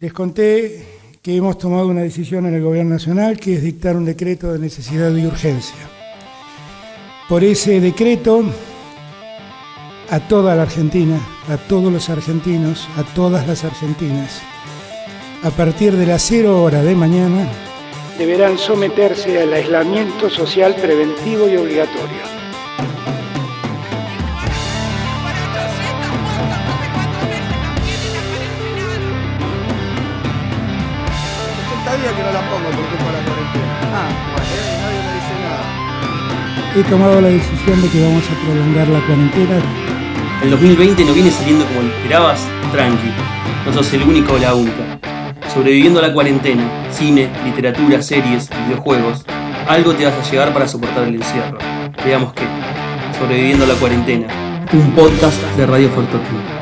Les 0.00 0.14
conté 0.14 0.82
que 1.20 1.36
hemos 1.36 1.58
tomado 1.58 1.88
una 1.88 2.00
decisión 2.00 2.46
en 2.46 2.54
el 2.54 2.62
Gobierno 2.62 2.94
Nacional 2.94 3.38
que 3.38 3.56
es 3.56 3.62
dictar 3.62 3.96
un 3.96 4.06
decreto 4.06 4.50
de 4.50 4.58
necesidad 4.58 5.14
y 5.14 5.26
urgencia. 5.26 5.76
Por 7.28 7.44
ese 7.44 7.82
decreto, 7.82 8.42
a 10.08 10.20
toda 10.20 10.56
la 10.56 10.62
Argentina, 10.62 11.20
a 11.50 11.58
todos 11.58 11.92
los 11.92 12.08
argentinos, 12.08 12.88
a 12.96 13.02
todas 13.14 13.46
las 13.46 13.62
argentinas, 13.62 14.40
a 15.42 15.50
partir 15.50 15.92
de 15.92 16.06
las 16.06 16.22
0 16.22 16.62
hora 16.62 16.82
de 16.82 16.94
mañana, 16.94 17.46
deberán 18.16 18.56
someterse 18.56 19.42
al 19.42 19.52
aislamiento 19.52 20.30
social 20.30 20.76
preventivo 20.76 21.46
y 21.46 21.58
obligatorio. 21.58 22.39
He 36.72 36.84
tomado 36.84 37.20
la 37.20 37.28
decisión 37.28 37.82
de 37.82 37.88
que 37.88 38.00
vamos 38.00 38.22
a 38.30 38.46
prolongar 38.46 38.86
la 38.86 39.04
cuarentena. 39.04 39.60
El 40.40 40.50
2020 40.50 41.04
no 41.04 41.12
viene 41.12 41.32
saliendo 41.32 41.64
como 41.66 41.80
esperabas, 41.80 42.46
tranqui. 42.70 43.10
No 43.66 43.72
sos 43.72 43.92
el 43.92 44.04
único 44.04 44.34
o 44.34 44.38
la 44.38 44.54
única. 44.54 45.00
Sobreviviendo 45.52 45.98
a 45.98 46.06
la 46.06 46.14
cuarentena, 46.14 46.62
cine, 46.92 47.28
literatura, 47.44 48.00
series, 48.00 48.48
videojuegos, 48.66 49.24
algo 49.66 49.94
te 49.94 50.04
vas 50.04 50.14
a 50.14 50.30
llevar 50.30 50.52
para 50.52 50.68
soportar 50.68 51.08
el 51.08 51.16
encierro. 51.16 51.58
Veamos 52.04 52.34
qué. 52.34 52.44
Sobreviviendo 53.18 53.64
a 53.64 53.68
la 53.68 53.74
cuarentena, 53.74 54.28
un 54.72 54.92
podcast 54.92 55.42
de 55.56 55.66
Radio 55.66 55.90
Fortuna. 55.90 56.60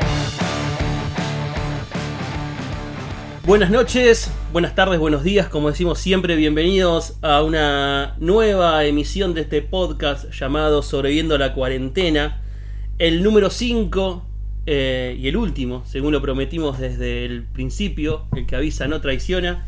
Buenas 3.45 3.69
noches, 3.69 4.31
buenas 4.51 4.73
tardes, 4.73 4.99
buenos 4.99 5.23
días, 5.23 5.47
como 5.47 5.69
decimos 5.69 5.99
siempre, 5.99 6.35
bienvenidos 6.35 7.17
a 7.21 7.43
una 7.43 8.15
nueva 8.19 8.83
emisión 8.85 9.33
de 9.33 9.41
este 9.41 9.61
podcast 9.61 10.31
llamado 10.31 10.81
Sobreviviendo 10.81 11.35
a 11.35 11.37
la 11.37 11.53
cuarentena, 11.53 12.41
el 12.97 13.21
número 13.21 13.51
5 13.51 14.25
eh, 14.65 15.17
y 15.19 15.27
el 15.27 15.37
último, 15.37 15.83
según 15.85 16.13
lo 16.13 16.21
prometimos 16.21 16.79
desde 16.79 17.25
el 17.25 17.43
principio, 17.43 18.25
el 18.35 18.47
que 18.47 18.55
avisa 18.55 18.87
no 18.87 19.01
traiciona. 19.01 19.67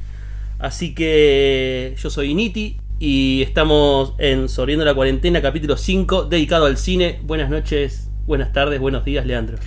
Así 0.57 0.95
que 0.95 1.95
yo 1.97 2.09
soy 2.09 2.31
Initi 2.31 2.77
y 2.99 3.41
estamos 3.43 4.13
en 4.17 4.49
Sobreviviendo 4.49 4.83
a 4.83 4.91
la 4.91 4.95
cuarentena, 4.95 5.41
capítulo 5.41 5.77
5, 5.77 6.25
dedicado 6.25 6.65
al 6.65 6.77
cine. 6.77 7.19
Buenas 7.23 7.49
noches, 7.49 8.09
buenas 8.25 8.51
tardes, 8.51 8.79
buenos 8.79 9.05
días, 9.05 9.25
Leandro. 9.25 9.57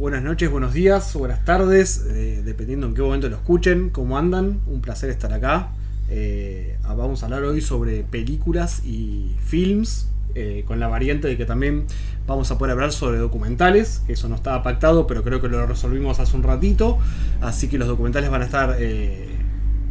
Buenas 0.00 0.22
noches, 0.22 0.50
buenos 0.50 0.72
días, 0.72 1.12
buenas 1.12 1.44
tardes, 1.44 2.06
eh, 2.08 2.40
dependiendo 2.42 2.86
en 2.86 2.94
qué 2.94 3.02
momento 3.02 3.28
lo 3.28 3.36
escuchen, 3.36 3.90
cómo 3.90 4.16
andan. 4.16 4.62
Un 4.66 4.80
placer 4.80 5.10
estar 5.10 5.30
acá. 5.30 5.72
Eh, 6.08 6.78
vamos 6.88 7.22
a 7.22 7.26
hablar 7.26 7.42
hoy 7.42 7.60
sobre 7.60 8.02
películas 8.04 8.82
y 8.82 9.36
films, 9.44 10.08
eh, 10.34 10.64
con 10.66 10.80
la 10.80 10.88
variante 10.88 11.28
de 11.28 11.36
que 11.36 11.44
también 11.44 11.84
vamos 12.26 12.50
a 12.50 12.56
poder 12.56 12.72
hablar 12.72 12.92
sobre 12.92 13.18
documentales, 13.18 14.00
que 14.06 14.14
eso 14.14 14.26
no 14.30 14.36
estaba 14.36 14.62
pactado, 14.62 15.06
pero 15.06 15.22
creo 15.22 15.42
que 15.42 15.48
lo 15.48 15.66
resolvimos 15.66 16.18
hace 16.18 16.34
un 16.34 16.44
ratito. 16.44 16.96
Así 17.42 17.68
que 17.68 17.76
los 17.76 17.86
documentales 17.86 18.30
van 18.30 18.40
a 18.40 18.46
estar 18.46 18.78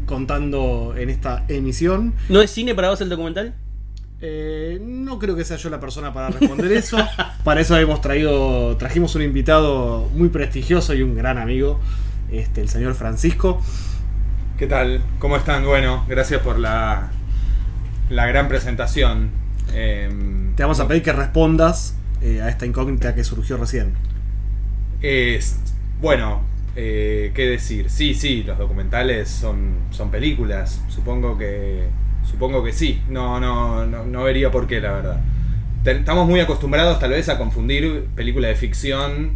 contando 0.08 0.96
en 0.98 1.12
esta 1.12 1.46
emisión. 1.50 2.16
¿No 2.30 2.42
es 2.42 2.50
cine 2.50 2.74
para 2.74 2.90
vos 2.90 3.00
el 3.02 3.10
documental? 3.10 3.54
Eh, 4.22 4.80
no 4.84 5.18
creo 5.18 5.36
que 5.36 5.46
sea 5.46 5.56
yo 5.56 5.70
la 5.70 5.80
persona 5.80 6.14
para 6.14 6.30
responder 6.30 6.72
eso. 6.74 6.98
para 7.44 7.62
eso 7.62 7.78
hemos 7.78 8.02
traído, 8.02 8.76
trajimos 8.78 9.16
un 9.16 9.22
invitado 9.22 10.10
muy 10.14 10.30
prestigioso 10.30 10.94
y 10.94 11.02
un 11.02 11.16
gran 11.16 11.38
amigo, 11.38 11.80
este, 12.32 12.62
el 12.62 12.70
señor 12.70 12.96
Francisco. 12.96 13.62
¿Qué 14.58 14.68
tal? 14.68 15.02
¿Cómo 15.20 15.38
están? 15.38 15.66
Bueno, 15.66 16.06
gracias 16.10 16.42
por 16.42 16.60
la, 16.60 17.12
la 18.10 18.28
gran 18.28 18.50
presentación. 18.50 19.30
Em, 19.74 20.54
Te 20.56 20.64
vamos 20.64 20.80
a 20.82 20.88
pedir 20.88 21.02
que 21.02 21.14
respondas 21.14 21.96
eh, 22.22 22.42
a 22.42 22.50
esta 22.50 22.66
incógnita 22.66 23.16
que 23.16 23.24
surgió 23.24 23.56
recién. 23.56 23.94
Es, 25.02 25.60
bueno, 26.02 26.42
eh, 26.76 27.32
¿qué 27.34 27.48
decir? 27.48 27.90
Sí, 27.90 28.14
sí, 28.14 28.44
los 28.44 28.58
documentales 28.58 29.30
son, 29.30 29.76
son 29.92 30.12
películas. 30.12 30.82
Supongo 30.90 31.38
que 31.38 31.88
Supongo 32.40 32.64
que 32.64 32.72
sí. 32.72 33.02
No, 33.10 33.38
no, 33.38 33.86
no, 33.86 34.24
vería 34.24 34.50
por 34.50 34.66
qué, 34.66 34.80
la 34.80 34.94
verdad. 34.94 35.20
Estamos 35.84 36.26
muy 36.26 36.40
acostumbrados 36.40 36.98
tal 36.98 37.10
vez 37.10 37.28
a 37.28 37.38
confundir 37.38 38.06
película 38.16 38.48
de 38.48 38.56
ficción. 38.56 39.32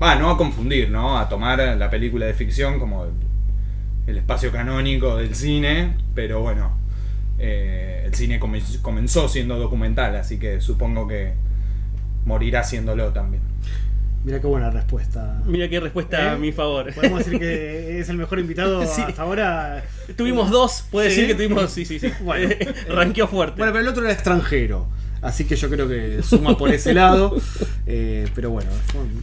Ah, 0.00 0.16
no 0.16 0.28
a 0.28 0.36
confundir, 0.36 0.90
¿no? 0.90 1.18
A 1.18 1.26
tomar 1.30 1.58
la 1.58 1.88
película 1.88 2.26
de 2.26 2.34
ficción 2.34 2.78
como 2.78 3.06
el, 4.06 4.18
espacio 4.18 4.52
canónico 4.52 5.16
del 5.16 5.34
cine. 5.34 5.94
Pero 6.14 6.42
bueno, 6.42 6.76
eh, 7.38 8.02
el 8.04 8.14
cine 8.14 8.38
comenzó 8.38 9.26
siendo 9.26 9.58
documental, 9.58 10.14
así 10.14 10.38
que 10.38 10.60
supongo 10.60 11.08
que 11.08 11.32
morirá 12.26 12.62
siéndolo 12.62 13.08
también. 13.14 13.53
Mira 14.24 14.40
qué 14.40 14.46
buena 14.46 14.70
respuesta. 14.70 15.42
Mira 15.44 15.68
qué 15.68 15.78
respuesta 15.80 16.32
a 16.32 16.34
¿Eh? 16.34 16.38
mi 16.38 16.50
favor. 16.50 16.92
Podemos 16.94 17.18
decir 17.18 17.38
que 17.38 18.00
es 18.00 18.08
el 18.08 18.16
mejor 18.16 18.38
invitado 18.38 18.80
hasta 18.80 19.20
ahora. 19.20 19.84
Tuvimos 20.16 20.50
dos, 20.50 20.86
puede 20.90 21.10
decir 21.10 21.26
que 21.26 21.34
tuvimos. 21.34 21.70
Sí, 21.70 21.84
sí, 21.84 21.98
sí. 21.98 22.10
Bueno, 22.22 22.48
ranqueó 22.88 23.28
fuerte. 23.28 23.58
Bueno, 23.58 23.72
pero 23.74 23.82
el 23.82 23.88
otro 23.88 24.02
era 24.02 24.14
extranjero. 24.14 24.88
Así 25.20 25.44
que 25.44 25.56
yo 25.56 25.68
creo 25.68 25.86
que 25.88 26.22
suma 26.22 26.56
por 26.56 26.70
ese 26.70 26.94
lado. 26.94 27.36
Eh, 27.86 28.26
pero 28.34 28.48
bueno, 28.50 28.70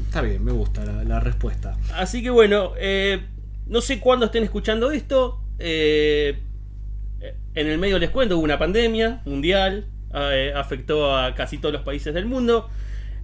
está 0.05 0.21
bien, 0.21 0.43
me 0.43 0.51
gusta 0.51 0.83
la, 0.85 1.19
respuesta. 1.19 1.75
Así 1.95 2.21
que 2.21 2.29
bueno, 2.29 2.73
eh, 2.77 3.25
no 3.67 3.81
sé 3.81 3.99
cuándo 3.99 4.27
estén 4.27 4.43
escuchando 4.43 4.91
esto. 4.91 5.41
en 5.57 6.37
el 7.55 7.77
medio 7.79 7.97
les 7.97 8.11
cuento, 8.11 8.37
hubo 8.37 8.43
una 8.43 8.59
pandemia 8.59 9.21
mundial. 9.25 9.87
afectó 10.55 11.15
a 11.15 11.33
casi 11.33 11.57
todos 11.57 11.73
los 11.73 11.81
países 11.81 12.13
del 12.13 12.27
mundo. 12.27 12.69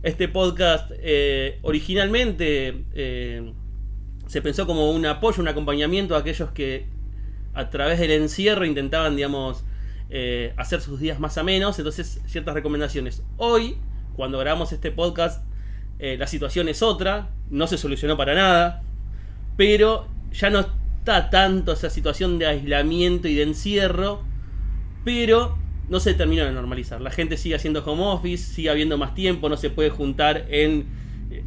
Este 0.04 0.28
podcast 0.28 0.92
eh, 1.00 1.58
originalmente 1.64 2.86
eh, 2.94 3.52
se 4.28 4.42
pensó 4.44 4.68
como 4.68 4.92
un 4.92 5.06
apoyo, 5.08 5.42
un 5.42 5.48
acompañamiento 5.48 6.16
a 6.16 6.20
aquellos 6.20 6.52
que 6.52 6.86
a 7.56 7.72
través 7.72 8.00
del 8.00 8.12
encierro 8.12 8.64
intentaban, 8.64 9.16
digamos, 9.16 9.64
eh, 10.12 10.54
hacer 10.56 10.82
sus 10.82 11.00
días 11.00 11.20
más 11.20 11.40
amenos. 11.40 11.80
Entonces, 11.80 12.22
ciertas 12.28 12.54
recomendaciones. 12.54 13.24
Hoy, 13.38 13.78
cuando 14.16 14.38
grabamos 14.38 14.72
este 14.72 14.92
podcast, 14.92 15.44
la 16.00 16.28
situación 16.28 16.70
es 16.70 16.84
otra, 16.84 17.32
no 17.50 17.66
se 17.66 17.80
solucionó 17.80 18.18
para 18.18 18.36
nada, 18.36 18.84
pero 19.58 20.08
ya 20.32 20.52
no 20.52 20.60
está 20.60 21.32
tanto 21.32 21.72
esa 21.72 21.90
situación 21.90 22.38
de 22.38 22.46
aislamiento 22.46 23.28
y 23.28 23.34
de 23.34 23.42
encierro, 23.42 24.22
pero 25.04 25.58
no 25.90 26.00
se 26.00 26.14
terminó 26.14 26.44
de 26.44 26.52
normalizar. 26.52 27.02
La 27.02 27.12
gente 27.12 27.38
sigue 27.38 27.56
haciendo 27.56 27.84
home 27.84 28.04
office, 28.04 28.54
sigue 28.54 28.70
habiendo 28.70 28.98
más 28.98 29.14
tiempo, 29.14 29.50
no 29.50 29.58
se 29.58 29.70
puede 29.70 29.90
juntar 29.90 30.46
en 30.50 30.86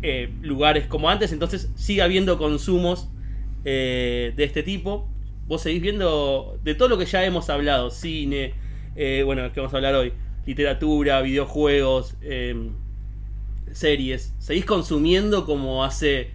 eh, 0.02 0.32
lugares 0.42 0.86
como 0.86 1.08
antes, 1.08 1.32
entonces 1.32 1.70
sigue 1.74 2.02
habiendo 2.02 2.38
consumos 2.38 3.08
eh, 3.64 4.32
de 4.36 4.44
este 4.44 4.62
tipo. 4.62 5.08
Vos 5.46 5.62
seguís 5.62 5.82
viendo 5.82 6.58
de 6.62 6.74
todo 6.74 6.88
lo 6.88 6.98
que 6.98 7.06
ya 7.06 7.24
hemos 7.24 7.50
hablado, 7.50 7.90
cine, 7.90 8.54
eh, 8.96 9.22
bueno, 9.24 9.52
que 9.52 9.60
vamos 9.60 9.74
a 9.74 9.76
hablar 9.76 9.94
hoy, 9.94 10.12
literatura, 10.46 11.20
videojuegos, 11.22 12.16
series. 13.72 14.34
¿Seguís 14.38 14.64
consumiendo 14.64 15.44
como 15.44 15.84
hace 15.84 16.30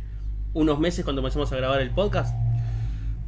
unos 0.54 0.80
meses 0.80 1.04
cuando 1.06 1.22
empezamos 1.22 1.52
a 1.52 1.56
grabar 1.56 1.82
el 1.82 1.92
podcast? 1.92 2.45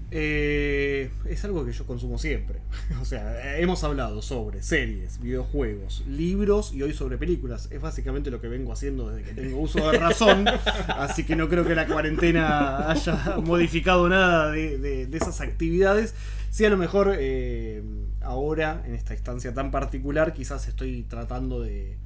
Eh, 0.10 1.12
es 1.26 1.44
algo 1.44 1.66
que 1.66 1.74
yo 1.74 1.86
consumo 1.86 2.18
siempre. 2.18 2.60
o 3.02 3.06
sea, 3.06 3.58
hemos 3.58 3.84
hablado 3.84 4.22
sobre 4.22 4.64
series, 4.64 5.20
videojuegos, 5.20 6.04
libros 6.08 6.74
y 6.74 6.82
hoy 6.82 6.94
sobre 6.94 7.18
películas. 7.18 7.68
Es 7.72 7.82
básicamente 7.82 8.32
lo 8.32 8.40
que 8.40 8.48
vengo 8.48 8.72
haciendo 8.72 9.10
desde 9.10 9.30
que 9.30 9.42
tengo 9.42 9.60
uso 9.60 9.92
de 9.92 9.98
razón. 9.98 10.48
así 10.88 11.26
que 11.26 11.36
no 11.36 11.50
creo 11.50 11.66
que 11.66 11.76
la 11.76 11.88
cuarentena 11.88 12.90
haya 12.90 13.38
modificado 13.44 14.08
nada 14.08 14.52
de, 14.52 15.10
esas 15.12 15.42
actividades. 15.42 16.14
Sí, 16.52 16.64
a 16.64 16.70
lo 16.70 16.78
mejor 16.78 17.16
eh, 17.20 17.84
ahora, 18.22 18.84
en 18.86 18.96
esta 18.96 19.14
instancia 19.14 19.54
tan 19.54 19.72
particular, 19.72 20.34
quizás 20.34 20.68
estoy 20.68 21.04
tratando 21.04 21.62
de, 21.62 21.98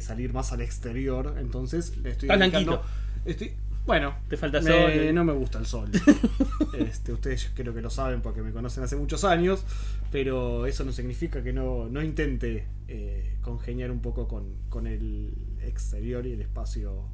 salir 0.00 0.32
más 0.32 0.52
al 0.52 0.62
exterior. 0.62 1.36
Entonces 1.38 1.96
le 1.98 2.10
estoy 2.10 2.28
dedicando. 2.28 2.82
Estoy, 3.24 3.52
bueno, 3.88 4.16
te 4.28 4.36
falta 4.36 4.60
sol. 4.60 5.14
No 5.14 5.24
me 5.24 5.32
gusta 5.32 5.58
el 5.58 5.64
sol. 5.64 5.90
este, 6.78 7.10
ustedes 7.10 7.50
creo 7.54 7.72
que 7.72 7.80
lo 7.80 7.88
saben 7.88 8.20
porque 8.20 8.42
me 8.42 8.52
conocen 8.52 8.84
hace 8.84 8.96
muchos 8.96 9.24
años, 9.24 9.64
pero 10.12 10.66
eso 10.66 10.84
no 10.84 10.92
significa 10.92 11.42
que 11.42 11.54
no, 11.54 11.88
intente 12.02 12.66
eh, 12.86 13.38
congeniar 13.40 13.90
un 13.90 14.00
poco 14.00 14.28
con, 14.28 14.86
el 14.86 15.32
exterior 15.62 16.26
y 16.26 16.34
el 16.34 16.42
espacio, 16.42 17.04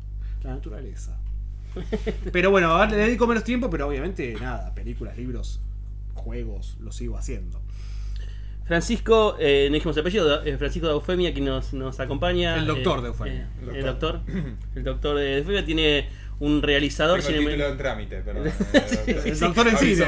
la 0.43 0.50
naturaleza. 0.50 1.17
Pero 2.32 2.50
bueno, 2.50 2.85
le 2.87 2.97
dedico 2.97 3.27
menos 3.29 3.44
tiempo, 3.44 3.69
pero 3.69 3.88
obviamente 3.88 4.35
nada, 4.41 4.73
películas, 4.75 5.17
libros, 5.17 5.61
juegos, 6.15 6.77
lo 6.81 6.93
sigo 6.93 7.17
haciendo. 7.17 7.61
Francisco, 8.65 9.37
eh, 9.38 9.67
no 9.69 9.75
dijimos 9.75 9.97
el 9.97 10.00
apellido, 10.00 10.44
eh, 10.44 10.56
Francisco 10.56 10.87
de 10.87 10.94
Eufemia, 10.94 11.35
que 11.35 11.41
nos, 11.41 11.75
nos 11.75 12.00
acompaña. 12.00 12.56
El 12.56 12.67
doctor 12.67 13.03
de 13.03 13.09
Eufemia. 13.09 13.49
el, 13.73 13.85
doctor. 13.85 14.20
el 14.75 14.85
doctor 14.85 15.17
de 15.19 15.38
Eufemia 15.38 15.65
tiene 15.65 16.09
un 16.41 16.63
realizador 16.63 17.21
Tengo 17.21 17.29
el 17.31 17.35
cinema- 17.37 17.51
título 17.53 17.69
en 17.73 17.79
trámite, 17.79 18.17
perdón. 18.23 18.53
El 19.25 19.39
doctor 19.41 19.69
en 19.69 19.77
cine. 19.79 20.05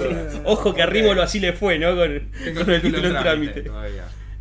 Ojo 0.44 0.74
que 0.74 0.82
a 0.82 0.86
Rímolo 0.86 1.22
así 1.22 1.40
le 1.40 1.52
fue, 1.52 1.78
¿no? 1.78 1.94
Con, 1.96 2.10
el 2.12 2.82
título 2.82 3.06
en 3.08 3.16
trámite. 3.18 3.64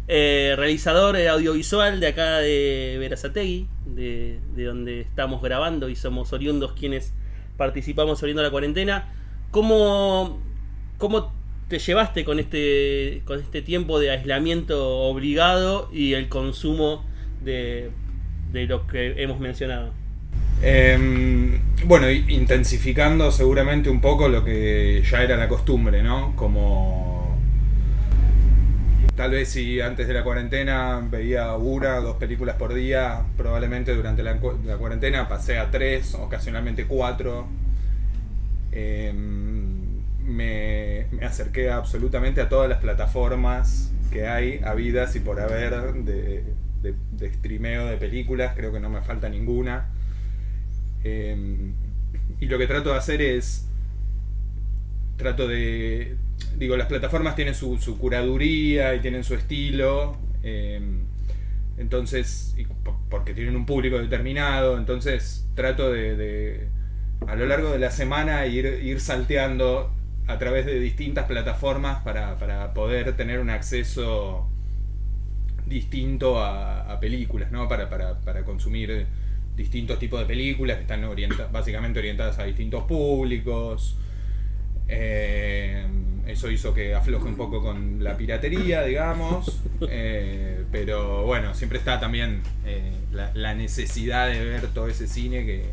Eh, 0.09 0.53
realizador 0.57 1.17
eh, 1.17 1.27
audiovisual 1.27 1.99
de 1.99 2.07
acá 2.07 2.37
de 2.37 2.95
Verazategui, 2.99 3.67
de, 3.85 4.39
de 4.55 4.63
donde 4.63 5.01
estamos 5.01 5.41
grabando 5.41 5.89
y 5.89 5.95
somos 5.95 6.31
oriundos 6.31 6.73
quienes 6.73 7.13
participamos 7.57 8.23
oriendo 8.23 8.41
la 8.41 8.49
cuarentena. 8.49 9.11
¿Cómo, 9.51 10.41
¿Cómo 10.97 11.33
te 11.67 11.79
llevaste 11.79 12.23
con 12.23 12.39
este, 12.39 13.21
con 13.25 13.39
este 13.41 13.61
tiempo 13.61 13.99
de 13.99 14.11
aislamiento 14.11 14.87
obligado 14.99 15.89
y 15.91 16.13
el 16.13 16.29
consumo 16.29 17.05
de, 17.43 17.91
de 18.53 18.65
lo 18.65 18.87
que 18.87 19.21
hemos 19.21 19.39
mencionado? 19.41 19.91
Eh, 20.61 21.59
bueno, 21.85 22.09
intensificando 22.09 23.31
seguramente 23.31 23.89
un 23.89 24.01
poco 24.01 24.27
lo 24.27 24.43
que 24.43 25.03
ya 25.09 25.21
era 25.23 25.37
la 25.37 25.47
costumbre, 25.47 26.01
¿no? 26.01 26.35
Como 26.35 27.37
tal 29.15 29.31
vez 29.31 29.49
si 29.49 29.81
antes 29.81 30.07
de 30.07 30.13
la 30.13 30.23
cuarentena 30.23 31.01
veía 31.09 31.55
una 31.55 31.97
o 31.97 32.01
dos 32.01 32.15
películas 32.17 32.55
por 32.55 32.73
día, 32.73 33.23
probablemente 33.35 33.93
durante 33.95 34.23
la, 34.23 34.37
cu- 34.37 34.57
la 34.65 34.77
cuarentena 34.77 35.27
pasé 35.27 35.57
a 35.59 35.71
tres, 35.71 36.13
ocasionalmente 36.15 36.85
cuatro. 36.85 37.47
Eh, 38.71 39.13
me, 39.13 41.05
me 41.11 41.25
acerqué 41.25 41.71
absolutamente 41.71 42.41
a 42.41 42.49
todas 42.49 42.69
las 42.69 42.79
plataformas 42.79 43.91
que 44.11 44.27
hay, 44.27 44.59
habidas 44.63 45.15
y 45.15 45.19
por 45.19 45.39
haber 45.39 45.71
de, 45.93 46.43
de, 46.81 46.93
de 47.11 47.33
streameo 47.33 47.87
de 47.87 47.97
películas, 47.97 48.53
creo 48.55 48.71
que 48.71 48.79
no 48.79 48.89
me 48.89 49.01
falta 49.01 49.29
ninguna. 49.29 49.87
Eh, 51.03 51.71
y 52.39 52.45
lo 52.47 52.57
que 52.57 52.67
trato 52.67 52.91
de 52.91 52.97
hacer 52.97 53.21
es. 53.21 53.67
Trato 55.17 55.47
de. 55.47 56.15
Digo, 56.57 56.77
las 56.77 56.87
plataformas 56.87 57.35
tienen 57.35 57.55
su, 57.55 57.77
su 57.79 57.97
curaduría 57.97 58.93
y 58.95 58.99
tienen 58.99 59.23
su 59.23 59.33
estilo. 59.35 60.17
eh, 60.43 60.79
entonces. 61.77 62.53
y 62.57 62.65
po- 62.65 62.99
porque 63.09 63.33
tienen 63.33 63.55
un 63.55 63.65
público 63.65 63.97
determinado. 63.99 64.77
Entonces 64.77 65.47
trato 65.55 65.91
de. 65.91 66.15
de, 66.15 66.67
a 67.27 67.35
lo 67.35 67.45
largo 67.47 67.71
de 67.71 67.79
la 67.79 67.89
semana 67.91 68.45
ir, 68.45 68.65
ir 68.83 68.99
salteando 69.01 69.91
a 70.27 70.37
través 70.39 70.65
de 70.65 70.79
distintas 70.79 71.25
plataformas 71.25 72.01
para, 72.03 72.37
para 72.37 72.73
poder 72.73 73.15
tener 73.15 73.39
un 73.39 73.49
acceso 73.49 74.47
distinto 75.65 76.39
a, 76.39 76.91
a 76.91 76.99
películas, 76.99 77.51
¿no? 77.51 77.67
Para, 77.67 77.89
para, 77.89 78.19
para 78.21 78.43
consumir 78.45 79.05
distintos 79.57 79.99
tipos 79.99 80.19
de 80.21 80.25
películas 80.25 80.77
que 80.77 80.83
están 80.83 81.03
orienta- 81.03 81.47
básicamente 81.51 81.99
orientadas 81.99 82.39
a 82.39 82.45
distintos 82.45 82.83
públicos. 82.85 83.97
Eh, 84.87 85.85
eso 86.27 86.49
hizo 86.51 86.73
que 86.73 86.93
afloje 86.95 87.25
un 87.27 87.35
poco 87.35 87.61
con 87.61 88.03
la 88.03 88.15
piratería, 88.15 88.83
digamos. 88.83 89.61
Eh, 89.89 90.63
pero 90.71 91.23
bueno, 91.25 91.53
siempre 91.53 91.77
está 91.79 91.99
también 91.99 92.41
eh, 92.65 92.91
la, 93.11 93.31
la 93.33 93.53
necesidad 93.55 94.27
de 94.27 94.43
ver 94.45 94.67
todo 94.67 94.87
ese 94.87 95.07
cine 95.07 95.45
que 95.45 95.65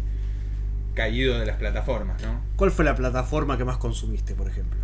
caído 0.94 1.38
de 1.38 1.46
las 1.46 1.56
plataformas, 1.56 2.22
¿no? 2.22 2.40
¿Cuál 2.56 2.70
fue 2.70 2.84
la 2.84 2.94
plataforma 2.94 3.58
que 3.58 3.64
más 3.64 3.76
consumiste, 3.78 4.34
por 4.34 4.48
ejemplo? 4.48 4.78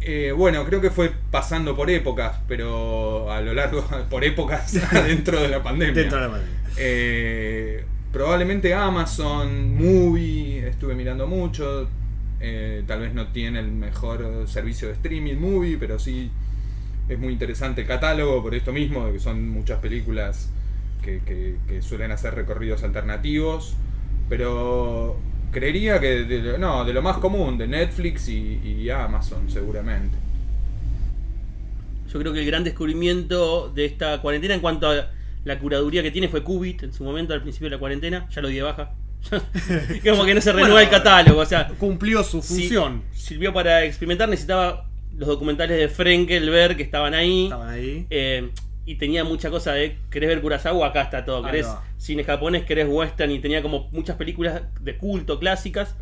Eh, 0.00 0.32
bueno, 0.32 0.64
creo 0.64 0.80
que 0.80 0.90
fue 0.90 1.12
pasando 1.30 1.76
por 1.76 1.90
épocas, 1.90 2.38
pero 2.48 3.30
a 3.30 3.40
lo 3.40 3.54
largo, 3.54 3.84
por 4.10 4.24
épocas 4.24 4.72
dentro 5.06 5.40
de 5.40 5.48
la 5.48 5.62
pandemia. 5.62 5.94
Dentro 5.94 6.18
de 6.18 6.24
la 6.26 6.30
pandemia. 6.32 6.59
Eh, 6.82 7.84
probablemente 8.10 8.72
Amazon, 8.72 9.76
Movie, 9.76 10.66
estuve 10.66 10.94
mirando 10.94 11.26
mucho. 11.26 11.88
eh, 12.40 12.82
tal 12.86 13.00
vez 13.00 13.12
no 13.12 13.28
tiene 13.28 13.60
el 13.60 13.70
mejor 13.70 14.48
servicio 14.48 14.88
de 14.88 14.94
streaming 14.94 15.36
Movie, 15.36 15.76
pero 15.76 15.98
sí 15.98 16.30
es 17.06 17.18
muy 17.18 17.34
interesante 17.34 17.82
el 17.82 17.86
catálogo 17.86 18.42
por 18.42 18.54
esto 18.54 18.72
mismo, 18.72 19.04
de 19.06 19.12
que 19.12 19.20
son 19.20 19.50
muchas 19.50 19.78
películas 19.80 20.48
que, 21.02 21.20
suelen 21.82 22.12
hacer 22.12 22.34
recorridos 22.34 22.82
alternativos. 22.82 23.74
Pero 24.30 25.18
creería 25.52 26.00
que 26.00 26.24
de, 26.24 26.58
no, 26.58 26.84
de 26.86 26.94
lo 26.94 27.02
más 27.02 27.18
común, 27.18 27.58
de 27.58 27.66
Netflix 27.66 28.28
y 28.28 28.88
Amazon 28.88 29.50
seguramente. 29.50 30.16
Yo 32.10 32.18
creo 32.18 32.32
que 32.32 32.40
el 32.40 32.46
gran 32.46 32.64
descubrimiento 32.64 33.68
de 33.68 33.84
esta 33.84 34.20
cuarentena 34.20 34.54
en 34.54 34.60
cuanto 34.60 34.88
a 34.88 35.10
la 35.44 35.58
curaduría 35.58 36.02
que 36.02 36.10
tiene 36.10 36.28
fue 36.28 36.42
Qubit 36.42 36.82
en 36.82 36.92
su 36.92 37.04
momento 37.04 37.34
al 37.34 37.42
principio 37.42 37.68
de 37.68 37.76
la 37.76 37.80
cuarentena. 37.80 38.28
Ya 38.30 38.42
lo 38.42 38.48
di 38.48 38.56
de 38.56 38.62
baja. 38.62 38.94
Como 40.04 40.24
que 40.24 40.34
no 40.34 40.40
se 40.40 40.52
renueva 40.52 40.74
Bueno, 40.74 40.78
el 40.78 40.88
catálogo. 40.90 41.40
O 41.40 41.46
sea, 41.46 41.68
Cumplió 41.68 42.22
su 42.22 42.42
función. 42.42 43.02
sirvió 43.12 43.52
para 43.52 43.84
experimentar. 43.84 44.28
Necesitaba 44.28 44.88
los 45.16 45.28
documentales 45.28 45.78
de 45.78 45.88
Frenkel 45.88 46.76
que 46.76 46.82
estaban 46.82 47.14
ahí. 47.14 47.44
Estaban 47.44 47.68
ahí. 47.68 48.06
Eh, 48.10 48.50
y 48.86 48.96
tenía 48.96 49.24
mucha 49.24 49.50
cosa 49.50 49.72
de 49.72 49.98
querés 50.10 50.28
ver 50.28 50.40
Kurosawa, 50.40 50.88
acá 50.88 51.02
está 51.02 51.24
todo. 51.24 51.42
Querés 51.44 51.66
va. 51.66 51.84
cine 51.96 52.24
japonés, 52.24 52.64
querés 52.64 52.88
western. 52.88 53.30
Y 53.30 53.38
tenía 53.38 53.62
como 53.62 53.88
muchas 53.92 54.16
películas 54.16 54.62
de 54.80 54.96
culto 54.96 55.38
clásicas 55.38 55.96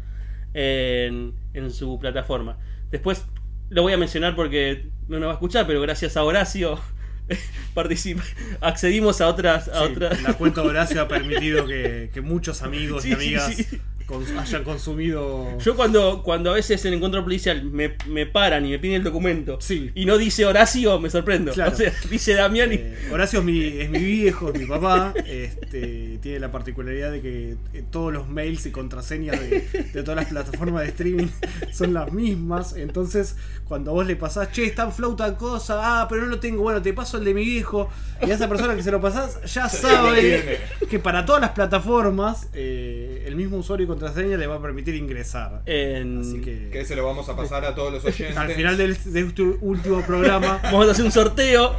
en, 0.55 1.35
en 1.55 1.71
su 1.71 1.99
plataforma. 1.99 2.59
Después 2.91 3.25
lo 3.69 3.83
voy 3.83 3.93
a 3.93 3.99
mencionar 3.99 4.35
porque 4.35 4.89
no 5.09 5.19
nos 5.19 5.27
va 5.27 5.33
a 5.33 5.35
escuchar, 5.35 5.67
pero 5.67 5.81
gracias 5.81 6.17
a 6.17 6.25
Horacio 6.25 6.79
participa, 7.75 8.23
accedimos 8.61 9.21
a 9.21 9.29
otras. 9.29 9.69
A 9.69 9.85
Sí, 9.87 9.93
otras 9.93 10.23
La 10.23 10.35
cuenta 10.35 10.63
Horacio 10.63 11.01
ha 11.03 11.09
permitido 11.09 11.67
que, 11.67 12.11
que 12.13 12.21
muchos 12.21 12.63
amigos 12.63 13.03
Sí, 13.03 13.11
y 13.11 13.13
amigas 13.13 13.55
sí. 13.55 13.81
Cons- 14.09 14.37
hayan 14.39 14.65
consumido. 14.65 15.59
Yo 15.59 15.77
cuando, 15.77 16.23
cuando 16.23 16.51
a 16.51 16.55
veces 16.55 16.85
en 16.85 16.95
encuentro 16.95 17.23
policial 17.23 17.63
me, 17.65 17.95
me 18.07 18.27
paran 18.27 18.65
y 18.67 18.71
me 18.71 18.79
piden 18.79 18.97
el 18.97 19.05
documento 19.05 19.59
Sí. 19.61 19.91
y 19.95 20.05
no 20.07 20.17
dice 20.19 20.47
Horacio, 20.47 20.99
me 20.99 21.11
sorprendo. 21.11 21.53
Claro. 21.53 21.73
O 21.75 21.77
sea, 21.77 21.93
dice 22.11 22.35
Damián 22.35 22.73
y... 22.73 22.77
Eh, 22.77 22.97
Horacio 23.13 23.41
es 23.41 23.45
mi, 23.45 23.63
es 23.65 23.91
mi 23.91 23.99
viejo, 23.99 24.51
es 24.53 24.59
mi 24.61 24.67
papá. 24.67 25.13
Este, 25.27 26.19
tiene 26.23 26.41
la 26.41 26.51
particularidad 26.51 27.13
de 27.13 27.21
que 27.21 27.57
eh, 27.75 27.85
todos 27.91 28.13
los 28.13 28.29
mails 28.29 28.67
y 28.67 28.71
contraseñas 28.71 29.39
de, 29.41 29.61
de 29.93 30.03
todas 30.03 30.17
las 30.17 30.27
plataformas 30.27 30.83
de 30.83 30.89
streaming 30.89 31.29
son 31.73 31.95
las 31.95 32.13
mismas. 32.13 32.75
Entonces, 32.77 33.37
cuando 33.65 33.93
vos 33.93 34.07
le 34.07 34.17
pasás, 34.17 34.51
che, 34.53 34.65
está 34.65 34.85
en 34.85 34.93
flow 34.93 35.15
tal 35.17 35.37
cosa, 35.37 36.01
ah, 36.03 36.07
pero 36.09 36.23
no 36.23 36.29
lo 36.29 36.41
tengo, 36.41 36.63
bueno, 36.63 36.81
te 36.83 36.93
paso 36.93 37.19
el 37.19 37.25
de 37.25 37.35
mi 37.35 37.45
viejo. 37.45 37.89
Y 38.27 38.31
a 38.31 38.35
esa 38.35 38.49
persona 38.49 38.75
que 38.75 38.83
se 38.83 38.91
lo 38.91 39.01
pasás 39.01 39.41
ya 39.53 39.69
sabe 39.69 40.61
que 40.89 40.99
para 40.99 41.25
todas 41.27 41.41
las 41.41 41.51
plataformas 41.51 42.49
eh, 42.55 43.25
el 43.27 43.37
mismo 43.37 43.59
usuario 43.59 43.85
y 43.85 43.89
contraseña 43.99 44.37
le 44.37 44.47
va 44.47 44.57
a 44.57 44.63
permitir 44.63 44.95
ingresar. 44.95 45.63
en- 45.67 46.21
Así 46.21 46.41
que, 46.41 46.69
Que 46.71 46.85
se 46.85 46.95
lo 46.97 47.05
vamos 47.05 47.29
a 47.29 47.37
pasar 47.37 47.65
a 47.65 47.75
todos 47.75 47.93
los 47.93 48.05
oyentes. 48.07 48.37
al 48.37 48.51
final 48.53 48.77
del- 48.77 48.97
de 49.05 49.21
este 49.21 49.43
último 49.43 50.03
programa. 50.03 50.61
Vamos 50.65 50.89
a 50.89 50.93
hacer 50.93 51.05
un 51.05 51.13
sorteo 51.13 51.75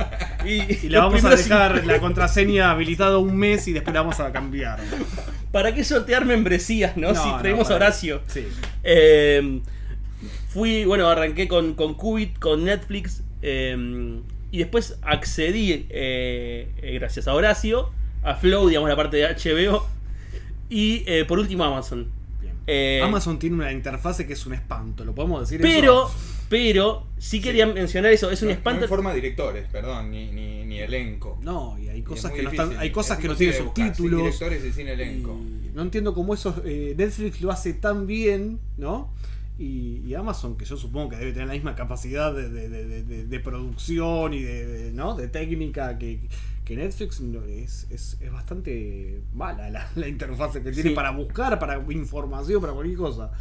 y, 0.46 0.50
Y 0.50 0.80
le 0.84 0.90
los 0.98 1.04
vamos 1.04 1.24
a 1.26 1.30
dejar 1.36 1.86
la 1.86 2.00
contraseña 2.00 2.72
habilitada 2.72 3.18
un 3.18 3.36
mes 3.38 3.68
y 3.68 3.74
después 3.74 3.94
la 3.94 4.02
vamos 4.02 4.20
a 4.20 4.32
cambiar. 4.32 4.80
¿Para 5.52 5.74
qué 5.74 5.84
sortear 5.84 6.26
membresías, 6.26 6.96
no? 6.98 7.14
No, 7.14 7.24
si 7.24 7.30
no, 7.30 7.40
traemos 7.40 7.70
a 7.72 7.76
Horacio. 7.76 8.22
Sí. 8.28 8.46
Eh, 8.84 9.62
fui, 10.50 10.86
bueno, 10.86 11.08
arranqué 11.08 11.48
con, 11.48 11.74
con 11.76 11.94
Qubit, 11.96 12.38
con 12.40 12.64
Netflix. 12.66 13.24
eh, 13.42 14.20
y 14.52 14.58
después 14.58 14.98
accedí, 15.04 15.86
eh, 15.92 16.68
eh, 16.82 16.94
gracias 16.96 17.28
a 17.28 17.34
Horacio, 17.36 17.92
a 18.24 18.34
Flow, 18.36 18.68
digamos, 18.68 18.90
la 18.90 18.96
parte 18.96 19.18
de 19.18 19.24
HBO. 19.28 19.86
Y 20.70 21.04
eh, 21.08 21.26
por 21.26 21.40
último 21.40 21.64
Amazon. 21.64 22.08
Bien. 22.42 22.54
Eh, 22.68 23.02
Amazon 23.04 23.40
tiene 23.40 23.56
una 23.56 23.72
interfase 23.72 24.26
que 24.28 24.34
es 24.34 24.46
un 24.46 24.54
espanto, 24.54 25.04
¿lo 25.04 25.16
podemos 25.16 25.42
decir 25.42 25.60
Pero, 25.62 26.08
eso? 26.08 26.16
pero, 26.50 27.08
sí 27.18 27.42
quería 27.42 27.66
mencionar 27.66 28.12
eso, 28.12 28.30
es 28.30 28.42
un 28.44 28.50
No- 28.50 28.54
espanto. 28.54 28.80
No 28.82 28.86
informa 28.86 29.14
directores, 29.14 29.68
perdón, 29.72 30.12
ni, 30.12 30.28
ni, 30.32 30.66
ni 30.66 30.80
elenco. 30.80 31.40
No, 31.42 31.78
y 31.80 31.90
hay 31.90 32.04
cosas 32.04 32.32
que 32.32 32.44
no 32.44 32.50
están, 32.52 32.78
hay 32.78 32.92
cosas 32.92 33.18
es 33.18 33.22
que 33.24 33.28
no 33.30 33.36
tienen 33.36 33.64
buscar 33.66 33.76
sin 33.76 33.96
subtítulos. 33.96 34.20
directores 34.24 34.66
y 34.66 34.72
sin 34.74 34.88
elenco. 34.88 35.40
y 35.66 35.70
no 35.76 35.82
entiendo 35.82 36.14
cómo 36.14 36.34
eso 36.34 36.62
eh, 36.66 36.94
Netflix 36.98 37.42
lo 37.42 37.52
hace 37.52 37.74
tan 37.74 38.06
bien, 38.08 38.60
¿no? 38.78 39.12
Y, 39.58 40.02
y 40.08 40.14
Amazon, 40.14 40.56
que 40.56 40.64
yo 40.64 40.78
supongo 40.78 41.10
que 41.10 41.16
debe 41.18 41.34
tener 41.34 41.48
la 41.48 41.54
misma 41.54 41.76
capacidad 41.76 42.34
de, 42.34 42.48
de- 42.50 42.70
de- 42.70 43.04
de- 43.04 43.26
de 43.26 43.40
producción 43.42 44.34
y 44.34 44.42
de, 44.42 44.66
de- 44.68 44.92
¿no? 44.94 45.16
de 45.16 45.28
técnica 45.28 45.98
que, 45.98 46.22
que 46.70 46.76
Netflix, 46.76 47.20
no, 47.20 47.44
es, 47.46 47.88
es, 47.90 48.16
es 48.22 48.32
bastante 48.32 49.24
mala 49.34 49.72
la, 49.72 49.90
la 49.96 50.08
interfase 50.08 50.62
que 50.62 50.72
tiene 50.72 50.90
Sí. 50.92 50.96
para 50.96 51.10
buscar, 51.10 51.58
para 51.58 51.84
información, 51.90 52.62
para 52.62 52.74
cualquier 52.74 52.98
cosa. 52.98 53.32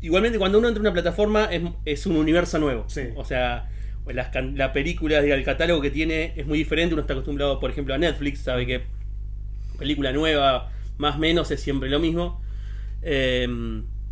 Igualmente, 0.00 0.38
cuando 0.38 0.58
uno 0.58 0.68
entra 0.68 0.80
en 0.80 0.86
una 0.86 0.94
plataforma 0.94 1.44
es, 1.44 1.62
es 1.84 2.06
un 2.06 2.16
universo 2.16 2.58
nuevo. 2.58 2.84
Sí. 2.88 3.02
O 3.16 3.24
sea, 3.26 3.68
las, 4.06 4.30
la 4.54 4.72
película, 4.72 5.18
el 5.18 5.44
catálogo 5.44 5.82
que 5.82 5.90
tiene 5.90 6.32
es 6.36 6.46
muy 6.46 6.56
diferente. 6.56 6.94
Uno 6.94 7.02
está 7.02 7.12
acostumbrado, 7.12 7.60
por 7.60 7.70
ejemplo, 7.70 7.92
a 7.92 7.98
Netflix, 7.98 8.40
sabe 8.40 8.66
que 8.66 8.82
película 9.78 10.12
nueva, 10.12 10.70
más 10.96 11.16
o 11.16 11.18
menos, 11.18 11.50
es 11.50 11.60
siempre 11.60 11.90
lo 11.90 11.98
mismo. 11.98 12.40
Eh, 13.02 13.46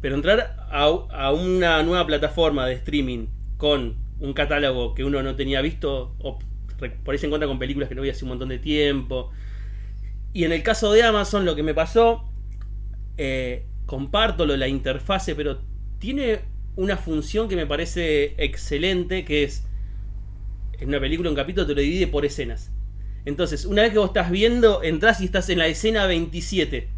pero 0.02 0.14
entrar 0.14 0.56
a, 0.70 0.82
a 0.84 1.32
una 1.32 1.82
nueva 1.82 2.06
plataforma 2.06 2.66
de 2.66 2.74
streaming 2.74 3.28
con 3.56 3.94
un 4.20 4.34
catálogo 4.34 4.94
que 4.94 5.04
uno 5.04 5.22
no 5.22 5.36
tenía 5.36 5.62
visto, 5.62 6.14
o 6.18 6.38
por 6.78 7.12
ahí 7.14 7.18
se 7.18 7.26
encuentra 7.26 7.48
con 7.48 7.58
películas 7.58 7.88
que 7.88 7.94
no 7.94 8.02
vi 8.02 8.10
hace 8.10 8.24
un 8.24 8.30
montón 8.30 8.48
de 8.48 8.58
tiempo. 8.58 9.30
Y 10.32 10.44
en 10.44 10.52
el 10.52 10.62
caso 10.62 10.92
de 10.92 11.02
Amazon, 11.02 11.44
lo 11.44 11.56
que 11.56 11.62
me 11.62 11.74
pasó 11.74 12.24
Eh, 13.18 13.66
comparto 13.86 14.46
lo 14.46 14.52
de 14.54 14.58
la 14.58 14.68
interfase, 14.68 15.34
pero 15.36 15.62
tiene 15.98 16.40
una 16.76 16.96
función 16.98 17.48
que 17.48 17.56
me 17.56 17.66
parece 17.66 18.34
excelente, 18.38 19.24
que 19.24 19.44
es 19.44 19.68
en 20.78 20.88
una 20.88 21.00
película, 21.00 21.30
un 21.30 21.36
capítulo 21.36 21.66
te 21.66 21.74
lo 21.74 21.80
divide 21.80 22.06
por 22.06 22.24
escenas. 22.26 22.72
Entonces, 23.24 23.64
una 23.66 23.82
vez 23.82 23.92
que 23.92 23.98
vos 23.98 24.08
estás 24.10 24.30
viendo, 24.30 24.82
entras 24.82 25.20
y 25.20 25.26
estás 25.26 25.48
en 25.50 25.58
la 25.58 25.66
escena 25.68 26.06
27. 26.06 26.95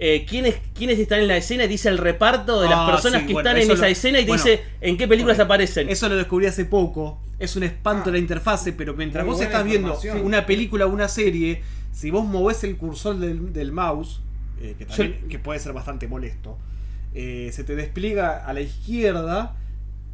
Eh, 0.00 0.24
¿quiénes, 0.28 0.56
¿Quiénes 0.74 0.98
están 0.98 1.20
en 1.20 1.28
la 1.28 1.36
escena? 1.36 1.64
Y 1.64 1.68
dice 1.68 1.88
el 1.88 1.98
reparto 1.98 2.60
de 2.60 2.68
las 2.68 2.78
Ah, 2.78 2.86
personas 2.92 3.20
sí, 3.22 3.26
que 3.26 3.32
bueno, 3.32 3.48
están 3.48 3.62
en 3.62 3.70
esa 3.70 3.82
lo- 3.82 3.86
escena 3.88 4.18
y 4.20 4.22
te 4.22 4.28
bueno, 4.28 4.42
dice 4.44 4.62
en 4.80 4.96
qué 4.96 5.08
películas 5.08 5.40
aparecen. 5.40 5.88
Eso 5.88 6.08
lo 6.08 6.16
descubrí 6.16 6.46
hace 6.46 6.64
poco. 6.64 7.20
Es 7.40 7.56
un 7.56 7.62
espanto 7.64 8.10
la 8.10 8.18
interfase, 8.18 8.72
pero 8.72 8.94
mientras 8.94 9.24
vos 9.26 9.40
estás 9.40 9.64
viendo 9.64 9.98
una 10.22 10.46
película 10.46 10.86
o 10.86 10.90
una 10.90 11.08
serie, 11.08 11.62
si 11.92 12.10
vos 12.10 12.24
movés 12.24 12.62
el 12.64 12.76
cursor 12.76 13.16
del, 13.18 13.52
del 13.52 13.72
mouse, 13.72 14.20
eh, 14.60 14.74
que, 14.78 14.84
también- 14.86 15.28
que 15.28 15.38
puede 15.38 15.58
ser 15.60 15.72
bastante 15.72 16.06
molesto, 16.08 16.58
eh, 17.14 17.50
se 17.52 17.64
te 17.64 17.74
despliega 17.74 18.44
a 18.46 18.52
la 18.52 18.60
izquierda 18.60 19.56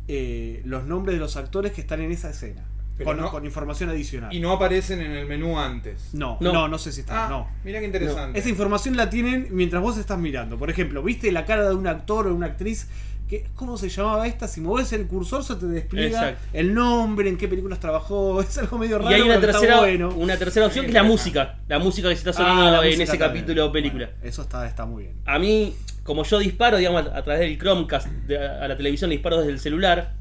eh, 0.09 0.61
los 0.65 0.85
nombres 0.85 1.15
de 1.17 1.21
los 1.21 1.37
actores 1.37 1.73
que 1.73 1.81
están 1.81 2.01
en 2.01 2.13
esa 2.13 2.31
escena. 2.31 2.63
Pero 2.97 3.11
Con, 3.11 3.17
no- 3.21 3.31
con 3.31 3.45
información 3.45 3.91
adicional. 3.91 4.33
Y 4.33 4.39
no 4.41 4.53
aparecen 4.53 5.01
en 5.01 5.11
el 5.13 5.27
menú 5.27 5.59
antes. 5.59 6.11
no, 6.15 6.39
No. 6.41 6.53
no, 6.53 6.69
no, 6.69 6.79
sé 6.79 6.93
si 6.93 7.01
está. 7.01 7.27
Ah, 7.27 7.29
no. 7.29 7.49
mira 7.65 7.81
qué 7.81 7.87
interesante. 7.87 8.39
Esa 8.39 8.49
información 8.49 8.97
la 8.97 9.11
tienen 9.11 9.49
mientras 9.51 9.83
vos 9.83 9.99
estás 9.99 10.19
mirando. 10.19 10.57
Por 10.59 10.71
ejemplo, 10.71 11.03
¿viste 11.03 11.33
la 11.33 11.45
cara 11.45 11.69
de 11.69 11.75
un 11.75 11.87
actor 11.89 12.27
o 12.29 12.35
una 12.35 12.47
actriz? 12.47 12.89
Que, 13.29 13.47
¿Cómo 13.55 13.79
se 13.79 13.89
llamaba 13.89 14.27
esta? 14.27 14.47
Si 14.47 14.61
moves 14.61 14.93
el 14.93 15.07
cursor 15.07 15.43
se 15.43 15.57
te 15.57 15.65
despliega 15.67 16.29
Exacto. 16.29 16.47
el 16.53 16.75
nombre, 16.75 17.29
en 17.31 17.37
qué 17.39 17.49
películas 17.49 17.81
trabajó. 17.81 18.41
Es 18.43 18.59
algo 18.59 18.79
medio 18.79 18.99
raro. 18.99 19.11
y 19.11 19.15
hay 19.15 19.23
una 19.23 19.37
pero 19.41 19.47
está 19.49 19.61
tercera, 19.61 19.81
bueno. 19.81 20.09
una 20.15 20.37
tercera 20.37 20.67
opción 20.67 20.85
que 20.85 20.91
es 20.91 20.95
la 20.95 21.03
música. 21.05 21.59
La 21.67 21.79
música 21.79 22.09
que 22.11 22.15
se 22.17 22.29
está 22.29 22.31
Ah, 22.31 22.35
sonando 22.49 22.71
la 22.83 22.87
en 22.87 23.01
ese 23.01 23.07
también. 23.19 23.31
capítulo 23.31 23.67
o 23.67 23.73
película. 23.73 24.07
Bueno, 24.07 24.21
eso 24.29 24.43
está, 24.43 24.67
está 24.69 24.85
muy 24.87 25.05
bien. 25.05 25.17
A 25.25 25.39
mí, 25.39 25.75
como 26.05 26.23
yo 26.25 26.39
disparo, 26.39 26.77
digamos, 26.77 27.07
a, 27.07 27.25
través 27.25 27.41
del 27.41 27.59
Chromecast 27.59 28.07
de- 28.07 28.39
a 28.39 28.69
la 28.69 28.77
televisión, 28.77 29.09
le 29.09 29.17
disparo 29.17 29.39
desde 29.39 29.53
el 29.53 29.59
celular, 29.59 30.13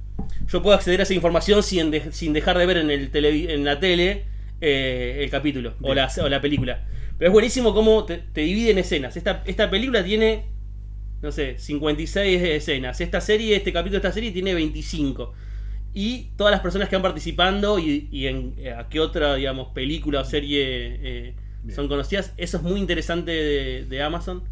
yo 0.47 0.61
puedo 0.61 0.75
acceder 0.75 0.99
a 0.99 1.03
esa 1.03 1.13
información 1.13 1.63
sin, 1.63 1.91
de- 1.91 2.11
sin 2.11 2.33
dejar 2.33 2.57
de 2.57 2.65
ver 2.65 2.77
en, 2.77 2.91
el 2.91 3.11
televi- 3.11 3.49
en 3.49 3.63
la 3.65 3.79
tele 3.79 4.25
eh, 4.61 5.19
el 5.23 5.29
capítulo 5.29 5.73
o 5.81 5.93
la, 5.93 6.11
o 6.23 6.29
la 6.29 6.41
película. 6.41 6.85
Pero 7.17 7.29
es 7.29 7.33
buenísimo 7.33 7.73
cómo 7.73 8.05
te, 8.05 8.17
te 8.17 8.41
divide 8.41 8.71
en 8.71 8.77
escenas. 8.79 9.15
Esta, 9.17 9.43
esta 9.45 9.69
película 9.69 10.03
tiene, 10.03 10.45
no 11.21 11.31
sé, 11.31 11.57
56 11.59 12.41
escenas. 12.41 13.01
Esta 13.01 13.21
serie, 13.21 13.55
este 13.55 13.73
capítulo 13.73 14.01
de 14.01 14.07
esta 14.07 14.13
serie 14.13 14.31
tiene 14.31 14.53
25. 14.53 15.33
Y 15.93 16.29
todas 16.37 16.51
las 16.51 16.61
personas 16.61 16.89
que 16.89 16.95
van 16.95 17.03
participando 17.03 17.79
y, 17.79 18.09
y 18.11 18.27
en 18.27 18.53
eh, 18.57 18.71
a 18.73 18.89
qué 18.89 18.99
otra, 18.99 19.35
digamos, 19.35 19.69
película 19.73 20.21
o 20.21 20.25
serie 20.25 20.63
eh, 21.01 21.35
son 21.73 21.87
conocidas. 21.87 22.33
Eso 22.37 22.57
es 22.57 22.63
muy 22.63 22.79
interesante 22.79 23.31
de, 23.31 23.85
de 23.85 24.01
Amazon. 24.03 24.43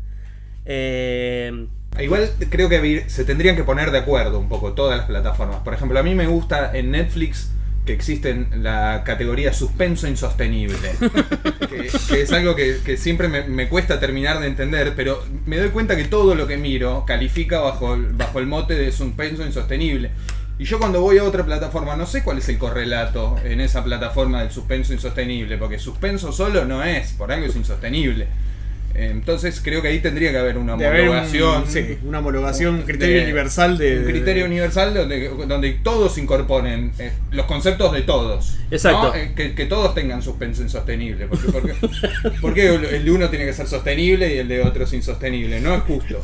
Eh, 0.66 1.68
Igual 2.00 2.32
creo 2.50 2.70
que 2.70 3.06
se 3.08 3.26
tendrían 3.26 3.56
que 3.56 3.64
poner 3.64 3.92
de 3.92 4.00
acuerdo 4.00 4.40
un 4.40 4.48
poco 4.48 4.74
todas 4.74 4.98
las 4.98 5.08
plataformas. 5.08 5.58
Por 5.58 5.74
ejemplo, 5.74 6.00
a 6.00 6.04
mí 6.04 6.16
me 6.16 6.28
gusta 6.28 6.72
en 6.74 6.92
Netflix 6.92 7.52
que 7.86 7.94
existe 7.94 8.48
la 8.56 9.04
categoría 9.04 9.54
suspenso 9.54 10.08
insostenible. 10.08 10.78
que, 11.70 12.22
es 12.22 12.32
algo 12.32 12.56
que, 12.56 12.98
siempre 12.98 13.28
me, 13.28 13.68
cuesta 13.68 14.00
terminar 14.00 14.40
de 14.40 14.48
entender, 14.48 14.94
pero 14.96 15.24
me 15.46 15.58
doy 15.58 15.70
cuenta 15.70 15.96
que 15.96 16.06
todo 16.06 16.36
lo 16.36 16.48
que 16.48 16.58
miro 16.58 17.06
califica 17.06 17.60
bajo 17.60 17.98
bajo 18.12 18.40
el 18.40 18.48
mote 18.48 18.76
de 18.76 18.92
suspenso 18.92 19.46
insostenible. 19.46 20.12
Y 20.60 20.66
yo 20.66 20.78
cuando 20.78 21.02
voy 21.02 21.18
a 21.18 21.24
otra 21.24 21.44
plataforma 21.44 21.96
no 21.96 22.06
sé 22.06 22.24
cuál 22.24 22.38
es 22.38 22.48
el 22.50 22.60
correlato 22.60 23.36
en 23.44 23.62
esa 23.62 23.84
plataforma 23.84 24.42
del 24.42 24.52
suspenso 24.52 24.94
insostenible, 24.94 25.58
porque 25.58 25.80
suspenso 25.80 26.32
solo 26.32 26.66
no 26.66 26.84
es, 26.84 27.14
por 27.14 27.32
algo 27.32 27.48
es 27.48 27.56
insostenible. 27.56 28.28
Entonces 28.94 29.62
creo 29.64 29.82
que 29.82 29.88
ahí 29.90 30.00
tendría 30.00 30.32
que 30.32 30.38
haber 30.38 30.58
una 30.58 30.76
De 30.78 30.86
haber 30.86 31.02
un- 31.04 31.08
homologación. 31.10 31.64
sí, 31.68 31.98
una 32.04 32.20
homologación, 32.20 32.76
un 32.76 32.82
criterio 32.84 33.18
de- 33.18 33.24
universal 33.24 33.78
de. 33.78 34.00
un 34.00 34.06
de- 34.06 34.12
criterio 34.12 34.46
universal 34.46 34.94
donde, 34.94 35.30
donde 35.48 35.72
todos 35.84 36.18
incorporen 36.18 36.92
eh, 37.00 37.12
los 37.32 37.46
conceptos 37.46 37.92
de 37.94 38.02
todos. 38.02 38.58
Exacto. 38.70 39.10
¿no? 39.10 39.16
Eh, 39.16 39.34
que, 39.36 39.56
que 39.56 39.66
todos 39.66 39.94
tengan 39.96 40.22
suspenso 40.22 40.62
insostenible. 40.62 41.28
Porque, 41.28 41.48
porque, 41.52 41.74
porque 42.42 42.68
el 42.96 43.06
de 43.06 43.12
uno 43.12 43.30
tiene 43.30 43.46
que 43.46 43.54
ser 43.54 43.68
sostenible 43.68 44.34
y 44.34 44.38
el 44.38 44.48
de 44.48 44.62
otro 44.62 44.84
es 44.84 44.94
insostenible. 44.94 45.60
No 45.62 45.76
es 45.76 45.82
justo. 45.84 46.24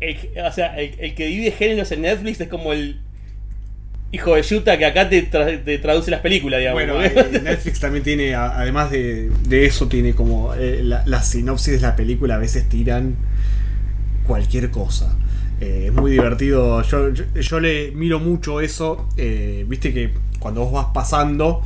el, 0.00 0.16
o 0.46 0.52
sea, 0.52 0.78
el, 0.78 0.94
el 0.98 1.14
que 1.14 1.26
divide 1.26 1.50
géneros 1.52 1.90
en 1.92 2.02
Netflix 2.02 2.40
es 2.40 2.48
como 2.48 2.72
el 2.72 3.00
hijo 4.12 4.34
de 4.34 4.42
Yuta 4.42 4.76
que 4.78 4.86
acá 4.86 5.08
te, 5.08 5.30
tra- 5.30 5.62
te 5.62 5.78
traduce 5.78 6.10
las 6.10 6.20
películas, 6.20 6.58
digamos. 6.60 6.82
Bueno, 6.84 7.02
eh, 7.02 7.40
Netflix 7.42 7.80
también 7.80 8.02
tiene, 8.04 8.34
además 8.34 8.90
de, 8.90 9.30
de 9.48 9.66
eso, 9.66 9.88
tiene 9.88 10.14
como 10.14 10.54
eh, 10.54 10.80
la, 10.82 11.02
la 11.06 11.22
sinopsis 11.22 11.74
de 11.74 11.80
la 11.80 11.94
película 11.96 12.34
a 12.34 12.38
veces 12.38 12.68
tiran 12.68 13.14
cualquier 14.26 14.70
cosa. 14.70 15.16
Eh, 15.60 15.84
es 15.86 15.92
muy 15.92 16.10
divertido. 16.12 16.82
Yo, 16.82 17.10
yo, 17.10 17.24
yo 17.34 17.60
le 17.60 17.90
miro 17.92 18.18
mucho 18.18 18.60
eso. 18.60 19.08
eh, 19.16 19.64
Viste 19.68 19.92
que 19.92 20.12
cuando 20.38 20.62
vos 20.64 20.72
vas 20.72 20.86
pasando, 20.94 21.62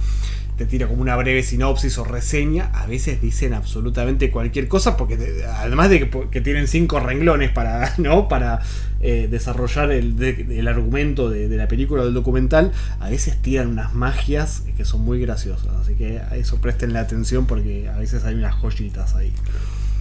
te 0.56 0.66
tira 0.66 0.86
como 0.88 1.02
una 1.02 1.16
breve 1.16 1.42
sinopsis 1.42 1.96
o 1.98 2.04
reseña. 2.04 2.70
A 2.74 2.86
veces 2.86 3.20
dicen 3.20 3.54
absolutamente 3.54 4.30
cualquier 4.30 4.68
cosa, 4.68 4.96
porque 4.96 5.16
te- 5.16 5.44
además 5.44 5.90
de 5.90 6.00
que, 6.10 6.28
que 6.30 6.40
tienen 6.40 6.66
cinco 6.66 6.98
renglones 7.00 7.50
para, 7.50 7.94
¿no? 7.98 8.28
para 8.28 8.60
eh, 9.04 9.28
desarrollar 9.30 9.92
el, 9.92 10.20
el 10.22 10.66
argumento 10.66 11.28
de, 11.28 11.48
de 11.48 11.56
la 11.56 11.68
película 11.68 12.02
o 12.02 12.04
del 12.06 12.14
documental, 12.14 12.72
a 13.00 13.10
veces 13.10 13.40
tiran 13.42 13.68
unas 13.68 13.94
magias 13.94 14.64
que 14.76 14.84
son 14.86 15.02
muy 15.02 15.20
graciosas. 15.20 15.74
Así 15.76 15.94
que 15.94 16.18
a 16.18 16.36
eso 16.36 16.60
presten 16.60 16.94
la 16.94 17.00
atención 17.00 17.46
porque 17.46 17.88
a 17.88 17.98
veces 17.98 18.24
hay 18.24 18.34
unas 18.34 18.54
joyitas 18.54 19.14
ahí. 19.14 19.30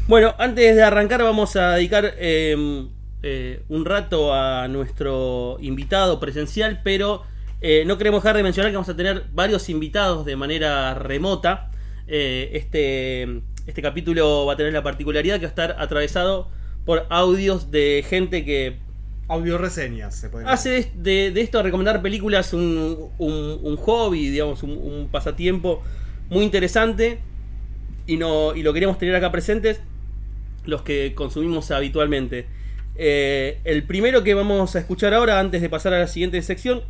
Bueno, 0.07 0.33
antes 0.37 0.75
de 0.75 0.83
arrancar 0.83 1.21
vamos 1.21 1.55
a 1.55 1.75
dedicar 1.75 2.13
eh, 2.17 2.87
eh, 3.21 3.63
un 3.69 3.85
rato 3.85 4.33
a 4.33 4.67
nuestro 4.67 5.57
invitado 5.61 6.19
presencial, 6.19 6.81
pero 6.83 7.23
eh, 7.61 7.83
no 7.85 7.97
queremos 7.97 8.23
dejar 8.23 8.37
de 8.37 8.43
mencionar 8.43 8.71
que 8.71 8.75
vamos 8.75 8.89
a 8.89 8.95
tener 8.95 9.25
varios 9.33 9.69
invitados 9.69 10.25
de 10.25 10.35
manera 10.35 10.93
remota. 10.93 11.69
Este, 12.05 13.41
este 13.65 13.81
capítulo 13.81 14.45
va 14.45 14.53
a 14.53 14.57
tener 14.57 14.73
la 14.73 14.83
particularidad 14.83 15.35
que 15.35 15.45
va 15.45 15.47
a 15.47 15.49
estar 15.49 15.75
atravesado 15.79 16.49
por 16.85 17.05
audios 17.09 17.71
de 17.71 18.05
gente 18.07 18.43
que 18.43 18.77
Audio 19.29 19.57
reseñas 19.57 20.15
se 20.15 20.29
pueden 20.29 20.47
hace 20.47 20.69
de, 20.69 20.91
de- 20.95 21.31
de 21.31 21.41
esto 21.41 21.61
recomendar 21.63 22.01
películas 22.01 22.53
un, 22.53 23.09
un- 23.17 23.59
un 23.63 23.77
hobby, 23.77 24.29
digamos, 24.29 24.63
un, 24.63 24.71
un 24.71 25.07
pasatiempo 25.09 25.81
muy 26.29 26.43
interesante 26.43 27.19
y, 28.05 28.17
no, 28.17 28.53
y 28.55 28.63
lo 28.63 28.73
queremos 28.73 28.97
tener 28.97 29.15
acá 29.15 29.31
presentes 29.31 29.79
los 30.65 30.81
que 30.81 31.13
consumimos 31.15 31.71
habitualmente. 31.71 32.47
Eh, 32.95 33.59
el 33.63 33.83
primero 33.83 34.23
que 34.23 34.33
vamos 34.33 34.75
a 34.75 34.79
escuchar 34.79 35.13
ahora, 35.13 35.39
antes 35.39 35.61
de 35.61 35.69
pasar 35.69 35.93
a 35.93 35.99
la 35.99 36.07
siguiente 36.07 36.41
sección, 36.41 36.81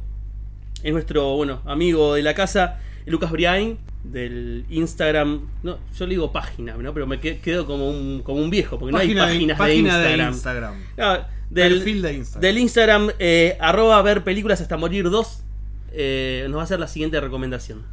es 0.82 0.92
nuestro 0.92 1.36
bueno, 1.36 1.62
amigo 1.66 2.16
de 2.16 2.24
la 2.24 2.34
casa, 2.34 2.80
Lucas 3.06 3.32
Briain, 3.32 3.78
del 4.04 4.66
Instagram. 4.70 5.48
No, 5.64 5.78
yo 5.98 6.06
le 6.08 6.12
digo 6.12 6.32
página, 6.32 6.76
¿no? 6.76 6.94
pero 6.94 7.08
me 7.08 7.20
que- 7.20 7.40
quedo 7.40 7.66
como 7.66 7.90
un, 7.90 8.22
como 8.24 8.42
un 8.42 8.50
viejo, 8.50 8.78
porque 8.80 8.92
Página 8.94 9.22
no 9.22 9.28
hay 9.28 9.34
páginas 9.36 9.58
de, 9.58 9.64
página 9.64 9.90
Instagram. 9.94 10.34
Instagram. 10.34 10.74
No, 10.98 11.26
del, 11.54 11.76
Perfil 11.76 12.02
de 12.02 12.14
Instagram. 12.14 12.42
del 12.42 12.58
Instagram, 12.58 13.10
eh, 13.20 13.58
arroba 13.60 14.02
ver 14.02 14.24
películas 14.24 14.62
hasta 14.62 14.76
morir 14.78 15.10
2, 15.10 15.44
eh, 15.92 16.46
nos 16.50 16.58
va 16.58 16.62
a 16.62 16.64
hacer 16.64 16.80
la 16.80 16.88
siguiente 16.88 17.20
recomendación. 17.22 17.84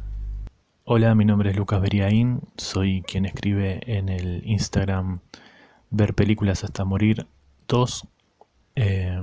Hola, 0.83 1.13
mi 1.13 1.25
nombre 1.25 1.51
es 1.51 1.55
Lucas 1.55 1.79
Beriaín, 1.79 2.41
soy 2.57 3.03
quien 3.03 3.25
escribe 3.25 3.81
en 3.85 4.09
el 4.09 4.41
Instagram 4.45 5.19
Ver 5.91 6.15
Películas 6.15 6.63
hasta 6.63 6.85
Morir 6.85 7.27
2 7.67 8.07
eh, 8.75 9.21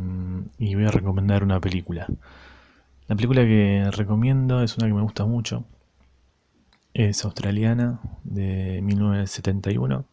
y 0.59 0.75
voy 0.77 0.85
a 0.85 0.91
recomendar 0.91 1.43
una 1.43 1.61
película. 1.61 2.07
La 3.09 3.17
película 3.17 3.43
que 3.43 3.91
recomiendo 3.91 4.63
es 4.63 4.77
una 4.77 4.87
que 4.87 4.95
me 4.95 5.03
gusta 5.03 5.25
mucho, 5.25 5.65
es 6.95 7.25
australiana 7.25 8.01
de 8.23 8.81
1971, 8.83 10.05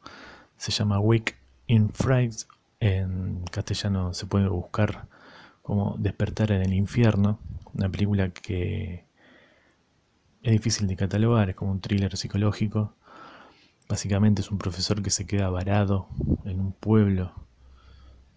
se 0.57 0.71
llama 0.71 0.99
Wake 0.99 1.35
in 1.67 1.89
Fright, 1.89 2.33
en 2.79 3.43
castellano 3.51 4.13
se 4.13 4.25
puede 4.25 4.47
buscar 4.47 5.07
como 5.61 5.95
Despertar 5.97 6.51
en 6.51 6.61
el 6.61 6.73
Infierno, 6.73 7.39
una 7.73 7.89
película 7.89 8.29
que 8.29 9.05
es 10.43 10.51
difícil 10.51 10.87
de 10.87 10.95
catalogar, 10.95 11.49
es 11.49 11.55
como 11.55 11.71
un 11.71 11.81
thriller 11.81 12.15
psicológico. 12.15 12.93
Básicamente 13.89 14.41
es 14.41 14.51
un 14.51 14.59
profesor 14.59 15.01
que 15.01 15.09
se 15.09 15.25
queda 15.25 15.49
varado 15.49 16.07
en 16.45 16.59
un 16.59 16.71
pueblo 16.71 17.33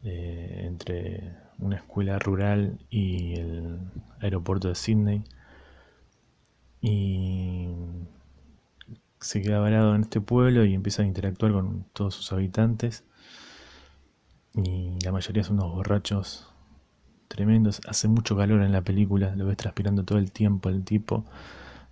eh, 0.04 0.62
entre 0.64 1.34
una 1.58 1.76
escuela 1.76 2.18
rural 2.18 2.78
y 2.88 3.34
el 3.38 3.78
aeropuerto 4.20 4.68
de 4.68 4.74
Sydney. 4.74 5.24
Y 6.80 7.68
se 9.20 9.42
queda 9.42 9.58
varado 9.58 9.94
en 9.94 10.02
este 10.02 10.20
pueblo 10.20 10.64
y 10.64 10.74
empieza 10.74 11.02
a 11.02 11.06
interactuar 11.06 11.52
con 11.52 11.84
todos 11.92 12.14
sus 12.14 12.32
habitantes. 12.32 13.04
Y 14.54 14.98
la 15.04 15.12
mayoría 15.12 15.44
son 15.44 15.58
unos 15.60 15.72
borrachos 15.72 16.52
tremendos. 17.28 17.80
Hace 17.86 18.08
mucho 18.08 18.36
calor 18.36 18.62
en 18.62 18.72
la 18.72 18.82
película, 18.82 19.34
lo 19.36 19.46
ves 19.46 19.56
transpirando 19.56 20.04
todo 20.04 20.18
el 20.18 20.32
tiempo 20.32 20.68
el 20.68 20.84
tipo 20.84 21.24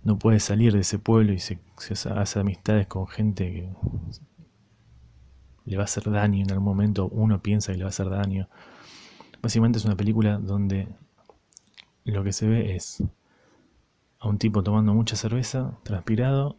no 0.07 0.17
puede 0.17 0.39
salir 0.39 0.71
de 0.71 0.79
ese 0.79 0.99
pueblo 0.99 1.33
y 1.33 1.39
se, 1.39 1.59
hace 2.15 2.39
amistades 2.39 2.87
con 2.87 3.07
gente 3.07 3.51
que 3.51 3.69
le 5.65 5.75
va 5.75 5.83
a 5.83 5.85
hacer 5.85 6.09
daño 6.09 6.43
en 6.43 6.49
algún 6.49 6.63
momento, 6.63 7.09
uno 7.09 7.41
piensa 7.41 7.73
que 7.73 7.79
le 7.79 7.83
va 7.83 7.89
a 7.89 7.89
hacer 7.89 8.09
daño. 8.09 8.47
Básicamente 9.41 9.79
es 9.79 9.85
una 9.85 9.97
película 9.97 10.37
donde 10.37 10.87
lo 12.05 12.23
que 12.23 12.31
se 12.31 12.47
ve 12.47 12.73
es 12.73 13.03
a 14.19 14.29
un 14.29 14.37
tipo 14.37 14.63
tomando 14.63 14.93
mucha 14.93 15.17
cerveza, 15.17 15.77
transpirado, 15.83 16.55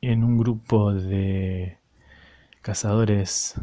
en 0.00 0.24
un 0.24 0.38
grupo 0.38 0.94
de 0.94 1.78
cazadores 2.62 3.54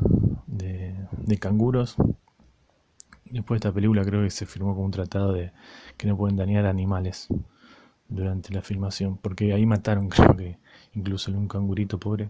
de, 0.48 0.96
canguros. 1.40 1.96
Después 3.26 3.60
de 3.60 3.68
esta 3.68 3.74
película 3.74 4.04
creo 4.04 4.24
que 4.24 4.30
se 4.30 4.46
firmó 4.46 4.74
como 4.74 4.86
un 4.86 4.92
tratado 4.92 5.34
de 5.34 5.52
que 5.98 6.08
no 6.08 6.18
pueden 6.18 6.36
dañar 6.36 6.66
animales 6.66 7.28
durante 8.08 8.54
la 8.54 8.62
filmación, 8.62 9.18
porque 9.18 9.54
ahí 9.54 9.66
mataron 9.66 10.10
creo 10.10 10.36
que 10.36 10.58
incluso 10.94 11.32
un 11.32 11.48
cangurito 11.48 12.00
pobre. 12.00 12.30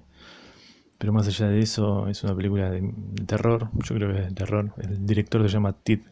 Pero 0.97 1.13
más 1.13 1.27
allá 1.27 1.47
de 1.47 1.59
eso, 1.61 2.07
es 2.09 2.23
una 2.23 2.35
película 2.35 2.69
de, 2.69 2.93
terror, 3.25 3.69
yo 3.73 3.95
creo 3.95 4.13
que 4.13 4.19
es 4.19 4.25
de 4.27 4.35
terror. 4.35 4.73
El 4.77 5.05
director 5.05 5.41
se 5.41 5.47
llama 5.47 5.73
Tit 5.73 6.03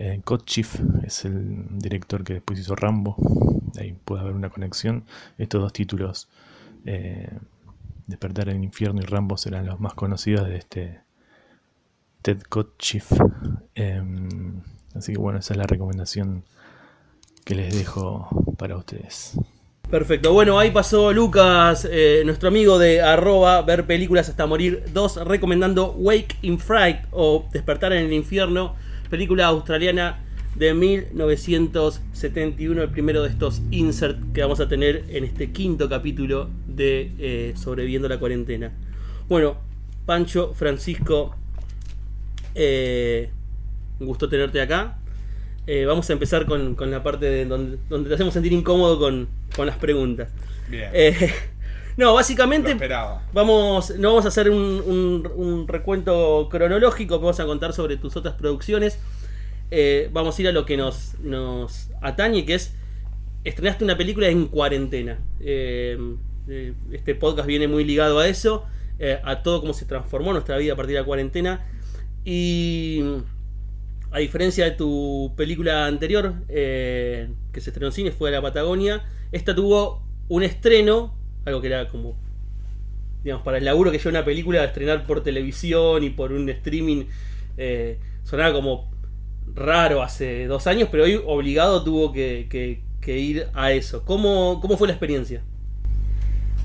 eh, 0.00 0.20
es 1.04 1.24
el 1.24 1.78
director 1.78 2.22
que 2.22 2.34
después 2.34 2.58
hizo 2.60 2.76
Rambo, 2.76 3.16
ahí 3.78 3.96
puede 4.04 4.22
haber 4.22 4.34
una 4.34 4.50
conexión. 4.50 5.04
Estos 5.38 5.60
dos 5.60 5.72
títulos, 5.72 6.28
eh, 6.84 7.30
Despertar 8.08 8.48
en 8.48 8.56
el 8.56 8.64
infierno 8.64 9.00
y 9.00 9.04
Rambo, 9.04 9.36
serán 9.36 9.66
los 9.66 9.78
más 9.80 9.94
conocidos 9.94 10.48
de 10.48 10.56
este 10.56 11.00
Ted 12.22 12.40
Kotcheff. 12.48 13.12
Em, 13.74 14.62
así 14.94 15.12
que 15.12 15.18
bueno, 15.18 15.38
esa 15.38 15.52
es 15.52 15.58
la 15.58 15.66
recomendación 15.66 16.42
que 17.44 17.54
les 17.54 17.74
dejo 17.74 18.28
para 18.58 18.76
ustedes. 18.76 19.38
Perfecto, 19.90 20.32
bueno, 20.32 20.58
ahí 20.58 20.70
pasó 20.70 21.12
Lucas, 21.12 21.86
eh, 21.90 22.22
nuestro 22.24 22.48
amigo 22.48 22.78
de 22.78 23.02
arroba 23.02 23.60
ver 23.62 23.86
películas 23.86 24.28
hasta 24.28 24.46
morir 24.46 24.84
2, 24.92 25.26
recomendando 25.26 25.92
Wake 25.92 26.36
in 26.42 26.58
Fright 26.58 26.98
o 27.10 27.46
Despertar 27.52 27.92
en 27.92 28.06
el 28.06 28.12
infierno, 28.12 28.74
película 29.08 29.46
australiana 29.46 30.24
de 30.56 30.74
1971, 30.74 32.82
el 32.82 32.90
primero 32.90 33.22
de 33.22 33.28
estos 33.28 33.62
insert 33.70 34.18
que 34.32 34.42
vamos 34.42 34.58
a 34.60 34.68
tener 34.68 35.04
en 35.08 35.24
este 35.24 35.52
quinto 35.52 35.88
capítulo 35.88 36.50
de 36.78 37.12
eh, 37.18 37.54
Sobreviviendo 37.56 38.08
la 38.08 38.18
cuarentena. 38.18 38.72
Bueno, 39.28 39.58
Pancho, 40.06 40.54
Francisco, 40.54 41.34
eh, 42.54 43.30
un 44.00 44.06
gusto 44.06 44.28
tenerte 44.28 44.58
acá. 44.60 44.96
Eh, 45.66 45.84
vamos 45.84 46.08
a 46.08 46.14
empezar 46.14 46.46
con, 46.46 46.76
la 46.90 47.02
parte 47.02 47.26
de 47.26 47.44
donde, 47.44 47.76
te 48.08 48.14
hacemos 48.14 48.32
sentir 48.32 48.54
incómodo 48.54 48.98
con, 48.98 49.28
las 49.66 49.76
preguntas. 49.76 50.30
Bien. 50.70 50.88
Eh, 50.94 51.30
no, 51.98 52.14
básicamente 52.14 52.74
vamos, 53.34 53.90
no 53.98 54.08
vamos 54.08 54.24
a 54.24 54.28
hacer 54.28 54.48
un, 54.48 55.66
recuento 55.68 56.48
cronológico, 56.50 57.18
vamos 57.18 57.38
a 57.40 57.44
contar 57.44 57.74
sobre 57.74 57.98
tus 57.98 58.16
otras 58.16 58.34
producciones. 58.34 58.98
Vamos 60.12 60.38
a 60.38 60.42
ir 60.42 60.48
a 60.48 60.52
lo 60.52 60.64
que 60.64 60.78
nos, 60.78 61.18
nos 61.20 61.90
atañe, 62.00 62.46
que 62.46 62.54
es 62.54 62.74
estrenaste 63.44 63.84
una 63.84 63.98
película 63.98 64.28
en 64.28 64.46
cuarentena. 64.46 65.18
Este 66.92 67.14
podcast 67.14 67.46
viene 67.46 67.68
muy 67.68 67.84
ligado 67.84 68.18
a 68.18 68.28
eso, 68.28 68.64
a 69.24 69.42
todo 69.42 69.60
cómo 69.60 69.74
se 69.74 69.84
transformó 69.84 70.32
nuestra 70.32 70.56
vida 70.56 70.72
a 70.72 70.76
partir 70.76 70.94
de 70.94 71.00
la 71.00 71.06
cuarentena. 71.06 71.66
Y 72.24 73.02
a 74.10 74.18
diferencia 74.18 74.64
de 74.64 74.70
tu 74.72 75.32
película 75.36 75.86
anterior, 75.86 76.34
eh, 76.48 77.28
que 77.52 77.60
se 77.60 77.70
estrenó 77.70 77.88
en 77.88 77.92
cine, 77.92 78.10
fue 78.10 78.30
a 78.30 78.32
la 78.32 78.42
Patagonia, 78.42 79.04
esta 79.32 79.54
tuvo 79.54 80.02
un 80.28 80.42
estreno, 80.42 81.14
algo 81.44 81.60
que 81.60 81.66
era 81.66 81.88
como, 81.88 82.16
digamos, 83.22 83.44
para 83.44 83.58
el 83.58 83.64
laburo 83.64 83.90
que 83.90 83.98
lleva 83.98 84.10
una 84.10 84.24
película, 84.24 84.64
estrenar 84.64 85.06
por 85.06 85.22
televisión 85.22 86.02
y 86.04 86.10
por 86.10 86.32
un 86.32 86.48
streaming, 86.48 87.04
eh, 87.56 87.98
sonaba 88.24 88.54
como 88.54 88.90
raro 89.54 90.02
hace 90.02 90.46
dos 90.46 90.66
años, 90.66 90.88
pero 90.90 91.04
hoy 91.04 91.20
obligado 91.26 91.82
tuvo 91.82 92.12
que, 92.12 92.82
ir 93.06 93.46
a 93.54 93.72
eso. 93.72 94.04
¿Cómo, 94.04 94.60
¿Cómo, 94.60 94.76
fue 94.76 94.86
la 94.86 94.92
experiencia? 94.92 95.42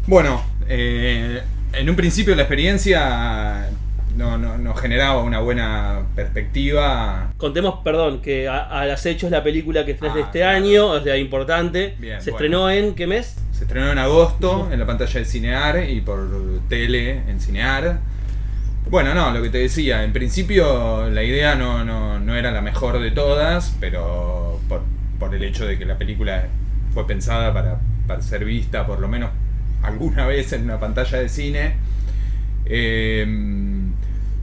Bueno, 0.06 0.44
eh, 0.68 1.42
en 1.72 1.90
un 1.90 1.96
principio 1.96 2.36
la 2.36 2.42
experiencia 2.42 3.70
no, 4.18 4.38
no, 4.38 4.58
no, 4.58 4.76
generaba 4.76 5.24
una 5.24 5.40
buena 5.40 6.02
perspectiva. 6.14 7.32
Contemos, 7.38 7.80
perdón, 7.86 8.22
que 8.22 8.50
a, 8.50 8.86
las 8.86 9.06
hechos 9.06 9.32
la 9.32 9.44
película 9.44 9.86
que 9.86 9.92
estrenó 9.92 10.16
de 10.16 10.24
ah, 10.24 10.26
este 10.26 10.44
año, 10.44 10.88
o 10.88 11.02
sea, 11.02 11.16
importante. 11.16 11.96
se 12.20 12.32
estrenó 12.32 12.70
en 12.70 12.96
qué 12.96 13.08
mes? 13.08 13.38
Se 13.54 13.64
estrenó 13.64 13.92
en 13.92 13.98
agosto 13.98 14.70
en 14.72 14.80
la 14.80 14.86
pantalla 14.86 15.20
de 15.20 15.26
Cinear 15.26 15.90
y 15.90 16.02
por 16.02 16.28
tele 16.68 17.22
en 17.30 17.40
Cinear. 17.40 18.00
Bueno, 18.90 19.14
no, 19.16 19.32
lo 19.32 19.42
que 19.42 19.50
te 19.50 19.60
decía, 19.60 20.04
en 20.04 20.12
principio 20.12 21.10
la 21.10 21.24
idea 21.24 21.56
no, 21.56 21.86
no, 21.86 22.36
era 22.36 22.52
la 22.52 22.62
mejor 22.62 23.00
de 23.00 23.12
todas, 23.12 23.74
pero 23.80 24.60
por, 24.68 24.82
por, 25.18 25.34
el 25.34 25.44
hecho 25.44 25.66
de 25.66 25.80
que 25.80 25.86
la 25.86 25.98
película 25.98 26.48
fue 26.94 27.08
pensada 27.08 27.54
para, 27.54 27.80
para 28.06 28.22
ser 28.22 28.44
vista 28.44 28.86
por 28.86 29.00
lo 29.00 29.08
menos 29.08 29.30
alguna 29.84 30.26
vez 30.26 30.54
en 30.54 30.64
una 30.64 30.80
pantalla 30.80 31.20
de 31.20 31.30
cine. 31.30 31.76
Eh, 32.66 33.26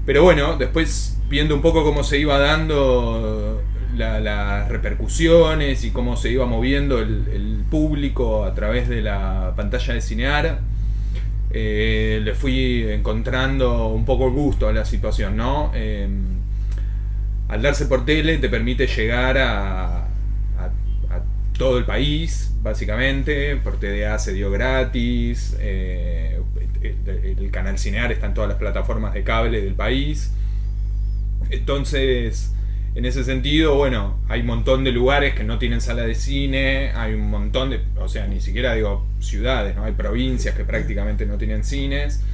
pero 0.07 0.23
bueno, 0.23 0.57
después 0.57 1.19
viendo 1.29 1.55
un 1.55 1.63
poco 1.63 1.85
cómo 1.85 2.03
se 2.05 2.19
iba 2.19 2.39
dando 2.39 3.63
las 3.97 4.69
repercusiones 4.69 5.85
y 5.85 5.91
cómo 5.91 6.17
se 6.17 6.31
iba 6.31 6.47
moviendo 6.47 6.99
el, 6.99 7.65
público 7.71 8.45
a 8.45 8.53
través 8.53 8.89
de 8.89 9.01
la 9.01 9.53
pantalla 9.57 9.95
de 9.95 10.01
Cinear, 10.01 10.59
eh, 11.53 12.21
le 12.21 12.35
fui 12.35 12.85
encontrando 12.91 13.87
un 13.87 14.05
poco 14.05 14.27
el 14.27 14.33
gusto 14.33 14.67
a 14.67 14.73
la 14.73 14.85
situación, 14.85 15.37
¿no? 15.37 15.71
Em, 15.73 16.41
al 17.47 17.63
darse 17.63 17.87
por 17.87 18.05
tele 18.05 18.39
te 18.39 18.49
permite 18.49 18.89
llegar 18.89 19.39
a, 19.39 20.09
todo 21.61 21.77
el 21.77 21.85
país, 21.85 22.55
básicamente, 22.63 23.55
por 23.57 23.79
TDA 23.79 24.19
se 24.19 24.33
dio 24.33 24.51
gratis, 24.51 25.55
eh, 25.61 26.41
el, 26.81 27.51
canal 27.51 27.79
Cinear 27.79 28.11
está 28.13 28.29
en 28.29 28.33
todas 28.33 28.49
las 28.49 28.57
plataformas 28.57 29.13
de 29.13 29.25
cable 29.25 29.61
del 29.61 29.75
país. 29.75 30.33
Entonces, 31.51 32.55
en 32.95 33.05
ese 33.05 33.25
sentido, 33.25 33.75
bueno, 33.75 34.19
hay 34.31 34.41
un 34.41 34.47
montón 34.47 34.85
de 34.85 34.91
lugares 34.91 35.35
que 35.35 35.45
no 35.45 35.59
tienen 35.59 35.83
sala 35.83 36.05
de 36.05 36.15
cine, 36.15 36.93
hay 36.95 37.13
un 37.13 37.29
montón 37.29 37.69
de, 37.69 37.81
o 37.99 38.09
sea, 38.09 38.27
ni 38.27 38.41
siquiera 38.41 38.73
digo 38.73 39.05
ciudades, 39.19 39.77
¿no? 39.77 39.85
Hay 39.85 39.93
provincias 39.93 40.55
que 40.55 40.65
prácticamente 40.65 41.27
no 41.27 41.37
tienen 41.37 41.63
cines. 41.63 42.25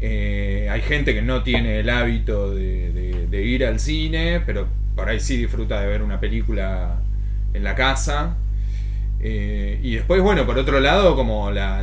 Eh, 0.00 0.66
hay 0.70 0.80
gente 0.80 1.12
que 1.12 1.20
no 1.20 1.42
tiene 1.42 1.80
el 1.80 1.90
hábito 1.90 2.54
de, 2.54 3.42
ir 3.44 3.66
al 3.66 3.80
cine, 3.80 4.40
pero 4.46 4.66
por 4.94 5.10
ahí 5.10 5.20
sí 5.20 5.36
disfruta 5.36 5.78
de 5.82 5.88
ver 5.88 6.00
una 6.00 6.20
película 6.20 7.02
en 7.52 7.62
la 7.62 7.74
casa. 7.74 8.38
Eh, 9.28 9.80
y 9.82 9.96
después, 9.96 10.22
bueno, 10.22 10.46
por 10.46 10.56
otro 10.56 10.78
lado, 10.78 11.16
como 11.16 11.50
la, 11.50 11.82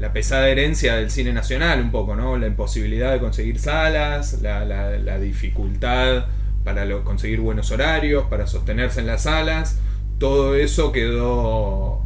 la 0.00 0.12
pesada 0.14 0.48
herencia 0.48 0.94
del 0.94 1.10
cine 1.10 1.32
nacional 1.32 1.80
un 1.80 1.90
poco, 1.90 2.14
¿no? 2.16 2.38
La 2.38 2.46
imposibilidad 2.46 3.12
de 3.12 3.18
conseguir 3.18 3.58
salas, 3.58 4.40
la, 4.40 5.18
dificultad 5.18 6.26
para 6.62 6.88
conseguir 7.02 7.40
buenos 7.40 7.72
horarios, 7.72 8.24
para 8.30 8.46
sostenerse 8.46 9.00
en 9.00 9.08
las 9.08 9.24
salas, 9.24 9.80
todo 10.18 10.54
eso 10.54 10.92
quedó, 10.92 12.02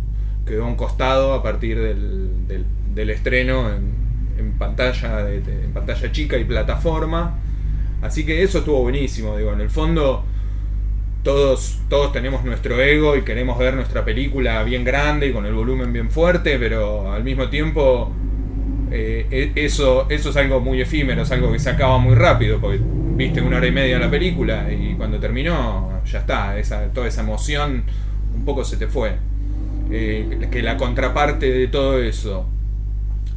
quedó 0.47 0.65
a 0.65 0.69
un 0.69 0.77
costado 0.77 1.35
a 1.35 1.43
partir 1.43 1.79
del, 1.79 3.11
estreno 3.11 3.71
en, 3.71 4.53
pantalla, 4.59 5.31
en 5.31 5.73
pantalla 5.75 6.11
chica 6.11 6.39
y 6.39 6.45
plataforma. 6.45 7.39
Así 8.01 8.25
que 8.25 8.43
eso 8.43 8.59
estuvo 8.59 8.81
buenísimo, 8.81 9.37
digo, 9.37 9.53
en 9.53 9.61
el 9.61 9.71
fondo 9.71 10.25
todos, 11.25 11.79
todos 11.89 12.13
tenemos 12.13 12.45
nuestro 12.45 12.81
ego 12.81 13.17
y 13.17 13.23
queremos 13.23 13.59
ver 13.59 13.75
nuestra 13.75 14.05
película 14.05 14.63
bien 14.63 14.85
grande 14.85 15.29
y 15.29 15.33
con 15.33 15.47
el 15.47 15.55
volumen 15.55 15.93
bien 15.93 16.11
fuerte, 16.11 16.59
pero 16.59 17.11
al 17.11 17.25
mismo 17.25 17.49
tiempo 17.49 18.13
eh, 18.93 19.27
e, 19.31 19.65
eso, 19.65 20.07
eso 20.11 20.31
es 20.31 20.37
algo 20.37 20.61
muy 20.61 20.83
efímero, 20.83 21.23
es 21.23 21.31
algo 21.33 21.51
que 21.51 21.59
se 21.59 21.71
acaba 21.71 21.99
muy 21.99 22.15
rápido, 22.15 22.61
porque 22.61 22.79
viste 23.17 23.41
una 23.41 23.57
hora 23.57 23.67
y 23.67 23.73
media 23.73 23.99
la 23.99 24.11
película 24.11 24.71
y 24.71 24.95
cuando 24.95 25.19
terminó 25.19 26.03
ya 26.05 26.21
está, 26.21 26.55
toda 26.93 27.09
esa 27.09 27.23
emoción 27.23 27.85
un 28.37 28.45
poco 28.45 28.63
se 28.65 28.77
te 28.77 28.87
fue. 28.87 29.17
Eh, 29.91 30.49
que 30.51 30.63
la 30.63 30.77
contraparte 30.77 31.51
de 31.51 31.69
todo 31.69 32.03
eso 32.03 32.47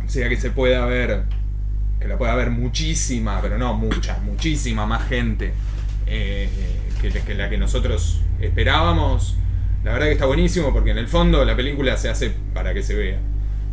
sea 0.08 0.28
que 0.28 0.36
se 0.36 0.52
pueda 0.52 0.86
ver, 0.86 1.24
que 2.02 2.08
la 2.08 2.18
pueda 2.18 2.36
ver 2.36 2.50
muchísima, 2.50 3.40
pero 3.42 3.58
no 3.58 3.74
mucha, 3.76 4.18
muchísima 4.20 4.86
más 4.86 5.08
gente. 5.08 5.54
Eh, 6.06 6.50
que, 6.98 7.36
la 7.36 7.50
que 7.50 7.58
nosotros 7.58 8.22
esperábamos. 8.40 9.38
La 9.84 9.94
verdad 9.94 10.08
que 10.08 10.14
está 10.14 10.26
buenísimo 10.26 10.74
porque 10.74 10.92
en 10.92 10.98
el 10.98 11.08
fondo 11.08 11.46
la 11.46 11.56
película 11.56 11.96
se 11.98 12.10
hace 12.10 12.32
para 12.54 12.74
que 12.74 12.84
se 12.84 12.96
vea. 12.96 13.20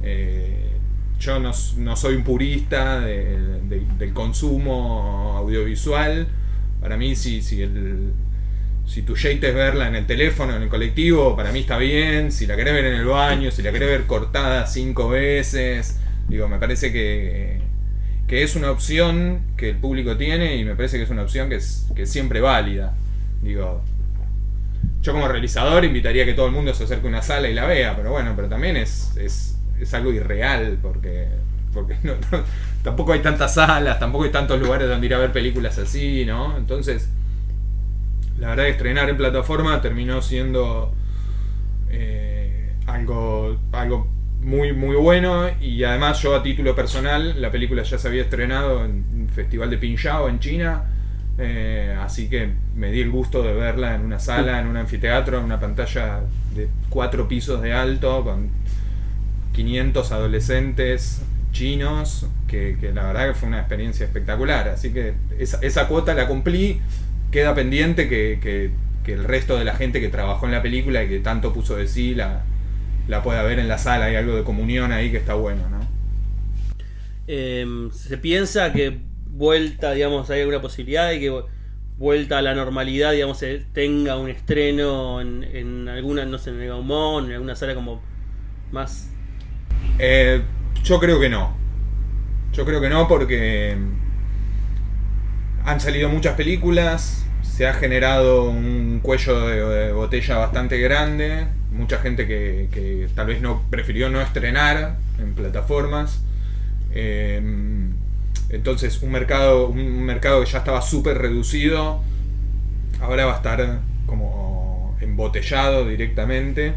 Eh, 0.03 0.71
yo 1.19 1.39
no, 1.39 1.53
soy 1.97 2.17
un 2.17 2.25
purista 2.25 3.01
del 3.01 4.13
consumo 4.13 5.35
audiovisual. 5.37 6.29
Para 6.81 6.97
mí, 6.97 7.17
si, 7.17 7.41
si, 7.41 7.63
el, 7.63 8.13
si 8.87 9.03
tu 9.03 9.15
jeite 9.15 9.49
es 9.49 9.55
verla 9.55 9.89
en 9.89 9.97
el 9.97 10.07
teléfono, 10.07 10.55
en 10.55 10.63
el 10.63 10.69
colectivo, 10.69 11.35
para 11.35 11.51
mí 11.51 11.61
está 11.61 11.79
bien. 11.79 12.31
Si 12.31 12.47
la 12.47 12.57
querés 12.57 12.75
ver 12.75 12.85
en 12.85 12.95
el 12.95 13.07
baño, 13.07 13.51
si 13.51 13.63
la 13.63 13.73
querés 13.73 13.89
ver 13.89 14.07
cortada 14.07 14.67
cinco 14.67 15.09
veces, 15.09 15.99
digo, 16.29 16.49
me 16.49 16.59
parece 16.59 16.93
que 16.93 17.65
que 18.27 18.43
es 18.43 18.57
una 18.57 18.71
opción 18.71 19.43
que 19.57 19.71
el 19.71 19.77
público 19.77 20.17
tiene 20.17 20.57
y 20.57 20.65
me 20.65 20.75
parece 20.75 20.97
que 20.97 21.05
es 21.05 21.11
una 21.11 21.23
opción 21.23 21.49
que 21.49 21.57
es, 21.57 21.87
que 21.95 22.03
es 22.03 22.11
siempre 22.11 22.41
válida. 22.41 22.95
Digo, 23.45 23.83
yo 25.03 25.13
como 25.13 25.29
realizador 25.29 25.85
invitaría 25.85 26.23
a 26.23 26.27
que 26.27 26.33
todo 26.35 26.47
el 26.47 26.53
mundo 26.53 26.73
se 26.75 26.85
acerque 26.85 27.07
a 27.07 27.09
una 27.11 27.23
sala 27.23 27.49
y 27.49 27.55
la 27.55 27.67
vea, 27.67 27.95
pero 27.97 28.11
bueno, 28.13 28.33
pero 28.35 28.49
también 28.49 28.77
es, 28.77 29.15
es, 29.17 29.59
es 29.79 29.93
algo 29.95 30.13
irreal 30.13 30.79
porque, 30.81 31.29
porque 31.73 31.97
no- 32.03 32.15
tampoco 32.83 33.13
hay 33.13 33.21
tantas 33.21 33.55
salas, 33.55 33.99
tampoco 33.99 34.25
hay 34.25 34.31
tantos 34.31 34.61
lugares 34.61 34.89
donde 34.89 35.07
ir 35.07 35.15
a 35.15 35.19
ver 35.19 35.33
películas 35.33 35.79
así, 35.79 36.25
¿no? 36.25 36.57
Entonces, 36.57 37.09
la 38.39 38.49
verdad 38.49 38.67
estrenar 38.69 39.09
en 39.09 39.17
plataforma 39.17 39.81
terminó 39.81 40.21
siendo 40.21 40.93
eh, 41.91 42.75
algo, 42.87 43.59
algo 43.73 44.09
muy, 44.43 44.73
muy 44.73 44.97
bueno 44.97 45.49
y 45.61 45.85
además 45.85 46.21
yo 46.23 46.37
a 46.37 46.43
título 46.43 46.75
personal, 46.77 47.41
la 47.41 47.51
película 47.51 47.83
ya 47.83 47.99
se 47.99 48.09
había 48.09 48.23
estrenado 48.23 48.85
en 48.85 48.93
un 49.15 49.29
festival 49.35 49.71
de 49.71 49.79
Pinchao 49.79 50.29
en 50.29 50.41
China, 50.41 50.85
eh, 51.39 51.97
así 52.01 52.29
que 52.29 52.51
me 52.77 52.93
di 52.93 53.01
el 53.01 53.11
gusto 53.11 53.43
de 53.43 53.53
verla 53.55 53.95
en 53.95 54.03
una 54.03 54.21
sala, 54.21 54.61
en 54.61 54.69
un 54.69 54.77
anfiteatro, 54.77 55.39
en 55.39 55.45
una 55.45 55.59
pantalla 55.59 56.21
de 56.55 56.69
cuatro 56.89 57.27
pisos 57.27 57.61
de 57.61 57.73
alto, 57.73 58.23
con 58.23 58.51
500 59.53 60.13
adolescentes 60.13 61.23
chinos, 61.53 62.29
que, 62.49 62.77
la 62.95 63.07
verdad 63.07 63.29
que 63.29 63.35
fue 63.35 63.49
una 63.49 63.59
experiencia 63.59 64.07
espectacular, 64.07 64.69
así 64.69 64.93
que 64.93 65.15
esa, 65.39 65.89
cuota 65.89 66.15
la 66.15 66.29
cumplí, 66.29 66.81
queda 67.31 67.55
pendiente 67.55 68.09
que, 68.09 68.71
el 69.07 69.25
resto 69.25 69.59
de 69.59 69.65
la 69.65 69.75
gente 69.75 70.01
que 70.01 70.09
trabajó 70.09 70.47
en 70.47 70.53
la 70.53 70.63
película 70.63 71.05
y 71.05 71.09
que 71.09 71.19
tanto 71.21 71.53
puso 71.53 71.77
de 71.77 71.87
sí 71.87 72.15
la, 72.15 72.43
la 73.07 73.23
pueda 73.23 73.43
ver 73.43 73.59
en 73.59 73.69
la 73.69 73.79
sala, 73.79 74.07
hay 74.07 74.17
algo 74.17 74.35
de 74.35 74.45
comunión 74.45 74.93
ahí 74.93 75.11
que 75.11 75.19
está 75.19 75.35
bueno, 75.35 75.69
¿no? 75.69 75.81
Eh, 77.27 77.89
se 77.93 78.19
piensa 78.19 78.73
que 78.73 79.01
vuelta, 79.35 79.93
digamos, 79.93 80.31
hay 80.31 80.41
alguna 80.41 80.61
posibilidad 80.61 81.09
de 81.11 81.21
que 81.21 81.43
vuelta 81.99 82.39
a 82.39 82.43
la 82.43 82.55
normalidad, 82.55 83.13
digamos, 83.13 83.45
tenga 83.73 84.17
un 84.17 84.31
estreno 84.31 85.21
en, 85.21 85.45
en 85.45 85.89
alguna, 85.89 86.25
no 86.25 86.39
sé, 86.39 86.51
en 86.51 86.61
el 86.61 86.69
Gaumont, 86.69 87.27
en 87.27 87.35
alguna 87.35 87.57
sala 87.57 87.75
como 87.75 88.01
más... 88.71 89.11
Eh, 89.99 90.43
yo 90.83 91.01
creo 91.01 91.21
que 91.21 91.29
no. 91.29 91.57
Yo 92.53 92.65
creo 92.65 92.81
que 92.81 92.89
no 92.89 93.09
porque 93.09 93.77
han 95.65 95.81
salido 95.81 96.09
muchas 96.09 96.35
películas, 96.35 97.27
se 97.43 97.67
ha 97.67 97.75
generado 97.75 98.49
un 98.49 99.01
cuello 99.03 99.47
de, 99.47 99.87
de 99.87 99.93
botella 99.93 100.37
bastante 100.39 100.79
grande, 100.79 101.47
mucha 101.73 101.99
gente 101.99 102.27
que, 102.27 102.69
que 102.73 103.09
tal 103.15 103.27
vez 103.27 103.41
no 103.41 103.63
prefirió 103.71 104.11
no 104.11 104.21
estrenar 104.21 104.97
en 105.19 105.35
plataformas. 105.35 106.23
Eh, 106.93 107.41
entonces 108.51 109.03
un 109.03 109.13
mercado, 109.13 109.69
un 109.69 110.03
mercado 110.05 110.43
que 110.45 110.51
ya 110.51 110.59
estaba 110.59 110.83
súper 110.83 111.19
reducido, 111.19 112.03
ahora 113.01 113.27
va 113.27 113.35
a 113.35 113.37
estar 113.37 113.81
como 114.07 114.97
embotellado 115.01 115.87
directamente. 115.89 116.75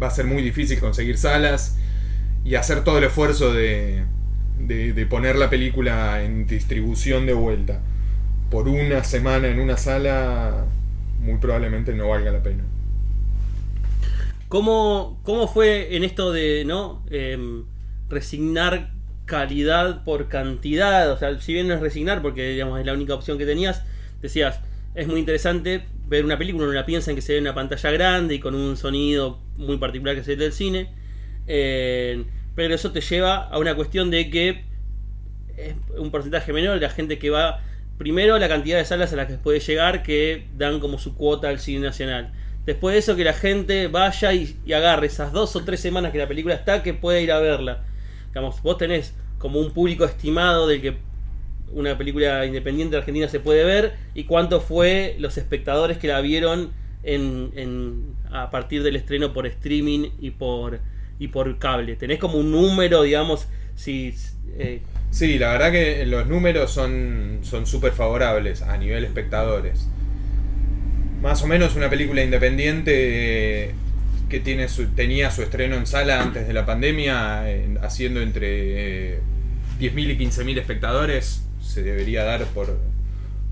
Va 0.00 0.06
a 0.08 0.10
ser 0.10 0.26
muy 0.26 0.42
difícil 0.42 0.78
conseguir 0.80 1.18
salas 1.18 1.76
y 2.44 2.54
hacer 2.56 2.84
todo 2.84 2.98
el 2.98 3.04
esfuerzo 3.04 3.52
de, 3.52 4.04
de- 4.58 5.06
poner 5.06 5.36
la 5.36 5.50
película 5.50 6.22
en 6.24 6.46
distribución 6.46 7.26
de 7.26 7.34
vuelta 7.34 7.80
por 8.50 8.68
una 8.68 9.04
semana 9.04 9.48
en 9.48 9.60
una 9.60 9.76
sala, 9.78 10.66
muy 11.20 11.38
probablemente 11.38 11.94
no 11.94 12.08
valga 12.10 12.32
la 12.32 12.42
pena. 12.42 12.64
¿Cómo, 14.48 15.20
cómo 15.24 15.46
fue 15.48 15.96
en 15.96 16.04
esto 16.04 16.32
de 16.32 16.64
no 16.64 17.04
Em, 17.10 17.66
resignar 18.08 18.92
calidad 19.30 20.02
por 20.02 20.26
cantidad? 20.26 21.12
O 21.12 21.16
sea, 21.16 21.40
si 21.40 21.54
bien 21.54 21.68
no 21.68 21.74
es 21.74 21.80
resignar, 21.80 22.20
porque 22.20 22.50
digamos 22.50 22.80
es 22.80 22.84
la 22.84 22.92
única 22.92 23.14
opción 23.14 23.38
que 23.38 23.46
tenías, 23.46 23.84
decías, 24.20 24.60
es 24.96 25.06
muy 25.06 25.20
interesante 25.20 25.84
ver 26.08 26.24
una 26.24 26.36
película, 26.36 26.64
uno 26.64 26.72
la 26.72 26.84
piensa 26.84 27.12
en 27.12 27.16
que 27.16 27.22
se 27.22 27.34
ve 27.34 27.38
en 27.38 27.44
una 27.44 27.54
pantalla 27.54 27.92
grande 27.92 28.34
y 28.34 28.40
con 28.40 28.56
un 28.56 28.76
sonido 28.76 29.38
muy 29.56 29.78
particular 29.78 30.16
que 30.16 30.22
es 30.22 30.28
el 30.28 30.38
del 30.38 30.52
cine. 30.52 30.92
Eh, 31.46 32.24
pero 32.56 32.74
eso 32.74 32.90
te 32.90 33.00
lleva 33.00 33.36
a 33.36 33.58
una 33.58 33.76
cuestión 33.76 34.10
de 34.10 34.28
que 34.30 34.64
es 35.56 35.74
un 35.96 36.10
porcentaje 36.10 36.52
menor 36.52 36.80
la 36.80 36.90
gente 36.90 37.20
que 37.20 37.30
va 37.30 37.60
primero 37.98 38.36
la 38.38 38.48
cantidad 38.48 38.78
de 38.78 38.84
salas 38.84 39.12
a 39.12 39.16
las 39.16 39.28
que 39.28 39.34
puede 39.34 39.60
llegar 39.60 40.02
que 40.02 40.48
dan 40.56 40.80
como 40.80 40.98
su 40.98 41.14
cuota 41.14 41.48
al 41.48 41.60
cine 41.60 41.80
nacional 41.80 42.32
después 42.66 42.94
de 42.94 42.98
eso 42.98 43.14
que 43.14 43.24
la 43.24 43.34
gente 43.34 43.88
vaya 43.88 44.32
y 44.32 44.72
agarre 44.72 45.06
esas 45.06 45.32
dos 45.32 45.54
o 45.56 45.64
tres 45.64 45.80
semanas 45.80 46.12
que 46.12 46.18
la 46.18 46.28
película 46.28 46.54
está 46.54 46.82
que 46.82 46.94
puede 46.94 47.22
ir 47.22 47.30
a 47.30 47.38
verla 47.40 47.84
digamos 48.30 48.62
vos 48.62 48.78
tenés 48.78 49.14
como 49.38 49.60
un 49.60 49.72
público 49.72 50.04
estimado 50.04 50.66
del 50.66 50.80
que 50.80 50.94
una 51.72 51.96
película 51.96 52.44
independiente 52.46 52.92
de 52.96 52.98
Argentina 52.98 53.28
se 53.28 53.40
puede 53.40 53.64
ver 53.64 53.94
y 54.14 54.24
cuánto 54.24 54.60
fue 54.60 55.16
los 55.18 55.38
espectadores 55.38 55.98
que 55.98 56.08
la 56.08 56.20
vieron 56.20 56.70
en, 57.02 57.52
en- 57.54 58.14
a 58.32 58.50
partir 58.50 58.82
del 58.82 58.96
estreno 58.96 59.32
por 59.32 59.46
streaming 59.46 60.10
y 60.20 60.30
por 60.32 60.80
y 61.18 61.28
por 61.28 61.58
cable 61.58 61.96
tenés 61.96 62.18
como 62.18 62.38
un 62.38 62.50
número 62.50 63.02
digamos 63.02 63.46
si 63.76 64.14
eh, 64.58 64.82
Sí, 65.10 65.38
la 65.38 65.52
verdad 65.52 65.72
que 65.72 66.06
los 66.06 66.26
números 66.26 66.70
son 66.72 67.40
son 67.42 67.66
súper 67.66 67.92
favorables 67.92 68.62
a 68.62 68.76
nivel 68.76 69.04
espectadores. 69.04 69.88
Más 71.22 71.42
o 71.42 71.46
menos 71.46 71.76
una 71.76 71.90
película 71.90 72.22
independiente 72.22 73.74
que 74.30 74.40
tiene 74.40 74.68
su- 74.68 74.88
tenía 74.88 75.30
su 75.30 75.42
estreno 75.42 75.76
en 75.76 75.86
sala 75.86 76.22
antes 76.22 76.46
de 76.46 76.54
la 76.54 76.64
pandemia, 76.64 77.50
eh, 77.50 77.74
haciendo 77.82 78.20
entre 78.22 79.16
eh, 79.16 79.20
10.000 79.78 80.10
y 80.12 80.16
15.000 80.16 80.58
espectadores, 80.58 81.44
se 81.60 81.82
debería 81.82 82.24
dar 82.24 82.44
por, 82.46 82.78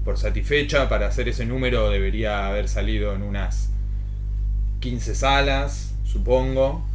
por 0.04 0.16
satisfecha. 0.18 0.88
Para 0.88 1.08
hacer 1.08 1.28
ese 1.28 1.44
número 1.46 1.90
debería 1.90 2.46
haber 2.48 2.68
salido 2.68 3.14
en 3.14 3.22
unas 3.22 3.70
15 4.80 5.14
salas, 5.14 5.94
supongo. 6.04 6.86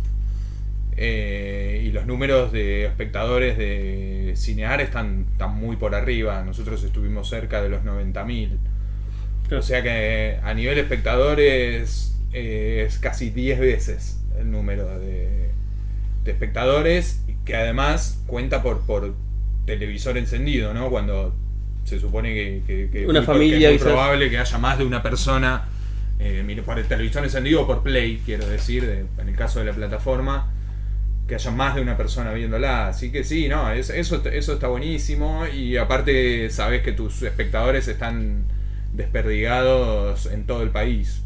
Eh, 0.96 1.82
y 1.86 1.92
los 1.92 2.06
números 2.06 2.52
de 2.52 2.86
espectadores 2.86 3.58
de 3.58 4.34
Cinear 4.38 4.80
están, 4.80 5.26
están 5.32 5.56
muy 5.56 5.76
por 5.76 5.96
arriba. 5.96 6.44
Nosotros 6.44 6.84
estuvimos 6.84 7.30
cerca 7.30 7.62
de 7.62 7.70
los 7.70 7.84
90.000. 7.84 8.58
O 9.58 9.62
sea 9.62 9.84
que 9.84 10.40
a 10.44 10.54
nivel 10.54 10.78
espectadores 10.78 12.13
eh, 12.34 12.84
es 12.88 12.98
casi 13.00 13.30
10 13.30 13.60
veces 13.60 14.20
el 14.40 14.52
número 14.52 15.00
de, 15.00 15.50
de 16.24 16.32
espectadores, 16.32 17.24
que 17.46 17.56
además 17.56 18.22
cuenta 18.28 18.62
por, 18.64 18.82
por 18.86 19.14
televisor 19.66 20.18
encendido, 20.18 20.74
¿no? 20.74 20.90
Cuando 20.90 21.36
se 21.86 22.00
supone 22.00 22.34
que, 22.34 22.62
que- 22.66 22.90
que 22.92 23.06
Una 23.08 23.20
muy- 23.22 23.26
familia 23.28 23.70
que 23.70 23.76
es 23.76 23.82
muy 23.82 23.92
probable 23.92 24.30
que 24.30 24.38
haya 24.38 24.58
más 24.58 24.78
de 24.78 24.86
una 24.86 25.04
persona 25.04 25.66
eh, 26.20 26.42
mire, 26.46 26.62
por 26.62 26.80
el 26.80 26.86
televisor 26.86 27.24
encendido 27.24 27.64
o 27.64 27.68
por 27.68 27.84
play, 27.84 28.22
quiero 28.26 28.48
decir, 28.48 28.86
de- 28.86 29.06
en 29.22 29.28
el 29.30 29.36
caso 29.36 29.60
de 29.60 29.66
la 29.66 29.74
plataforma, 29.74 30.52
que 31.28 31.36
haya 31.36 31.52
más 31.52 31.76
de 31.76 31.82
una 31.82 31.98
persona 31.98 32.32
viéndola. 32.34 32.88
Así 32.88 33.12
que 33.12 33.24
sí, 33.26 33.48
no, 33.50 33.72
es- 33.72 33.90
eso, 33.90 34.22
eso 34.30 34.54
está 34.54 34.68
buenísimo 34.68 35.46
y 35.48 35.76
aparte 35.78 36.50
sabes 36.50 36.82
que 36.82 36.94
tus 36.94 37.22
espectadores 37.24 37.88
están 37.90 38.46
desperdigados 38.94 40.28
en 40.28 40.46
todo 40.46 40.64
el 40.64 40.70
país. 40.70 41.23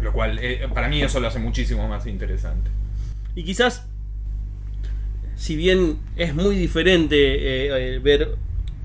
Lo 0.00 0.12
cual, 0.12 0.38
eh, 0.40 0.66
para 0.72 0.88
mí 0.88 1.02
eso 1.02 1.20
lo 1.20 1.28
hace 1.28 1.38
muchísimo 1.38 1.88
más 1.88 2.06
interesante. 2.06 2.70
Y 3.34 3.44
quizás, 3.44 3.86
si 5.36 5.56
bien 5.56 5.98
es 6.16 6.34
muy 6.34 6.56
diferente 6.56 7.16
eh, 7.16 7.94
eh, 7.94 7.98
ver, 8.00 8.36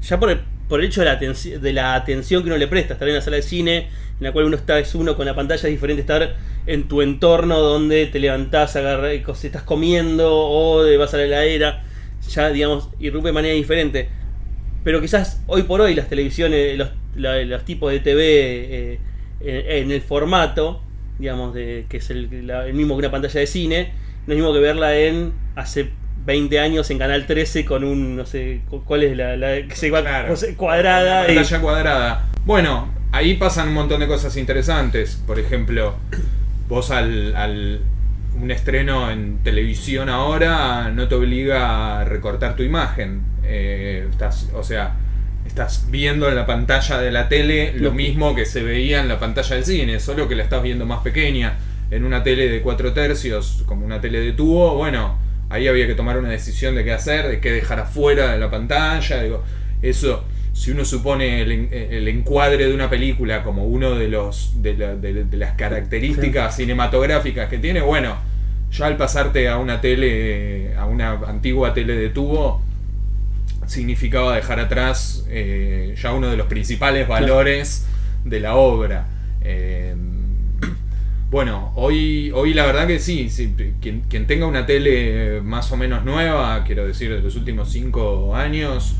ya 0.01 0.19
por 0.19 0.29
el, 0.29 0.41
por 0.69 0.79
el 0.79 0.87
hecho 0.87 1.01
de 1.01 1.05
la, 1.05 1.15
de 1.15 1.73
la 1.73 1.95
atención 1.95 2.43
que 2.43 2.49
uno 2.49 2.57
le 2.57 2.67
presta, 2.67 2.93
estar 2.93 3.07
en 3.07 3.15
la 3.15 3.21
sala 3.21 3.37
de 3.37 3.41
cine, 3.41 3.77
en 4.19 4.23
la 4.23 4.31
cual 4.31 4.45
uno 4.45 4.55
está, 4.55 4.79
es 4.79 4.93
uno 4.95 5.15
con 5.15 5.25
la 5.25 5.35
pantalla, 5.35 5.67
es 5.67 5.71
diferente 5.73 6.01
estar 6.01 6.35
en 6.65 6.87
tu 6.87 7.01
entorno 7.01 7.59
donde 7.59 8.05
te 8.07 8.19
levantás, 8.19 8.75
agarrás, 8.75 9.13
cos- 9.23 9.43
estás 9.43 9.63
comiendo 9.63 10.29
o 10.31 10.97
vas 10.97 11.13
a 11.13 11.17
la 11.17 11.23
heladera, 11.23 11.83
ya 12.29 12.49
digamos, 12.49 12.89
irrumpe 12.99 13.29
de 13.29 13.33
manera 13.33 13.53
diferente. 13.53 14.09
Pero 14.83 15.01
quizás 15.01 15.41
hoy 15.47 15.63
por 15.63 15.81
hoy 15.81 15.95
las 15.95 16.07
televisiones, 16.09 16.77
los, 17.15 17.65
tipos 17.65 17.91
de 17.91 17.99
TV 17.99 18.23
eh, 18.25 18.99
en 19.81 19.91
el 19.91 20.01
formato, 20.01 20.81
digamos, 21.19 21.53
de, 21.53 21.85
que 21.89 21.97
es 21.97 22.09
el, 22.09 22.47
la- 22.47 22.65
el 22.67 22.73
mismo 22.73 22.95
que 22.95 22.99
una 22.99 23.11
pantalla 23.11 23.39
de 23.39 23.47
cine, 23.47 23.91
no 24.27 24.33
es 24.33 24.37
mismo 24.39 24.53
que 24.53 24.59
verla 24.59 24.95
en 24.97 25.33
hace 25.55 25.89
20 26.25 26.59
años 26.59 26.89
en 26.89 26.97
Canal 26.99 27.25
13 27.25 27.65
con 27.65 27.83
un, 27.83 28.15
no 28.15 28.25
sé, 28.25 28.61
cu- 28.69 28.83
cuál 28.83 29.03
es 29.03 29.17
la, 29.17 29.35
la 29.35 29.67
que 29.67 29.75
se 29.75 29.91
va 29.91 30.01
Claro. 30.01 30.33
cuadrada. 30.57 31.23
y- 31.31 31.35
Pantalla 31.35 31.61
cuadrada. 31.61 32.25
Bueno, 32.45 32.89
ahí 33.11 33.35
pasan 33.35 33.69
un 33.69 33.73
montón 33.73 33.99
de 33.99 34.07
cosas 34.07 34.35
interesantes. 34.37 35.21
Por 35.27 35.39
ejemplo, 35.39 35.95
vos 36.69 36.91
al, 36.91 37.35
al 37.35 37.81
un 38.41 38.49
estreno 38.51 39.11
en 39.11 39.37
televisión 39.43 40.09
ahora 40.09 40.89
no 40.89 41.07
te 41.07 41.15
obliga 41.15 41.99
a 42.01 42.05
recortar 42.05 42.55
tu 42.55 42.63
imagen. 42.63 43.21
Eh, 43.43 44.07
estás, 44.09 44.49
o 44.55 44.63
sea, 44.63 44.95
estás 45.53 45.85
viendo 45.91 46.27
en 46.29 46.35
la 46.35 46.47
pantalla 46.47 46.99
de 46.99 47.11
la 47.11 47.29
tele 47.29 47.73
lo 47.75 47.91
mismo 47.91 48.33
que 48.33 48.43
se 48.43 48.63
veía 48.63 49.01
en 49.01 49.07
la 49.07 49.19
pantalla 49.19 49.55
del 49.55 49.63
cine, 49.65 49.99
solo 49.99 50.27
que 50.27 50.33
la 50.35 50.41
estás 50.41 50.63
viendo 50.63 50.87
más 50.87 51.01
pequeña. 51.03 51.59
En 51.91 52.05
una 52.05 52.23
tele 52.23 52.49
de 52.49 52.61
4 52.63 52.91
tercios, 52.93 53.61
como 53.67 53.85
una 53.85 54.01
tele 54.01 54.19
de 54.19 54.31
tubo, 54.31 54.73
bueno, 54.75 55.19
ahí 55.51 55.67
había 55.67 55.85
que 55.85 55.93
tomar 55.93 56.17
una 56.17 56.29
decisión 56.29 56.73
de 56.73 56.83
qué 56.83 56.91
hacer, 56.91 57.27
de 57.27 57.39
qué 57.39 57.51
dejar 57.51 57.79
afuera 57.79 58.31
de 58.31 58.39
la 58.39 58.49
pantalla. 58.49 59.21
Digo, 59.21 59.43
eso, 59.83 60.23
si 60.53 60.71
uno 60.71 60.85
supone 60.85 61.41
el, 61.43 61.51
el 61.71 62.07
encuadre 62.07 62.65
de 62.67 62.73
una 62.73 62.89
película 62.89 63.43
como 63.43 63.65
uno 63.65 63.93
de 63.93 64.07
los 64.07 64.59
de, 64.63 64.73
la- 64.75 64.95
de- 64.95 65.23
de 65.25 65.37
las 65.37 65.53
características 65.53 66.55
cinematográficas 66.55 67.47
que 67.47 67.59
tiene, 67.59 67.81
bueno, 67.81 68.17
ya 68.71 68.87
al 68.87 68.97
pasarte 68.97 69.47
a 69.49 69.57
una 69.59 69.79
tele, 69.81 70.73
a 70.75 70.85
una 70.87 71.11
antigua 71.27 71.75
tele 71.75 71.95
de 71.95 72.09
tubo, 72.09 72.63
significaba 73.67 74.35
dejar 74.35 74.59
atrás 74.59 75.25
eh, 75.29 75.95
ya 76.01 76.13
uno 76.13 76.29
de 76.29 76.37
los 76.37 76.47
principales 76.47 77.07
valores 77.07 77.85
de 78.25 78.39
la 78.39 78.55
obra. 78.55 79.07
Eh, 79.41 79.95
bueno, 81.29 81.71
hoy, 81.75 82.31
hoy 82.35 82.53
la 82.53 82.65
verdad 82.65 82.85
que 82.85 82.99
sí, 82.99 83.27
quien, 83.81 84.27
tenga 84.27 84.45
una 84.45 84.65
tele 84.67 85.41
más 85.41 85.71
o 85.71 85.77
menos 85.77 86.05
nueva, 86.05 86.63
quiero 86.63 86.85
decir, 86.85 87.09
de 87.11 87.21
los 87.21 87.35
últimos 87.35 87.71
cinco 87.71 88.35
años, 88.35 88.95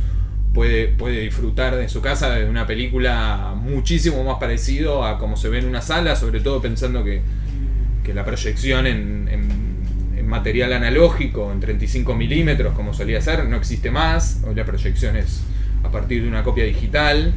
puede, 0.52 0.88
puede 0.88 1.20
disfrutar 1.22 1.76
de 1.76 1.88
su 1.90 2.02
casa 2.02 2.32
de 2.32 2.50
una 2.50 2.66
película 2.66 3.54
muchísimo 3.56 4.24
más 4.24 4.38
parecido 4.40 5.06
a 5.06 5.20
como 5.20 5.38
se 5.38 5.50
ve 5.50 5.60
en 5.60 5.66
una 5.68 5.82
sala, 5.84 6.16
sobre 6.16 6.40
todo 6.40 6.60
pensando 6.60 7.04
que, 7.04 7.22
que 8.04 8.16
la 8.16 8.26
proyección 8.26 8.88
en- 8.88 9.28
en 9.32 9.73
material 10.34 10.74
analógico, 10.74 11.52
en 11.52 11.60
35 11.60 12.16
milímetros, 12.16 12.74
como 12.74 12.92
solía 12.92 13.22
ser, 13.22 13.46
no 13.46 13.56
existe 13.56 13.92
más. 13.92 14.42
Hoy 14.48 14.56
la 14.56 14.66
proyección 14.66 15.16
es 15.16 15.44
a 15.84 15.92
partir 15.92 16.24
de 16.24 16.28
una 16.28 16.42
copia 16.42 16.64
digital. 16.64 17.34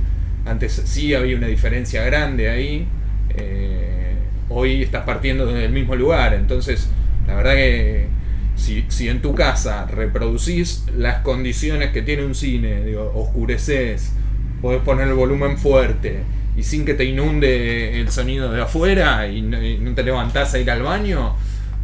Antes 0.46 0.72
sí 0.86 1.14
había 1.14 1.36
una 1.36 1.46
diferencia 1.46 2.02
grande 2.04 2.48
ahí. 2.48 2.88
Eh, 3.36 4.14
hoy 4.48 4.82
estás 4.82 5.04
partiendo 5.04 5.44
desde 5.44 5.66
el 5.66 5.72
mismo 5.72 5.94
lugar. 5.94 6.32
Entonces, 6.32 6.88
la 7.26 7.34
verdad 7.34 7.52
que 7.52 8.06
si, 8.54 8.86
si 8.88 9.10
en 9.10 9.20
tu 9.20 9.34
casa 9.34 9.84
reproducís 9.84 10.86
las 10.96 11.20
condiciones 11.20 11.90
que 11.90 12.00
tiene 12.00 12.24
un 12.24 12.34
cine, 12.34 12.82
digo, 12.82 13.12
oscureces, 13.14 14.14
podés 14.62 14.80
poner 14.80 15.08
el 15.08 15.14
volumen 15.14 15.58
fuerte 15.58 16.20
y 16.56 16.62
sin 16.62 16.86
que 16.86 16.94
te 16.94 17.04
inunde 17.04 18.00
el 18.00 18.10
sonido 18.10 18.50
de 18.50 18.62
afuera 18.62 19.28
y 19.28 19.42
no, 19.42 19.62
y 19.62 19.76
no 19.76 19.94
te 19.94 20.02
levantás 20.02 20.54
a 20.54 20.58
ir 20.58 20.70
al 20.70 20.82
baño, 20.82 21.36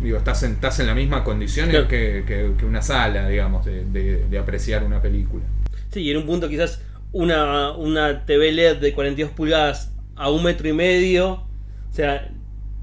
digo, 0.03 0.19
estás 0.19 0.43
en, 0.43 0.53
estás 0.53 0.79
en 0.81 0.87
las 0.87 0.97
mismas 0.97 1.23
condiciones 1.23 1.71
Claro. 1.71 1.88
que, 1.88 2.25
que- 2.27 2.53
que 2.59 2.65
una 2.65 2.83
sala, 2.83 3.29
digamos, 3.29 3.65
de, 3.65 3.85
de- 3.85 4.25
de 4.29 4.38
apreciar 4.38 4.85
una 4.85 5.01
película. 5.01 5.45
Sí, 5.91 6.01
y 6.01 6.11
en 6.11 6.17
un 6.19 6.27
punto 6.27 6.49
quizás 6.49 6.83
una, 7.12 7.73
una 7.73 8.25
TV 8.25 8.53
LED 8.53 8.77
de 8.79 8.93
42 8.95 9.31
pulgadas 9.33 9.93
a 10.17 10.31
un 10.31 10.43
metro 10.45 10.69
y 10.69 10.73
medio, 10.73 11.31
o 11.33 11.47
sea, 11.95 12.31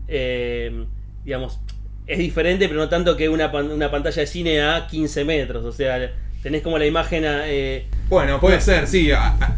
eh, 0.07 0.85
digamos, 1.23 1.59
es 2.07 2.17
diferente, 2.17 2.67
pero 2.67 2.79
no 2.79 2.89
tanto 2.89 3.15
que 3.15 3.29
una, 3.29 3.51
pan- 3.51 3.71
una 3.71 3.91
pantalla 3.91 4.21
de 4.21 4.27
cine 4.27 4.61
a 4.61 4.87
15 4.87 5.25
metros, 5.25 5.63
o 5.65 5.71
sea, 5.71 6.11
tenés 6.41 6.61
como 6.61 6.77
la 6.79 6.85
imagen 6.85 7.25
a... 7.25 7.47
eh, 7.47 7.85
Bueno, 8.09 8.39
puede 8.39 8.59
ser, 8.61 8.87
sí. 8.87 9.11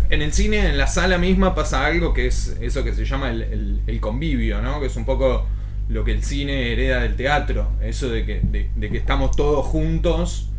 En 0.09 0.21
el 0.21 0.33
cine, 0.33 0.69
en 0.69 0.77
la 0.77 0.87
sala 0.87 1.17
misma, 1.17 1.55
pasa 1.55 1.85
algo 1.85 2.13
que 2.13 2.27
es 2.27 2.57
eso 2.59 2.83
que 2.83 2.93
se 2.93 3.05
llama 3.05 3.29
el, 3.29 3.41
el- 3.43 3.81
el 3.87 3.99
convivio, 4.01 4.61
¿no? 4.61 4.79
Que 4.81 4.87
es 4.87 4.95
un 4.97 5.05
poco 5.05 5.47
lo 5.91 6.03
que 6.03 6.11
el 6.13 6.23
cine 6.23 6.71
hereda 6.71 7.01
del 7.01 7.15
teatro. 7.15 7.71
Eso 7.81 8.09
de 8.09 8.25
que, 8.25 8.41
de, 8.41 8.69
de 8.75 8.89
que 8.89 8.97
estamos 8.97 9.31
todos 9.35 9.65
juntos 9.65 10.49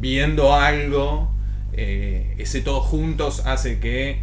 viendo 0.00 0.54
algo. 0.54 1.30
eh, 1.72 2.34
ese 2.38 2.60
todos 2.60 2.84
juntos 2.86 3.42
hace 3.46 3.78
que 3.78 4.20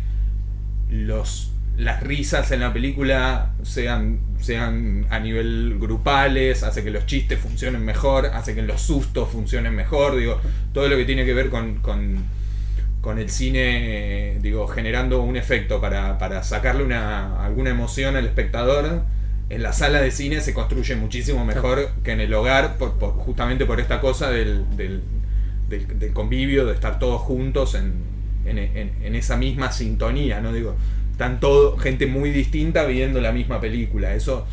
los, 0.90 1.52
las 1.78 2.02
risas 2.04 2.52
en 2.52 2.60
la 2.60 2.74
película 2.74 3.54
sean, 3.64 4.20
sean 4.40 5.06
a 5.10 5.20
nivel 5.20 5.78
grupales, 5.80 6.64
hace 6.64 6.84
que 6.84 6.92
los 6.92 7.06
chistes 7.06 7.40
funcionen 7.40 7.84
mejor, 7.86 8.28
hace 8.28 8.56
que 8.56 8.62
los 8.62 8.82
sustos 8.82 9.30
funcionen 9.30 9.74
mejor, 9.74 10.18
digo, 10.18 10.40
todo 10.74 10.88
lo 10.90 10.98
que 10.98 11.06
tiene 11.06 11.26
que 11.26 11.34
ver 11.34 11.50
con, 11.50 11.76
con, 11.82 12.26
con 13.02 13.20
el 13.20 13.30
cine, 13.30 14.38
digo, 14.42 14.68
generando 14.68 15.22
un 15.22 15.38
efecto 15.38 15.80
para, 15.80 16.18
para 16.18 16.44
sacarle 16.44 16.84
una, 16.84 17.44
alguna 17.44 17.70
emoción 17.70 18.16
al 18.18 18.26
espectador. 18.26 19.04
En 19.50 19.62
la 19.62 19.74
sala 19.74 20.02
de 20.02 20.10
cine 20.12 20.42
se 20.42 20.54
construye 20.54 20.96
muchísimo 20.96 21.46
mejor 21.46 21.92
que 22.04 22.12
en 22.12 22.20
el 22.20 22.34
hogar, 22.34 22.78
por, 22.78 22.94
por- 22.94 23.12
justamente 23.14 23.66
por 23.66 23.80
esta 23.80 24.02
cosa 24.02 24.30
del, 24.32 24.66
del, 24.76 25.02
del- 25.70 26.00
del 26.00 26.14
convivio, 26.14 26.66
de 26.66 26.74
estar 26.74 26.98
todos 27.00 27.22
juntos 27.22 27.76
en, 27.76 27.94
en- 28.46 28.58
en- 28.58 28.92
en 29.04 29.16
esa 29.16 29.38
misma 29.38 29.72
sintonía, 29.72 30.42
¿no? 30.42 30.52
Digo, 30.52 30.76
están 31.12 31.40
todo, 31.40 31.78
gente 31.78 32.08
muy 32.08 32.32
distinta 32.32 32.86
viendo 32.86 33.22
la 33.22 33.32
misma 33.32 33.62
película. 33.62 34.16
Eso 34.16 34.48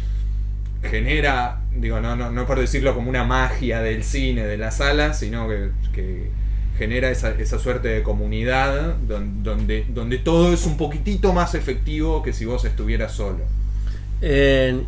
genera, 0.83 1.61
digo, 1.77 2.01
no, 2.01 2.17
no, 2.17 2.31
no 2.31 2.47
por 2.47 2.59
decirlo 2.59 2.95
como 2.95 3.09
una 3.09 3.25
magia 3.25 3.81
del 3.81 4.03
cine, 4.05 4.45
de 4.45 4.59
la 4.59 4.71
sala, 4.71 5.15
sino 5.15 5.49
que, 5.49 5.71
que 5.93 6.31
genera 6.77 7.11
esa, 7.11 7.31
esa 7.31 7.59
suerte 7.59 7.89
de 7.89 8.03
comunidad 8.03 8.97
don- 8.97 9.43
donde, 9.43 9.87
donde 9.89 10.19
todo 10.19 10.53
es 10.53 10.67
un 10.67 10.77
poquitito 10.77 11.33
más 11.33 11.55
efectivo 11.55 12.23
que 12.23 12.33
si 12.33 12.45
vos 12.45 12.65
estuvieras 12.65 13.13
solo. 13.13 13.45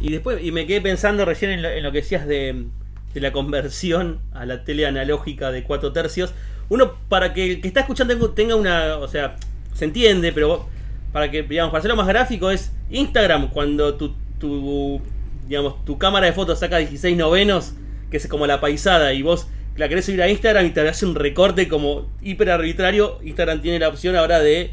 Y 0.00 0.10
después, 0.12 0.42
y 0.44 0.52
me 0.52 0.66
quedé 0.66 0.80
pensando 0.80 1.24
recién 1.24 1.50
en 1.50 1.62
lo, 1.62 1.68
en 1.68 1.82
lo 1.82 1.90
que 1.92 1.98
decías 1.98 2.26
de, 2.26 2.66
de 3.12 3.20
la 3.20 3.32
conversión 3.32 4.20
a 4.32 4.46
la 4.46 4.64
tele 4.64 4.86
analógica 4.86 5.50
de 5.50 5.64
4 5.64 5.92
tercios. 5.92 6.32
Uno, 6.68 6.94
para 7.08 7.34
que 7.34 7.50
el 7.52 7.60
que 7.60 7.68
está 7.68 7.80
escuchando 7.80 8.14
tenga- 8.14 8.34
tenga 8.34 8.56
una. 8.56 8.96
O 8.98 9.08
sea, 9.08 9.36
se 9.74 9.84
entiende, 9.86 10.32
pero 10.32 10.68
para 11.12 11.30
que, 11.30 11.42
digamos, 11.42 11.70
para 11.72 11.80
hacerlo 11.80 11.96
más 11.96 12.06
gráfico, 12.06 12.50
es 12.50 12.72
Instagram 12.90 13.50
cuando 13.50 13.94
tu, 13.96 14.14
tu 14.38 15.00
digamos, 15.48 15.84
tu 15.84 15.98
cámara 15.98 16.26
de 16.26 16.32
fotos 16.32 16.60
saca 16.60 16.78
16 16.78 17.16
novenos, 17.16 17.74
que 18.10 18.16
es 18.18 18.26
como 18.28 18.46
la 18.46 18.60
paisada, 18.60 19.12
y 19.12 19.22
vos 19.22 19.48
la 19.76 19.88
querés 19.88 20.04
subir 20.06 20.22
a 20.22 20.28
Instagram 20.30 20.66
y 20.66 20.70
te 20.70 20.88
hace 20.88 21.04
un 21.04 21.16
recorte 21.16 21.66
como 21.68 22.08
hiper 22.22 22.50
arbitrario. 22.50 23.18
Instagram 23.24 23.60
tiene 23.60 23.78
la 23.80 23.88
opción 23.88 24.14
ahora 24.16 24.38
de 24.40 24.70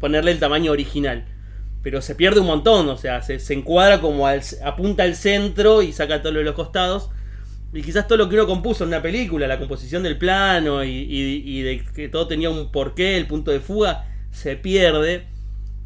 ponerle 0.00 0.32
el 0.32 0.40
tamaño 0.40 0.72
original 0.72 1.24
pero 1.88 2.02
se 2.02 2.14
pierde 2.14 2.40
un 2.40 2.46
montón, 2.46 2.86
o 2.90 2.98
sea, 2.98 3.22
se, 3.22 3.40
encuadra 3.54 4.02
como 4.02 4.26
al, 4.26 4.42
apunta 4.62 5.04
al 5.04 5.14
centro 5.16 5.80
y 5.80 5.94
saca 5.94 6.20
todo 6.20 6.32
lo 6.32 6.40
de 6.40 6.44
los 6.44 6.54
costados. 6.54 7.08
Y 7.72 7.80
quizás 7.80 8.06
todo 8.06 8.18
lo 8.18 8.28
que 8.28 8.34
uno 8.34 8.46
compuso 8.46 8.84
en 8.84 8.88
una 8.88 9.00
película, 9.00 9.46
la 9.46 9.58
composición 9.58 10.02
del 10.02 10.18
plano 10.18 10.84
y, 10.84 11.62
de 11.62 11.82
que 11.94 12.10
todo 12.10 12.28
tenía 12.28 12.50
un 12.50 12.70
porqué, 12.70 13.16
el 13.16 13.26
punto 13.26 13.50
de 13.52 13.60
fuga, 13.60 14.04
se 14.30 14.54
pierde. 14.56 15.28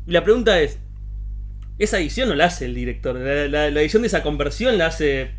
Y 0.04 0.10
la 0.10 0.24
pregunta 0.24 0.60
es, 0.60 0.80
esa 1.78 2.00
edición 2.00 2.30
no 2.30 2.34
la 2.34 2.46
hace 2.46 2.64
el 2.64 2.74
director, 2.74 3.14
la, 3.14 3.68
edición 3.68 4.02
de 4.02 4.08
esa 4.08 4.24
conversión 4.24 4.78
la 4.78 4.86
hace... 4.86 5.36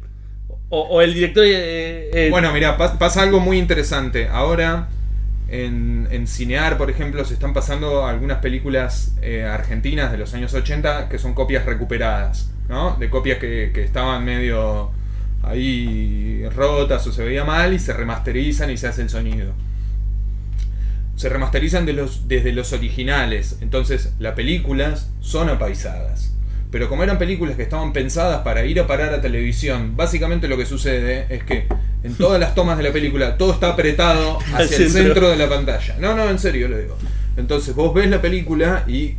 O, 0.69 1.01
el 1.01 1.13
director... 1.13 1.43
eh, 1.45 2.09
eh, 2.13 2.29
Bueno, 2.31 2.53
mira, 2.53 2.77
pas- 2.77 2.97
pasa 2.97 3.21
algo 3.21 3.41
muy 3.41 3.57
interesante. 3.59 4.29
Ahora, 4.29 4.87
en, 5.47 6.07
en 6.11 6.27
Cinear, 6.27 6.77
por 6.77 6.89
ejemplo, 6.89 7.23
se 7.25 7.33
están 7.33 7.53
pasando 7.53 8.05
algunas 8.05 8.39
películas 8.39 9.15
eh, 9.21 9.43
argentinas 9.43 10.11
de 10.11 10.17
los 10.17 10.33
años 10.33 10.53
80 10.53 11.09
que 11.09 11.19
son 11.19 11.33
copias 11.33 11.65
recuperadas, 11.65 12.51
¿no? 12.69 12.95
De 12.95 13.09
copias 13.09 13.39
que, 13.39 13.71
estaban 13.83 14.23
medio 14.25 14.91
ahí 15.43 16.47
rotas 16.55 17.05
o 17.07 17.11
se 17.11 17.23
veía 17.23 17.43
mal 17.43 17.73
y 17.73 17.79
se 17.79 17.93
remasterizan 17.93 18.69
y 18.69 18.77
se 18.77 18.87
hace 18.87 19.01
el 19.01 19.09
sonido. 19.09 19.53
Se 21.15 21.29
remasterizan 21.29 21.85
desde 21.85 22.51
los 22.53 22.73
originales, 22.73 23.57
entonces 23.61 24.13
las 24.19 24.33
películas 24.33 25.11
son 25.19 25.49
apaisadas. 25.49 26.32
Pero 26.73 26.89
como 26.89 27.03
eran 27.03 27.19
películas 27.19 27.55
que 27.55 27.61
estaban 27.61 27.93
pensadas 27.93 28.41
para 28.41 28.65
ir 28.65 28.79
a 28.79 28.87
parar 28.87 29.13
a 29.13 29.21
televisión, 29.21 29.95
básicamente 29.95 30.47
lo 30.47 30.57
que 30.57 30.65
sucede 30.65 31.27
es 31.29 31.43
que 31.43 31.67
en 32.03 32.15
todas 32.15 32.39
las 32.39 32.55
tomas 32.55 32.77
de 32.79 32.83
la 32.83 32.91
película 32.91 33.37
todo 33.37 33.53
está 33.53 33.69
apretado 33.69 34.39
hacia 34.55 34.77
el 34.77 34.89
centro. 34.89 35.03
centro 35.03 35.29
de 35.29 35.35
la 35.35 35.47
pantalla. 35.47 35.95
No, 35.99 36.15
no, 36.15 36.27
en 36.27 36.39
serio 36.39 36.67
lo 36.67 36.79
digo. 36.79 36.97
Entonces 37.37 37.75
vos 37.75 37.93
ves 37.93 38.09
la 38.09 38.23
película 38.23 38.85
y 38.87 39.17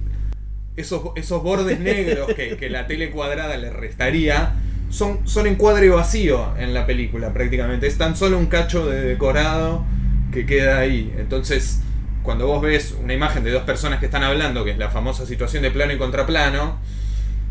esos, 0.77 1.13
esos 1.15 1.45
bordes 1.45 1.79
negros 1.79 2.35
que, 2.35 2.57
que 2.57 2.69
la 2.69 2.89
tele 2.89 3.13
cuadrada 3.13 3.57
le 3.57 3.71
restaría 3.71 4.55
son, 4.91 5.21
son 5.25 5.47
encuadre 5.47 5.89
vacío 5.91 6.59
en 6.59 6.75
la 6.75 6.87
película 6.87 7.33
prácticamente. 7.33 7.87
Es 7.87 7.97
tan 7.97 8.17
solo 8.17 8.37
un 8.37 8.47
cacho 8.47 8.85
de 8.91 9.01
decorado 9.01 9.85
que 10.33 10.45
queda 10.45 10.79
ahí. 10.79 11.15
Entonces, 11.19 11.83
cuando 12.25 12.49
vos 12.49 12.61
ves 12.61 12.97
una 13.01 13.15
imagen 13.15 13.45
de 13.45 13.53
dos 13.53 13.63
personas 13.63 14.01
que 14.01 14.07
están 14.07 14.25
hablando, 14.25 14.65
que 14.65 14.73
es 14.73 14.79
la 14.79 14.91
famosa 14.91 15.25
situación 15.25 15.63
de 15.63 15.71
plano 15.71 15.93
y 15.93 15.99
contraplano, 15.99 16.81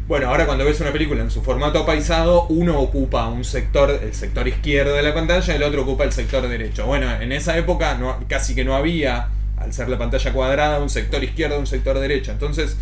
bueno, 0.07 0.27
ahora 0.27 0.45
cuando 0.45 0.65
ves 0.65 0.81
una 0.81 0.91
película 0.91 1.21
en 1.21 1.31
su 1.31 1.41
formato 1.41 1.79
apaisado, 1.79 2.47
uno 2.47 2.79
ocupa 2.79 3.27
un 3.27 3.45
sector, 3.45 3.99
el 4.03 4.13
sector 4.13 4.47
izquierdo 4.47 4.95
de 4.95 5.01
la 5.01 5.13
pantalla, 5.13 5.55
el 5.55 5.63
otro 5.63 5.83
ocupa 5.83 6.03
el 6.03 6.11
sector 6.11 6.47
derecho. 6.47 6.85
Bueno, 6.85 7.09
en 7.21 7.31
esa 7.31 7.57
época 7.57 7.97
casi 8.27 8.53
que 8.53 8.65
no 8.65 8.75
había, 8.75 9.29
al 9.57 9.71
ser 9.71 9.87
la 9.87 9.97
pantalla 9.97 10.33
cuadrada, 10.33 10.79
un 10.79 10.89
sector 10.89 11.23
izquierdo, 11.23 11.57
un 11.57 11.67
sector 11.67 11.97
derecho. 11.99 12.31
Entonces, 12.31 12.77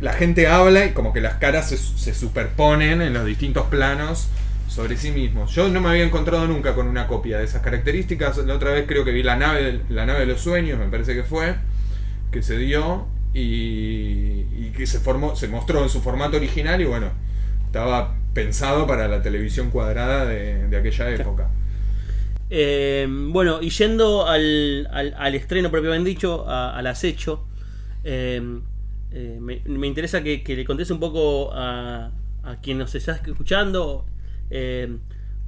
la 0.00 0.12
gente 0.12 0.48
habla 0.48 0.84
y 0.84 0.90
como 0.90 1.14
que 1.14 1.22
las 1.22 1.34
caras 1.34 1.70
se, 1.70 1.78
se 1.78 2.12
superponen 2.12 3.00
en 3.00 3.14
los 3.14 3.24
distintos 3.24 3.66
planos 3.68 4.28
sobre 4.68 4.98
sí 4.98 5.12
mismos. 5.12 5.54
Yo 5.54 5.68
no 5.68 5.80
me 5.80 5.90
había 5.90 6.04
encontrado 6.04 6.46
nunca 6.46 6.74
con 6.74 6.88
una 6.88 7.06
copia 7.06 7.38
de 7.38 7.44
esas 7.44 7.62
características. 7.62 8.36
La 8.38 8.54
otra 8.54 8.72
vez 8.72 8.84
creo 8.86 9.04
que 9.04 9.12
vi 9.12 9.22
la 9.22 9.36
nave, 9.36 9.80
la 9.88 10.04
nave 10.04 10.20
de 10.20 10.26
los 10.26 10.40
sueños, 10.40 10.78
me 10.78 10.86
parece 10.86 11.14
que 11.14 11.22
fue, 11.22 11.54
que 12.30 12.42
se 12.42 12.58
dio 12.58 13.06
y, 13.34 14.44
y 14.56 14.72
que 14.76 14.86
se 14.86 14.98
formó, 15.00 15.36
se 15.36 15.48
mostró 15.48 15.82
en 15.82 15.88
su 15.88 16.00
formato 16.00 16.36
original 16.36 16.80
y 16.80 16.84
bueno, 16.84 17.10
estaba 17.66 18.16
pensado 18.34 18.86
para 18.86 19.08
la 19.08 19.22
televisión 19.22 19.70
cuadrada 19.70 20.26
de, 20.26 20.68
de 20.68 20.76
aquella 20.76 21.10
época. 21.10 21.48
Eh, 22.50 23.06
bueno, 23.08 23.62
y 23.62 23.70
yendo 23.70 24.26
al, 24.26 24.86
al, 24.92 25.14
al 25.18 25.34
estreno 25.34 25.70
propiamente 25.70 26.10
dicho, 26.10 26.46
a- 26.48 26.76
al 26.76 26.86
acecho, 26.86 27.44
eh, 28.04 28.42
eh, 29.12 29.38
me, 29.40 29.62
me 29.66 29.86
interesa 29.86 30.22
que, 30.22 30.42
que 30.42 30.56
le 30.56 30.64
contes 30.64 30.90
un 30.90 31.00
poco 31.00 31.50
a, 31.54 32.10
a 32.42 32.56
quien 32.60 32.78
nos 32.78 32.94
está 32.94 33.12
escuchando 33.12 34.06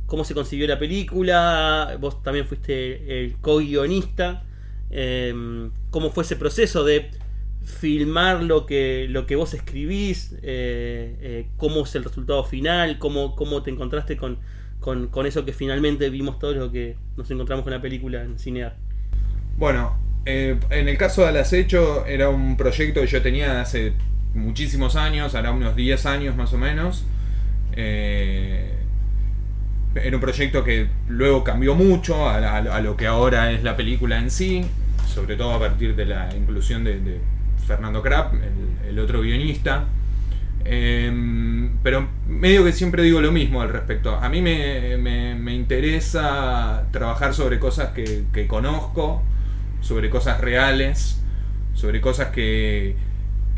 cómo 0.06 0.24
se 0.24 0.32
concibió 0.32 0.66
la 0.66 0.78
película, 0.78 1.96
vos 2.00 2.22
también 2.22 2.46
fuiste 2.46 3.22
el 3.24 3.36
co-guionista, 3.36 4.42
cómo 5.90 6.10
fue 6.10 6.24
ese 6.24 6.36
proceso 6.36 6.84
de 6.84 7.10
filmar 7.64 8.42
lo 8.42 8.66
que, 8.66 9.06
lo 9.08 9.26
que 9.26 9.36
vos 9.36 9.54
escribís, 9.54 10.32
eh, 10.42 11.16
eh, 11.20 11.46
cómo 11.56 11.84
es 11.84 11.94
el 11.94 12.04
resultado 12.04 12.44
final, 12.44 12.98
cómo, 12.98 13.34
cómo 13.34 13.62
te 13.62 13.70
encontraste 13.70 14.16
con, 14.16 14.38
con, 14.80 15.26
eso 15.26 15.44
que 15.46 15.52
finalmente 15.52 16.10
vimos 16.10 16.38
todos 16.38 16.56
lo 16.56 16.70
que 16.70 16.96
nos 17.16 17.30
encontramos 17.30 17.64
con 17.64 17.72
la 17.72 17.80
película 17.80 18.22
en 18.22 18.38
Cinear. 18.38 18.76
Bueno, 19.56 19.96
eh, 20.26 20.58
en 20.70 20.88
el 20.88 20.98
caso 20.98 21.24
del 21.24 21.38
acecho 21.38 22.04
era 22.06 22.28
un 22.28 22.56
proyecto 22.56 23.00
que 23.00 23.06
yo 23.06 23.22
tenía 23.22 23.62
hace 23.62 23.94
muchísimos 24.34 24.94
años, 24.96 25.34
hará 25.34 25.52
unos 25.52 25.74
10 25.74 26.04
años 26.06 26.36
más 26.36 26.52
o 26.52 26.58
menos. 26.58 27.06
Era 27.76 28.76
un 30.16 30.20
proyecto 30.20 30.64
que 30.64 30.88
luego 31.08 31.44
cambió 31.44 31.74
mucho 31.74 32.28
a, 32.28 32.80
lo 32.80 32.96
que 32.96 33.06
ahora 33.06 33.52
es 33.52 33.62
la 33.62 33.76
película 33.76 34.18
en 34.18 34.30
sí, 34.30 34.66
sobre 35.06 35.36
todo 35.36 35.54
a 35.54 35.60
partir 35.60 35.96
de 35.96 36.04
la 36.04 36.34
inclusión 36.34 36.84
de, 36.84 37.00
de 37.00 37.20
Fernando 37.66 38.02
Krapp, 38.02 38.34
el, 38.34 38.88
el 38.90 38.98
otro 38.98 39.20
guionista. 39.22 39.84
Eh, 40.66 41.70
pero 41.82 42.08
medio 42.26 42.64
que 42.64 42.72
siempre 42.72 43.02
digo 43.02 43.20
lo 43.20 43.32
mismo 43.32 43.60
al 43.62 43.68
respecto. 43.68 44.16
A 44.16 44.28
mí 44.28 44.40
me, 44.40 44.96
me- 44.98 45.54
interesa 45.54 46.84
trabajar 46.90 47.34
sobre 47.34 47.58
cosas 47.58 47.90
que, 47.90 48.24
que 48.32 48.46
conozco, 48.46 49.22
sobre 49.80 50.10
cosas 50.10 50.40
reales, 50.40 51.22
sobre 51.74 52.00
cosas 52.00 52.28
que, 52.28 52.96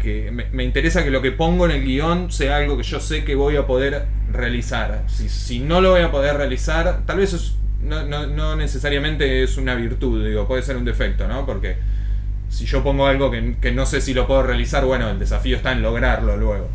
que 0.03 0.31
me, 0.31 0.65
interesa 0.65 1.05
que 1.05 1.11
lo 1.11 1.23
que 1.23 1.33
pongo 1.33 1.65
en 1.67 1.73
el 1.73 1.85
guion 1.85 2.31
sea 2.33 2.57
algo 2.57 2.77
que 2.77 2.83
yo 2.83 3.01
sé 3.01 3.25
que 3.25 3.35
voy 3.35 3.57
a 3.57 3.67
poder 3.67 4.07
realizar. 4.33 5.05
Si, 5.09 5.29
si 5.29 5.61
no 5.61 5.81
lo 5.81 5.93
voy 5.93 6.03
a 6.03 6.11
poder 6.11 6.37
realizar, 6.37 7.03
tal 7.07 7.19
vez 7.19 7.57
no, 7.83 8.05
no- 8.05 8.27
no 8.27 8.57
necesariamente 8.57 9.43
es 9.43 9.57
una 9.57 9.75
virtud, 9.75 10.25
digo, 10.27 10.47
puede 10.49 10.63
ser 10.63 10.77
un 10.77 10.85
defecto, 10.85 11.27
¿no? 11.29 11.47
Porque 11.47 11.77
si 12.49 12.67
yo 12.67 12.83
pongo 12.83 13.07
algo 13.07 13.31
que, 13.31 13.57
que 13.61 13.73
no 13.73 13.87
sé 13.87 14.01
si 14.01 14.15
lo 14.15 14.27
puedo 14.27 14.43
realizar, 14.43 14.85
bueno, 14.85 15.09
el 15.11 15.19
desafío 15.19 15.57
está 15.57 15.73
en 15.73 15.83
lograrlo 15.83 16.37
luego. 16.37 16.69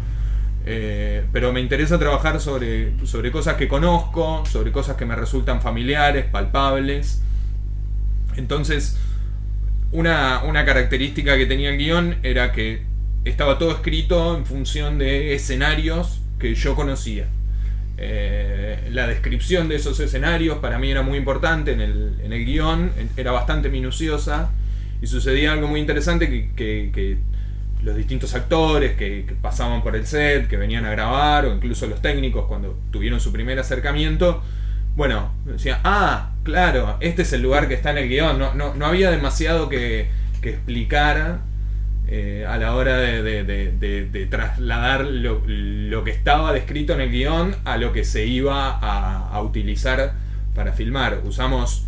Eh, 0.65 1.25
pero 1.31 1.51
me 1.51 1.59
interesa 1.59 1.97
trabajar 1.97 2.39
sobre, 2.39 2.93
sobre 3.05 3.31
cosas 3.31 3.55
que 3.55 3.67
conozco, 3.67 4.43
sobre 4.45 4.71
cosas 4.71 4.95
que 4.95 5.05
me 5.05 5.15
resultan 5.15 5.61
familiares, 5.61 6.25
palpables. 6.25 7.23
Entonces, 8.35 8.99
una, 9.91 10.43
una 10.43 10.63
característica 10.65 11.37
que 11.37 11.45
tenía 11.45 11.69
el 11.69 11.77
guion 11.77 12.17
era 12.23 12.51
que 12.51 12.83
estaba 13.25 13.57
todo 13.57 13.71
escrito 13.71 14.37
en 14.37 14.45
función 14.45 14.97
de 14.99 15.33
escenarios 15.33 16.21
que 16.39 16.53
yo 16.55 16.75
conocía. 16.75 17.25
Eh, 17.97 18.89
la 18.91 19.05
descripción 19.05 19.67
de 19.67 19.75
esos 19.75 19.99
escenarios 19.99 20.57
para 20.57 20.79
mí 20.79 20.89
era 20.89 21.03
muy 21.03 21.17
importante 21.17 21.71
en 21.71 21.81
el, 21.81 22.19
en 22.23 22.33
el 22.33 22.45
guion, 22.45 22.91
era 23.15 23.31
bastante 23.31 23.69
minuciosa 23.69 24.49
y 25.01 25.07
sucedía 25.07 25.53
algo 25.53 25.67
muy 25.67 25.79
interesante 25.79 26.29
que, 26.29 26.49
que- 26.55 27.17
los 27.83 27.95
distintos 27.95 28.35
actores 28.35 28.95
que, 28.95 29.25
pasaban 29.41 29.81
por 29.81 29.95
el 29.95 30.05
set, 30.05 30.47
que 30.47 30.55
venían 30.55 30.85
a 30.85 30.91
grabar 30.91 31.45
o 31.45 31.53
incluso 31.55 31.87
los 31.87 31.99
técnicos 31.99 32.45
cuando 32.45 32.77
tuvieron 32.91 33.19
su 33.19 33.31
primer 33.31 33.57
acercamiento, 33.57 34.43
bueno, 34.95 35.31
decían, 35.45 35.79
ah, 35.83 36.29
claro, 36.43 36.97
este 36.99 37.23
es 37.23 37.33
el 37.33 37.41
lugar 37.41 37.67
que 37.67 37.73
está 37.73 37.89
en 37.89 37.97
el 37.97 38.07
guion, 38.09 38.37
no, 38.37 38.53
no, 38.53 38.75
no 38.75 38.85
había 38.85 39.09
demasiado 39.09 39.67
que, 39.67 40.09
que 40.41 40.49
explicar 40.51 41.39
eh, 42.07 42.45
a 42.47 42.57
la 42.57 42.75
hora 42.75 42.97
de- 42.97 43.23
de- 43.23 44.05
de 44.05 44.25
trasladar 44.27 45.05
lo, 45.05 45.41
lo 45.47 46.03
que 46.03 46.11
estaba 46.11 46.53
descrito 46.53 46.93
en 46.93 47.01
el 47.01 47.09
guion 47.11 47.55
a 47.65 47.77
lo 47.77 47.93
que 47.93 48.03
se 48.03 48.27
iba 48.27 48.69
a, 48.69 49.27
a 49.29 49.41
utilizar 49.41 50.13
para 50.53 50.73
filmar. 50.73 51.21
Usamos 51.25 51.87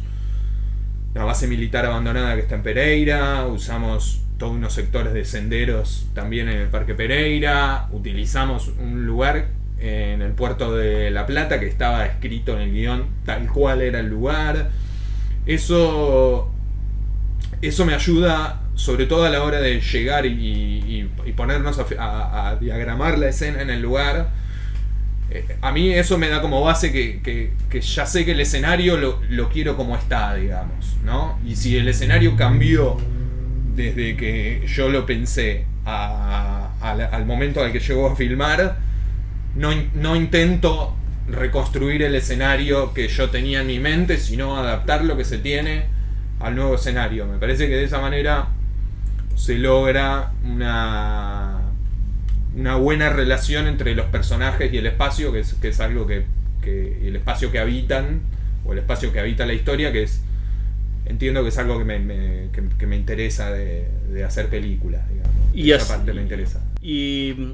la 1.14 1.24
base 1.24 1.48
militar 1.48 1.86
abandonada 1.86 2.36
que 2.36 2.42
está 2.42 2.56
en 2.56 2.64
Pereira, 2.64 3.46
usamos 3.48 4.22
todos 4.38 4.54
unos 4.54 4.74
sectores 4.74 5.14
de 5.14 5.26
senderos 5.26 6.08
también 6.14 6.50
en 6.50 6.58
el 6.58 6.68
Parque 6.70 6.96
Pereira, 6.96 7.88
utilizamos 7.92 8.70
un 8.80 9.06
lugar 9.06 9.48
en 9.80 10.22
el 10.22 10.32
puerto 10.32 10.76
de 10.76 11.12
La 11.12 11.26
Plata 11.26 11.60
que 11.60 11.68
estaba 11.68 12.06
escrito 12.06 12.54
en 12.56 12.62
el 12.62 12.72
guion 12.74 13.06
tal 13.26 13.48
cual 13.52 13.82
era 13.82 14.00
el 14.00 14.08
lugar. 14.08 14.70
Eso, 15.46 16.50
eso 17.62 17.86
me 17.86 17.94
ayuda 17.94 18.62
sobre 18.76 19.06
todo 19.06 19.26
a 19.26 19.30
la 19.30 19.44
hora 19.44 19.60
de 19.62 19.80
llegar 19.82 20.26
y, 20.26 20.30
y- 20.30 21.12
y 21.26 21.32
ponernos 21.34 21.78
a, 21.80 21.86
a- 22.00 22.50
a 22.50 22.56
diagramar 22.56 23.18
la 23.20 23.28
escena 23.30 23.62
en 23.62 23.70
el 23.70 23.82
lugar. 23.82 24.30
Eh, 25.32 25.58
a 25.62 25.72
mí 25.72 25.92
eso 25.92 26.18
me 26.18 26.30
da 26.30 26.42
como 26.42 26.62
base 26.62 26.92
que, 26.92 27.22
que- 27.22 27.82
ya 27.82 28.06
sé 28.06 28.24
que 28.26 28.32
el 28.34 28.40
escenario 28.40 28.98
lo, 28.98 29.20
lo 29.30 29.50
quiero 29.50 29.76
como 29.76 29.96
está, 29.96 30.36
digamos, 30.36 30.96
¿no? 31.04 31.40
Y 31.46 31.56
si 31.56 31.76
el 31.78 31.88
escenario 31.88 32.36
cambió 32.36 32.98
desde 33.76 34.16
que 34.16 34.64
yo 34.68 34.90
lo 34.90 35.06
pensé 35.06 35.66
al 35.86 37.26
momento 37.26 37.64
al 37.64 37.72
que 37.72 37.80
llegó 37.80 38.08
a 38.12 38.16
filmar, 38.16 38.78
no, 39.56 39.70
no 39.96 40.16
intento 40.16 40.96
reconstruir 41.28 42.04
el 42.04 42.16
escenario 42.16 42.94
que 42.94 43.08
yo 43.08 43.30
tenía 43.30 43.62
en 43.62 43.68
mi 43.68 43.80
mente, 43.80 44.18
sino 44.18 44.58
adaptar 44.58 45.04
lo 45.06 45.18
que 45.18 45.26
se 45.26 45.38
tiene 45.40 45.86
al 46.40 46.56
nuevo 46.56 46.76
escenario. 46.76 47.26
Me 47.26 47.38
parece 47.38 47.68
que 47.68 47.76
de 47.76 47.86
esa 47.86 48.00
manera 48.02 48.48
se 49.36 49.58
logra 49.58 50.32
una, 50.46 51.62
una 52.56 52.76
buena 52.76 53.10
relación 53.10 53.68
entre 53.68 53.96
los 53.96 54.06
personajes 54.08 54.72
y 54.74 54.78
el 54.78 54.86
espacio, 54.86 55.32
que 55.32 55.40
es, 55.40 55.54
que 55.56 55.70
es 55.70 55.80
algo 55.80 56.06
que, 56.08 56.26
que 56.62 57.08
el 57.08 57.16
espacio 57.16 57.52
que 57.52 57.60
habitan, 57.60 58.22
o 58.66 58.74
el 58.74 58.80
espacio 58.80 59.12
que 59.12 59.20
habita 59.20 59.46
la 59.46 59.54
historia, 59.54 59.92
que 59.92 60.04
es, 60.04 60.22
entiendo 61.06 61.42
que 61.44 61.50
es 61.50 61.58
algo 61.58 61.78
que 61.80 61.86
me, 61.86 62.00
me- 62.00 62.50
que, 62.54 62.64
que 62.78 62.88
me 62.88 62.96
interesa 62.96 63.52
de, 63.52 63.88
de 64.12 64.24
hacer 64.24 64.48
películas, 64.48 65.02
digamos. 65.10 65.32
Y 65.54 65.72
Esa 65.72 65.98
parte 65.98 66.14
me 66.14 66.22
interesa. 66.22 66.62
Y 66.82 67.34
mm, 67.38 67.52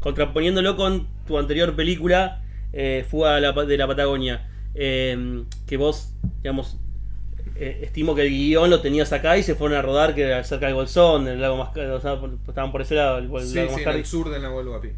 contraponiéndolo 0.00 0.76
con 0.76 1.06
tu 1.26 1.38
anterior 1.38 1.74
película, 1.76 2.42
eh, 2.72 3.04
Fuga 3.10 3.34
de 3.36 3.40
la, 3.40 3.52
de 3.52 3.76
la 3.76 3.86
Patagonia, 3.86 4.48
eh, 4.74 5.44
que 5.66 5.76
vos, 5.76 6.12
digamos, 6.42 6.76
eh, 7.60 7.80
estimo 7.82 8.14
que 8.14 8.22
el 8.22 8.30
guion 8.30 8.70
lo 8.70 8.80
tenías 8.80 9.12
acá 9.12 9.36
y 9.36 9.42
se 9.42 9.54
fueron 9.54 9.78
a 9.78 9.82
rodar 9.82 10.14
que 10.14 10.22
era 10.22 10.42
cerca 10.44 10.66
del 10.66 10.74
Bolsón, 10.74 11.28
el 11.28 11.40
lago 11.40 11.56
más 11.56 11.68
o 11.76 12.00
sea, 12.00 12.18
estaban 12.48 12.72
por 12.72 12.80
ese 12.82 12.94
lado, 12.96 13.18
el, 13.18 13.30
el 13.32 13.46
Sí, 13.46 13.54
lago 13.56 13.76
sí, 13.76 13.82
en 13.82 13.88
el 13.90 14.04
sur 14.06 14.30
de 14.30 14.40
Nahuel 14.40 14.68
Huapi. 14.68 14.88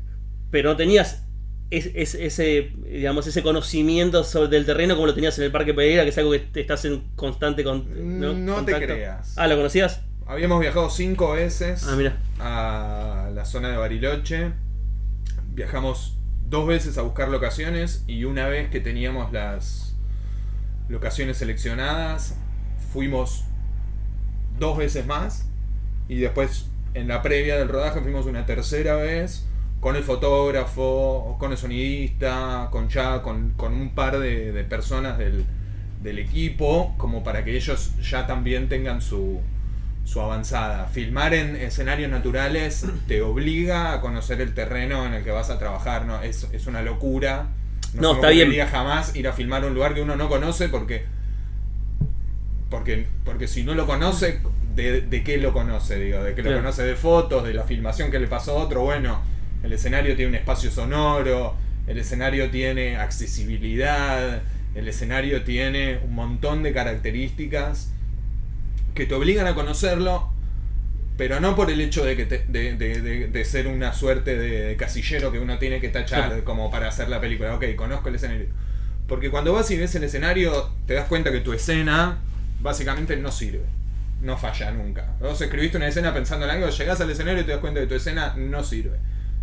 pero 0.51 0.71
no 0.71 0.77
tenías 0.77 1.25
es- 1.71 1.91
es- 1.95 2.15
ese, 2.15 2.73
digamos, 2.85 3.27
ese 3.27 3.43
conocimiento 3.43 4.25
sobre 4.25 4.49
del 4.49 4.67
terreno 4.67 4.95
como 4.95 5.07
lo 5.07 5.15
tenías 5.15 5.39
en 5.39 5.45
el 5.47 5.51
Parque 5.53 5.73
Pereira, 5.73 6.03
que 6.03 6.11
es 6.11 6.19
algo 6.19 6.33
que 6.33 6.61
estás 6.61 6.85
en 6.85 7.03
constante 7.17 7.65
con, 7.65 8.21
No 8.21 8.33
te 8.57 8.73
contacto. 8.73 8.87
creas. 8.87 9.35
Ah, 9.39 9.49
¿lo 9.49 9.57
conocías? 9.57 10.03
Habíamos 10.27 10.61
viajado 10.61 10.91
cinco 10.91 11.33
veces 11.33 11.87
Ah, 11.89 11.95
mira. 11.97 12.19
a 12.41 13.31
la 13.35 13.45
zona 13.47 13.71
de 13.71 13.77
Bariloche. 13.79 14.53
Viajamos 15.55 16.19
dos 16.49 16.67
veces 16.67 16.99
a 16.99 17.03
buscar 17.03 17.29
locaciones 17.29 18.05
y 18.07 18.25
una 18.25 18.49
vez 18.49 18.69
que 18.71 18.81
teníamos 18.81 19.33
las 19.33 19.97
locaciones 20.89 21.39
seleccionadas, 21.39 22.37
fuimos 22.93 23.45
dos 24.59 24.77
veces 24.77 25.07
más 25.07 25.47
y 26.09 26.17
después 26.17 26.67
en 26.95 27.09
la 27.09 27.23
previa 27.23 27.57
del 27.57 27.69
rodaje 27.69 28.01
fuimos 28.01 28.27
una 28.27 28.45
tercera 28.47 28.97
vez 28.97 29.47
con 29.81 29.97
el 29.97 30.05
fotógrafo, 30.05 31.37
con 31.41 31.51
el 31.53 31.59
sonidista, 31.59 32.69
con 32.71 32.89
ya 32.89 33.23
con, 33.23 33.53
con 33.57 33.73
un 33.73 33.95
par 33.95 34.19
de, 34.19 34.53
de 34.53 34.65
personas 34.65 35.19
del, 35.19 35.45
del 36.03 36.19
equipo, 36.19 36.95
como 36.99 37.25
para 37.25 37.45
que 37.45 37.57
ellos 37.57 37.93
ya 38.01 38.27
también 38.27 38.69
tengan 38.69 39.03
su, 39.03 39.41
su 40.05 40.21
avanzada. 40.21 40.87
Filmar 40.87 41.35
en 41.35 41.57
escenarios 41.57 42.11
naturales 42.11 42.87
te 43.09 43.23
obliga 43.23 43.93
a 43.93 44.01
conocer 44.01 44.41
el 44.41 44.55
terreno 44.55 45.07
en 45.07 45.15
el 45.15 45.25
que 45.25 45.31
vas 45.31 45.51
a 45.51 45.59
trabajar, 45.59 46.07
¿no? 46.07 46.23
Es, 46.23 46.49
es 46.53 46.67
una 46.67 46.83
locura. 46.83 47.49
No, 47.95 48.15
se 48.15 48.15
me 48.15 48.15
está 48.15 48.29
bien. 48.31 48.67
jamás 48.69 49.17
ir 49.17 49.29
a 49.29 49.33
filmar 49.33 49.65
un 49.65 49.75
lugar 49.75 49.95
que 49.95 50.03
uno 50.03 50.17
no 50.17 50.29
conoce 50.29 50.69
porque. 50.69 51.07
Porque, 52.73 53.07
porque 53.25 53.47
si 53.49 53.65
no 53.65 53.75
lo 53.75 53.87
conoce, 53.87 54.41
¿de, 54.75 55.03
de 55.03 55.23
qué 55.23 55.37
lo 55.37 55.53
conoce? 55.53 56.01
Digo, 56.01 56.25
de 56.25 56.35
que 56.35 56.43
lo 56.43 56.57
conoce 56.57 56.83
de 56.83 56.97
fotos, 56.97 57.45
de 57.47 57.53
la 57.53 57.65
filmación 57.65 58.11
que 58.11 58.19
le 58.19 58.27
pasó 58.27 58.59
a 58.59 58.65
otro. 58.65 58.81
Bueno, 58.81 59.21
el 59.63 59.75
escenario 59.75 60.17
tiene 60.17 60.31
un 60.31 60.35
espacio 60.37 60.71
sonoro, 60.71 61.55
el 61.87 61.99
escenario 61.99 62.51
tiene 62.51 62.97
accesibilidad, 62.97 64.41
el 64.75 64.89
escenario 64.89 65.43
tiene 65.45 65.99
un 66.03 66.15
montón 66.15 66.63
de 66.63 66.73
características 66.73 67.91
que 68.95 69.05
te 69.05 69.15
obligan 69.15 69.47
a 69.47 69.55
conocerlo, 69.55 70.31
pero 71.19 71.41
no 71.41 71.55
por 71.55 71.71
el 71.71 71.79
hecho 71.81 72.05
de, 72.07 72.17
que 72.17 72.25
te- 72.25 72.47
de, 72.49 72.75
de- 72.77 73.03
de- 73.03 73.29
de 73.29 73.45
ser 73.45 73.67
una 73.67 73.93
suerte 73.93 74.37
de, 74.39 74.77
casillero 74.77 75.31
que 75.31 75.39
uno 75.39 75.59
tiene 75.59 75.79
que 75.79 75.91
tachar 75.91 76.29
Claro. 76.29 76.45
como 76.45 76.71
para 76.71 76.89
hacer 76.89 77.09
la 77.11 77.21
película. 77.21 77.55
Ok, 77.55 77.67
conozco 77.77 78.09
el 78.09 78.15
escenario. 78.15 78.47
Porque 79.07 79.31
cuando 79.31 79.53
vas 79.53 79.71
y 79.71 79.77
ves 79.77 79.95
el 79.95 80.05
escenario, 80.05 80.71
te 80.87 80.95
das 80.95 81.07
cuenta 81.07 81.31
que 81.31 81.41
tu 81.41 81.53
escena 81.53 82.19
básicamente 82.63 83.17
no 83.17 83.31
sirve. 83.31 83.65
No 84.21 84.39
falla 84.39 84.71
nunca. 84.71 85.17
Vos 85.21 85.41
escribiste 85.41 85.77
una 85.77 85.89
escena 85.89 86.15
pensando 86.15 86.45
en 86.47 86.53
algo, 86.53 86.69
llegás 86.69 87.01
al 87.01 87.11
escenario 87.11 87.43
y 87.43 87.45
te 87.45 87.53
das 87.53 87.61
cuenta 87.61 87.81
que 87.81 87.87
tu 87.87 87.95
escena 87.95 88.35
no 88.37 88.63
sirve. 88.63 88.99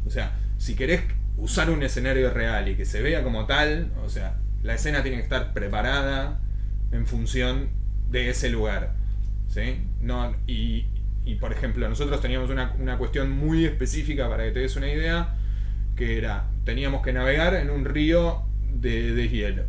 O 0.05 0.09
sea, 0.09 0.31
si 0.57 0.75
querés 0.75 1.01
usar 1.37 1.69
un 1.69 1.83
escenario 1.83 2.31
real 2.31 2.67
y 2.69 2.75
que 2.75 2.85
se 2.85 3.01
vea 3.01 3.23
como 3.23 3.45
tal, 3.45 3.91
o 4.05 4.09
sea, 4.09 4.37
la 4.63 4.75
escena 4.75 5.03
tiene 5.03 5.17
que 5.17 5.23
estar 5.23 5.53
preparada 5.53 6.39
en 6.91 7.05
función 7.05 7.69
de 8.09 8.29
ese 8.29 8.49
lugar. 8.49 8.93
¿sí? 9.47 9.81
No, 10.01 10.33
y, 10.47 10.85
y, 11.25 11.35
por 11.35 11.51
ejemplo, 11.51 11.87
nosotros 11.89 12.21
teníamos 12.21 12.49
una, 12.49 12.73
una 12.79 12.97
cuestión 12.97 13.31
muy 13.31 13.65
específica 13.65 14.29
para 14.29 14.45
que 14.45 14.51
te 14.51 14.59
des 14.59 14.75
una 14.77 14.91
idea, 14.91 15.35
que 15.95 16.17
era, 16.17 16.47
teníamos 16.63 17.01
que 17.01 17.11
navegar 17.11 17.53
en 17.55 17.69
un 17.69 17.83
río 17.83 18.43
de 18.73 19.13
deshielo. 19.13 19.63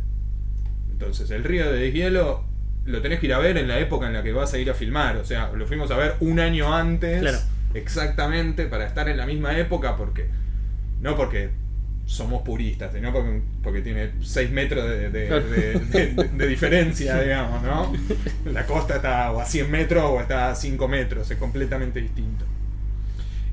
Entonces, 0.89 1.31
el 1.31 1.43
río 1.43 1.71
de 1.71 1.79
deshielo 1.79 2.45
lo 2.85 3.01
tenés 3.01 3.19
que 3.19 3.27
ir 3.27 3.33
a 3.33 3.39
ver 3.39 3.57
en 3.57 3.67
la 3.67 3.79
época 3.79 4.07
en 4.07 4.13
la 4.13 4.23
que 4.23 4.31
vas 4.33 4.53
a 4.53 4.57
ir 4.57 4.69
a 4.69 4.73
filmar. 4.73 5.17
O 5.17 5.25
sea, 5.25 5.51
lo 5.53 5.65
fuimos 5.67 5.91
a 5.91 5.97
ver 5.97 6.15
un 6.19 6.39
año 6.39 6.73
antes, 6.73 7.21
Claro. 7.21 7.37
exactamente, 7.73 8.65
para 8.65 8.85
estar 8.85 9.07
en 9.09 9.17
la 9.17 9.25
misma 9.25 9.57
época, 9.57 9.95
porque 9.97 10.27
no 11.01 11.15
porque 11.15 11.49
somos 12.05 12.41
puristas, 12.41 12.91
sino 12.93 13.13
porque, 13.13 13.41
porque 13.63 13.81
tiene 13.81 14.11
6 14.21 14.51
metros 14.51 14.89
de, 14.89 15.09
de- 15.11 15.27
Claro. 15.27 15.47
de- 15.47 15.79
de- 15.79 16.29
de 16.29 16.47
diferencia, 16.47 17.19
digamos, 17.21 17.61
¿no? 17.63 17.93
La 18.51 18.65
costa 18.65 18.95
está 18.97 19.31
o 19.31 19.39
a 19.39 19.45
100 19.45 19.69
metros 19.71 20.03
o 20.05 20.19
está 20.19 20.49
a 20.51 20.55
5 20.55 20.87
metros, 20.87 21.29
es 21.31 21.37
completamente 21.37 22.01
distinto. 22.01 22.45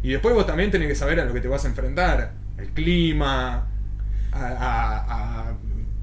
Y 0.02 0.10
después 0.10 0.34
vos 0.34 0.46
también 0.46 0.70
tenés 0.70 0.88
que 0.88 0.94
saber 0.94 1.20
a 1.20 1.24
lo 1.24 1.34
que 1.34 1.40
te 1.40 1.48
vas 1.48 1.64
a 1.64 1.68
enfrentar, 1.68 2.32
el 2.56 2.68
clima, 2.68 3.66
a, 4.32 4.38
a- 4.46 5.48
a- 5.50 5.52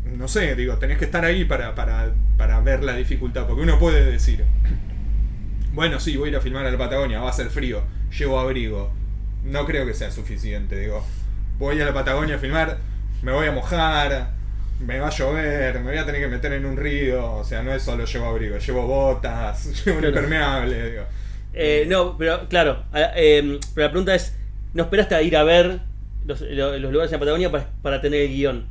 no 0.05 0.27
sé, 0.27 0.55
digo, 0.55 0.77
tenés 0.77 0.97
que 0.97 1.05
estar 1.05 1.23
ahí 1.25 1.45
para, 1.45 1.75
para, 1.75 2.13
para 2.37 2.59
ver 2.61 2.83
la 2.83 2.95
dificultad, 2.95 3.47
porque 3.47 3.63
uno 3.63 3.79
puede 3.79 4.05
decir, 4.05 4.43
bueno, 5.73 5.99
sí, 5.99 6.15
voy 6.17 6.27
a 6.29 6.31
ir 6.31 6.37
a 6.37 6.41
filmar 6.41 6.65
a 6.65 6.71
la 6.71 6.77
Patagonia, 6.77 7.19
va 7.19 7.29
a 7.29 7.33
ser 7.33 7.49
frío, 7.49 7.83
llevo 8.17 8.39
abrigo. 8.39 8.91
No 9.43 9.65
creo 9.65 9.85
que 9.85 9.93
sea 9.93 10.09
suficiente, 10.11 10.79
digo, 10.79 11.05
voy 11.59 11.79
a 11.81 11.85
la 11.85 11.93
Patagonia 11.93 12.35
a 12.35 12.39
filmar, 12.39 12.77
me 13.21 13.31
voy 13.31 13.47
a 13.47 13.51
mojar, 13.51 14.31
me 14.79 14.99
va 14.99 15.07
a 15.07 15.11
llover, 15.11 15.75
me 15.81 15.91
voy 15.91 15.97
a 15.97 16.05
tener 16.05 16.21
que 16.21 16.27
meter 16.27 16.53
en 16.53 16.65
un 16.65 16.77
río, 16.77 17.33
o 17.33 17.43
sea, 17.43 17.61
no 17.61 17.73
es 17.73 17.83
solo 17.83 18.05
llevo 18.05 18.25
abrigo, 18.25 18.57
llevo 18.57 18.87
botas, 18.87 19.85
llevo 19.85 19.99
un 19.99 20.05
impermeable, 20.05 20.91
digo. 20.91 21.03
Eh, 21.53 21.85
no, 21.87 22.17
pero 22.17 22.47
claro, 22.49 22.83
eh, 22.93 23.59
pero 23.73 23.87
la 23.87 23.91
pregunta 23.91 24.15
es, 24.15 24.35
¿no 24.73 24.83
esperaste 24.83 25.15
a 25.15 25.21
ir 25.21 25.37
a 25.37 25.43
ver 25.43 25.81
los, 26.25 26.41
lo- 26.41 26.77
los 26.77 26.91
lugares 26.91 27.13
en 27.13 27.19
Patagonia 27.19 27.51
para, 27.51 27.69
para 27.81 28.01
tener 28.01 28.21
el 28.21 28.29
guion? 28.29 28.67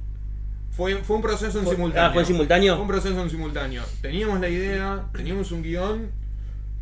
Fue, 0.77 0.97
fue 0.97 1.17
un 1.17 1.23
proceso 1.23 1.59
en 1.59 1.65
Fue- 1.65 1.75
simultáneo. 1.75 2.09
ah, 2.09 2.13
¿fue 2.13 2.23
en 2.23 2.27
simultáneo? 2.27 2.75
Fue 2.75 2.83
un 2.83 2.89
proceso 2.89 3.23
en 3.23 3.31
simultáneo. 3.31 3.83
Teníamos 4.03 4.41
la 4.41 4.49
idea, 4.49 5.05
teníamos 5.15 5.53
un 5.53 5.63
guion, 5.63 6.11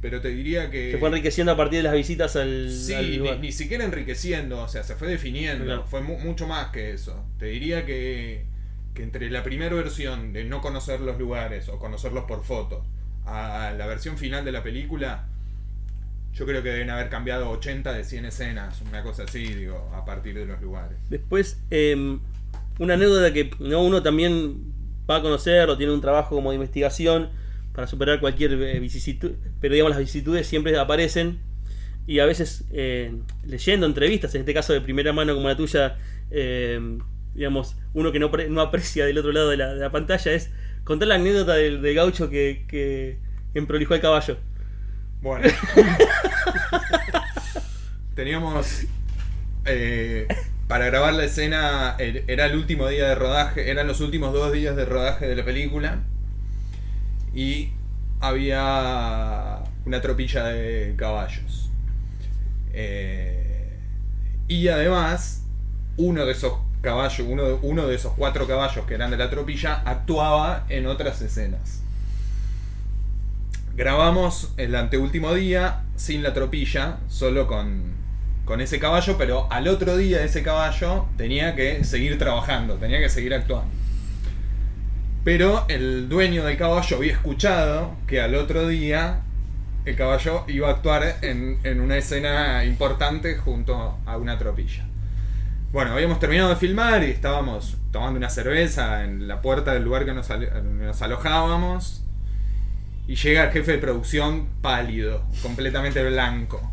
pero 0.01 0.21
te 0.21 0.29
diría 0.29 0.71
que. 0.71 0.93
Se 0.93 0.99
fue 0.99 1.09
enriqueciendo 1.09 1.53
a 1.53 1.57
partir 1.57 1.79
de 1.79 1.83
las 1.85 1.93
visitas 1.95 2.35
al, 2.37 2.71
Sí, 2.71 2.95
al 2.95 3.41
ni, 3.41 3.53
siquiera 3.53 3.85
enriqueciendo, 3.85 4.63
o 4.63 4.69
sea, 4.69 4.83
se 4.83 4.95
fue 4.97 5.09
definiendo. 5.09 5.65
Claro. 5.65 5.85
Fue 5.87 6.01
mu- 6.01 6.19
mucho 6.19 6.47
más 6.49 6.69
que 6.69 6.93
eso. 6.93 7.23
Te 7.39 7.47
diría 7.47 7.85
que, 7.85 8.47
que 8.95 9.03
entre 9.03 9.31
la 9.31 9.43
primera 9.43 9.75
versión 9.75 10.33
de 10.33 10.45
no 10.45 10.61
conocer 10.63 11.01
los 11.01 11.19
lugares 11.19 11.69
o 11.69 11.79
conocerlos 11.79 12.25
por 12.25 12.43
foto 12.45 12.85
a 13.27 13.73
la 13.77 13.87
versión 13.87 14.17
final 14.17 14.45
de 14.45 14.53
la 14.53 14.63
película, 14.63 15.27
yo 16.33 16.47
creo 16.47 16.63
que 16.63 16.71
deben 16.71 16.89
haber 16.91 17.11
cambiado 17.11 17.51
80 17.51 17.93
de 17.93 18.05
100 18.05 18.25
escenas, 18.25 18.81
una 18.81 19.03
cosa 19.03 19.25
así, 19.25 19.45
digo, 19.45 19.93
a 19.95 20.05
partir 20.07 20.35
de 20.35 20.47
los 20.47 20.61
lugares. 20.63 20.97
Después, 21.11 21.59
eh, 21.71 22.19
una 22.79 22.95
anécdota 22.95 23.33
que 23.33 23.51
¿no? 23.61 23.83
uno 23.83 24.03
también 24.03 24.73
va 25.09 25.17
a 25.17 25.23
conocer 25.23 25.69
o 25.69 25.77
tiene 25.77 25.93
un 25.93 26.01
trabajo 26.01 26.35
como 26.35 26.51
de 26.51 26.57
investigación 26.57 27.31
para 27.75 27.87
superar 27.87 28.21
cualquier 28.21 28.53
eh, 28.53 28.81
vicisitud, 28.81 29.33
pero 29.61 29.75
digamos 29.75 29.91
las 29.91 30.01
vicisitudes 30.01 30.47
siempre 30.47 30.77
aparecen 30.79 31.39
y 32.07 32.19
a 32.19 32.27
veces 32.27 32.65
eh, 32.73 33.15
leyendo 33.45 33.87
entrevistas, 33.87 34.35
en 34.35 34.41
este 34.41 34.55
caso 34.55 34.73
de 34.73 34.81
primera 34.81 35.13
mano 35.13 35.35
como 35.35 35.49
la 35.49 35.57
tuya, 35.57 35.97
eh, 36.31 36.81
digamos, 37.35 37.77
uno 37.95 38.13
que 38.13 38.19
no, 38.19 38.31
no 38.51 38.61
aprecia 38.61 39.07
del 39.07 39.19
otro 39.19 39.33
lado 39.33 39.51
de 39.51 39.57
la, 39.57 39.75
de 39.75 39.81
la 39.81 39.91
pantalla 39.91 40.33
es 40.33 40.51
contar 40.85 41.09
la 41.09 41.15
anécdota 41.15 41.55
del, 41.55 41.81
del 41.81 41.95
gaucho 41.95 42.29
que, 42.29 42.65
que 42.69 43.19
emprolijó 43.55 43.95
al 43.95 44.01
caballo. 44.01 44.37
Bueno. 45.23 45.49
Teníamos. 48.15 48.85
eh, 49.65 50.27
para 50.73 50.87
grabar 50.87 51.13
la 51.13 51.25
escena, 51.25 51.97
er- 51.99 52.25
era 52.29 52.47
el 52.47 52.57
último 52.57 52.89
día 52.89 53.07
de 53.09 53.15
rodaje, 53.15 53.71
eran 53.71 53.87
los 53.87 54.01
últimos 54.01 54.33
dos 54.33 54.51
días 54.55 54.75
de 54.75 54.87
rodaje 54.87 55.27
de 55.29 55.37
la 55.37 55.45
película. 55.45 55.99
Y 57.35 57.73
había 58.21 59.59
una 59.85 60.01
tropilla 60.01 60.45
de 60.45 60.95
caballos. 60.97 61.69
Eh, 62.73 63.77
y 64.49 64.69
además, 64.69 65.43
uno 65.99 66.25
de 66.25 66.33
esos 66.33 66.55
caballos, 66.81 67.27
uno 67.29 67.43
de, 67.43 67.59
uno 67.61 67.87
de 67.87 67.95
esos 67.95 68.15
cuatro 68.15 68.47
caballos 68.47 68.87
que 68.87 68.95
eran 68.95 69.11
de 69.11 69.19
la 69.19 69.29
tropilla, 69.29 69.83
actuaba 69.85 70.65
en 70.71 70.87
otras 70.87 71.21
escenas. 71.21 71.83
Grabamos 73.77 74.55
el 74.57 74.75
anteúltimo 74.75 75.35
día 75.35 75.83
sin 75.97 76.23
la 76.23 76.33
tropilla, 76.33 76.97
solo 77.09 77.47
con, 77.47 77.92
con 78.45 78.61
ese 78.61 78.79
caballo, 78.79 79.17
pero 79.17 79.47
al 79.51 79.69
otro 79.69 79.97
día 79.97 80.23
ese 80.23 80.43
caballo 80.43 81.07
tenía 81.17 81.55
que 81.55 81.85
seguir 81.85 82.19
trabajando, 82.19 82.75
tenía 82.75 82.99
que 82.99 83.09
seguir 83.09 83.35
actuando. 83.35 83.71
Pero 85.25 85.65
el 85.69 86.09
dueño 86.09 86.45
del 86.45 86.57
caballo 86.57 86.97
había 86.97 87.13
escuchado 87.13 87.95
que 88.09 88.21
al 88.21 88.35
otro 88.35 88.67
día 88.67 89.21
el 89.85 89.97
caballo 89.97 90.45
iba 90.49 90.69
a 90.69 90.73
actuar 90.73 91.19
en, 91.23 91.81
una 91.81 91.97
escena 91.97 92.65
importante 92.65 93.37
junto 93.37 93.99
a 94.05 94.17
una 94.17 94.37
tropilla. 94.39 94.85
Bueno, 95.73 95.93
habíamos 95.93 96.19
terminado 96.19 96.51
de 96.51 96.57
filmar 96.57 97.03
y 97.05 97.11
estábamos 97.11 97.77
tomando 97.93 98.19
una 98.19 98.31
cerveza 98.31 99.05
en 99.05 99.29
la 99.29 99.41
puerta 99.41 99.73
del 99.73 99.85
lugar 99.85 100.05
que 100.05 100.13
nos 100.13 101.03
alojábamos. 101.03 102.05
Y 103.07 103.17
llega 103.17 103.45
el 103.45 103.51
jefe 103.51 103.73
de 103.73 103.79
producción 103.79 104.49
pálido, 104.61 105.25
completamente 105.43 106.03
blanco. 106.05 106.72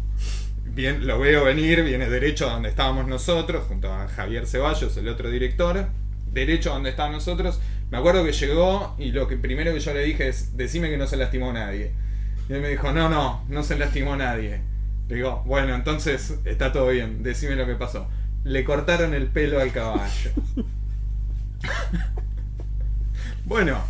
Bien, 0.73 1.05
lo 1.07 1.19
veo 1.19 1.43
venir, 1.43 1.83
viene 1.83 2.09
derecho 2.09 2.49
a 2.49 2.53
donde 2.53 2.69
estábamos 2.69 3.07
nosotros, 3.07 3.65
junto 3.67 3.91
a 3.91 4.07
Javier 4.07 4.45
Ceballos, 4.45 4.95
el 4.97 5.07
otro 5.07 5.29
director. 5.29 5.87
Derecho 6.31 6.71
a 6.71 6.75
donde 6.75 6.91
estábamos 6.91 7.25
nosotros. 7.25 7.59
Me 7.89 7.97
acuerdo 7.97 8.23
que 8.23 8.31
llegó 8.31 8.95
y 8.99 9.11
lo 9.11 9.27
que 9.27 9.35
primero 9.35 9.73
que 9.73 9.79
yo 9.79 9.93
le 9.93 10.03
dije 10.03 10.27
es, 10.27 10.55
decime 10.55 10.89
que 10.89 10.97
no 10.97 11.07
se 11.07 11.17
lastimó 11.17 11.51
nadie. 11.51 11.91
Y 12.47 12.53
él 12.53 12.61
me 12.61 12.69
dijo, 12.69 12.91
no, 12.91 13.09
no, 13.09 13.43
no 13.49 13.63
se 13.63 13.77
lastimó 13.77 14.15
nadie. 14.15 14.61
Le 15.07 15.15
digo, 15.15 15.43
bueno, 15.45 15.73
entonces 15.73 16.39
está 16.45 16.71
todo 16.71 16.89
bien, 16.89 17.23
decime 17.23 17.55
lo 17.55 17.65
que 17.65 17.75
pasó. 17.75 18.07
Le 18.43 18.63
cortaron 18.63 19.15
el 19.15 19.27
pelo 19.27 19.59
al 19.59 19.71
caballo. 19.71 20.31
bueno, 23.45 23.83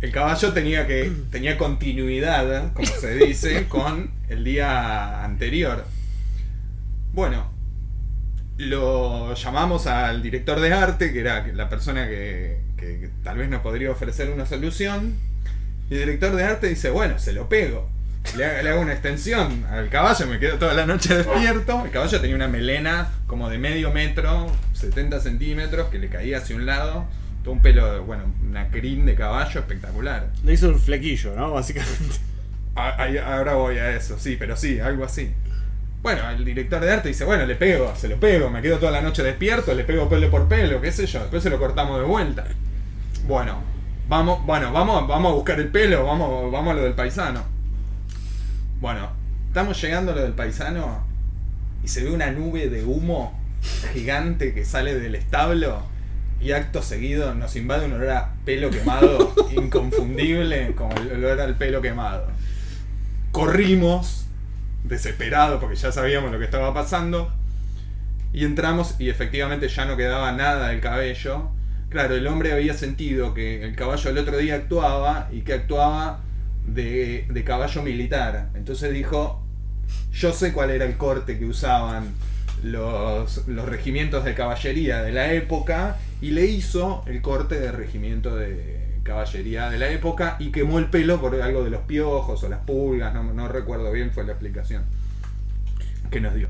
el 0.00 0.12
caballo 0.12 0.52
tenía 0.52 0.86
que 0.86 1.10
tenía 1.30 1.58
continuidad, 1.58 2.72
como 2.72 2.86
se 2.88 3.14
dice, 3.16 3.66
con 3.68 4.10
el 4.28 4.44
día 4.44 5.24
anterior. 5.24 5.84
Bueno, 7.12 7.50
lo 8.56 9.34
llamamos 9.34 9.86
al 9.86 10.22
director 10.22 10.60
de 10.60 10.72
arte, 10.72 11.12
que 11.12 11.20
era 11.20 11.46
la 11.48 11.68
persona 11.68 12.06
que, 12.08 12.60
que- 12.76 13.00
que 13.00 13.10
tal 13.22 13.38
vez 13.38 13.48
nos 13.48 13.62
podría 13.62 13.90
ofrecer 13.90 14.30
una 14.30 14.46
solución. 14.46 15.14
Y 15.90 15.94
el 15.94 16.00
director 16.00 16.34
de 16.36 16.44
arte 16.44 16.68
dice, 16.68 16.90
bueno, 16.90 17.18
se 17.18 17.32
lo 17.32 17.48
pego. 17.48 17.88
Le 18.36 18.44
hago, 18.44 18.62
le 18.62 18.70
hago 18.70 18.80
una 18.82 18.92
extensión 18.92 19.64
al 19.70 19.88
caballo, 19.88 20.26
me 20.26 20.38
quedo 20.38 20.58
toda 20.58 20.74
la 20.74 20.84
noche 20.86 21.14
despierto. 21.16 21.84
El 21.84 21.90
caballo 21.90 22.20
tenía 22.20 22.36
una 22.36 22.48
melena 22.48 23.08
como 23.26 23.48
de 23.48 23.58
medio 23.58 23.90
metro, 23.92 24.46
70 24.74 25.20
centímetros, 25.20 25.88
que 25.88 25.98
le 25.98 26.08
caía 26.08 26.38
hacia 26.38 26.54
un 26.54 26.66
lado. 26.66 27.06
Todo 27.42 27.54
un 27.54 27.62
pelo, 27.62 28.02
bueno, 28.04 28.24
una 28.48 28.68
crin 28.68 29.06
de 29.06 29.14
caballo 29.14 29.60
espectacular. 29.60 30.28
Le 30.44 30.52
hizo 30.52 30.68
un 30.68 30.78
flequillo, 30.78 31.34
¿no? 31.34 31.52
Básicamente. 31.52 32.16
A- 32.76 33.04
ahora 33.34 33.54
voy 33.54 33.78
a 33.78 33.96
eso, 33.96 34.18
sí, 34.18 34.36
pero 34.38 34.56
sí, 34.56 34.78
algo 34.78 35.04
así. 35.04 35.32
Bueno, 36.02 36.28
el 36.30 36.44
director 36.44 36.80
de 36.80 36.90
arte 36.90 37.08
dice, 37.08 37.24
bueno, 37.24 37.44
le 37.44 37.54
pego, 37.56 37.92
se 37.96 38.08
lo 38.08 38.16
pego, 38.18 38.48
me 38.48 38.62
quedo 38.62 38.78
toda 38.78 38.92
la 38.92 39.02
noche 39.02 39.22
despierto, 39.22 39.74
le 39.74 39.84
pego 39.84 40.08
pelo 40.08 40.30
por 40.30 40.48
pelo, 40.48 40.80
qué 40.80 40.92
sé 40.92 41.06
yo, 41.06 41.20
después 41.20 41.42
se 41.42 41.50
lo 41.50 41.58
cortamos 41.58 41.98
de 42.00 42.06
vuelta. 42.06 42.46
Bueno, 43.26 43.62
vamos, 44.08 44.44
bueno, 44.46 44.72
vamos, 44.72 45.06
vamos 45.06 45.32
a 45.32 45.34
buscar 45.34 45.60
el 45.60 45.68
pelo, 45.68 46.06
vamos, 46.06 46.50
vamos 46.50 46.70
a 46.72 46.74
lo 46.76 46.82
del 46.84 46.94
paisano. 46.94 47.44
Bueno, 48.80 49.10
estamos 49.48 49.80
llegando 49.82 50.12
a 50.12 50.14
lo 50.14 50.22
del 50.22 50.32
paisano 50.32 51.04
y 51.84 51.88
se 51.88 52.02
ve 52.04 52.10
una 52.10 52.30
nube 52.30 52.68
de 52.70 52.82
humo 52.84 53.38
gigante 53.92 54.54
que 54.54 54.64
sale 54.64 54.98
del 54.98 55.14
establo 55.16 55.82
y 56.40 56.52
acto 56.52 56.82
seguido 56.82 57.34
nos 57.34 57.54
invade 57.56 57.86
un 57.86 57.92
olor 57.92 58.10
a 58.10 58.34
pelo 58.44 58.70
quemado 58.70 59.34
inconfundible 59.56 60.74
como 60.74 60.96
el 60.96 61.12
olor 61.12 61.40
al 61.40 61.56
pelo 61.56 61.82
quemado. 61.82 62.26
Corrimos, 63.32 64.26
desesperados 64.84 65.60
porque 65.60 65.76
ya 65.76 65.92
sabíamos 65.92 66.32
lo 66.32 66.38
que 66.38 66.46
estaba 66.46 66.72
pasando, 66.72 67.32
y 68.32 68.44
entramos 68.44 68.94
y 68.98 69.10
efectivamente 69.10 69.68
ya 69.68 69.84
no 69.84 69.96
quedaba 69.96 70.32
nada 70.32 70.68
del 70.68 70.80
cabello. 70.80 71.50
Claro, 71.88 72.14
el 72.14 72.26
hombre 72.26 72.52
había 72.52 72.74
sentido 72.74 73.34
que 73.34 73.64
el 73.64 73.74
caballo 73.74 74.10
el 74.10 74.18
otro 74.18 74.38
día 74.38 74.54
actuaba 74.54 75.28
y 75.32 75.40
que 75.40 75.54
actuaba 75.54 76.20
de, 76.66 77.26
de 77.28 77.44
caballo 77.44 77.82
militar. 77.82 78.50
Entonces 78.54 78.92
dijo, 78.92 79.42
yo 80.12 80.32
sé 80.32 80.52
cuál 80.52 80.70
era 80.70 80.84
el 80.84 80.96
corte 80.96 81.38
que 81.38 81.44
usaban 81.44 82.14
los, 82.62 83.46
los 83.48 83.66
regimientos 83.68 84.24
de 84.24 84.34
caballería 84.34 85.02
de 85.02 85.12
la 85.12 85.32
época 85.32 85.96
y 86.20 86.30
le 86.32 86.46
hizo 86.46 87.02
el 87.06 87.22
corte 87.22 87.58
de 87.58 87.72
regimiento 87.72 88.36
de 88.36 88.78
caballería 89.02 89.70
de 89.70 89.78
la 89.78 89.88
época 89.88 90.36
y 90.38 90.50
quemó 90.52 90.78
el 90.78 90.86
pelo 90.86 91.20
por 91.20 91.34
algo 91.40 91.64
de 91.64 91.70
los 91.70 91.80
piojos 91.82 92.42
o 92.44 92.48
las 92.48 92.60
pulgas, 92.60 93.14
no, 93.14 93.22
no 93.24 93.48
recuerdo 93.48 93.90
bien, 93.92 94.10
fue 94.12 94.24
la 94.24 94.32
explicación 94.32 94.84
que 96.10 96.20
nos 96.20 96.34
dio. 96.34 96.48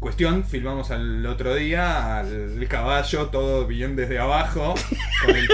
Cuestión, 0.00 0.42
filmamos 0.44 0.90
al 0.90 1.24
otro 1.26 1.54
día 1.54 2.18
al 2.18 2.66
caballo, 2.68 3.26
todo 3.26 3.66
bien 3.68 3.94
desde 3.94 4.18
abajo. 4.18 4.74
Con, 5.24 5.36
el- 5.36 5.48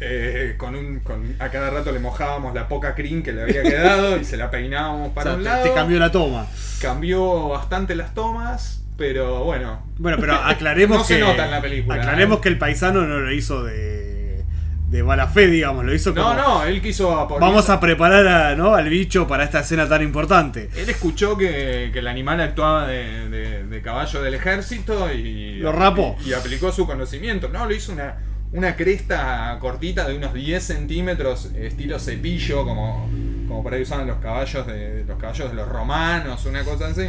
eh, 0.00 0.54
con 0.58 0.74
un, 0.74 0.98
con- 1.00 1.36
a 1.38 1.48
cada 1.50 1.70
rato 1.70 1.92
le 1.92 2.00
mojábamos 2.00 2.54
la 2.54 2.66
poca 2.66 2.94
crin 2.96 3.22
que 3.22 3.32
le 3.32 3.42
había 3.42 3.62
quedado 3.62 4.16
y 4.16 4.24
se 4.24 4.36
la 4.36 4.50
peinábamos 4.50 5.10
O 5.10 5.14
para 5.14 5.30
sea, 5.30 5.36
un 5.36 5.42
te- 5.44 5.48
lado. 5.48 5.62
te 5.62 5.72
cambió 5.74 5.98
la 6.00 6.10
toma. 6.10 6.46
Cambió 6.82 7.48
bastante 7.50 7.94
las 7.94 8.12
tomas, 8.14 8.82
pero 8.96 9.44
bueno. 9.44 9.82
Bueno, 9.98 10.18
pero 10.20 10.34
aclaremos 10.34 10.98
No 11.00 11.06
que. 11.06 11.14
se 11.14 11.20
nota 11.20 11.44
en 11.44 11.50
la 11.50 11.60
película, 11.60 11.94
Aclaremos 11.96 12.38
¿eh? 12.38 12.40
que 12.42 12.48
el 12.48 12.58
paisano 12.58 13.02
no 13.06 13.18
lo 13.20 13.32
hizo 13.32 13.62
de. 13.64 14.42
de 14.90 15.02
mala 15.02 15.26
fe, 15.26 15.46
digamos, 15.48 15.84
lo 15.84 15.94
hizo 15.94 16.14
como. 16.14 16.32
No, 16.32 16.34
no, 16.34 16.64
él 16.64 16.80
quiso 16.80 17.26
Vamos 17.40 17.68
a 17.70 17.80
preparar 17.80 18.26
a, 18.28 18.54
¿no? 18.56 18.74
al 18.74 18.88
bicho 18.88 19.26
para 19.26 19.44
esta 19.44 19.60
escena 19.60 19.88
tan 19.88 20.02
importante. 20.02 20.70
Él 20.76 20.88
escuchó 20.88 21.36
que, 21.36 21.90
que 21.92 21.98
el 21.98 22.06
animal 22.08 22.40
actuaba 22.40 22.86
de, 22.86 23.28
de- 23.28 23.64
de 23.66 23.82
caballo 23.82 24.22
del 24.22 24.34
ejército 24.34 25.12
y. 25.12 25.56
Lo 25.58 25.72
rapó. 25.72 26.16
Y, 26.24 26.30
y 26.30 26.32
aplicó 26.34 26.70
su 26.72 26.86
conocimiento. 26.86 27.48
No, 27.48 27.66
le 27.66 27.76
hizo 27.76 27.92
una, 27.92 28.16
una 28.52 28.76
cresta 28.76 29.56
cortita 29.60 30.06
de 30.08 30.16
unos 30.16 30.32
10 30.32 30.62
centímetros, 30.62 31.46
estilo 31.56 31.98
cepillo, 31.98 32.64
como, 32.64 33.10
como 33.48 33.62
por 33.62 33.74
ahí 33.74 33.82
usaban 33.82 34.06
los 34.06 34.18
caballos 34.18 34.66
de 34.66 35.04
los 35.06 35.18
caballos 35.18 35.50
de 35.50 35.56
los 35.56 35.68
romanos, 35.68 36.46
una 36.46 36.62
cosa 36.64 36.86
así. 36.86 37.06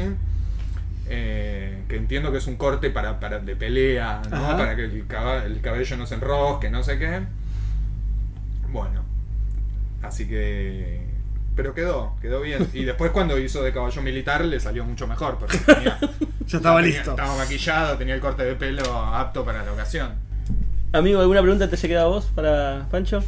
Eh, 1.10 1.84
que 1.88 1.95
entiendo 1.95 2.32
que 2.32 2.39
es 2.39 2.47
un 2.47 2.58
corte 2.58 2.89
para, 2.89 3.20
para 3.20 3.39
de 3.39 3.55
pelea, 3.55 4.22
para 4.30 4.76
que 4.76 4.84
el, 4.86 5.05
cabello 5.62 5.97
no 5.97 6.05
se 6.05 6.16
enrosque, 6.16 6.70
no 6.70 6.84
sé 6.84 6.99
qué. 6.99 7.22
Bueno, 8.70 9.03
así 10.03 10.28
que. 10.28 11.01
Pero 11.55 11.74
quedó, 11.74 12.16
quedó 12.22 12.41
bien. 12.41 12.68
Y 12.74 12.84
después 12.86 13.12
cuando 13.12 13.39
hizo 13.39 13.64
de 13.64 13.72
caballo 13.74 14.01
militar 14.01 14.43
le 14.45 14.60
salió 14.60 14.84
mucho 14.86 15.08
mejor, 15.08 15.38
porque 15.39 15.58
tenía- 15.66 15.97
Ya 16.45 16.58
estaba 16.58 16.82
tenía- 16.82 16.97
listo. 16.97 17.12
Estaba 17.12 17.36
maquillado, 17.38 17.97
tenía 17.97 18.16
el 18.16 18.22
corte 18.22 18.43
de 18.43 18.55
pelo 18.55 18.93
apto 18.93 19.43
para 19.45 19.64
la 19.64 19.72
ocasión. 19.74 20.12
Amigo, 20.93 21.20
¿alguna 21.22 21.41
pregunta 21.41 21.70
te 21.70 21.76
haya 21.76 21.88
quedado 21.89 22.05
a 22.08 22.10
vos 22.16 22.26
para 22.34 22.88
Pancho? 22.91 23.24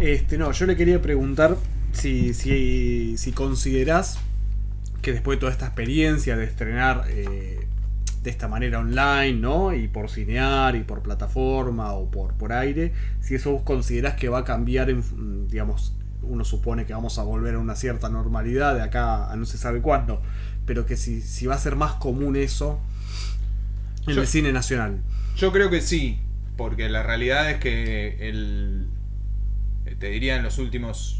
Este, 0.00 0.36
no, 0.38 0.50
yo 0.52 0.66
le 0.66 0.76
quería 0.76 1.00
preguntar 1.00 1.56
si, 1.92 2.34
si, 2.34 3.16
si 3.16 3.32
considerás 3.32 4.18
que 5.02 5.12
después 5.12 5.36
de 5.36 5.40
toda 5.40 5.52
esta 5.52 5.66
experiencia 5.66 6.36
de 6.36 6.44
estrenar 6.44 7.04
eh, 7.08 7.66
de 8.22 8.30
esta 8.30 8.48
manera 8.48 8.80
online, 8.80 9.34
¿no? 9.34 9.72
Y 9.74 9.88
por 9.88 10.10
cinear 10.10 10.74
y 10.76 10.82
por 10.82 11.02
plataforma 11.02 11.92
o 11.92 12.10
por, 12.10 12.34
por 12.34 12.52
aire, 12.52 12.92
si 13.20 13.34
eso 13.36 13.52
vos 13.52 13.62
considerás 13.62 14.14
que 14.14 14.28
va 14.28 14.38
a 14.38 14.44
cambiar, 14.44 14.90
en, 14.90 15.48
digamos, 15.48 15.94
uno 16.22 16.44
supone 16.44 16.84
que 16.84 16.92
vamos 16.92 17.18
a 17.18 17.22
volver 17.22 17.54
a 17.54 17.58
una 17.58 17.76
cierta 17.76 18.08
normalidad 18.08 18.74
de 18.74 18.82
acá 18.82 19.30
a 19.30 19.36
no 19.36 19.46
se 19.46 19.56
sabe 19.56 19.80
cuándo, 19.80 20.20
pero 20.66 20.84
que 20.84 20.96
si, 20.96 21.22
si 21.22 21.46
va 21.46 21.54
a 21.54 21.58
ser 21.58 21.76
más 21.76 21.92
común 21.94 22.34
eso 22.36 22.80
en 24.06 24.14
Yo- 24.16 24.20
el 24.22 24.26
cine 24.26 24.52
nacional. 24.52 24.98
Yo 25.36 25.52
creo 25.52 25.70
que 25.70 25.80
sí, 25.80 26.18
porque 26.56 26.88
la 26.88 27.04
realidad 27.04 27.48
es 27.50 27.58
que 27.58 28.28
el, 28.28 28.88
te 30.00 30.08
diría 30.08 30.36
en 30.36 30.42
los 30.42 30.58
últimos 30.58 31.17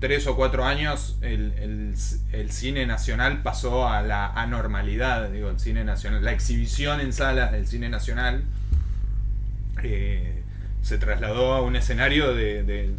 tres 0.00 0.26
o 0.26 0.36
cuatro 0.36 0.64
años 0.64 1.16
el, 1.22 1.52
el- 1.58 1.94
el 2.32 2.50
cine 2.50 2.86
nacional 2.86 3.42
pasó 3.42 3.88
a 3.88 4.02
la 4.02 4.26
anormalidad, 4.26 5.30
digo, 5.30 5.48
el 5.50 5.58
cine 5.58 5.84
nacional, 5.84 6.24
la 6.24 6.32
exhibición 6.32 7.00
en 7.00 7.12
salas 7.12 7.52
del 7.52 7.66
cine 7.66 7.88
nacional 7.88 8.44
eh, 9.82 10.42
se 10.82 10.98
trasladó 10.98 11.54
a 11.54 11.62
un 11.62 11.76
escenario 11.76 12.34
de, 12.34 12.62
de, 12.62 12.90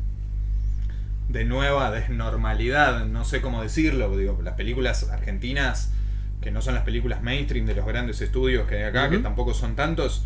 de 1.30 1.45
nueva 1.45 1.91
desnormalidad, 1.91 3.06
no 3.06 3.24
sé 3.26 3.41
cómo 3.41 3.62
decirlo, 3.62 4.16
digo, 4.18 4.39
las 4.43 4.54
películas 4.56 5.10
argentinas 5.10 5.91
que 6.41 6.52
no 6.52 6.62
son 6.62 6.76
las 6.76 6.84
películas 6.84 7.24
mainstream 7.24 7.66
de 7.66 7.76
los 7.76 7.86
grandes 7.86 8.22
estudios 8.22 8.68
que 8.68 8.76
hay 8.78 8.84
acá, 8.84 9.10
que 9.10 9.18
tampoco 9.18 9.54
son 9.54 9.76
tantos, 9.76 10.26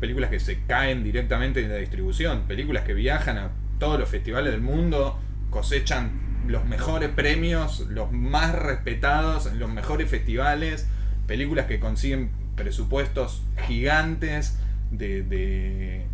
películas 0.00 0.30
que 0.30 0.40
se 0.40 0.62
caen 0.64 1.04
directamente 1.04 1.62
en 1.62 1.68
la 1.68 1.76
distribución, 1.76 2.42
películas 2.48 2.84
que 2.84 2.94
viajan 2.94 3.36
a 3.36 3.50
todos 3.78 4.00
los 4.00 4.08
festivales 4.08 4.52
del 4.52 4.62
mundo, 4.62 5.18
cosechan 5.50 6.30
los 6.46 6.64
mejores 6.64 7.10
premios, 7.10 7.80
los 7.88 8.12
más 8.12 8.54
respetados 8.54 9.52
los 9.54 9.70
mejores 9.70 10.10
festivales, 10.10 10.88
películas 11.26 11.66
que 11.66 11.78
consiguen 11.78 12.30
presupuestos 12.56 13.42
gigantes 13.66 14.58
de, 14.90 15.22
de, 15.22 16.06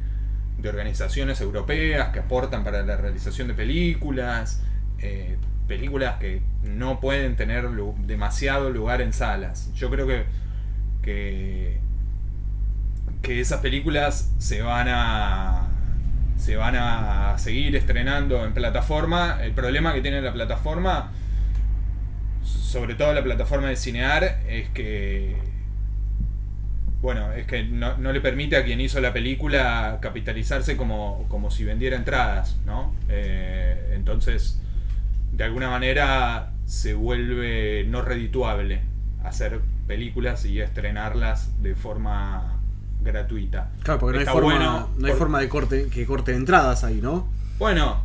organizaciones 0.69 1.41
europeas 1.41 2.09
que 2.09 2.19
aportan 2.19 2.65
para 2.65 2.83
la 2.83 2.97
realización 2.97 3.47
de 3.47 3.55
películas, 3.55 4.63
eh, 4.99 5.37
películas 5.69 6.17
que 6.19 6.43
no 6.65 6.99
pueden 6.99 7.37
tener 7.37 7.69
demasiado 8.05 8.71
lugar 8.71 9.01
en 9.01 9.13
salas. 9.13 9.73
Yo 9.75 9.91
creo 9.91 10.09
que, 11.03 11.79
que 13.23 13.41
esas 13.41 13.61
películas 13.61 14.33
se 14.39 14.63
van 14.63 14.89
a 14.89 15.76
se 16.37 16.57
van 16.57 16.77
a 16.77 17.37
seguir 17.39 17.75
estrenando 17.77 18.45
en 18.45 18.53
plataforma. 18.53 19.39
El 19.43 19.53
problema 19.53 19.93
que 19.95 20.01
tiene 20.01 20.21
la 20.21 20.33
plataforma, 20.33 21.13
sobre 22.45 22.95
todo 22.95 23.13
la 23.13 23.23
plataforma 23.23 23.69
de 23.69 23.77
Cinear, 23.77 24.41
es 24.49 24.69
que 24.71 25.37
bueno, 27.01 27.33
es 27.33 27.47
que 27.47 27.63
no, 27.65 27.97
no 27.99 28.13
le 28.13 28.21
permite 28.21 28.57
a 28.57 28.65
quien 28.65 28.81
hizo 28.81 29.01
la 29.01 29.13
película 29.13 29.99
capitalizarse 30.01 30.77
como, 30.77 31.27
como 31.29 31.51
si 31.51 31.63
vendiera 31.65 31.97
entradas, 31.97 32.59
¿no? 32.65 32.95
Eh, 33.09 33.93
entonces, 33.95 34.61
de 35.33 35.45
alguna 35.45 35.71
manera 35.71 36.53
se 36.65 36.95
vuelve 36.95 37.85
no 37.87 38.03
redituable 38.03 38.81
hacer 39.23 39.61
películas 39.87 40.45
y 40.47 40.61
estrenarlas 40.61 41.63
de 41.63 41.75
forma 41.75 42.56
gratuita. 43.07 43.71
Claro, 43.83 44.01
porque 44.01 44.17
no 44.19 44.21
hay, 44.21 44.27
forma, 44.27 44.43
bueno 44.59 44.91
no 44.99 45.07
hay 45.07 45.13
por- 45.13 45.19
forma 45.19 45.41
de 45.41 45.49
corte 45.49 45.89
que 45.89 46.05
corte 46.05 46.35
entradas 46.35 46.85
ahí, 46.85 47.01
¿no? 47.01 47.29
Bueno, 47.59 48.05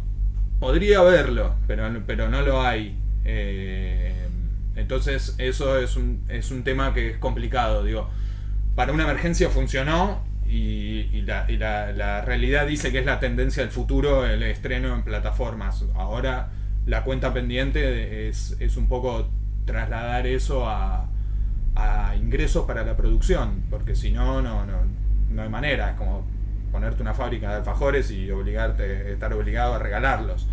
podría 0.60 1.00
haberlo, 1.00 1.56
pero, 1.68 1.90
pero 2.08 2.30
no 2.30 2.42
lo 2.42 2.62
hay. 2.62 2.98
Eh, 3.26 4.28
entonces 4.76 5.36
eso 5.38 5.78
es 5.80 5.96
un, 5.98 6.24
es 6.30 6.52
un 6.52 6.64
tema 6.64 6.94
que 6.94 7.10
es 7.12 7.18
complicado. 7.18 7.84
Digo, 7.84 8.10
para 8.76 8.94
una 8.94 9.04
emergencia 9.04 9.50
funcionó 9.50 10.24
y, 10.48 11.10
y 11.12 11.22
la, 11.24 11.46
y 11.52 11.58
la- 11.58 11.92
la 11.92 12.22
realidad 12.22 12.68
dice 12.68 12.92
que 12.92 13.00
es 13.00 13.06
la 13.06 13.20
tendencia 13.20 13.64
del 13.64 13.72
futuro 13.72 14.26
el 14.26 14.44
estreno 14.44 14.94
en 14.96 15.04
plataformas. 15.04 15.84
Ahora 15.96 16.50
la 16.86 17.04
cuenta 17.04 17.34
pendiente 17.34 18.28
es, 18.30 18.56
es 18.60 18.78
un 18.78 18.88
poco 18.88 19.30
trasladar 19.66 20.26
eso 20.28 20.68
a, 20.68 21.08
a 21.82 22.16
ingresos 22.16 22.66
para 22.66 22.84
la 22.84 22.96
producción, 22.96 23.64
porque 23.70 23.96
si 23.96 24.12
no, 24.12 24.42
no, 24.42 24.66
no, 24.66 24.74
no 25.32 25.42
hay 25.42 25.50
manera. 25.50 25.92
Es 25.92 25.98
como 25.98 26.26
ponerte 26.72 27.02
una 27.02 27.14
fábrica 27.14 27.50
de 27.50 27.56
alfajores 27.58 28.12
y 28.12 28.30
obligarte, 28.32 29.12
estar 29.12 29.34
obligado 29.34 29.74
a 29.76 29.80
regalarlos. 29.80 30.48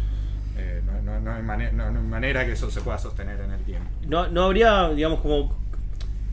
Eh, 0.56 0.82
no, 0.84 1.00
no- 1.00 1.20
no 1.20 1.32
hay 1.32 1.42
no- 1.72 1.90
no 1.92 1.98
hay 2.00 2.04
manera 2.06 2.44
que 2.44 2.52
eso 2.52 2.70
se 2.70 2.80
pueda 2.80 2.98
sostener 2.98 3.40
en 3.40 3.52
el 3.52 3.60
tiempo. 3.60 3.88
No, 4.08 4.28
no 4.28 4.42
habría, 4.44 4.88
digamos, 4.90 5.20
como. 5.20 5.56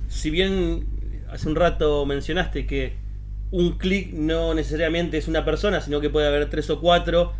Si 0.08 0.30
bien 0.30 0.86
hace 1.32 1.48
un 1.50 1.56
rato 1.56 2.06
mencionaste 2.06 2.66
que 2.66 2.94
un 3.52 3.78
clic 3.78 4.14
no 4.14 4.54
necesariamente 4.54 5.18
es 5.18 5.28
una 5.28 5.46
persona, 5.46 5.82
sino 5.82 6.02
que 6.02 6.10
puede 6.10 6.28
haber 6.28 6.50
tres 6.50 6.70
o 6.70 6.80
cuatro, 6.80 7.34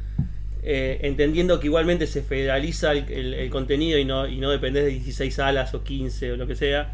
eh, 0.64 1.00
entendiendo 1.04 1.60
que 1.60 1.68
igualmente 1.68 2.08
se 2.08 2.22
federaliza 2.22 2.92
el, 2.92 3.34
el- 3.34 3.50
contenido 3.50 3.98
y 4.00 4.06
no, 4.06 4.28
y 4.28 4.38
no 4.40 4.50
depende 4.52 4.82
de 4.84 4.90
16 4.90 5.34
salas 5.36 5.74
o 5.74 5.84
15 5.84 6.32
o 6.34 6.38
lo 6.38 6.48
que 6.48 6.56
sea, 6.56 6.94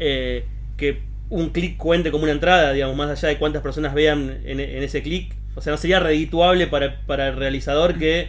eh, 0.00 0.44
que 0.76 1.02
un 1.28 1.50
clic 1.50 1.76
cuente 1.76 2.10
como 2.10 2.24
una 2.24 2.32
entrada, 2.32 2.72
digamos, 2.72 2.96
más 2.96 3.10
allá 3.10 3.28
de 3.28 3.38
cuántas 3.38 3.62
personas 3.62 3.94
vean 3.94 4.40
en, 4.44 4.58
en 4.58 4.82
ese 4.82 5.02
clic. 5.02 5.36
O 5.54 5.60
sea, 5.60 5.70
no 5.72 5.76
sería 5.76 6.00
redituable 6.00 6.66
para, 6.66 7.00
para 7.06 7.28
el 7.28 7.36
realizador 7.36 7.96
que 7.96 8.28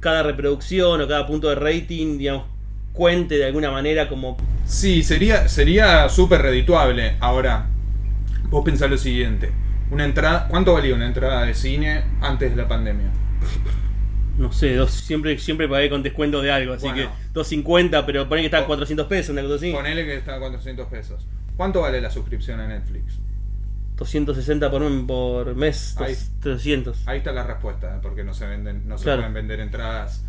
cada 0.00 0.22
reproducción 0.22 1.00
o 1.00 1.06
cada 1.06 1.26
punto 1.26 1.48
de 1.48 1.54
rating, 1.54 2.18
digamos, 2.18 2.46
cuente 2.92 3.36
de 3.36 3.44
alguna 3.44 3.70
manera 3.70 4.08
como 4.08 4.36
Sí, 4.64 5.02
sería 5.02 5.48
sería 5.48 6.08
súper 6.08 6.42
redituable. 6.42 7.16
Ahora, 7.20 7.66
vos 8.48 8.64
pensás 8.64 8.90
lo 8.90 8.98
siguiente. 8.98 9.50
Una 9.90 10.04
entrada, 10.04 10.46
¿Cuánto 10.48 10.74
valía 10.74 10.94
una 10.94 11.06
entrada 11.06 11.44
de 11.44 11.54
cine 11.54 12.04
antes 12.20 12.50
de 12.50 12.56
la 12.56 12.68
pandemia? 12.68 13.10
No 14.40 14.52
sé, 14.52 14.74
dos, 14.74 14.90
siempre, 14.90 15.36
siempre 15.38 15.68
pagué 15.68 15.90
con 15.90 16.02
descuento 16.02 16.40
de 16.40 16.50
algo, 16.50 16.72
así 16.72 16.86
Bueno. 16.88 16.96
que 16.96 17.32
250, 17.34 18.06
pero 18.06 18.28
ponen 18.28 18.42
que 18.42 18.46
está 18.46 18.58
a 18.60 18.66
400 18.66 19.06
pesos, 19.06 19.30
una 19.30 19.42
cosa 19.42 19.56
así. 19.56 19.70
Ponele 19.72 20.04
que 20.04 20.16
está 20.16 20.36
a 20.36 20.38
400 20.38 20.86
pesos. 20.88 21.26
¿Cuánto 21.56 21.82
vale 21.82 22.00
la 22.00 22.10
suscripción 22.10 22.58
a 22.58 22.66
Netflix? 22.66 23.18
260 23.96 24.70
por, 24.70 25.06
por 25.06 25.54
mes, 25.56 25.94
Ahí. 25.98 26.16
300. 26.40 27.06
Ahí 27.06 27.18
está 27.18 27.32
la 27.32 27.44
respuesta, 27.44 28.00
porque 28.00 28.24
no 28.24 28.32
se 28.32 28.46
venden, 28.46 28.88
no 28.88 28.96
se 28.96 29.04
Claro. 29.04 29.18
pueden 29.20 29.34
vender 29.34 29.60
entradas 29.60 30.24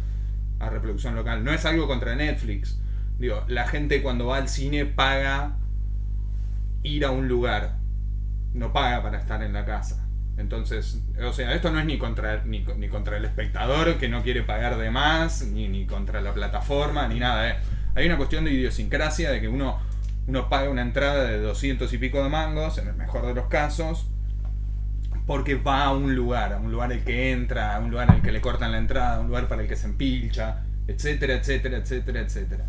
a 0.60 0.70
reproducción 0.70 1.16
local. 1.16 1.44
No 1.46 1.54
es 1.54 1.64
algo 1.66 1.88
contra 1.88 2.14
Netflix. 2.16 2.78
Digo, 3.18 3.46
la 3.48 3.66
gente 3.68 4.02
cuando 4.02 4.26
va 4.28 4.38
al 4.38 4.50
cine 4.50 4.86
paga 4.86 5.58
ir 6.84 7.06
a 7.06 7.12
un 7.12 7.28
lugar. 7.30 7.78
No 8.54 8.74
paga 8.74 9.02
para 9.02 9.20
estar 9.20 9.42
en 9.42 9.54
la 9.54 9.64
casa. 9.64 10.06
Entonces, 10.38 11.02
o 11.24 11.34
sea, 11.34 11.54
esto 11.54 11.72
no 11.72 11.80
es 11.80 11.86
ni 11.86 11.98
contra, 11.98 12.44
ni, 12.46 12.66
ni 12.78 12.88
contra 12.88 13.18
el 13.18 13.26
espectador 13.26 13.98
que 13.98 14.10
no 14.10 14.24
quiere 14.24 14.44
pagar 14.44 14.78
de 14.78 14.90
más, 14.90 15.44
ni, 15.44 15.68
ni 15.68 15.86
contra 15.86 16.22
la 16.22 16.34
plataforma, 16.34 17.08
ni 17.08 17.20
nada. 17.20 17.50
¿eh? 17.50 17.56
Hay 17.96 18.06
una 18.06 18.18
cuestión 18.18 18.46
de 18.46 18.52
idiosincrasia 18.52 19.32
de 19.32 19.42
que 19.42 19.48
uno, 19.48 19.80
uno 20.28 20.50
paga 20.50 20.70
una 20.70 20.82
entrada 20.82 21.26
de 21.26 21.40
200 21.40 21.92
y 21.94 21.98
pico 21.98 22.24
de 22.24 22.30
mangos, 22.30 22.78
en 22.78 22.88
el 22.88 22.96
mejor 22.96 23.26
de 23.28 23.34
los 23.34 23.48
casos, 23.48 24.08
porque 25.28 25.56
va 25.56 25.84
a 25.86 25.94
un 25.94 26.16
lugar, 26.16 26.54
a 26.54 26.58
un 26.58 26.72
lugar 26.72 26.92
al 26.92 27.04
que 27.04 27.32
entra, 27.32 27.76
a 27.76 27.80
un 27.80 27.92
lugar 27.92 28.10
al 28.10 28.22
que 28.22 28.32
le 28.32 28.42
cortan 28.42 28.72
la 28.72 28.78
entrada, 28.78 29.18
a 29.18 29.20
un 29.20 29.28
lugar 29.28 29.48
para 29.48 29.62
el 29.62 29.68
que 29.68 29.76
se 29.76 29.86
empilcha, 29.86 30.64
etcétera, 30.88 31.36
etcétera, 31.36 31.78
etcétera, 31.78 32.22
etcétera. 32.22 32.66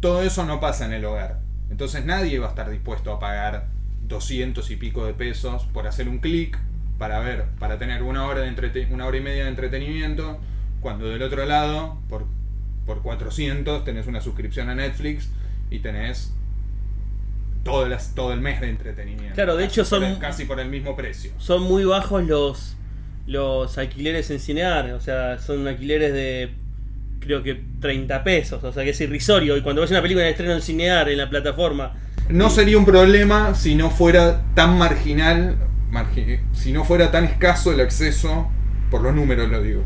Todo 0.00 0.22
eso 0.22 0.44
no 0.44 0.60
pasa 0.60 0.86
en 0.86 0.92
el 0.92 1.04
hogar. 1.04 1.40
Entonces 1.70 2.04
nadie 2.04 2.38
va 2.38 2.46
a 2.46 2.50
estar 2.50 2.70
dispuesto 2.70 3.12
a 3.12 3.18
pagar 3.18 3.68
200 4.02 4.70
y 4.70 4.76
pico 4.76 5.06
de 5.06 5.14
pesos 5.14 5.64
por 5.72 5.86
hacer 5.86 6.08
un 6.08 6.18
clic 6.18 6.58
para 6.98 7.20
ver, 7.20 7.44
para 7.58 7.78
tener 7.78 8.02
una 8.02 8.26
hora, 8.26 8.40
de 8.42 8.86
una 8.90 9.06
hora 9.06 9.16
y 9.16 9.20
media 9.20 9.44
de 9.44 9.50
entretenimiento, 9.50 10.38
cuando 10.80 11.08
del 11.08 11.22
otro 11.22 11.44
lado, 11.46 11.98
por, 12.08 12.26
por 12.86 13.02
400, 13.02 13.84
tenés 13.84 14.06
una 14.06 14.20
suscripción 14.20 14.68
a 14.68 14.74
Netflix 14.74 15.30
y 15.70 15.78
tenés 15.80 16.32
todo, 17.64 17.88
las, 17.88 18.14
todo 18.14 18.32
el 18.32 18.40
mes 18.40 18.60
de 18.60 18.68
entretenimiento. 18.68 19.34
Claro, 19.34 19.56
de 19.56 19.64
Casi 19.64 19.80
hecho 19.80 19.88
por 19.90 20.00
son- 20.00 20.04
el- 20.04 20.18
casi 20.18 20.44
por 20.44 20.60
el 20.60 20.68
mismo 20.68 20.94
precio. 20.96 21.32
Son 21.38 21.62
muy 21.62 21.84
bajos 21.84 22.22
los, 22.24 22.76
los 23.26 23.78
alquileres 23.78 24.30
en 24.30 24.38
Cinear. 24.38 24.92
O 24.92 25.00
sea, 25.00 25.38
son 25.38 25.66
alquileres 25.66 26.12
de 26.12 26.50
creo 27.20 27.42
que 27.42 27.58
30 27.80 28.22
pesos. 28.22 28.62
O 28.62 28.72
sea, 28.72 28.84
que 28.84 28.90
es 28.90 29.00
irrisorio. 29.00 29.56
Y 29.56 29.62
cuando 29.62 29.80
ves 29.80 29.90
una 29.90 30.02
película 30.02 30.24
en 30.26 30.30
estreno 30.32 30.52
en 30.52 30.60
Cinear, 30.60 31.08
en 31.08 31.16
la 31.16 31.30
plataforma, 31.30 31.94
No 32.28 32.50
sería 32.50 32.76
un 32.76 32.84
problema 32.84 33.54
si 33.54 33.74
no 33.74 33.88
fuera 33.90 34.42
tan 34.54 34.76
marginal, 34.76 35.56
margi- 35.94 36.40
si 36.52 36.72
no 36.72 36.84
fuera 36.84 37.10
tan 37.10 37.24
escaso 37.24 37.72
el 37.72 37.80
acceso, 37.80 38.48
por 38.90 39.00
los 39.02 39.14
números 39.14 39.48
lo 39.50 39.62
digo, 39.62 39.82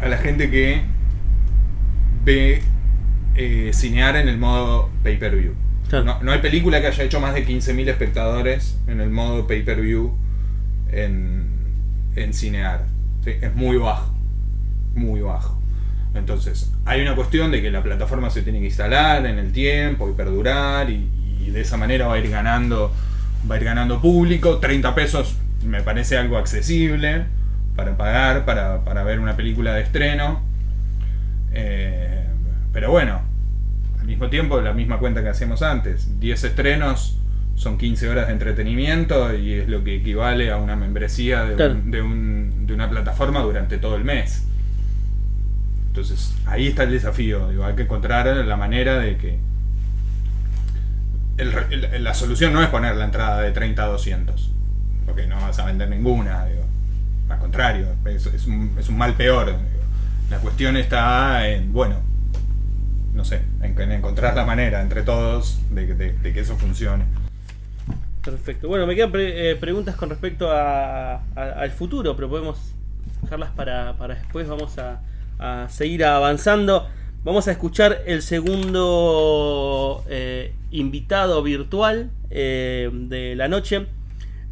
a 0.00 0.08
la 0.08 0.18
gente 0.18 0.50
que 0.50 0.82
ve 2.24 2.62
eh, 3.36 3.70
cinear 3.72 4.16
en 4.16 4.28
el 4.28 4.38
modo 4.38 4.90
pay-per-view. 5.02 5.54
Claro. 5.88 6.04
No, 6.04 6.22
no 6.22 6.32
hay 6.32 6.40
película 6.40 6.80
que 6.80 6.86
haya 6.88 7.04
hecho 7.04 7.20
más 7.20 7.34
de 7.34 7.44
15.000 7.46 7.88
espectadores 7.88 8.78
en 8.86 9.00
el 9.00 9.10
modo 9.10 9.46
pay-per-view 9.46 10.12
en, 10.90 11.46
en 12.16 12.32
cinear. 12.34 12.86
Sí, 13.24 13.32
es 13.40 13.54
muy 13.54 13.76
bajo, 13.76 14.12
muy 14.94 15.20
bajo. 15.20 15.58
Entonces, 16.14 16.72
hay 16.84 17.00
una 17.00 17.14
cuestión 17.14 17.50
de 17.50 17.62
que 17.62 17.70
la 17.70 17.82
plataforma 17.82 18.28
se 18.30 18.42
tiene 18.42 18.58
que 18.60 18.66
instalar 18.66 19.24
en 19.24 19.38
el 19.38 19.52
tiempo 19.52 20.10
y 20.10 20.12
perdurar 20.12 20.90
y, 20.90 21.08
y 21.40 21.50
de 21.50 21.60
esa 21.62 21.76
manera 21.76 22.06
va 22.06 22.14
a 22.14 22.18
ir 22.18 22.28
ganando 22.30 22.92
va 23.50 23.54
a 23.56 23.58
ir 23.58 23.64
ganando 23.64 24.00
público. 24.00 24.58
30 24.58 24.94
pesos 24.94 25.36
me 25.64 25.82
parece 25.82 26.16
algo 26.16 26.36
accesible 26.38 27.24
para 27.76 27.96
pagar 27.96 28.44
para, 28.44 28.84
para 28.84 29.02
ver 29.04 29.18
una 29.20 29.36
película 29.36 29.74
de 29.74 29.82
estreno. 29.82 30.42
Eh, 31.52 32.26
pero 32.72 32.90
bueno, 32.90 33.20
al 34.00 34.06
mismo 34.06 34.28
tiempo 34.28 34.60
la 34.60 34.72
misma 34.72 34.98
cuenta 34.98 35.22
que 35.22 35.28
hacíamos 35.28 35.62
antes. 35.62 36.18
10 36.20 36.44
estrenos 36.44 37.18
son 37.54 37.76
15 37.78 38.08
horas 38.08 38.26
de 38.28 38.32
entretenimiento 38.32 39.34
y 39.36 39.52
es 39.52 39.68
lo 39.68 39.84
que 39.84 39.96
equivale 39.96 40.50
a 40.50 40.56
una 40.56 40.74
membresía 40.74 41.44
de, 41.44 41.54
Claro. 41.56 41.72
un- 41.74 41.90
de 41.90 42.02
un- 42.02 42.66
de 42.66 42.74
una 42.74 42.88
plataforma 42.88 43.40
durante 43.40 43.76
todo 43.78 43.96
el 43.96 44.04
mes. 44.04 44.46
Entonces, 45.88 46.34
ahí 46.46 46.68
está 46.68 46.84
el 46.84 46.90
desafío. 46.92 47.50
digo, 47.50 47.64
hay 47.66 47.74
que 47.74 47.82
encontrar 47.82 48.26
la 48.26 48.56
manera 48.56 48.98
de 48.98 49.16
que. 49.18 49.38
La 51.38 52.14
solución 52.14 52.52
no 52.52 52.62
es 52.62 52.68
poner 52.68 52.96
la 52.96 53.04
entrada 53.06 53.40
de 53.40 53.52
30 53.52 53.82
a 53.82 53.86
200, 53.86 54.50
porque 55.06 55.26
no 55.26 55.36
vas 55.40 55.58
a 55.58 55.64
vender 55.64 55.88
ninguna. 55.88 56.44
digo. 56.46 56.64
Al 57.28 57.38
contrario, 57.38 57.86
es, 58.04 58.46
un, 58.46 58.74
es 58.78 58.88
un 58.88 58.98
mal 58.98 59.14
peor. 59.14 59.46
digo. 59.46 59.58
La 60.30 60.38
cuestión 60.38 60.76
está 60.76 61.48
en, 61.48 61.72
bueno, 61.72 61.96
no 63.14 63.24
sé, 63.24 63.42
en, 63.62 63.78
en 63.80 63.92
encontrar 63.92 64.34
la 64.36 64.44
manera 64.44 64.80
entre 64.82 65.02
todos 65.02 65.60
de, 65.70 65.86
que- 65.86 66.40
eso 66.40 66.56
funcione. 66.56 67.04
Perfecto. 68.24 68.68
Bueno, 68.68 68.86
me 68.86 68.94
quedan 68.94 69.10
eh, 69.14 69.56
preguntas 69.58 69.96
con 69.96 70.08
respecto 70.10 70.50
a, 70.50 71.14
a- 71.14 71.20
al 71.34 71.70
futuro, 71.72 72.14
pero 72.14 72.28
podemos 72.28 72.72
dejarlas 73.22 73.50
para, 73.50 73.94
para 73.96 74.14
después. 74.14 74.46
Vamos 74.48 74.78
a, 74.78 75.00
a 75.38 75.68
seguir 75.68 76.04
avanzando. 76.04 76.88
Vamos 77.24 77.46
a 77.46 77.52
escuchar 77.52 78.02
el 78.06 78.20
segundo 78.20 80.02
eh, 80.08 80.54
invitado 80.72 81.40
virtual 81.44 82.10
eh, 82.30 82.90
de 82.92 83.36
la 83.36 83.46
noche. 83.46 83.86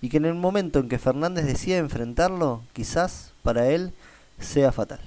y 0.00 0.08
que 0.08 0.18
en 0.18 0.26
el 0.26 0.34
momento 0.34 0.78
en 0.78 0.88
que 0.88 0.98
Fernández 0.98 1.46
decida 1.46 1.78
enfrentarlo, 1.78 2.62
quizás 2.72 3.32
para 3.42 3.68
él 3.68 3.92
sea 4.38 4.72
fatal. 4.72 5.00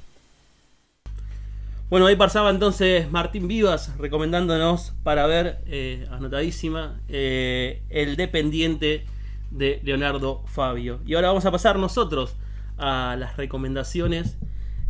Bueno, 1.89 2.05
ahí 2.05 2.15
pasaba 2.15 2.49
entonces 2.49 3.11
Martín 3.11 3.47
Vivas 3.47 3.97
recomendándonos 3.97 4.93
para 5.03 5.27
ver, 5.27 5.61
eh, 5.65 6.07
anotadísima, 6.11 7.01
eh, 7.09 7.81
El 7.89 8.15
Dependiente 8.15 9.05
de 9.49 9.81
Leonardo 9.83 10.43
Fabio. 10.47 11.01
Y 11.05 11.15
ahora 11.15 11.27
vamos 11.29 11.45
a 11.45 11.51
pasar 11.51 11.77
nosotros 11.77 12.35
a 12.77 13.15
las 13.19 13.37
recomendaciones 13.37 14.37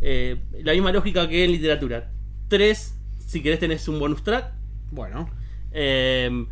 Eh, 0.04 0.36
la 0.64 0.72
misma 0.72 0.90
lógica 0.90 1.28
que 1.28 1.44
en 1.44 1.52
literatura. 1.52 2.10
Tres, 2.48 2.98
si 3.18 3.40
querés 3.40 3.60
tenés 3.60 3.86
un 3.88 4.00
bonus 4.00 4.22
track. 4.24 4.52
Bueno, 4.90 5.28
Eh, 5.74 6.46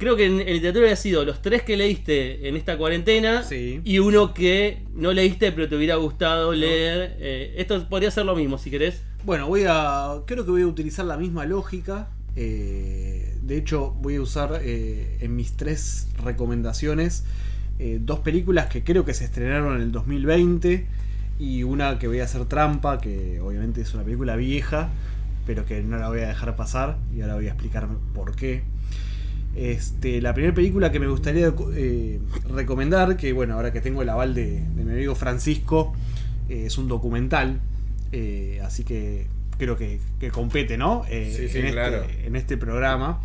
creo 0.00 0.16
que 0.16 0.24
en, 0.26 0.40
en 0.40 0.52
literatura 0.54 0.86
había 0.86 0.96
sido 0.96 1.24
los 1.24 1.40
tres 1.42 1.62
que 1.62 1.76
leíste 1.76 2.48
en 2.48 2.56
esta 2.56 2.76
cuarentena 2.76 3.44
Sí. 3.44 3.80
y 3.84 4.00
uno 4.00 4.34
que 4.34 4.82
no 4.94 5.12
leíste 5.12 5.52
pero 5.52 5.68
te 5.68 5.76
hubiera 5.76 5.94
gustado 5.94 6.52
leer. 6.52 7.16
Eh, 7.20 7.54
esto 7.58 7.88
podría 7.88 8.10
ser 8.10 8.24
lo 8.26 8.34
mismo 8.34 8.58
si 8.58 8.70
querés. 8.70 9.02
Bueno, 9.24 9.46
voy 9.46 9.64
a. 9.68 10.22
Creo 10.26 10.44
que 10.44 10.50
voy 10.50 10.62
a 10.62 10.66
utilizar 10.66 11.04
la 11.04 11.16
misma 11.16 11.44
lógica. 11.46 12.08
Eh, 12.34 13.36
de 13.42 13.56
hecho, 13.56 13.90
voy 14.00 14.16
a 14.16 14.20
usar 14.22 14.60
eh, 14.62 15.18
en 15.20 15.36
mis 15.36 15.52
tres 15.56 16.08
recomendaciones 16.24 17.24
dos 18.00 18.18
películas 18.20 18.66
que 18.66 18.84
creo 18.84 19.06
que 19.06 19.14
se 19.14 19.24
estrenaron 19.24 19.76
en 19.76 19.80
el 19.82 19.90
2020 19.92 20.86
y 21.38 21.62
una 21.62 21.98
que 21.98 22.08
voy 22.08 22.20
a 22.20 22.24
hacer 22.24 22.44
trampa, 22.44 22.98
que 22.98 23.40
obviamente 23.40 23.80
es 23.80 23.94
una 23.94 24.02
película 24.04 24.36
vieja, 24.36 24.90
pero 25.46 25.64
que 25.64 25.82
no 25.82 25.96
la 25.96 26.10
voy 26.10 26.20
a 26.20 26.28
dejar 26.28 26.54
pasar 26.56 26.98
y 27.16 27.22
ahora 27.22 27.36
voy 27.36 27.46
a 27.46 27.52
explicar 27.52 27.88
por 28.12 28.36
qué. 28.36 28.62
Este, 29.60 30.22
la 30.22 30.32
primera 30.32 30.54
película 30.54 30.90
que 30.90 30.98
me 30.98 31.06
gustaría 31.06 31.52
eh, 31.74 32.18
recomendar, 32.48 33.18
que 33.18 33.34
bueno, 33.34 33.54
ahora 33.56 33.74
que 33.74 33.82
tengo 33.82 34.00
el 34.00 34.08
aval 34.08 34.34
de, 34.34 34.60
de 34.60 34.84
mi 34.84 34.92
amigo 34.92 35.14
Francisco, 35.14 35.92
eh, 36.48 36.64
es 36.64 36.78
un 36.78 36.88
documental, 36.88 37.60
eh, 38.10 38.62
así 38.64 38.84
que 38.84 39.26
creo 39.58 39.76
que, 39.76 40.00
que 40.18 40.30
compete, 40.30 40.78
¿no? 40.78 41.02
Eh, 41.10 41.34
Sí, 41.36 41.48
sí, 41.50 41.58
en, 41.58 41.72
claro. 41.72 42.04
este, 42.04 42.26
en 42.26 42.36
este 42.36 42.56
programa. 42.56 43.20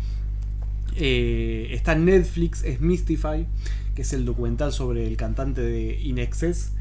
Está 0.98 1.92
en 1.92 2.04
Netflix, 2.04 2.64
es 2.64 2.80
Mystify, 2.82 3.46
que 3.94 4.02
es 4.02 4.12
el 4.12 4.26
documental 4.26 4.72
sobre 4.72 5.06
el 5.06 5.16
cantante 5.16 5.62
de 5.62 5.98
In 6.02 6.18
Excess. 6.18 6.72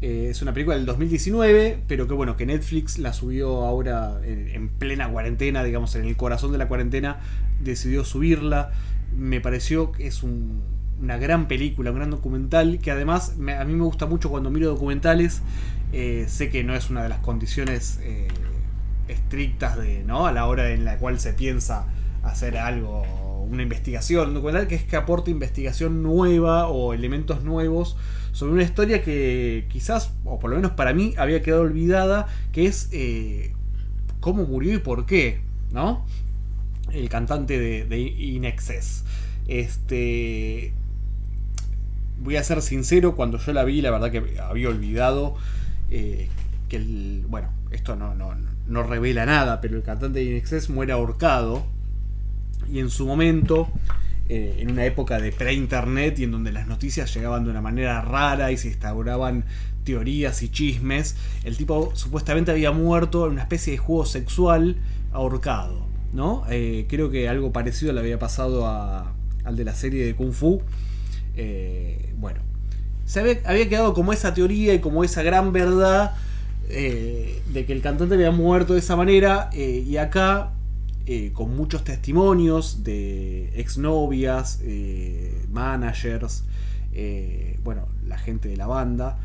Eh, 0.00 0.28
es 0.30 0.40
una 0.42 0.52
película 0.54 0.76
del 0.76 0.86
2019, 0.86 1.78
pero 1.86 2.08
que 2.08 2.14
bueno, 2.14 2.36
que 2.36 2.44
Netflix 2.46 2.98
la 2.98 3.12
subió 3.12 3.64
ahora 3.64 4.20
en, 4.24 4.48
en 4.48 4.68
plena 4.68 5.08
cuarentena, 5.10 5.62
digamos, 5.62 5.94
en 5.96 6.06
el 6.06 6.16
corazón 6.16 6.50
de 6.52 6.58
la 6.58 6.66
cuarentena, 6.66 7.20
decidió 7.62 8.04
subirla. 8.04 8.72
Me 9.16 9.40
pareció 9.40 9.92
que 9.92 10.06
es 10.06 10.22
un- 10.22 10.62
una 11.00 11.16
gran 11.18 11.48
película, 11.48 11.90
un 11.90 11.96
gran 11.96 12.10
documental, 12.10 12.78
que 12.80 12.90
además 12.90 13.36
me- 13.36 13.54
a 13.54 13.64
mí 13.64 13.74
me 13.74 13.84
gusta 13.84 14.06
mucho 14.06 14.30
cuando 14.30 14.50
miro 14.50 14.68
documentales. 14.68 15.42
eh, 15.94 16.24
sé 16.26 16.48
que 16.48 16.64
no 16.64 16.74
es 16.74 16.88
una 16.88 17.02
de 17.02 17.10
las 17.10 17.18
condiciones 17.18 18.00
eh, 18.02 18.26
estrictas 19.08 19.76
de, 19.76 20.02
¿no? 20.04 20.26
A 20.26 20.32
la 20.32 20.46
hora 20.46 20.70
en 20.70 20.86
la 20.86 20.96
cual 20.96 21.20
se 21.20 21.34
piensa 21.34 21.86
hacer 22.22 22.56
algo, 22.56 23.02
una 23.50 23.62
investigación, 23.62 24.28
un 24.28 24.34
documental 24.34 24.68
que 24.68 24.76
es 24.76 24.84
que 24.84 24.96
aporte 24.96 25.30
investigación 25.30 26.02
nueva 26.02 26.68
o 26.68 26.94
elementos 26.94 27.42
nuevos 27.44 27.96
sobre 28.32 28.52
una 28.54 28.62
historia 28.62 29.02
que 29.02 29.66
quizás, 29.68 30.12
o 30.24 30.38
por 30.38 30.48
lo 30.50 30.56
menos 30.56 30.72
para 30.72 30.94
mí, 30.94 31.14
había 31.18 31.42
quedado 31.42 31.60
olvidada, 31.62 32.26
que 32.52 32.64
es 32.66 32.88
eh, 32.92 33.52
cómo 34.20 34.44
murió 34.46 34.72
y 34.74 34.78
por 34.78 35.04
qué, 35.04 35.40
¿no? 35.72 36.06
El 36.92 37.08
cantante 37.08 37.58
de, 37.58 37.84
de. 37.86 38.54
Este. 39.48 40.72
Voy 42.18 42.36
a 42.36 42.44
ser 42.44 42.62
sincero, 42.62 43.16
cuando 43.16 43.38
yo 43.38 43.52
la 43.52 43.64
vi, 43.64 43.82
la 43.82 43.90
verdad 43.90 44.12
que 44.12 44.38
había 44.40 44.68
olvidado 44.68 45.34
eh, 45.90 46.28
que 46.68 46.76
el. 46.76 47.24
Bueno, 47.28 47.48
esto 47.70 47.96
no, 47.96 48.14
no, 48.14 48.34
no 48.66 48.82
revela 48.82 49.26
nada, 49.26 49.60
pero 49.60 49.76
el 49.76 49.82
cantante 49.82 50.20
de 50.20 50.24
In 50.26 50.36
Excess 50.36 50.70
muere 50.70 50.92
ahorcado. 50.92 51.66
Y 52.70 52.78
en 52.78 52.90
su 52.90 53.06
momento, 53.06 53.68
eh, 54.28 54.56
en 54.58 54.70
una 54.70 54.84
época 54.84 55.18
de 55.18 55.32
pre-internet 55.32 56.18
y 56.18 56.24
en 56.24 56.30
donde 56.30 56.52
las 56.52 56.66
noticias 56.66 57.12
llegaban 57.12 57.44
de 57.44 57.50
una 57.50 57.60
manera 57.60 58.00
rara 58.02 58.52
y 58.52 58.56
se 58.56 58.68
instauraban 58.68 59.44
teorías 59.84 60.42
y 60.42 60.48
chismes, 60.48 61.16
el 61.44 61.56
tipo 61.56 61.90
supuestamente 61.94 62.52
había 62.52 62.70
muerto 62.70 63.26
en 63.26 63.32
una 63.32 63.42
especie 63.42 63.72
de 63.72 63.78
juego 63.78 64.06
sexual 64.06 64.76
ahorcado. 65.12 65.91
¿No? 66.12 66.44
Eh, 66.50 66.86
creo 66.88 67.10
que 67.10 67.28
algo 67.28 67.52
parecido 67.52 67.92
le 67.92 68.00
había 68.00 68.18
pasado 68.18 68.66
a- 68.66 69.12
al 69.44 69.56
de 69.56 69.64
la 69.64 69.74
serie 69.74 70.04
de 70.04 70.14
Kung 70.14 70.32
Fu. 70.32 70.60
Eh, 71.36 72.12
bueno, 72.18 72.40
se 73.04 73.20
había, 73.20 73.68
quedado 73.68 73.94
como 73.94 74.12
esa 74.12 74.34
teoría 74.34 74.74
y 74.74 74.80
como 74.80 75.04
esa 75.04 75.22
gran 75.22 75.52
verdad 75.52 76.14
eh, 76.68 77.42
de 77.52 77.66
que 77.66 77.72
el 77.72 77.82
cantante 77.82 78.14
había 78.14 78.30
muerto 78.30 78.74
de 78.74 78.78
esa 78.78 78.96
manera 78.96 79.50
y 79.52 79.96
acá 79.96 80.52
con 81.34 81.54
muchos 81.56 81.82
testimonios 81.84 82.84
de 82.84 83.50
exnovias, 83.60 84.60
managers, 85.50 86.44
bueno, 87.64 87.88
la 88.06 88.16
gente 88.18 88.48
de 88.48 88.56
la 88.56 88.66
banda, 88.66 89.18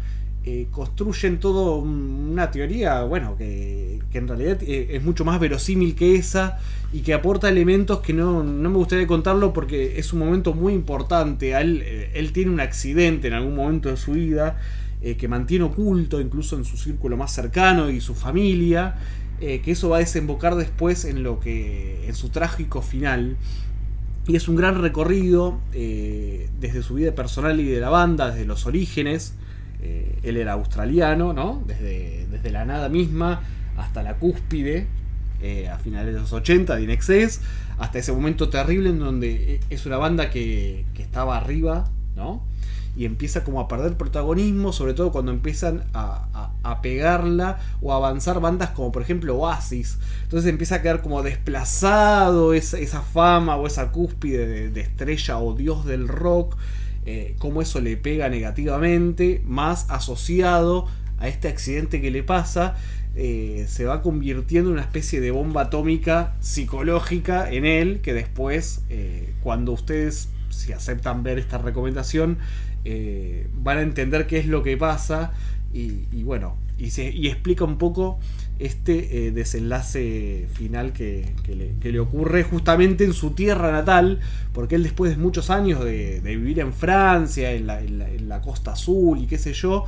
construyen 0.71 1.39
todo 1.39 1.77
un- 1.77 2.29
una 2.31 2.51
teoría, 2.51 3.03
bueno, 3.03 3.37
que, 3.37 4.01
en 4.11 4.27
realidad 4.27 4.57
es 4.63 5.03
mucho 5.03 5.23
más 5.23 5.39
verosímil 5.39 5.95
que 5.95 6.15
esa 6.15 6.57
y 6.93 7.01
que 7.01 7.13
aporta 7.13 7.49
elementos 7.49 7.99
que 7.99 8.13
no, 8.13 8.43
no 8.43 8.69
me 8.69 8.77
gustaría 8.77 9.07
contarlo 9.07 9.51
porque 9.51 9.99
es 9.99 10.13
un 10.13 10.19
momento 10.19 10.53
muy 10.53 10.73
importante. 10.73 11.51
Él, 11.51 11.81
eh, 11.83 12.11
él 12.13 12.31
tiene 12.31 12.51
un 12.51 12.59
accidente 12.59 13.27
en 13.27 13.33
algún 13.33 13.55
momento 13.55 13.89
de 13.89 13.97
su 13.97 14.13
vida 14.13 14.57
eh, 15.01 15.17
que 15.17 15.27
mantiene 15.27 15.65
oculto, 15.65 16.21
incluso 16.21 16.55
en 16.55 16.63
su 16.63 16.77
círculo 16.77 17.17
más 17.17 17.33
cercano 17.33 17.89
y 17.89 17.99
su 17.99 18.15
familia, 18.15 18.95
eh, 19.41 19.61
que 19.61 19.71
eso 19.71 19.89
va 19.89 19.97
a 19.97 19.99
desembocar 19.99 20.55
después 20.55 21.03
en 21.03 21.23
lo 21.23 21.39
que. 21.39 22.07
en 22.07 22.15
su 22.15 22.29
trágico 22.29 22.81
final. 22.81 23.35
Y 24.25 24.35
es 24.35 24.47
un 24.49 24.57
gran 24.57 24.81
recorrido 24.81 25.57
desde 25.71 26.83
su 26.83 26.95
vida 26.95 27.15
personal 27.15 27.61
y 27.61 27.65
de 27.65 27.79
la 27.79 27.87
banda, 27.87 28.31
desde 28.31 28.45
los 28.45 28.65
orígenes. 28.65 29.35
Él 30.21 30.35
era 30.35 30.51
australiano, 30.51 31.31
¿no? 31.31 31.63
Desde, 31.65 32.27
desde 32.29 32.51
la 32.51 32.65
nada 32.65 32.89
misma 32.89 33.41
hasta 33.77 34.03
la 34.03 34.15
cúspide, 34.15 34.87
eh, 35.41 35.69
a 35.69 35.77
finales 35.77 36.13
de 36.13 36.21
los 36.21 36.33
80, 36.33 36.75
de 36.75 36.83
hasta 37.77 37.99
ese 37.99 38.11
momento 38.11 38.49
terrible 38.49 38.89
en 38.89 38.99
donde 38.99 39.55
eh, 39.55 39.59
es 39.69 39.85
una 39.85 39.97
banda 39.97 40.29
que, 40.29 40.85
que 40.93 41.03
estaba 41.03 41.37
arriba, 41.37 41.89
¿no? 42.15 42.41
Y 42.95 43.05
empieza 43.05 43.43
como 43.43 43.59
a 43.59 43.67
perder 43.67 43.95
protagonismo, 43.95 44.73
sobre 44.73 44.95
todo 44.95 45.11
cuando 45.11 45.31
empiezan 45.31 45.83
a, 45.93 46.51
a- 46.63 46.81
pegarla 46.81 47.59
o 47.81 47.93
a 47.93 47.97
avanzar 47.97 48.39
bandas 48.41 48.71
como 48.71 48.91
por 48.91 49.01
ejemplo 49.03 49.35
Oasis. 49.37 49.99
Entonces 50.23 50.49
empieza 50.49 50.75
a 50.75 50.81
quedar 50.81 51.01
como 51.03 51.21
desplazado 51.23 52.53
esa, 52.53 52.79
esa 52.79 53.01
fama 53.01 53.55
o 53.55 53.67
esa 53.67 53.91
cúspide 53.91 54.47
de, 54.47 54.69
de 54.69 54.81
estrella 54.81 55.37
o 55.39 55.53
dios 55.53 55.85
del 55.85 56.07
rock, 56.07 56.55
eh, 57.05 57.35
cómo 57.39 57.61
eso 57.61 57.79
le 57.81 57.97
pega 57.97 58.29
negativamente, 58.29 59.41
más 59.45 59.85
asociado 59.89 60.87
a 61.19 61.27
este 61.27 61.47
accidente 61.47 62.01
que 62.01 62.11
le 62.11 62.23
pasa, 62.23 62.75
eh, 63.19 63.65
se 63.67 63.85
va 63.85 64.03
convirtiendo 64.03 64.69
en 64.69 64.73
una 64.75 64.83
especie 64.83 65.19
de 65.19 65.31
bomba 65.31 65.63
atómica 65.63 66.35
psicológica 66.39 67.51
en 67.51 67.65
él, 67.65 67.99
que 68.01 68.13
después, 68.13 68.83
eh, 68.89 69.33
cuando 69.41 69.71
ustedes, 69.71 70.29
si 70.49 70.71
aceptan 70.71 71.23
ver 71.23 71.39
esta 71.39 71.57
recomendación, 71.57 72.37
eh, 72.85 73.47
van 73.55 73.79
a 73.79 73.81
entender 73.81 74.27
qué 74.27 74.37
es 74.37 74.45
lo 74.45 74.61
que 74.63 74.77
pasa 74.77 75.33
y, 75.73 76.23
bueno, 76.23 76.57
y, 76.77 76.91
se, 76.91 77.09
y 77.11 77.27
explica 77.27 77.63
un 77.63 77.77
poco 77.77 78.19
este 78.59 79.31
desenlace 79.31 80.47
final 80.53 80.93
que, 80.93 81.33
que 81.43 81.91
le, 81.91 81.99
ocurre 81.99 82.43
justamente 82.43 83.03
en 83.03 83.13
su 83.13 83.31
tierra 83.31 83.71
natal, 83.71 84.19
porque 84.53 84.75
él 84.75 84.83
después 84.83 85.11
de 85.11 85.17
muchos 85.17 85.49
años 85.51 85.83
de, 85.83 86.19
vivir 86.23 86.59
en 86.59 86.73
Francia, 86.73 87.51
en 87.51 87.67
la, 87.67 87.81
en 87.81 87.99
la- 87.99 88.09
en 88.09 88.29
la 88.29 88.41
costa 88.41 88.71
azul 88.73 89.19
y 89.19 89.27
qué 89.27 89.37
sé 89.37 89.53
yo, 89.53 89.85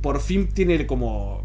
por 0.00 0.20
fin 0.20 0.48
tiene 0.48 0.86
como 0.86 1.44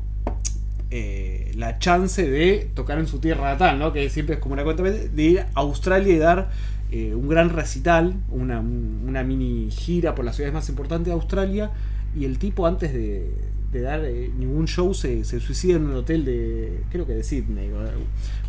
eh, 0.96 1.52
la 1.56 1.80
chance 1.80 2.30
de 2.30 2.70
tocar 2.76 3.00
en 3.00 3.08
su 3.08 3.18
tierra 3.18 3.46
natal, 3.54 3.80
¿no? 3.80 3.92
que 3.94 4.12
siempre 4.12 4.36
es 4.36 4.40
como 4.42 4.54
una 4.54 4.64
cuenta 4.64 4.84
de 4.84 5.24
ir 5.24 5.40
a 5.40 5.48
Australia 5.56 6.14
y 6.14 6.18
dar 6.20 6.52
eh, 6.92 7.16
un 7.16 7.28
gran 7.28 7.50
recital, 7.50 8.14
una, 8.30 8.60
un- 8.60 9.04
una 9.08 9.24
mini 9.24 9.72
gira 9.72 10.14
por 10.14 10.24
las 10.24 10.36
ciudades 10.36 10.54
más 10.54 10.70
importantes 10.70 11.08
de 11.08 11.14
Australia, 11.14 11.72
y 12.16 12.26
el 12.26 12.38
tipo 12.38 12.68
antes 12.68 12.94
de, 12.94 13.32
de 13.72 13.82
dar 13.82 14.06
eh, 14.06 14.30
ningún 14.38 14.68
show 14.68 14.94
se, 14.94 15.24
se 15.24 15.40
suicida 15.40 15.78
en 15.78 15.86
un 15.88 15.96
hotel 15.96 16.26
de, 16.26 16.82
creo 16.92 17.08
que 17.08 17.14
de 17.14 17.24
Sydney. 17.24 17.72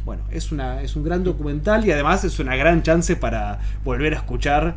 Bueno, 0.05 0.23
es, 0.31 0.53
una, 0.53 0.83
es 0.83 0.97
un 0.97 1.05
gran 1.05 1.25
documental 1.25 1.87
y 1.87 1.93
además 1.93 2.25
es 2.25 2.39
una 2.39 2.57
gran 2.57 2.83
chance 2.83 3.17
para 3.17 3.59
volver 3.85 4.13
a 4.13 4.17
escuchar 4.19 4.77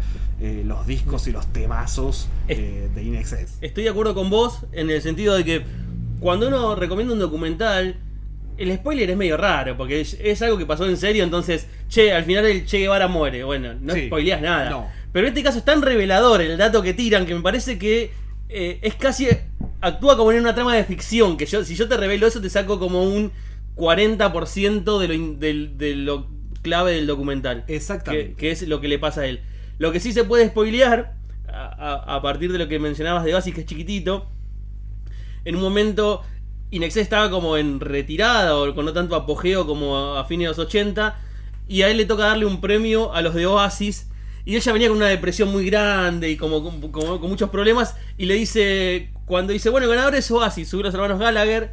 los 0.63 0.87
discos 0.87 1.27
y 1.27 1.33
los 1.33 1.47
temazos 1.47 2.29
de 2.47 3.03
Inexcess. 3.03 3.57
Estoy 3.59 3.83
de 3.83 3.89
acuerdo 3.89 4.13
con 4.15 4.29
vos 4.29 4.59
en 4.71 4.89
el 4.89 5.01
sentido 5.01 5.35
de 5.35 5.43
que 5.43 5.63
cuando 6.19 6.47
uno 6.47 6.75
recomienda 6.75 7.13
un 7.13 7.19
documental, 7.19 7.95
el 8.57 8.73
spoiler 8.75 9.09
es 9.11 9.17
medio 9.17 9.37
raro, 9.37 9.77
porque 9.77 10.01
es, 10.01 10.17
es 10.21 10.41
algo 10.41 10.57
que 10.57 10.65
pasó 10.65 10.87
en 10.87 10.97
serio, 10.97 11.23
entonces, 11.23 11.67
che, 11.89 12.11
al 12.11 12.23
final 12.25 12.45
el 12.45 12.65
Che 12.65 12.79
Guevara 12.79 13.07
muere. 13.07 13.43
Bueno, 13.43 13.73
no 13.79 13.93
Sí. 13.93 14.07
spoileás 14.07 14.41
nada. 14.41 14.69
No. 14.69 14.87
Pero 15.11 15.27
en 15.27 15.33
este 15.33 15.43
caso 15.43 15.59
es 15.59 15.65
tan 15.65 15.81
revelador 15.81 16.41
el 16.41 16.57
dato 16.57 16.81
que 16.81 16.93
tiran 16.93 17.25
que 17.25 17.35
me 17.35 17.41
parece 17.41 17.77
que 17.77 18.11
eh, 18.49 18.79
es 18.81 18.95
casi. 18.95 19.27
actúa 19.81 20.17
como 20.17 20.31
en 20.31 20.39
una 20.39 20.55
trama 20.55 20.75
de 20.75 20.83
ficción. 20.85 21.37
Que 21.37 21.45
yo, 21.45 21.63
si 21.63 21.75
yo 21.75 21.87
te 21.87 21.97
revelo 21.97 22.25
eso, 22.27 22.41
te 22.41 22.49
saco 22.49 22.79
como 22.79 23.03
un 23.03 23.31
40% 23.75 24.99
de 24.99 25.07
lo, 25.07 25.13
in- 25.13 25.39
de 25.39 25.95
lo 25.95 26.27
clave 26.61 26.93
del 26.93 27.07
documental. 27.07 27.63
Exactamente. 27.67 28.29
Que, 28.31 28.35
que 28.35 28.51
es 28.51 28.67
lo 28.67 28.81
que 28.81 28.87
le 28.87 28.99
pasa 28.99 29.21
a 29.21 29.25
él. 29.27 29.41
Lo 29.77 29.91
que 29.91 29.99
sí 29.99 30.11
se 30.13 30.23
puede 30.23 30.47
spoilear, 30.47 31.13
a, 31.47 32.03
a- 32.05 32.15
a 32.15 32.21
partir 32.21 32.51
de 32.51 32.57
lo 32.57 32.67
que 32.67 32.79
mencionabas 32.79 33.23
de 33.23 33.33
Basi, 33.33 33.51
que 33.51 33.61
es 33.61 33.65
chiquitito, 33.67 34.29
en 35.47 35.55
un 35.55 35.61
momento 35.61 36.21
Inexcess 36.71 37.03
estaba 37.03 37.29
como 37.29 37.57
en 37.57 37.79
retirada 37.79 38.57
o 38.57 38.75
con 38.75 38.85
no 38.85 38.93
tanto 38.93 39.15
apogeo 39.15 39.65
como 39.65 40.15
a 40.17 40.25
fines 40.25 40.45
de 40.45 40.49
los 40.49 40.59
80. 40.59 41.15
Y 41.69 41.81
a 41.83 41.89
él 41.89 41.97
le 41.97 42.05
toca 42.05 42.23
darle 42.25 42.45
un 42.45 42.59
premio 42.61 43.13
a 43.13 43.21
los 43.21 43.33
de 43.33 43.45
Oasis. 43.45 44.09
Y 44.45 44.55
ella 44.55 44.71
venía 44.73 44.87
con 44.87 44.97
una 44.97 45.07
depresión 45.07 45.49
muy 45.51 45.65
grande 45.65 46.29
y 46.29 46.37
como, 46.37 46.63
con 46.91 47.29
muchos 47.29 47.49
problemas. 47.49 47.95
Y 48.17 48.25
le 48.25 48.35
dice, 48.35 49.11
cuando 49.25 49.51
dice, 49.53 49.69
bueno, 49.69 49.85
el 49.85 49.91
ganador 49.91 50.15
es 50.15 50.29
Oasis, 50.31 50.69
subió 50.69 50.83
los 50.83 50.93
hermanos 50.93 51.19
Gallagher. 51.19 51.71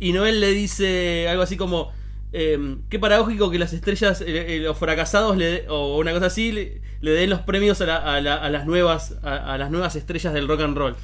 Y 0.00 0.12
Noel 0.12 0.40
le 0.40 0.52
dice 0.52 1.28
algo 1.28 1.42
así 1.42 1.56
como, 1.56 1.92
eh, 2.32 2.76
qué 2.90 2.98
paradójico 2.98 3.50
que 3.50 3.58
las 3.58 3.72
estrellas, 3.72 4.20
eh, 4.22 4.56
eh, 4.56 4.60
los 4.60 4.76
fracasados, 4.78 5.36
le, 5.36 5.66
o 5.68 5.96
una 5.98 6.12
cosa 6.12 6.26
así, 6.26 6.52
le, 6.52 6.80
le 7.00 7.10
den 7.12 7.30
los 7.30 7.40
premios 7.40 7.80
a, 7.80 7.86
la- 7.86 7.96
a 8.16 8.20
la- 8.20 8.34
a 8.36 8.50
las 8.50 8.66
nuevas, 8.66 9.16
a, 9.22 9.54
a 9.54 9.58
las 9.58 9.70
nuevas 9.70 9.96
estrellas 9.96 10.32
del 10.34 10.48
rock 10.48 10.60
and 10.62 10.76
roll. 10.76 10.96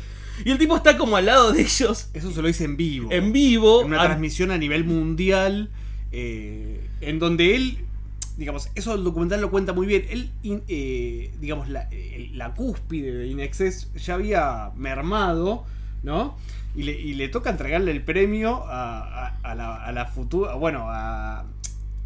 Y 0.45 0.51
el 0.51 0.59
tipo 0.59 0.77
está 0.77 0.97
como 0.99 1.17
al 1.17 1.27
lado 1.27 1.53
de 1.53 1.63
ellos, 1.63 2.09
Eso 2.15 2.31
se 2.33 2.43
lo 2.43 2.49
dice 2.49 2.65
en 2.65 2.77
vivo. 2.77 3.11
en 3.13 3.33
vivo. 3.33 3.81
En 3.83 3.89
una 3.89 4.03
a- 4.03 4.07
transmisión 4.07 4.51
a 4.51 4.59
nivel 4.59 4.85
mundial. 4.85 5.71
eh, 6.13 6.87
en 7.01 7.19
donde 7.19 7.55
él. 7.57 7.79
Digamos, 8.37 8.71
eso 8.75 8.95
el 8.95 9.05
documental 9.05 9.41
lo 9.41 9.51
cuenta 9.51 9.73
muy 9.73 9.87
bien. 9.87 10.05
Él, 10.11 10.31
in- 10.43 10.63
eh, 10.69 11.33
digamos, 11.41 11.69
la, 11.69 11.89
la 12.33 12.55
cúspide 12.55 13.13
de 13.13 13.27
Inexcess 13.29 13.93
ya 13.95 14.15
había 14.15 14.71
mermado, 14.77 15.65
¿no? 16.03 16.37
Y 16.75 16.85
le, 16.85 16.93
y 16.99 17.13
le 17.15 17.29
toca 17.29 17.51
entregarle 17.51 17.91
el 17.91 18.03
premio 18.03 18.65
a, 18.67 19.27
a- 19.27 19.37
a 19.43 19.93
la, 19.93 20.07
futura. 20.07 20.55
Bueno, 20.55 20.87
a, 20.89 21.45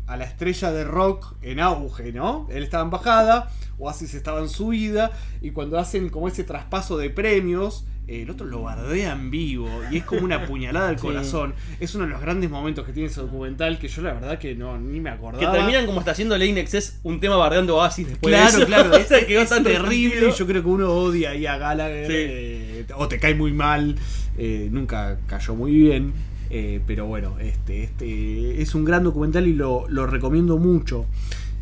a 0.09 0.17
la 0.17 0.25
estrella 0.25 0.73
de 0.73 0.85
rock 0.85 1.35
en 1.43 1.61
auge, 1.61 2.13
¿no? 2.13 2.49
Él 2.51 2.65
estaba 2.65 2.83
en 2.83 2.91
bajada, 2.91 3.51
Oasis 3.79 4.15
estaba 4.15 4.41
en 4.41 4.49
subida, 4.49 5.13
y 5.43 5.51
cuando 5.53 5.79
hacen 5.79 6.09
como 6.11 6.27
ese 6.29 6.43
traspaso 6.45 6.97
de 6.97 7.11
premios, 7.11 7.85
el 8.09 8.31
otro 8.31 8.47
lo 8.47 8.63
bardea 8.63 9.13
en 9.13 9.31
vivo, 9.31 9.69
y 9.91 9.97
es 9.97 10.05
como 10.05 10.23
una 10.23 10.45
puñalada 10.47 10.89
al 10.89 10.97
Sí. 10.99 11.03
corazón. 11.07 11.55
Es 11.81 11.95
uno 11.95 12.05
de 12.05 12.11
los 12.11 12.21
grandes 12.21 12.49
momentos 12.51 12.85
que 12.87 12.93
tiene 12.93 13.09
ese 13.09 13.21
documental 13.21 13.79
que 13.79 13.89
yo 13.89 14.03
la 14.03 14.13
verdad 14.15 14.39
que 14.39 14.55
no 14.55 14.79
ni 14.79 15.01
me 15.01 15.11
acordaba. 15.11 15.53
que 15.53 15.59
terminan 15.59 15.87
como 15.87 15.99
está 16.01 16.13
haciendo 16.13 16.39
Lane 16.39 16.61
Excess 16.61 17.01
un 17.03 17.19
tema 17.21 17.37
bardeando 17.37 17.77
Oasis 17.77 18.07
después 18.09 18.33
Claro, 18.35 18.53
de 18.53 18.59
eso. 18.59 18.67
claro, 18.67 18.91
O 18.97 19.05
sea, 19.05 19.19
es, 19.19 19.29
es 19.53 19.63
terrible. 19.65 20.33
Yo 20.37 20.47
creo 20.47 20.63
que 20.63 20.69
uno 20.69 20.91
odia 20.93 21.31
ahí 21.31 21.47
a 21.47 21.59
Gallagher, 21.59 22.07
Sí. 22.07 22.13
eh, 22.17 22.87
o 22.97 23.09
te 23.09 23.19
cae 23.19 23.35
muy 23.35 23.53
mal. 23.53 23.97
eh, 24.39 24.69
nunca 24.71 25.19
cayó 25.27 25.55
muy 25.55 25.73
bien. 25.75 26.13
eh, 26.51 26.81
pero 26.87 27.07
bueno, 27.07 27.37
este, 27.41 27.83
este 27.83 28.63
es 28.63 28.75
un 28.77 28.85
gran 28.85 29.03
documental 29.03 29.47
y 29.49 29.53
lo, 29.55 29.87
lo 29.89 30.07
recomiendo 30.07 30.59
mucho. 30.59 31.07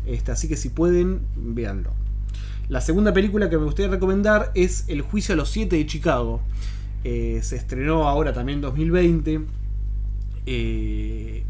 Este, 0.05 0.31
así 0.31 0.47
que 0.47 0.55
si 0.57 0.69
pueden, 0.69 1.21
véanlo. 1.35 1.91
La 2.67 2.81
segunda 2.81 3.13
película 3.13 3.49
que 3.49 3.57
me 3.57 3.65
gustaría 3.65 3.91
recomendar 3.91 4.51
es 4.55 4.85
El 4.87 5.01
juicio 5.01 5.33
a 5.33 5.35
los 5.35 5.49
siete 5.49 5.75
de 5.75 5.85
Chicago. 5.85 6.41
Eh, 7.03 7.39
se 7.43 7.55
estrenó 7.55 8.07
ahora 8.07 8.33
también 8.33 8.57
en 8.57 8.61
2020. 8.61 9.41
Eh, 10.47 11.43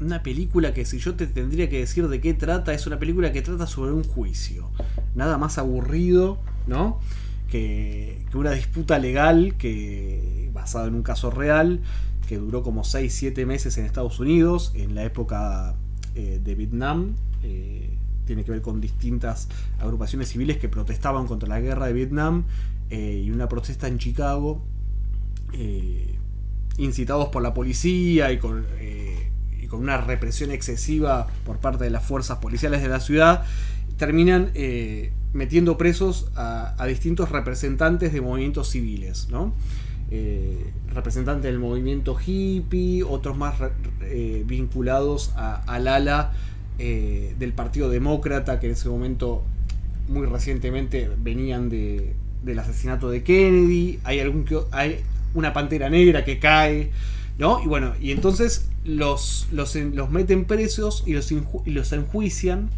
una 0.00 0.22
película 0.22 0.74
que 0.74 0.84
si 0.84 0.98
yo 0.98 1.14
te 1.14 1.26
tendría 1.26 1.68
que 1.68 1.78
decir 1.78 2.06
de 2.08 2.20
qué 2.20 2.34
trata, 2.34 2.74
es 2.74 2.86
una 2.86 2.98
película 2.98 3.32
que 3.32 3.40
trata 3.40 3.66
sobre 3.66 3.92
un 3.92 4.04
juicio. 4.04 4.70
Nada 5.14 5.38
más 5.38 5.58
aburrido, 5.58 6.38
¿no? 6.66 7.00
Que, 7.48 8.26
que 8.30 8.36
una 8.36 8.50
disputa 8.50 8.98
legal 8.98 9.54
que 9.56 10.50
basada 10.52 10.86
en 10.86 10.94
un 10.94 11.02
caso 11.02 11.30
real 11.30 11.80
que 12.28 12.36
duró 12.36 12.62
como 12.62 12.82
6-7 12.82 13.46
meses 13.46 13.78
en 13.78 13.86
Estados 13.86 14.20
Unidos, 14.20 14.72
en 14.74 14.94
la 14.94 15.02
época 15.02 15.74
eh, 16.14 16.40
de 16.44 16.54
Vietnam. 16.54 17.14
Tiene 18.28 18.44
que 18.44 18.52
ver 18.52 18.62
con 18.62 18.80
distintas 18.80 19.48
agrupaciones 19.80 20.28
civiles 20.28 20.58
que 20.58 20.68
protestaban 20.68 21.26
contra 21.26 21.48
la 21.48 21.60
guerra 21.60 21.86
de 21.86 21.94
Vietnam 21.94 22.44
eh, 22.90 23.22
y 23.24 23.30
una 23.32 23.48
protesta 23.48 23.88
en 23.88 23.98
Chicago 23.98 24.62
eh, 25.54 26.14
incitados 26.76 27.28
por 27.30 27.42
la 27.42 27.54
policía 27.54 28.30
y 28.30 28.38
con, 28.38 28.66
eh, 28.78 29.30
y 29.60 29.66
con 29.66 29.80
una 29.80 29.96
represión 29.96 30.50
excesiva 30.52 31.26
por 31.44 31.56
parte 31.56 31.84
de 31.84 31.90
las 31.90 32.04
fuerzas 32.04 32.38
policiales 32.38 32.82
de 32.82 32.88
la 32.88 33.00
ciudad, 33.00 33.44
terminan 33.96 34.50
eh, 34.54 35.10
metiendo 35.32 35.76
presos 35.78 36.30
a, 36.36 36.76
distintos 36.86 37.30
representantes 37.30 38.12
de 38.12 38.20
movimientos 38.20 38.68
civiles, 38.68 39.28
representantes 40.94 41.44
del 41.50 41.58
movimiento 41.58 42.16
hippie, 42.24 43.02
otros 43.02 43.36
más 43.36 43.54
vinculados 44.46 45.32
a- 45.36 45.62
al 45.66 45.88
ala 45.88 46.32
eh, 46.78 47.34
del 47.38 47.52
Partido 47.52 47.90
Demócrata, 47.90 48.60
que 48.60 48.66
en 48.66 48.72
ese 48.72 48.88
momento, 48.88 49.44
muy 50.08 50.26
recientemente, 50.26 51.10
venían 51.18 51.68
de, 51.68 52.14
del 52.42 52.58
asesinato 52.58 53.10
de 53.10 53.22
Kennedy. 53.22 53.98
Hay, 54.04 54.20
algún 54.20 54.44
que, 54.44 54.58
hay 54.70 55.00
una 55.34 55.52
pantera 55.52 55.90
negra 55.90 56.24
que 56.24 56.38
cae, 56.38 56.90
¿no? 57.38 57.62
Y 57.62 57.66
bueno, 57.66 57.94
y 58.00 58.12
entonces 58.12 58.68
los, 58.84 59.48
los, 59.52 59.74
los 59.74 60.10
meten 60.10 60.44
presos 60.44 61.02
y 61.06 61.12
los, 61.12 61.30
inju- 61.32 61.62
y 61.66 61.70
los 61.70 61.92
enjuician. 61.92 62.70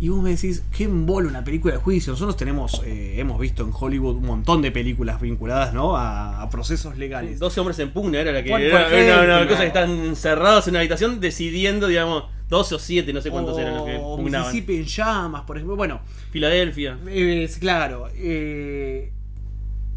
Y 0.00 0.08
vos 0.08 0.20
me 0.20 0.30
decís, 0.30 0.64
qué 0.76 0.82
embole 0.84 1.28
una 1.28 1.44
película 1.44 1.74
de 1.74 1.78
juicio. 1.80 2.12
Nosotros 2.12 2.36
tenemos, 2.36 2.82
eh, 2.84 3.14
hemos 3.18 3.38
visto 3.38 3.62
en 3.62 3.70
Hollywood 3.72 4.16
un 4.16 4.26
montón 4.26 4.60
de 4.60 4.72
películas 4.72 5.20
vinculadas, 5.20 5.72
¿no? 5.74 5.96
A, 5.96 6.42
a 6.42 6.50
procesos 6.50 6.98
legales. 6.98 7.38
12 7.38 7.60
hombres 7.60 7.78
en 7.78 7.92
pugna 7.92 8.18
era 8.20 8.32
la 8.32 8.42
que 8.42 8.50
era 8.52 8.88
por 8.88 8.92
una, 8.92 8.98
una 8.98 9.22
ejemplo. 9.36 9.48
cosa 9.48 9.60
que 9.60 9.66
están 9.68 9.90
encerrados 9.90 10.66
en 10.66 10.72
una 10.72 10.80
habitación 10.80 11.20
decidiendo, 11.20 11.86
digamos, 11.86 12.24
12 12.52 12.74
o 12.74 12.78
7, 12.78 13.12
no 13.14 13.22
sé 13.22 13.30
cuántos 13.30 13.58
eran 13.58 13.76
los 13.76 13.86
que 13.86 13.96
pugnaban. 13.96 14.46
Mississippi 14.48 14.76
en 14.76 14.84
llamas, 14.84 15.42
por 15.44 15.56
ejemplo. 15.56 15.74
Bueno, 15.74 16.02
Filadelfia. 16.30 16.98
Es 17.08 17.56
claro. 17.56 18.10
eh, 18.14 19.10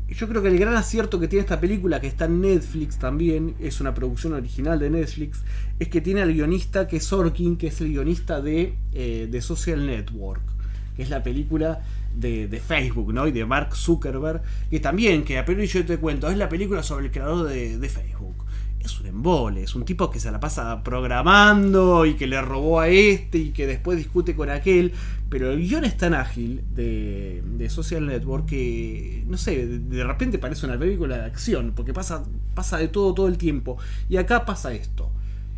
yo 0.07 0.29
creo 0.29 0.41
que 0.41 0.47
el 0.47 0.57
gran 0.57 0.73
acierto 0.75 1.19
que 1.19 1.27
tiene 1.27 1.41
esta 1.41 1.59
película, 1.59 1.99
que 1.99 2.07
está 2.07 2.25
en 2.25 2.39
Netflix 2.39 2.97
también, 2.97 3.55
es 3.59 3.81
una 3.81 3.93
producción 3.93 4.31
original 4.31 4.79
de 4.79 4.89
Netflix, 4.89 5.43
es 5.79 5.89
que 5.89 5.99
tiene 5.99 6.21
al 6.21 6.31
guionista 6.31 6.87
que 6.87 6.97
es 6.97 7.03
Sorkin, 7.03 7.57
que 7.57 7.67
es 7.67 7.81
el 7.81 7.89
guionista 7.89 8.39
de, 8.39 8.75
eh, 8.93 9.27
de 9.29 9.41
Social 9.41 9.85
Network, 9.85 10.43
que 10.95 11.03
es 11.03 11.09
la 11.09 11.23
película 11.23 11.81
de, 12.15 12.47
de 12.47 12.59
Facebook, 12.61 13.13
¿no? 13.13 13.27
Y 13.27 13.33
de 13.33 13.45
Mark 13.45 13.75
Zuckerberg, 13.75 14.43
que 14.69 14.79
también, 14.79 15.25
que 15.25 15.37
a 15.39 15.45
y 15.45 15.67
yo 15.67 15.85
te 15.85 15.97
cuento, 15.97 16.29
es 16.29 16.37
la 16.37 16.47
película 16.47 16.83
sobre 16.83 17.07
el 17.07 17.11
creador 17.11 17.49
de, 17.49 17.77
de 17.77 17.89
Facebook. 17.89 18.44
Es 18.85 18.99
un 18.99 19.07
embole, 19.07 19.63
es 19.63 19.73
un 19.73 19.83
tipo 19.83 20.11
que 20.11 20.19
se 20.19 20.31
la 20.31 20.39
pasa 20.39 20.83
programando 20.83 22.05
y 22.05 22.13
que 22.13 22.27
le 22.27 22.39
robó 22.39 22.79
a 22.79 22.87
este 22.87 23.39
y 23.39 23.49
que 23.49 23.65
después 23.65 23.97
discute 23.97 24.35
con 24.35 24.51
aquel. 24.51 24.93
Pero 25.27 25.51
el 25.51 25.67
guion 25.67 25.85
es 25.85 25.97
tan 25.97 26.13
ágil 26.13 26.61
de, 26.75 27.41
de 27.57 27.69
Social 27.69 28.05
Network 28.05 28.45
que, 28.45 29.23
no 29.27 29.37
sé, 29.37 29.65
de, 29.65 30.03
repente 30.03 30.37
parece 30.37 30.67
una 30.67 30.77
película 30.77 31.17
de 31.17 31.23
acción, 31.25 31.73
porque 31.75 31.93
pasa, 31.93 32.23
pasa 32.53 32.77
de 32.77 32.87
todo 32.87 33.15
todo 33.15 33.27
el 33.27 33.39
tiempo. 33.39 33.77
Y 34.07 34.17
acá 34.17 34.45
pasa 34.45 34.71
esto. 34.73 35.09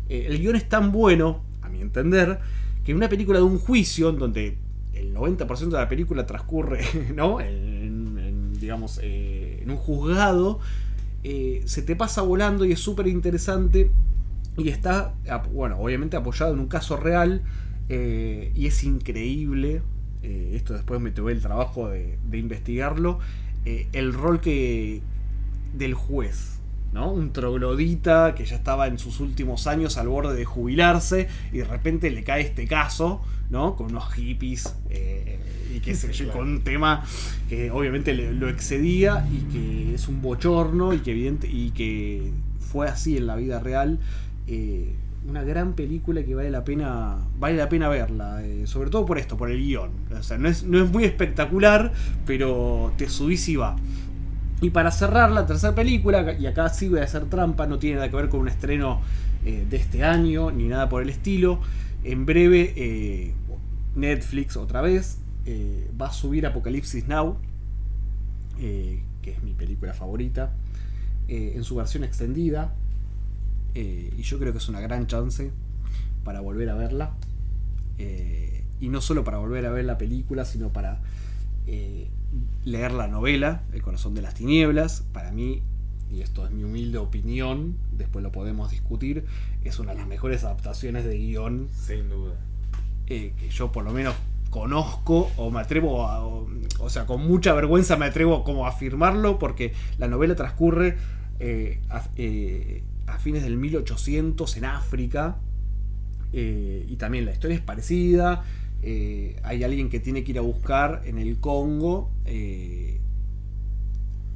Eh, 0.08 0.26
el 0.28 0.38
guion 0.38 0.56
es 0.56 0.66
tan 0.66 0.90
bueno, 0.90 1.42
a 1.60 1.68
mi 1.68 1.82
entender, 1.82 2.38
que 2.82 2.94
una 2.94 3.10
película 3.10 3.40
de 3.40 3.44
un 3.44 3.58
juicio, 3.58 4.08
en 4.08 4.18
donde 4.18 4.56
el 4.94 5.14
90% 5.14 5.68
de 5.68 5.72
la 5.72 5.88
película 5.88 6.24
transcurre, 6.24 6.80
¿no? 7.14 7.42
En, 7.42 8.18
en, 8.18 8.54
digamos, 8.58 8.98
eh, 9.02 9.60
en 9.62 9.70
un 9.70 9.76
juzgado, 9.76 10.60
eh, 11.24 11.62
se 11.66 11.82
te 11.82 11.96
pasa 11.96 12.22
volando 12.22 12.64
y 12.64 12.72
es 12.72 12.80
súper 12.80 13.06
interesante. 13.08 13.90
Y 14.56 14.68
está, 14.70 15.14
bueno, 15.52 15.78
obviamente 15.78 16.16
apoyado 16.16 16.52
en 16.54 16.60
un 16.60 16.68
caso 16.68 16.96
real. 16.96 17.42
eh, 17.88 18.52
y 18.54 18.66
es 18.66 18.84
increíble. 18.84 19.82
eh, 20.22 20.52
esto 20.54 20.74
después 20.74 21.00
me 21.00 21.10
tuve 21.10 21.32
el 21.32 21.40
trabajo 21.40 21.88
de, 21.88 22.18
de 22.28 22.38
investigarlo. 22.38 23.18
el 23.64 24.12
rol 24.14 24.40
que. 24.40 25.02
del 25.74 25.94
juez. 25.94 26.60
¿no? 26.92 27.12
Un 27.12 27.32
troglodita 27.32 28.34
que 28.34 28.46
ya 28.46 28.56
estaba 28.56 28.86
en 28.86 28.98
sus 28.98 29.20
últimos 29.20 29.66
años 29.66 29.98
al 29.98 30.08
borde 30.08 30.34
de 30.36 30.44
jubilarse. 30.44 31.28
Y 31.52 31.58
de 31.58 31.64
repente 31.64 32.10
le 32.10 32.24
cae 32.24 32.42
este 32.42 32.66
caso. 32.66 33.22
¿no? 33.50 33.76
Con 33.76 33.86
unos 33.92 34.12
hippies. 34.14 34.74
eh, 34.90 35.38
y 35.78 35.80
que 35.80 35.94
se 36.12 36.26
con 36.28 36.48
un 36.48 36.60
tema 36.62 37.04
que 37.48 37.70
obviamente 37.70 38.14
le- 38.14 38.32
lo 38.32 38.48
excedía 38.48 39.26
y 39.32 39.38
que 39.52 39.94
es 39.94 40.06
un 40.08 40.20
bochorno 40.22 40.92
y 40.92 40.98
que 40.98 41.10
evidente 41.12 41.48
y 41.50 41.70
que 41.70 42.30
fue 42.60 42.86
así 42.88 43.16
en 43.16 43.26
la 43.26 43.36
vida 43.36 43.60
real 43.60 43.98
eh, 44.46 44.92
una 45.28 45.42
gran 45.42 45.72
película 45.74 46.22
que 46.22 46.34
vale 46.34 46.50
la 46.50 46.64
pena 46.64 47.16
vale 47.38 47.56
la 47.56 47.68
pena 47.68 47.88
verla 47.88 48.42
eh, 48.44 48.66
sobre 48.66 48.88
todo 48.90 49.04
por 49.04 49.18
esto 49.18 49.36
por 49.36 49.50
el 49.50 49.58
guion. 49.58 49.90
O 50.18 50.22
sea 50.22 50.38
no 50.38 50.48
es, 50.48 50.62
no 50.64 50.82
es 50.82 50.90
muy 50.90 51.04
espectacular 51.04 51.92
pero 52.26 52.92
te 52.96 53.08
subís 53.08 53.48
y 53.48 53.56
va. 53.56 53.76
Y 54.60 54.70
para 54.70 54.90
cerrar 54.90 55.30
la 55.30 55.46
tercera 55.46 55.74
película 55.74 56.32
y 56.38 56.46
acá 56.46 56.68
sí 56.68 56.88
voy 56.88 57.00
a 57.00 57.04
hacer 57.04 57.26
trampa 57.26 57.66
no 57.66 57.78
tiene 57.78 57.96
nada 57.96 58.10
que 58.10 58.16
ver 58.16 58.28
con 58.28 58.40
un 58.40 58.48
estreno 58.48 59.00
eh, 59.44 59.64
de 59.70 59.76
este 59.76 60.02
año 60.02 60.50
ni 60.50 60.66
nada 60.68 60.88
por 60.88 61.00
el 61.02 61.10
estilo 61.10 61.60
en 62.04 62.26
breve 62.26 62.72
eh, 62.76 63.32
Netflix 63.96 64.56
otra 64.56 64.80
vez 64.80 65.18
eh, 65.50 65.90
va 65.98 66.08
a 66.08 66.12
subir 66.12 66.44
Apocalipsis 66.44 67.08
Now, 67.08 67.38
eh, 68.58 69.02
que 69.22 69.30
es 69.30 69.42
mi 69.42 69.54
película 69.54 69.94
favorita, 69.94 70.52
eh, 71.26 71.54
en 71.56 71.64
su 71.64 71.76
versión 71.76 72.04
extendida. 72.04 72.74
y 73.74 74.22
yo 74.22 74.38
creo 74.38 74.52
que 74.52 74.58
es 74.58 74.68
una 74.68 74.80
gran 74.80 75.06
chance 75.06 75.50
para 76.22 76.40
volver 76.40 76.68
a 76.68 76.74
verla. 76.74 77.14
y 78.80 78.88
no 78.90 79.00
solo 79.00 79.24
para 79.24 79.38
volver 79.38 79.64
a 79.64 79.70
ver 79.70 79.86
la 79.86 79.96
película, 79.96 80.44
sino 80.44 80.68
para 80.68 81.00
leer 82.64 82.92
la 82.92 83.08
novela, 83.08 83.62
El 83.72 83.80
corazón 83.80 84.14
de 84.14 84.20
las 84.20 84.34
tinieblas. 84.34 85.04
Para 85.14 85.32
mí 85.32 85.62
y 86.10 86.20
esto 86.20 86.44
es 86.44 86.52
mi 86.52 86.64
humilde 86.64 86.98
opinión, 86.98 87.76
después 87.92 88.22
lo 88.22 88.32
podemos 88.32 88.70
discutir, 88.70 89.24
es 89.64 89.78
una 89.78 89.92
de 89.92 89.98
las 89.98 90.08
mejores 90.08 90.44
adaptaciones 90.44 91.04
de 91.04 91.18
guion 91.18 91.68
Sin 91.72 92.10
duda. 92.10 92.34
que 93.06 93.32
yo 93.50 93.72
por 93.72 93.84
lo 93.84 93.92
menos 93.92 94.14
conozco 94.50 95.30
o 95.36 95.50
me 95.50 95.60
atrevo 95.60 96.06
a, 96.06 96.24
o, 96.26 96.90
sea, 96.90 97.06
con 97.06 97.26
mucha 97.26 97.52
vergüenza 97.52 97.96
me 97.96 98.06
atrevo 98.06 98.44
como 98.44 98.66
a 98.66 98.70
afirmarlo 98.70 99.38
porque 99.38 99.72
la 99.98 100.08
novela 100.08 100.34
transcurre 100.34 100.96
eh, 101.38 101.80
a, 101.90 102.02
eh, 102.16 102.82
a 103.06 103.18
fines 103.18 103.42
del 103.42 103.56
1800 103.56 104.56
en 104.56 104.64
África 104.64 105.36
eh, 106.32 106.86
y 106.88 106.96
también 106.96 107.24
la 107.24 107.32
historia 107.32 107.56
es 107.56 107.62
parecida. 107.62 108.44
hay 108.82 109.64
alguien 109.64 109.88
que 109.90 110.00
tiene 110.00 110.24
que 110.24 110.32
ir 110.32 110.38
a 110.38 110.42
buscar 110.42 111.02
en 111.04 111.18
el 111.18 111.38
Congo 111.40 112.10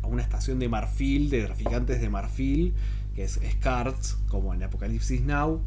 a 0.02 0.06
una 0.06 0.22
estación 0.22 0.58
de 0.58 0.68
marfil, 0.68 1.30
de 1.30 1.44
traficantes 1.44 2.00
de 2.00 2.08
marfil, 2.08 2.74
que 3.14 3.24
es 3.24 3.38
Scarts, 3.52 4.18
como 4.28 4.52
en 4.52 4.62
Apocalipsis 4.62 5.22
Now 5.22 5.62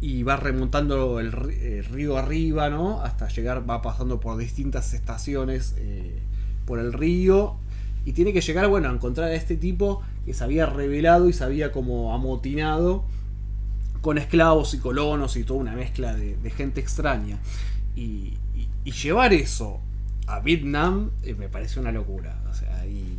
y 0.00 0.22
va 0.22 0.36
remontando 0.36 1.20
el, 1.20 1.32
eh, 1.50 1.82
río 1.90 2.18
arriba, 2.18 2.68
¿no? 2.68 3.00
Hasta 3.00 3.28
llegar, 3.28 3.68
va 3.68 3.80
pasando 3.82 4.20
por 4.20 4.36
distintas 4.36 4.92
estaciones 4.92 5.74
eh, 5.78 6.18
por 6.66 6.78
el 6.78 6.92
río. 6.92 7.56
Y 8.04 8.12
tiene 8.12 8.32
que 8.32 8.40
llegar, 8.40 8.68
bueno, 8.68 8.88
a 8.88 8.92
encontrar 8.92 9.30
a 9.30 9.34
este 9.34 9.56
tipo 9.56 10.02
que 10.24 10.34
se 10.34 10.44
había 10.44 10.66
revelado 10.66 11.28
y 11.28 11.32
se 11.32 11.42
había 11.44 11.72
como 11.72 12.14
amotinado 12.14 13.04
con 14.00 14.18
esclavos 14.18 14.74
y 14.74 14.78
colonos 14.78 15.36
y 15.36 15.42
toda 15.42 15.60
una 15.60 15.72
mezcla 15.72 16.14
de, 16.14 16.50
gente 16.50 16.80
extraña. 16.80 17.38
Y, 17.96 18.34
llevar 18.84 19.32
eso 19.32 19.80
a 20.28 20.38
Vietnam 20.38 21.10
eh, 21.24 21.34
me 21.34 21.48
parece 21.48 21.80
una 21.80 21.90
locura. 21.90 22.40
O 22.48 22.54
sea, 22.54 22.86
y 22.86 23.18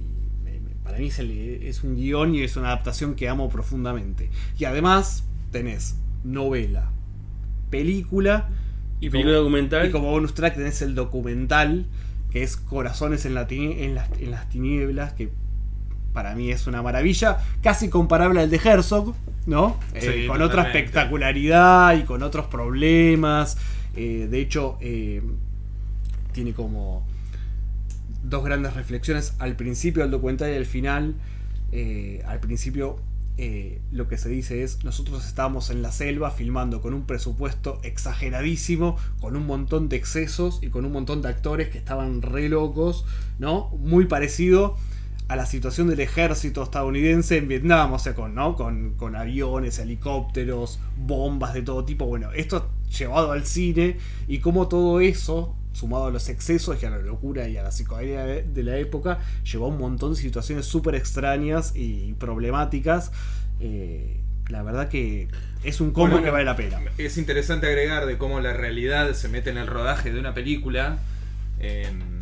para 0.84 0.99
mí 0.99 1.07
es, 1.07 1.19
es 1.19 1.84
un 1.84 1.97
guion 1.97 2.34
y 2.36 2.43
es 2.43 2.55
una 2.55 2.67
adaptación 2.67 3.15
que 3.15 3.28
amo 3.28 3.49
profundamente. 3.49 4.30
Y 4.57 4.63
además 4.63 5.25
tenés 5.51 5.97
novela, 6.28 6.91
película 7.69 8.49
Y 8.99 9.07
como- 9.07 9.11
película 9.11 9.36
documental. 9.38 9.88
y 9.88 9.91
como 9.91 10.09
bonus 10.11 10.34
track 10.34 10.55
tenés 10.55 10.82
el 10.82 10.95
documental 10.95 11.86
que 12.32 12.43
es 12.43 12.57
Corazones 12.57 13.25
en, 13.25 13.34
la 13.36 13.47
en, 13.49 13.95
las, 13.95 14.09
en 14.19 14.32
las 14.32 14.49
tinieblas, 14.49 15.13
que 15.13 15.30
para 16.13 16.36
mí 16.36 16.51
es 16.51 16.67
una 16.67 16.82
maravilla, 16.82 17.38
casi 17.61 17.89
comparable 17.89 18.41
al 18.41 18.49
de 18.49 18.57
Herzog, 18.63 19.15
¿no? 19.45 19.78
Eh, 19.93 20.25
con 20.28 20.41
otra 20.41 20.63
espectacularidad 20.63 21.95
y 21.97 22.03
con 22.03 22.23
otros 22.23 22.47
problemas. 22.47 23.57
Eh, 23.95 24.28
de 24.30 24.41
hecho, 24.41 24.78
eh, 24.82 25.21
tiene 26.34 26.53
como 26.53 27.05
dos 28.23 28.43
grandes 28.43 28.73
reflexiones 28.73 29.36
al 29.39 29.55
principio 29.55 30.01
del 30.01 30.11
documental 30.11 30.51
y 30.51 30.55
al 30.55 30.65
final. 30.65 31.15
Al 32.25 32.39
principio 32.39 32.97
eh, 33.38 33.81
lo 33.91 34.07
que 34.07 34.17
se 34.17 34.29
dice 34.29 34.63
es, 34.63 34.83
nosotros 34.83 35.25
estábamos 35.25 35.69
en 35.69 35.81
la 35.81 35.91
selva 35.91 36.31
filmando 36.31 36.81
con 36.81 36.93
un 36.93 37.05
presupuesto 37.05 37.79
exageradísimo, 37.83 38.97
con 39.19 39.35
un 39.35 39.45
montón 39.45 39.89
de 39.89 39.95
excesos 39.95 40.59
y 40.61 40.69
con 40.69 40.85
un 40.85 40.91
montón 40.91 41.21
de 41.21 41.29
actores 41.29 41.69
que 41.69 41.77
estaban 41.77 42.21
re 42.21 42.49
locos, 42.49 43.05
¿no? 43.38 43.69
Muy 43.77 44.05
parecido 44.05 44.75
a 45.27 45.35
la 45.35 45.45
situación 45.45 45.88
del 45.88 45.99
ejército 45.99 46.63
estadounidense 46.63 47.38
en 47.38 47.47
Vietnam, 47.47 47.93
o 47.93 47.99
sea, 47.99 48.15
con, 48.15 48.33
¿no? 48.33 48.55
con, 48.55 48.93
con 48.95 49.15
aviones, 49.15 49.77
helicópteros, 49.77 50.79
bombas 50.97 51.53
de 51.53 51.61
todo 51.61 51.83
tipo. 51.83 52.05
Bueno, 52.05 52.31
esto 52.31 52.69
llevado 52.97 53.33
al 53.33 53.45
cine 53.45 53.97
y 54.27 54.39
cómo 54.39 54.67
todo 54.67 55.01
eso, 55.01 55.55
sumado 55.78 56.05
a 56.07 56.11
los 56.11 56.28
excesos 56.30 56.82
y 56.82 56.86
a 56.86 56.89
la 56.89 56.97
locura 56.97 57.47
y 57.47 57.55
a 57.57 57.63
la 57.63 57.71
psicodelia 57.71 58.23
de, 58.23 58.43
de 58.43 58.63
la 58.63 58.78
época, 58.78 59.19
llevó 59.43 59.65
a 59.65 59.69
un 59.69 59.78
montón 59.78 60.13
de 60.15 60.19
situaciones 60.19 60.65
súper 60.65 60.95
extrañas 60.95 61.73
y 61.75 62.13
problemáticas. 62.13 63.11
Eh, 63.59 64.19
la 64.49 64.63
verdad 64.63 64.88
que 64.89 65.28
es 65.63 65.80
un 65.82 65.91
combo 65.91 66.11
Bueno, 66.13 66.25
que 66.25 66.32
vale 66.32 66.45
la 66.45 66.55
pena. 66.55 66.80
Es 66.97 67.17
interesante 67.17 67.67
agregar 67.67 68.05
de 68.07 68.17
cómo 68.17 68.39
la 68.39 68.53
realidad 68.53 69.13
se 69.13 69.28
mete 69.30 69.49
en 69.51 69.57
el 69.57 69.67
rodaje 69.67 70.11
de 70.11 70.19
una 70.19 70.34
película. 70.34 70.97
En- 71.59 72.17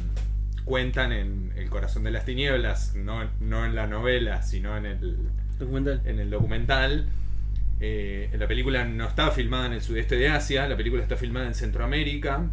cuentan 0.66 1.12
en 1.12 1.54
El 1.56 1.70
corazón 1.70 2.04
de 2.04 2.10
las 2.12 2.26
tinieblas, 2.26 2.96
no, 2.96 3.30
no 3.40 3.66
en 3.66 3.76
la 3.76 3.86
novela, 3.86 4.42
sino 4.42 4.76
en 4.76 4.86
el, 4.88 5.18
Documental. 5.60 6.02
en 6.06 6.20
el 6.20 6.30
documental. 6.32 7.08
Eh, 7.80 8.30
la 8.38 8.48
película 8.48 8.84
no 8.86 9.08
está 9.08 9.30
filmada 9.32 9.68
en 9.68 9.74
el 9.74 9.82
sudeste 9.82 10.16
de 10.16 10.30
Asia, 10.30 10.68
la 10.68 10.76
película 10.76 11.04
está 11.04 11.18
filmada 11.18 11.46
en 11.48 11.54
Centroamérica. 11.54 12.50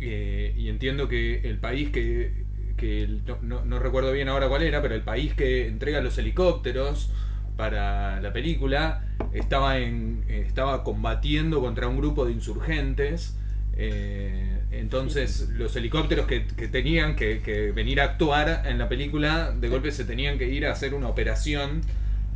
Eh, 0.00 0.54
y 0.56 0.68
entiendo 0.68 1.08
que 1.08 1.40
el 1.48 1.58
país 1.58 1.90
que, 1.90 2.44
que 2.76 3.02
el- 3.02 3.24
no, 3.26 3.38
no- 3.42 3.64
no 3.64 3.78
recuerdo 3.78 4.12
bien 4.12 4.28
ahora 4.28 4.48
cuál 4.48 4.62
era, 4.62 4.80
pero 4.82 4.94
el 4.94 5.02
país 5.02 5.34
que 5.34 5.66
entrega 5.66 6.00
los 6.00 6.16
helicópteros 6.18 7.10
para 7.56 8.20
la 8.20 8.32
película 8.32 9.04
estaba, 9.32 9.78
en, 9.78 10.24
estaba 10.28 10.84
combatiendo 10.84 11.60
contra 11.60 11.88
un 11.88 11.96
grupo 11.98 12.24
de 12.26 12.32
insurgentes. 12.32 13.36
Eh, 13.80 14.60
entonces 14.72 15.48
los 15.56 15.74
helicópteros 15.76 16.26
que, 16.26 16.46
que 16.46 16.68
tenían 16.68 17.14
que, 17.16 17.40
que 17.42 17.72
venir 17.72 18.00
a 18.00 18.04
actuar 18.04 18.62
en 18.66 18.78
la 18.78 18.88
película, 18.88 19.52
de 19.52 19.68
golpe 19.68 19.90
se 19.92 20.04
tenían 20.04 20.38
que 20.38 20.48
ir 20.48 20.66
a 20.66 20.72
hacer 20.72 20.94
una 20.94 21.08
operación 21.08 21.80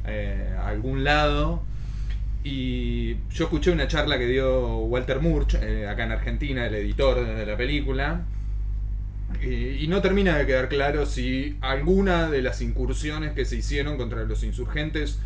eh, 0.07 0.55
a 0.59 0.69
algún 0.69 1.05
lado. 1.05 1.63
Y 2.45 3.15
yo 3.31 3.45
escuché 3.45 3.71
una 3.71 3.87
charla 3.87 4.19
que 4.19 4.27
dio 4.27 4.79
Walter 4.79 5.21
Murch, 5.21 5.55
eh, 5.55 5.87
acá 5.87 6.05
en 6.05 6.13
Argentina, 6.13 6.67
el 6.67 6.75
editor 6.75 7.25
de 7.25 7.47
la 7.47 7.57
película, 7.57 8.23
y, 9.41 9.87
no 9.89 10.03
termina 10.03 10.37
de 10.37 10.47
quedar 10.47 10.69
claro 10.69 11.07
si 11.07 11.57
alguna 11.61 12.31
de 12.31 12.43
las 12.43 12.61
incursiones 12.61 13.33
que 13.33 13.45
se 13.45 13.57
hicieron 13.57 13.97
contra 13.97 14.25
los 14.25 14.43
insurgentes 14.43 15.19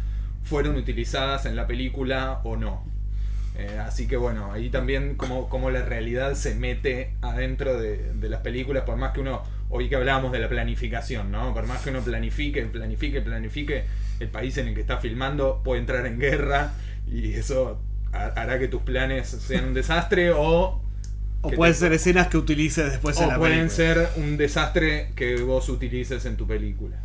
fueron 0.43 0.77
utilizadas 0.77 1.47
en 1.47 1.57
la 1.57 1.67
película 1.67 2.41
o 2.45 2.57
no. 2.57 2.85
Eh, 3.59 3.79
así 3.85 4.07
que 4.07 4.17
bueno, 4.17 4.53
ahí 4.53 4.69
también 4.69 5.17
como, 5.17 5.49
como 5.49 5.71
la 5.71 5.83
realidad 5.83 6.35
se 6.35 6.55
mete 6.55 7.15
adentro 7.23 7.81
de, 7.81 8.13
de 8.13 8.29
las 8.29 8.41
películas, 8.43 8.85
por 8.85 8.97
más 8.97 9.13
que 9.13 9.21
uno, 9.21 9.43
hoy 9.71 9.89
que 9.89 9.97
hablábamos 9.97 10.33
de 10.33 10.39
la 10.39 10.49
planificación, 10.49 11.31
¿no? 11.31 11.55
Por 11.55 11.67
más 11.67 11.83
que 11.83 11.91
uno 11.91 12.01
planifique, 12.01 12.63
planifique, 12.67 13.23
planifique, 13.23 13.85
el 14.21 14.29
país 14.29 14.57
en 14.59 14.69
el 14.69 14.75
que 14.75 14.83
está 14.83 14.99
filmando 14.99 15.63
puede 15.65 15.81
entrar 15.81 16.07
en 16.07 16.19
guerra 16.19 16.75
y 17.07 17.35
eso 17.35 17.81
ha- 18.13 18.27
hará 18.41 18.59
que 18.59 18.69
tus 18.69 18.83
planes 18.83 19.29
sean 19.29 19.67
un 19.67 19.75
desastre 19.75 20.33
o... 20.33 20.81
O 21.43 21.51
pueden 21.51 21.75
te- 21.75 21.81
ser 21.81 21.93
escenas 21.93 22.29
que 22.29 22.39
utilices 22.39 22.91
después 22.91 23.17
en 23.19 23.25
o 23.25 23.29
la 23.29 23.39
pueden 23.39 23.69
película. 23.69 23.77
ser 23.77 24.09
un 24.17 24.37
desastre 24.37 25.13
que 25.15 25.41
vos 25.43 25.69
utilices 25.69 26.25
en 26.27 26.37
tu 26.37 26.47
película. 26.47 26.97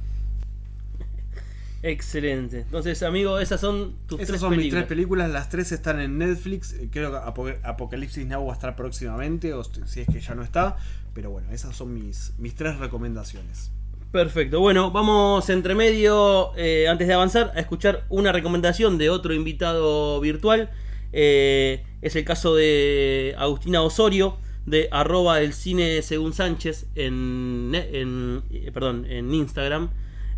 Excelente. 1.83 2.59
Entonces, 2.61 3.01
amigo, 3.01 3.39
esas 3.39 3.59
son 3.59 3.95
tus 4.07 4.19
Esas 4.19 4.27
tres 4.29 4.41
son 4.41 4.55
mis 4.55 4.69
tres 4.69 4.85
películas, 4.85 5.31
las 5.31 5.49
tres 5.49 5.71
están 5.71 5.99
en 5.99 6.17
Netflix. 6.19 6.73
eh, 6.73 6.89
Creo 6.91 7.11
que 7.11 7.17
Apo- 7.17 7.57
Apocalipsis 7.63 8.25
Now 8.27 8.45
va 8.45 8.53
a 8.53 8.55
estar 8.55 8.75
próximamente, 8.75 9.53
o 9.53 9.63
si 9.63 10.01
es 10.01 10.07
que 10.07 10.19
ya 10.21 10.35
no 10.35 10.43
está. 10.43 10.77
Pero 11.15 11.31
bueno, 11.31 11.51
esas 11.51 11.75
son 11.75 11.93
mis, 11.93 12.33
mis 12.37 12.55
tres 12.55 12.77
recomendaciones. 12.77 13.71
Perfecto. 14.11 14.59
Bueno, 14.59 14.91
vamos 14.91 15.49
entre 15.49 15.73
medio, 15.73 16.51
eh, 16.57 16.87
antes 16.89 17.07
de 17.07 17.13
avanzar, 17.13 17.53
a 17.55 17.59
escuchar 17.61 18.03
una 18.09 18.33
recomendación 18.33 18.97
de 18.97 19.09
otro 19.09 19.33
invitado 19.33 20.19
virtual. 20.19 20.69
Eh, 21.13 21.83
es 22.01 22.15
el 22.17 22.25
caso 22.25 22.53
de 22.55 23.33
Agustina 23.37 23.81
Osorio, 23.81 24.37
de 24.65 24.89
arroba 24.91 25.39
el 25.39 25.53
cine 25.53 26.01
según 26.01 26.33
Sánchez 26.33 26.87
en, 26.95 27.71
en, 27.73 28.43
eh, 28.51 28.69
perdón, 28.73 29.05
en 29.09 29.33
Instagram. 29.33 29.89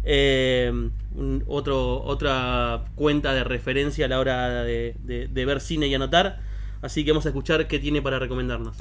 Eh, 0.03 0.71
un- 1.15 1.43
otro, 1.47 2.03
otra 2.03 2.84
cuenta 2.93 3.34
de 3.34 3.43
referencia 3.43 4.05
a 4.05 4.09
la 4.09 4.19
hora 4.19 4.63
de- 4.63 4.93
de 5.03 5.45
ver 5.45 5.61
cine 5.61 5.88
y 5.88 5.95
anotar. 5.95 6.41
Así 6.84 7.03
que 7.03 7.11
vamos 7.11 7.26
a 7.26 7.30
escuchar 7.30 7.67
qué 7.67 7.80
tiene 7.80 8.03
para 8.03 8.19
recomendarnos. 8.19 8.78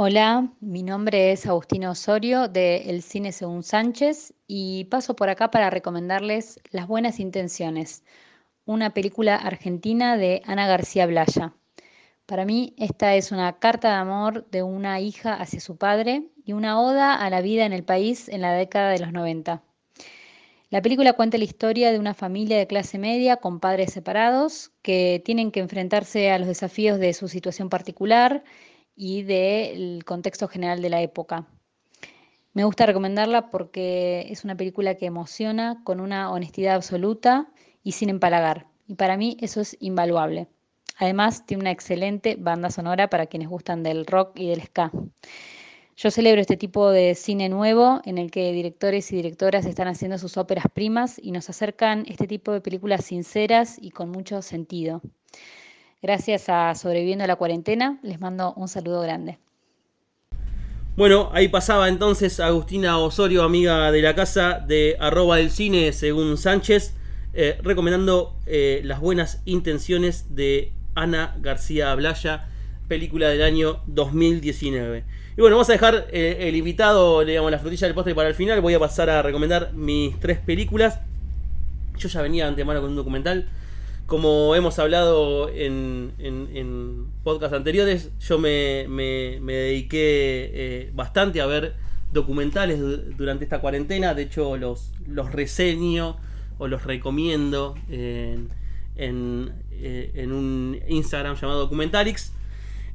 Hola, 0.00 0.52
mi 0.60 0.84
nombre 0.84 1.32
es 1.32 1.44
Agustina 1.44 1.90
Osorio 1.90 2.46
de 2.46 2.88
El 2.88 3.02
Cine 3.02 3.32
Según 3.32 3.64
Sánchez 3.64 4.32
y 4.46 4.84
paso 4.84 5.16
por 5.16 5.28
acá 5.28 5.50
para 5.50 5.70
recomendarles 5.70 6.60
Las 6.70 6.86
Buenas 6.86 7.18
Intenciones, 7.18 8.04
una 8.64 8.94
película 8.94 9.34
argentina 9.34 10.16
de 10.16 10.40
Ana 10.46 10.68
García 10.68 11.04
Blaya. 11.06 11.52
Para 12.26 12.44
mí 12.44 12.74
esta 12.78 13.16
es 13.16 13.32
una 13.32 13.58
carta 13.58 13.88
de 13.88 13.94
amor 13.96 14.48
de 14.52 14.62
una 14.62 15.00
hija 15.00 15.34
hacia 15.34 15.58
su 15.58 15.76
padre 15.76 16.28
y 16.44 16.52
una 16.52 16.80
oda 16.80 17.16
a 17.16 17.28
la 17.28 17.40
vida 17.40 17.66
en 17.66 17.72
el 17.72 17.82
país 17.82 18.28
en 18.28 18.42
la 18.42 18.52
década 18.52 18.90
de 18.90 19.00
los 19.00 19.10
90. 19.10 19.64
La 20.70 20.80
película 20.80 21.14
cuenta 21.14 21.38
la 21.38 21.44
historia 21.44 21.90
de 21.90 21.98
una 21.98 22.14
familia 22.14 22.56
de 22.56 22.68
clase 22.68 22.98
media 22.98 23.38
con 23.38 23.58
padres 23.58 23.94
separados 23.94 24.70
que 24.82 25.20
tienen 25.24 25.50
que 25.50 25.58
enfrentarse 25.58 26.30
a 26.30 26.38
los 26.38 26.46
desafíos 26.46 27.00
de 27.00 27.14
su 27.14 27.26
situación 27.26 27.68
particular 27.68 28.44
y 28.98 29.22
del 29.22 30.04
contexto 30.04 30.48
general 30.48 30.82
de 30.82 30.90
la 30.90 31.00
época. 31.00 31.46
Me 32.52 32.64
gusta 32.64 32.84
recomendarla 32.84 33.48
porque 33.48 34.26
es 34.30 34.42
una 34.42 34.56
película 34.56 34.96
que 34.96 35.06
emociona 35.06 35.80
con 35.84 36.00
una 36.00 36.32
honestidad 36.32 36.74
absoluta 36.74 37.48
y 37.84 37.92
sin 37.92 38.10
empalagar. 38.10 38.66
Y 38.88 38.96
para 38.96 39.16
mí 39.16 39.36
eso 39.40 39.60
es 39.60 39.76
invaluable. 39.78 40.48
Además, 40.96 41.46
tiene 41.46 41.60
una 41.60 41.70
excelente 41.70 42.34
banda 42.36 42.70
sonora 42.70 43.08
para 43.08 43.26
quienes 43.26 43.48
gustan 43.48 43.84
del 43.84 44.04
rock 44.04 44.32
y 44.40 44.48
del 44.48 44.62
ska. 44.62 44.90
Yo 45.96 46.10
celebro 46.10 46.40
este 46.40 46.56
tipo 46.56 46.90
de 46.90 47.14
cine 47.14 47.48
nuevo 47.48 48.00
en 48.04 48.18
el 48.18 48.32
que 48.32 48.52
directores 48.52 49.12
y 49.12 49.16
directoras 49.16 49.64
están 49.64 49.86
haciendo 49.86 50.18
sus 50.18 50.36
óperas 50.36 50.66
primas 50.72 51.20
y 51.22 51.30
nos 51.30 51.48
acercan 51.50 52.04
este 52.08 52.26
tipo 52.26 52.50
de 52.52 52.60
películas 52.60 53.04
sinceras 53.04 53.78
y 53.80 53.90
con 53.90 54.10
mucho 54.10 54.42
sentido. 54.42 55.02
Gracias 56.00 56.48
a 56.48 56.76
Sobreviviendo 56.76 57.24
a 57.24 57.26
la 57.26 57.34
Cuarentena, 57.34 57.98
les 58.02 58.20
mando 58.20 58.54
un 58.54 58.68
saludo 58.68 59.00
grande. 59.00 59.38
Bueno, 60.96 61.30
ahí 61.32 61.48
pasaba 61.48 61.88
entonces 61.88 62.38
Agustina 62.38 62.98
Osorio, 62.98 63.42
amiga 63.42 63.90
de 63.90 64.00
la 64.00 64.14
casa 64.14 64.60
de 64.60 64.96
arroba 65.00 65.38
del 65.38 65.50
cine 65.50 65.92
según 65.92 66.36
Sánchez, 66.36 66.94
eh, 67.34 67.58
recomendando 67.64 68.36
eh, 68.46 68.80
las 68.84 69.00
buenas 69.00 69.42
intenciones 69.44 70.36
de 70.36 70.72
Ana 70.94 71.36
García 71.40 71.92
Blaya, 71.96 72.48
película 72.86 73.28
del 73.28 73.42
año 73.42 73.80
2019. 73.86 75.04
Y 75.36 75.40
bueno, 75.40 75.56
vamos 75.56 75.68
a 75.68 75.72
dejar 75.72 76.06
eh, 76.12 76.48
el 76.48 76.54
invitado, 76.54 77.24
digamos, 77.24 77.50
la 77.50 77.58
frutilla 77.58 77.88
del 77.88 77.94
postre 77.94 78.14
para 78.14 78.28
el 78.28 78.36
final. 78.36 78.60
Voy 78.60 78.74
a 78.74 78.78
pasar 78.78 79.10
a 79.10 79.20
recomendar 79.22 79.72
mis 79.72 80.18
tres 80.20 80.38
películas. 80.38 81.00
Yo 81.96 82.08
ya 82.08 82.22
venía 82.22 82.46
antemano 82.46 82.80
con 82.80 82.90
un 82.90 82.96
documental 82.96 83.48
como 84.08 84.54
hemos 84.54 84.78
hablado 84.78 85.50
en, 85.50 86.14
en, 86.18 87.08
podcasts 87.22 87.54
anteriores, 87.54 88.10
yo 88.20 88.38
me, 88.38 88.86
dediqué 88.88 90.50
eh, 90.54 90.90
bastante 90.94 91.42
a 91.42 91.46
ver 91.46 91.74
documentales 92.10 92.80
durante 93.18 93.44
esta 93.44 93.60
cuarentena. 93.60 94.14
De 94.14 94.22
hecho, 94.22 94.56
los, 94.56 94.94
los 95.06 95.30
reseño 95.30 96.16
o 96.56 96.68
los 96.68 96.84
recomiendo 96.84 97.74
en, 97.90 98.48
en, 98.96 99.52
eh, 99.72 100.26
un 100.26 100.80
Instagram 100.88 101.36
llamado 101.36 101.60
Documentalix. 101.60 102.32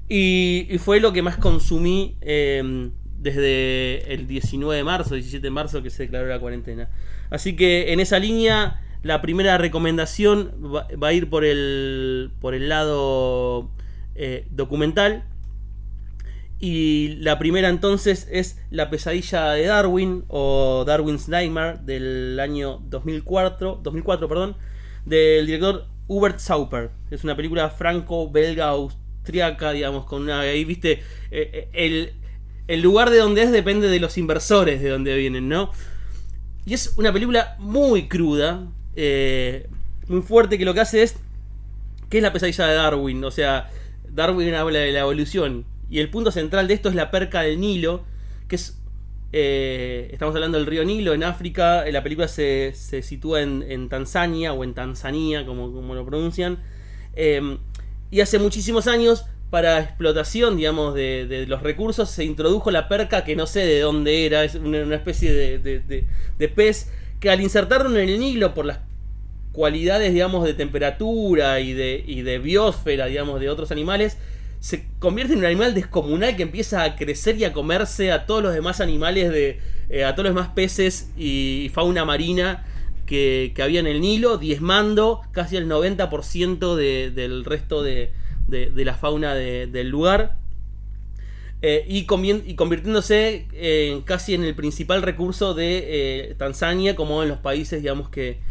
Y, 0.10 0.68
fue 0.80 1.00
lo 1.00 1.14
que 1.14 1.22
más 1.22 1.38
consumí 1.38 2.18
em, 2.22 2.90
desde 3.20 4.12
el 4.12 4.26
19 4.26 4.78
de 4.78 4.84
marzo, 4.84 5.14
17 5.14 5.46
de 5.46 5.52
marzo 5.52 5.84
que 5.84 5.92
se 5.92 6.04
declaró 6.04 6.28
la 6.28 6.40
cuarentena. 6.40 6.90
Así 7.30 7.56
que 7.56 7.94
en 7.94 8.00
esa 8.00 8.18
línea 8.18 8.82
la 9.04 9.22
primera 9.22 9.58
recomendación 9.58 10.54
va, 10.74 11.08
a 11.08 11.14
ir 11.14 11.30
por 11.30 11.44
el, 11.44 12.32
por 12.40 12.56
el 12.56 12.70
lado 12.70 13.70
eh, 14.16 14.48
documental. 14.50 15.26
Y 16.60 17.16
la 17.20 17.38
primera 17.38 17.68
entonces 17.68 18.26
es 18.32 18.58
La 18.70 18.90
pesadilla 18.90 19.52
de 19.52 19.66
Darwin 19.66 20.24
o 20.30 20.86
Darwin's 20.88 21.28
Nightmare 21.28 21.80
del 21.84 22.40
año 22.40 22.80
2004, 22.86 23.82
2004 23.84 24.30
perdón, 24.30 24.56
del 25.06 25.46
director 25.46 25.88
Hubert 26.08 26.40
Sauper. 26.40 26.92
Es 27.12 27.26
una 27.26 27.36
película 27.36 27.70
franco-belga 27.70 28.70
austriaca, 28.70 29.72
digamos, 29.74 30.06
con 30.06 30.22
una... 30.22 30.40
Ahí 30.40 30.64
viste, 30.64 31.04
eh, 31.32 31.52
eh, 31.52 31.70
el, 31.74 32.14
el 32.70 32.82
lugar 32.82 33.10
de 33.10 33.18
donde 33.18 33.44
es 33.44 33.52
depende 33.52 33.90
de 33.90 34.00
los 34.00 34.18
inversores 34.18 34.82
de 34.82 34.88
donde 34.88 35.14
vienen, 35.18 35.50
¿no? 35.50 35.72
Y 36.66 36.74
es 36.74 36.94
una 36.96 37.12
película 37.12 37.58
muy 37.60 38.08
cruda, 38.08 38.70
eh, 38.96 39.68
muy 40.08 40.22
fuerte 40.22 40.58
que 40.58 40.66
lo 40.66 40.74
que 40.74 40.82
hace 40.82 41.04
es. 41.04 41.16
¿Qué 42.10 42.18
es 42.18 42.24
la 42.24 42.34
pesadilla 42.34 42.68
de 42.68 42.76
Darwin? 42.76 43.24
O 43.24 43.32
sea, 43.32 43.70
Darwin 44.10 44.54
habla 44.54 44.80
de 44.80 44.92
la 44.92 45.00
evolución. 45.00 45.66
Y 45.90 46.00
el 46.00 46.10
punto 46.10 46.32
central 46.32 46.68
de 46.68 46.76
esto 46.76 46.90
es 46.90 46.96
la 46.96 47.12
perca 47.12 47.42
del 47.42 47.60
Nilo, 47.60 48.04
que 48.48 48.56
es. 48.56 48.80
Eh, 49.36 50.10
estamos 50.12 50.36
hablando 50.36 50.60
del 50.60 50.68
río 50.68 50.86
Nilo 50.86 51.14
en 51.14 51.24
África. 51.24 51.86
La 51.90 52.04
película 52.04 52.28
se, 52.28 52.74
se 52.76 53.02
sitúa 53.02 53.42
en, 53.42 53.90
Tanzania 53.90 54.54
o 54.54 54.64
en 54.64 54.76
Tanzania, 54.76 55.46
como, 55.46 55.74
como 55.74 55.96
lo 55.96 56.06
pronuncian. 56.06 56.60
Em, 57.16 57.58
y 58.12 58.22
hace 58.22 58.38
muchísimos 58.38 58.86
años, 58.86 59.26
para 59.50 59.80
explotación, 59.80 60.58
digamos, 60.58 60.94
de, 60.94 61.46
los 61.48 61.64
recursos, 61.64 62.12
se 62.12 62.24
introdujo 62.24 62.70
la 62.70 62.88
perca 62.88 63.24
que 63.24 63.36
no 63.36 63.48
sé 63.48 63.62
de 63.62 63.80
dónde 63.80 64.28
era. 64.28 64.44
Es 64.44 64.54
una, 64.54 64.96
especie 64.96 65.34
de, 65.34 66.06
de 66.38 66.50
pez 66.50 66.92
que 67.24 67.30
al 67.30 67.40
insertarlo 67.40 67.90
en 67.90 68.10
el 68.10 68.20
Nilo 68.20 68.54
por 68.54 68.66
las 68.66 68.80
cualidades, 69.54 70.12
digamos, 70.12 70.44
de 70.44 70.54
temperatura 70.54 71.62
y 71.62 71.72
de, 71.72 72.04
y 72.06 72.22
de 72.22 72.38
biosfera, 72.38 73.06
digamos, 73.06 73.40
de 73.40 73.50
otros 73.50 73.72
animales, 73.72 74.18
se 74.60 74.90
convierte 75.00 75.32
en 75.32 75.40
un 75.40 75.46
animal 75.46 75.74
descomunal 75.74 76.36
que 76.36 76.44
empieza 76.44 76.84
a 76.84 76.98
crecer 76.98 77.38
y 77.38 77.46
a 77.46 77.54
comerse 77.54 78.12
a 78.12 78.26
todos 78.26 78.44
los 78.44 78.54
demás 78.54 78.82
animales, 78.82 79.32
de, 79.32 79.62
eh, 79.90 80.04
a 80.04 80.16
todos 80.16 80.26
los 80.26 80.36
demás 80.36 80.50
peces 80.54 81.12
y 81.16 81.72
fauna 81.74 82.04
marina 82.04 82.66
que, 83.06 83.54
había 83.64 83.80
en 83.80 83.88
el 83.88 84.02
Nilo, 84.02 84.38
diezmando 84.38 85.22
casi 85.32 85.56
el 85.56 85.70
90% 85.70 86.76
del 86.76 87.46
resto 87.46 87.84
de, 87.84 88.12
la 88.50 88.96
fauna 88.96 89.34
del 89.34 89.88
lugar. 89.88 90.36
Eh, 91.66 91.86
y, 91.88 92.04
convirtiéndose 92.04 93.48
en 93.54 94.02
casi 94.02 94.34
en 94.34 94.44
el 94.44 94.54
principal 94.54 95.02
recurso 95.02 95.54
de 95.54 96.32
eh, 96.32 96.36
Tanzania, 96.38 96.94
como 96.94 97.24
en 97.24 97.30
los 97.30 97.38
países 97.38 97.82
digamos 97.82 98.10
que, 98.10 98.42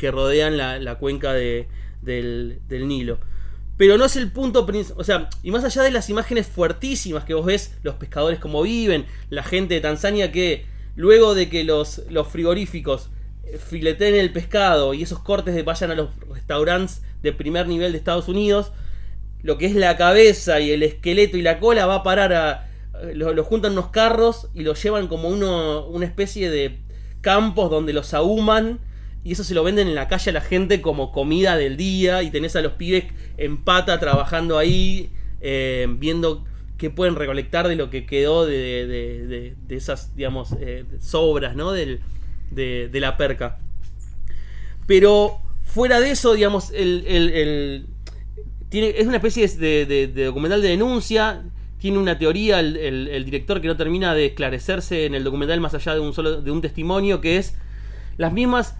rodean 0.00 0.56
la, 0.56 0.94
cuenca 1.00 1.32
del, 1.32 2.60
Nilo. 2.70 3.18
Pero 3.76 3.98
no 3.98 4.04
es 4.04 4.14
el 4.14 4.30
punto 4.30 4.66
principal, 4.66 5.00
o 5.00 5.02
sea, 5.02 5.28
y 5.42 5.50
más 5.50 5.64
allá 5.64 5.82
de 5.82 5.90
las 5.90 6.08
imágenes 6.10 6.46
fuertísimas 6.46 7.24
que 7.24 7.34
vos 7.34 7.44
ves, 7.44 7.76
los 7.82 7.96
pescadores 7.96 8.38
como 8.38 8.62
viven, 8.62 9.04
la 9.30 9.42
gente 9.42 9.74
de 9.74 9.80
Tanzania 9.80 10.30
que 10.30 10.64
luego 10.94 11.34
de 11.34 11.48
que 11.48 11.64
los, 11.64 12.02
los 12.08 12.28
frigoríficos 12.28 13.10
eh, 13.42 13.58
fileteen 13.58 14.14
el 14.14 14.32
pescado 14.32 14.94
y 14.94 15.02
esos 15.02 15.18
cortes 15.18 15.56
de 15.56 15.64
vayan 15.64 15.90
a 15.90 15.96
los 15.96 16.10
restaurantes 16.28 17.02
de 17.20 17.32
primer 17.32 17.66
nivel 17.66 17.90
de 17.90 17.98
Estados 17.98 18.28
Unidos, 18.28 18.70
lo 19.44 19.58
que 19.58 19.66
es 19.66 19.74
la 19.74 19.96
cabeza 19.96 20.58
y 20.58 20.72
el 20.72 20.82
esqueleto 20.82 21.36
y 21.36 21.42
la 21.42 21.60
cola 21.60 21.86
va 21.86 21.96
a 21.96 22.02
parar 22.02 22.32
a... 22.32 22.70
Lo, 23.12 23.44
juntan 23.44 23.72
unos 23.72 23.88
carros 23.88 24.48
y 24.54 24.62
lo 24.62 24.74
llevan 24.74 25.06
como 25.06 25.28
uno, 25.28 25.86
una 25.86 26.06
especie 26.06 26.50
de 26.50 26.78
campos 27.20 27.70
donde 27.70 27.92
los 27.92 28.14
ahuman 28.14 28.80
y 29.22 29.32
eso 29.32 29.44
se 29.44 29.52
lo 29.54 29.62
venden 29.62 29.88
en 29.88 29.94
la 29.94 30.08
calle 30.08 30.30
a 30.30 30.34
la 30.34 30.40
gente 30.40 30.80
como 30.80 31.12
comida 31.12 31.56
del 31.56 31.76
día 31.76 32.22
y 32.22 32.30
tenés 32.30 32.56
a 32.56 32.62
los 32.62 32.72
pibes 32.72 33.04
en 33.36 33.62
pata 33.62 34.00
trabajando 34.00 34.56
ahí 34.56 35.10
eh, 35.42 35.86
viendo 35.98 36.44
qué 36.78 36.88
pueden 36.88 37.14
recolectar 37.14 37.68
de 37.68 37.76
lo 37.76 37.90
que 37.90 38.06
quedó 38.06 38.46
de, 38.46 39.54
esas, 39.68 40.16
digamos, 40.16 40.54
eh, 40.58 40.86
sobras, 41.00 41.54
¿no? 41.54 41.72
de, 41.72 42.00
la 42.92 43.16
perca. 43.18 43.58
Pero 44.86 45.38
fuera 45.64 46.00
de 46.00 46.12
eso, 46.12 46.32
digamos, 46.32 46.70
el, 46.74 47.86
es 48.80 49.06
una 49.06 49.16
especie 49.16 49.46
de, 49.48 50.06
documental 50.08 50.62
de 50.62 50.68
denuncia. 50.68 51.44
Tiene 51.78 51.98
una 51.98 52.18
teoría 52.18 52.60
el, 52.60 53.24
director 53.24 53.60
que 53.60 53.68
no 53.68 53.76
termina 53.76 54.14
de 54.14 54.26
esclarecerse 54.26 55.06
en 55.06 55.14
el 55.14 55.22
documental 55.24 55.60
más 55.60 55.74
allá 55.74 55.94
de 55.94 56.00
un 56.00 56.12
solo 56.14 56.40
de 56.40 56.50
un 56.50 56.62
testimonio 56.62 57.20
que 57.20 57.36
es 57.36 57.56
las 58.16 58.32
mismas 58.32 58.76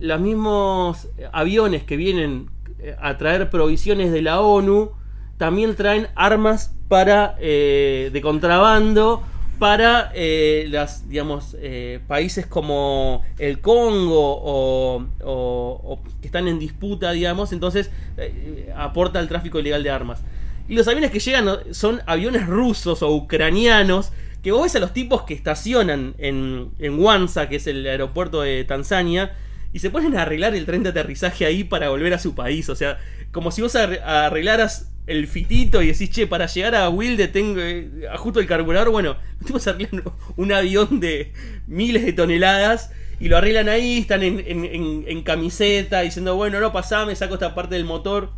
los 0.00 0.20
mismos 0.20 1.08
aviones 1.32 1.84
que 1.84 1.96
vienen 1.96 2.50
eh, 2.80 2.96
a 3.00 3.16
traer 3.16 3.50
provisiones 3.50 4.12
de 4.12 4.22
la 4.22 4.40
ONU 4.40 4.92
también 5.36 5.76
traen 5.76 6.08
armas 6.14 6.74
para 6.88 7.36
eh, 7.40 8.10
de 8.12 8.20
contrabando 8.20 9.22
para 9.58 10.12
eh, 10.14 10.66
las, 10.70 11.08
digamos, 11.08 11.56
eh, 11.60 12.00
países 12.06 12.46
como 12.46 13.22
el 13.38 13.60
Congo 13.60 14.40
o, 14.42 16.00
que 16.20 16.26
están 16.26 16.48
en 16.48 16.58
disputa, 16.58 17.12
digamos, 17.12 17.52
entonces 17.52 17.90
eh, 18.16 18.72
aporta 18.76 19.18
al 19.18 19.28
tráfico 19.28 19.58
ilegal 19.58 19.82
de 19.82 19.90
armas. 19.90 20.22
Y 20.68 20.74
los 20.74 20.86
aviones 20.86 21.10
que 21.10 21.18
llegan 21.18 21.48
son 21.72 22.02
aviones 22.06 22.46
rusos 22.46 23.02
o 23.02 23.10
ucranianos, 23.14 24.12
que 24.42 24.52
vos 24.52 24.62
ves 24.62 24.76
a 24.76 24.80
los 24.80 24.92
tipos 24.92 25.22
que 25.22 25.34
estacionan 25.34 26.14
en, 26.18 26.70
en 26.78 27.00
Wanza, 27.00 27.48
que 27.48 27.56
es 27.56 27.66
el 27.66 27.86
aeropuerto 27.86 28.42
de 28.42 28.64
Tanzania, 28.64 29.34
y 29.72 29.80
se 29.80 29.90
ponen 29.90 30.16
a 30.16 30.22
arreglar 30.22 30.54
el 30.54 30.66
tren 30.66 30.82
de 30.82 30.90
aterrizaje 30.90 31.46
ahí 31.46 31.64
para 31.64 31.88
volver 31.88 32.14
a 32.14 32.18
su 32.18 32.34
país. 32.34 32.68
O 32.68 32.76
sea, 32.76 32.98
como 33.32 33.50
si 33.50 33.62
vos 33.62 33.74
arreglaras 33.76 34.90
el 35.08 35.26
fitito 35.26 35.82
y 35.82 35.88
decís, 35.88 36.10
che, 36.10 36.26
para 36.26 36.46
llegar 36.46 36.74
a 36.74 36.88
Wilde 36.90 37.28
tengo 37.28 37.60
eh, 37.60 38.06
ajusto 38.12 38.40
el 38.40 38.46
carburador. 38.46 38.90
Bueno, 38.90 39.16
tenemos 39.40 39.66
arreglan 39.66 40.02
un 40.36 40.52
avión 40.52 41.00
de 41.00 41.32
miles 41.66 42.04
de 42.04 42.12
toneladas 42.12 42.90
y 43.18 43.28
lo 43.28 43.36
arreglan 43.36 43.68
ahí, 43.68 43.98
están 43.98 44.22
en, 44.22 45.22
camiseta 45.22 46.02
diciendo, 46.02 46.36
bueno, 46.36 46.60
no 46.60 46.72
pasame, 46.72 47.16
saco 47.16 47.34
esta 47.34 47.54
parte 47.54 47.74
del 47.74 47.84
motor. 47.84 48.30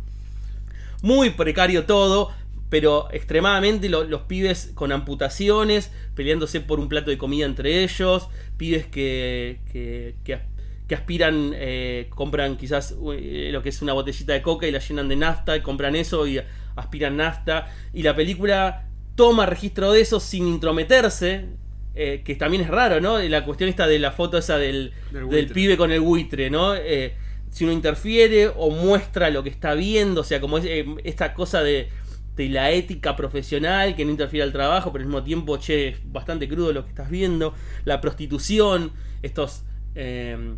Muy 1.03 1.31
precario 1.31 1.85
todo, 1.85 2.31
pero 2.69 3.07
extremadamente 3.11 3.89
los 3.89 4.21
pibes 4.21 4.71
con 4.73 4.91
amputaciones, 4.91 5.91
peleándose 6.15 6.61
por 6.61 6.79
un 6.79 6.89
plato 6.89 7.11
de 7.11 7.17
comida 7.17 7.45
entre 7.45 7.83
ellos, 7.83 8.29
pibes 8.57 8.85
que, 8.87 9.59
que 9.71 10.39
aspiran, 10.95 11.53
eh, 11.55 12.07
compran 12.09 12.57
quizás 12.57 12.95
eh, 13.13 13.49
lo 13.51 13.61
que 13.61 13.69
es 13.69 13.81
una 13.81 13.93
botellita 13.93 14.33
de 14.33 14.41
coca 14.41 14.67
y 14.67 14.71
la 14.71 14.79
llenan 14.79 15.07
de 15.07 15.15
nafta 15.15 15.55
y 15.55 15.61
compran 15.61 15.95
eso 15.95 16.27
y 16.27 16.41
aspiran 16.75 17.17
nafta. 17.17 17.67
Y 17.93 18.03
la 18.03 18.15
película 18.15 18.87
toma 19.15 19.45
registro 19.45 19.91
de 19.91 20.01
eso 20.01 20.19
sin 20.19 20.47
intrometerse, 20.47 21.45
eh, 21.95 22.21
que 22.25 22.35
también 22.35 22.63
es 22.63 22.69
raro, 22.69 22.99
¿no? 22.99 23.19
La 23.19 23.45
cuestión 23.45 23.69
esta 23.69 23.87
de 23.87 23.99
la 23.99 24.11
foto 24.11 24.37
esa 24.37 24.57
del, 24.57 24.93
del, 25.11 25.47
pibe 25.47 25.77
con 25.77 25.91
el 25.91 26.01
buitre, 26.01 26.49
¿no? 26.49 26.73
si 27.51 27.65
uno 27.65 27.73
interfiere 27.73 28.47
o 28.47 28.69
muestra 28.69 29.29
lo 29.29 29.43
que 29.43 29.49
está 29.49 29.73
viendo, 29.73 30.21
o 30.21 30.23
sea, 30.23 30.39
como 30.39 30.57
esta 30.59 31.33
cosa 31.33 31.61
de, 31.61 31.89
de 32.37 32.47
la 32.47 32.71
ética 32.71 33.17
profesional 33.17 33.93
que 33.93 34.05
no 34.05 34.11
interfiere 34.11 34.43
al 34.43 34.53
trabajo, 34.53 34.93
pero 34.93 35.03
al 35.03 35.07
mismo 35.07 35.21
tiempo, 35.21 35.57
che, 35.57 35.89
es 35.89 35.97
bastante 36.13 36.47
crudo 36.47 36.71
lo 36.71 36.83
que 36.83 36.89
estás 36.89 37.09
viendo. 37.09 37.53
La 37.83 37.99
prostitución, 37.99 38.93
estos. 39.21 39.63
eh, 39.95 40.55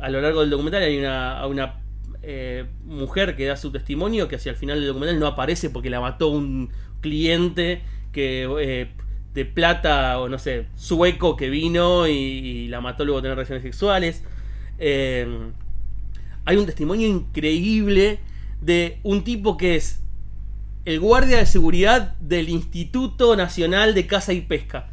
a 0.00 0.10
lo 0.10 0.20
largo 0.20 0.40
del 0.40 0.50
documental 0.50 0.82
hay 0.82 0.98
una, 0.98 1.46
una 1.46 1.80
eh, 2.22 2.66
mujer 2.84 3.36
que 3.36 3.46
da 3.46 3.56
su 3.56 3.70
testimonio 3.70 4.28
que 4.28 4.36
hacia 4.36 4.50
el 4.50 4.56
final 4.56 4.78
del 4.78 4.88
documental 4.88 5.20
no 5.20 5.26
aparece 5.26 5.70
porque 5.70 5.90
la 5.90 6.00
mató 6.00 6.28
un 6.28 6.70
cliente 7.00 7.82
que 8.12 8.48
eh, 8.60 8.90
de 9.34 9.44
plata 9.44 10.20
o 10.20 10.28
no 10.28 10.38
sé, 10.38 10.68
sueco 10.76 11.36
que 11.36 11.50
vino 11.50 12.06
y, 12.06 12.12
y 12.12 12.68
la 12.68 12.80
mató 12.80 13.04
luego 13.04 13.18
de 13.18 13.22
tener 13.22 13.36
relaciones 13.36 13.62
sexuales. 13.62 14.22
Eh, 14.78 15.26
hay 16.44 16.56
un 16.56 16.66
testimonio 16.66 17.08
increíble 17.08 18.20
de 18.60 18.98
un 19.02 19.24
tipo 19.24 19.56
que 19.56 19.76
es 19.76 20.02
el 20.84 21.00
guardia 21.00 21.38
de 21.38 21.46
seguridad 21.46 22.14
del 22.20 22.48
Instituto 22.48 23.36
Nacional 23.36 23.94
de 23.94 24.06
Caza 24.06 24.32
y 24.32 24.42
Pesca. 24.42 24.90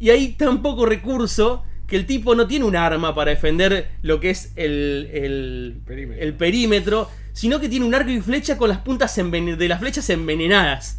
Y 0.00 0.10
hay 0.10 0.32
tan 0.32 0.62
poco 0.62 0.86
recurso 0.86 1.64
que 1.94 1.98
el 1.98 2.06
tipo 2.06 2.34
no 2.34 2.48
tiene 2.48 2.64
un 2.64 2.74
arma 2.74 3.14
para 3.14 3.30
defender 3.30 3.88
lo 4.02 4.18
que 4.18 4.30
es 4.30 4.50
el, 4.56 5.08
el, 5.14 5.80
Perímetro. 5.86 6.24
el 6.24 6.34
perímetro, 6.34 7.10
sino 7.32 7.60
que 7.60 7.68
tiene 7.68 7.86
un 7.86 7.94
arco 7.94 8.10
y 8.10 8.20
flecha 8.20 8.58
con 8.58 8.68
las 8.68 8.78
puntas 8.78 9.14
de 9.14 9.68
las 9.68 9.78
flechas 9.78 10.10
envenenadas. 10.10 10.98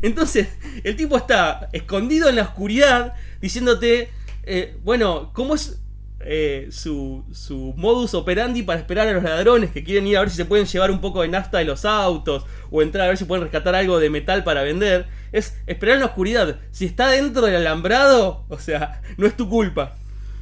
Entonces, 0.00 0.48
el 0.82 0.96
tipo 0.96 1.18
está 1.18 1.68
escondido 1.74 2.30
en 2.30 2.36
la 2.36 2.42
oscuridad 2.44 3.12
diciéndote, 3.42 4.08
eh, 4.44 4.78
bueno, 4.82 5.30
¿cómo 5.34 5.56
es 5.56 5.78
eh, 6.20 6.68
su, 6.70 7.22
su 7.34 7.74
modus 7.76 8.14
operandi 8.14 8.62
para 8.62 8.80
esperar 8.80 9.06
a 9.08 9.12
los 9.12 9.24
ladrones 9.24 9.72
que 9.72 9.84
quieren 9.84 10.06
ir 10.06 10.16
a 10.16 10.20
ver 10.20 10.30
si 10.30 10.36
se 10.36 10.46
pueden 10.46 10.64
llevar 10.64 10.90
un 10.90 11.02
poco 11.02 11.20
de 11.20 11.28
nafta 11.28 11.58
de 11.58 11.66
los 11.66 11.84
autos 11.84 12.46
o 12.70 12.80
entrar 12.80 13.04
a 13.04 13.08
ver 13.08 13.18
si 13.18 13.26
pueden 13.26 13.42
rescatar 13.42 13.74
algo 13.74 14.00
de 14.00 14.08
metal 14.08 14.42
para 14.42 14.62
vender? 14.62 15.06
Es 15.32 15.58
esperar 15.66 15.96
en 15.96 16.00
la 16.00 16.06
oscuridad. 16.06 16.60
Si 16.70 16.86
está 16.86 17.08
dentro 17.10 17.44
del 17.44 17.56
alambrado, 17.56 18.46
o 18.48 18.58
sea, 18.58 19.02
no 19.18 19.26
es 19.26 19.36
tu 19.36 19.50
culpa. 19.50 19.96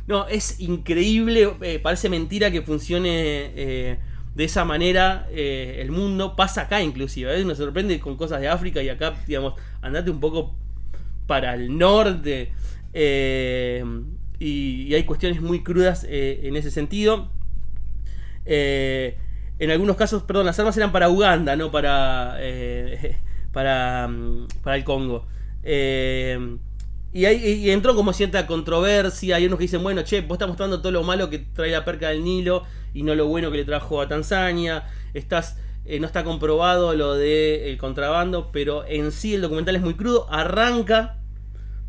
No, 0.06 0.26
es 0.26 0.58
increíble, 0.60 1.54
eh, 1.62 1.78
parece 1.78 2.08
mentira 2.08 2.50
que 2.50 2.62
funcione 2.62 3.52
eh, 3.54 3.98
de 4.34 4.44
esa 4.44 4.64
manera 4.64 5.26
eh, 5.30 5.78
el 5.80 5.90
mundo. 5.90 6.34
Pasa 6.36 6.62
acá 6.62 6.82
inclusive, 6.82 7.44
nos 7.44 7.58
sorprende 7.58 8.00
con 8.00 8.16
cosas 8.16 8.40
de 8.40 8.48
África 8.48 8.82
y 8.82 8.88
acá, 8.88 9.14
digamos, 9.26 9.54
andate 9.80 10.10
un 10.10 10.20
poco 10.20 10.54
para 11.26 11.54
el 11.54 11.78
norte. 11.78 12.52
y, 14.38 14.82
y 14.88 14.94
hay 14.94 15.04
cuestiones 15.04 15.40
muy 15.40 15.62
crudas 15.62 16.04
en 16.08 16.56
ese 16.56 16.70
sentido. 16.70 17.30
En 18.44 19.70
algunos 19.70 19.96
casos, 19.96 20.24
perdón, 20.24 20.46
las 20.46 20.58
armas 20.58 20.76
eran 20.76 20.90
para 20.90 21.08
Uganda, 21.08 21.54
no 21.54 21.70
para, 21.70 22.36
para, 23.52 24.08
mm, 24.08 24.48
para 24.62 24.76
el 24.76 24.84
Congo. 24.84 25.26
Eh, 25.62 26.56
y, 27.12 27.26
y 27.26 27.70
entró 27.70 27.94
como 27.94 28.12
cierta 28.12 28.46
controversia. 28.46 29.36
Hay 29.36 29.46
unos 29.46 29.58
que 29.58 29.64
dicen, 29.64 29.82
bueno, 29.82 30.02
che, 30.02 30.22
vos 30.22 30.36
estás 30.36 30.48
mostrando 30.48 30.80
todo 30.80 30.92
lo 30.92 31.02
malo 31.02 31.28
que 31.28 31.38
trae 31.38 31.70
la 31.70 31.84
perca 31.84 32.08
del 32.08 32.24
Nilo 32.24 32.64
y 32.94 33.02
no 33.02 33.14
lo 33.14 33.26
bueno 33.26 33.50
que 33.50 33.58
le 33.58 33.64
trajo 33.64 34.00
a 34.00 34.08
Tanzania. 34.08 34.84
Estás, 35.14 35.58
eh, 35.84 36.00
no 36.00 36.06
está 36.06 36.24
comprobado 36.24 36.94
lo 36.94 37.14
del 37.14 37.62
el 37.62 37.78
contrabando, 37.78 38.50
pero 38.52 38.86
en 38.86 39.12
sí 39.12 39.34
el 39.34 39.42
documental 39.42 39.76
es 39.76 39.82
muy 39.82 39.94
crudo. 39.94 40.26
Arranca, 40.30 41.18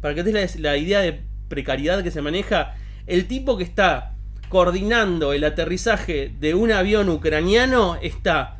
para 0.02 0.14
que 0.14 0.24
te 0.24 0.60
la 0.60 0.78
idea 0.78 1.00
de 1.00 1.22
precariedad 1.48 2.04
que 2.04 2.12
se 2.12 2.22
maneja, 2.22 2.76
el 3.08 3.28
tipo 3.28 3.58
que 3.58 3.64
está 3.64 4.16
coordinando 4.50 5.34
el 5.34 5.44
aterrizaje 5.46 6.32
de 6.40 6.54
un 6.54 6.72
avión 6.72 7.10
ucraniano 7.10 7.98
está 8.02 8.60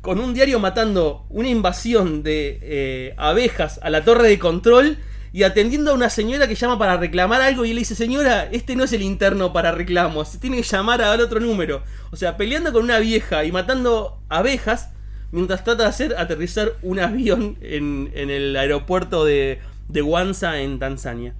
con 0.00 0.18
un 0.18 0.34
diario 0.34 0.58
matando 0.58 1.26
una 1.28 1.48
invasión 1.48 2.22
de 2.22 2.58
eh, 2.62 3.14
abejas 3.16 3.78
a 3.82 3.90
la 3.90 4.04
torre 4.04 4.28
de 4.28 4.38
control 4.38 4.98
y 5.32 5.44
atendiendo 5.44 5.92
a 5.92 5.94
una 5.94 6.10
señora 6.10 6.48
que 6.48 6.54
llama 6.54 6.78
para 6.78 6.96
reclamar 6.96 7.40
algo 7.40 7.64
y 7.64 7.72
le 7.72 7.80
dice, 7.80 7.94
señora, 7.94 8.48
este 8.50 8.74
no 8.76 8.84
es 8.84 8.92
el 8.92 9.02
interno 9.02 9.52
para 9.52 9.72
reclamos, 9.72 10.28
se 10.28 10.38
tiene 10.38 10.56
que 10.56 10.62
llamar 10.62 11.02
al 11.02 11.20
otro 11.20 11.40
número. 11.40 11.82
O 12.10 12.16
sea, 12.16 12.36
peleando 12.36 12.72
con 12.72 12.82
una 12.82 12.98
vieja 12.98 13.44
y 13.44 13.52
matando 13.52 14.20
abejas 14.28 14.90
mientras 15.32 15.62
trata 15.62 15.84
de 15.84 15.88
hacer 15.88 16.14
aterrizar 16.18 16.72
un 16.82 16.98
avión 16.98 17.56
en, 17.60 18.10
en 18.14 18.30
el 18.30 18.56
aeropuerto 18.56 19.24
de, 19.24 19.60
de 19.88 20.02
Wanza 20.02 20.60
en 20.60 20.78
Tanzania. 20.78 21.34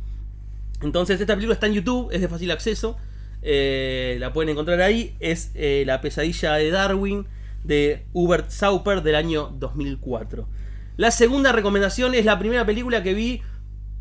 Entonces 0.83 1.21
esta 1.21 1.35
película 1.35 1.55
está 1.55 1.67
en 1.67 1.75
YouTube, 1.75 2.11
es 2.13 2.21
de 2.21 2.29
fácil 2.29 2.51
acceso, 2.51 2.97
eh, 3.43 4.17
la 4.21 4.33
pueden 4.33 4.51
encontrar 4.51 4.81
ahí, 4.81 5.15
es 5.21 5.51
eh, 5.55 5.85
La 5.87 6.01
pesadilla 6.01 6.55
de 6.55 6.71
Darwin 6.71 7.27
de 7.65 8.05
Hubert 8.13 8.51
Sauper 8.51 9.03
del 9.03 9.15
año 9.15 9.55
2004. 9.59 10.47
La 10.97 11.11
segunda 11.11 11.53
recomendación 11.53 12.15
es 12.15 12.25
la 12.25 12.39
primera 12.39 12.65
película 12.67 13.03
que 13.03 13.15
vi 13.15 13.43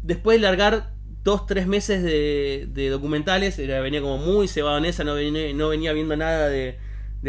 después 0.02 0.38
de 0.38 0.42
largar 0.44 0.92
dos, 1.24 1.46
tres 1.46 1.68
meses 1.68 2.04
de, 2.04 2.68
de 2.72 2.90
documentales, 2.90 3.60
era, 3.60 3.82
venía 3.82 4.02
como 4.02 4.18
muy 4.18 4.48
cebado 4.48 4.78
en 4.78 4.86
esa, 4.86 5.04
no 5.04 5.16
venía, 5.16 5.54
no 5.54 5.70
venía 5.70 5.94
viendo 5.94 6.16
nada 6.16 6.48
de, 6.48 6.78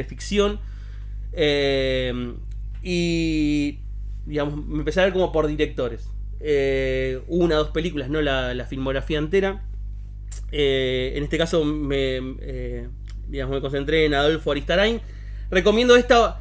ficción. 0.07 0.61
Eh, 1.33 2.35
y 2.83 3.79
digamos, 4.27 4.65
me 4.67 4.79
empecé 4.79 5.01
a 5.01 5.05
ver 5.05 5.13
como 5.13 5.33
por 5.33 5.47
directores. 5.47 6.09
Eh, 6.41 7.21
una, 7.29 7.57
dos 7.57 7.69
películas, 7.69 8.09
no 8.09 8.23
la, 8.23 8.55
la 8.55 8.65
filmografía 8.65 9.19
entera. 9.19 9.65
Eh, 10.53 11.13
en 11.17 11.25
este 11.25 11.39
caso 11.39 11.65
me, 11.65 12.21
digamos, 13.29 13.55
me 13.55 13.61
concentré 13.61 14.07
en 14.07 14.15
Adolfo 14.15 14.53
Aristarain. 14.53 15.01
Recomiendo 15.51 15.97
esta 15.97 16.41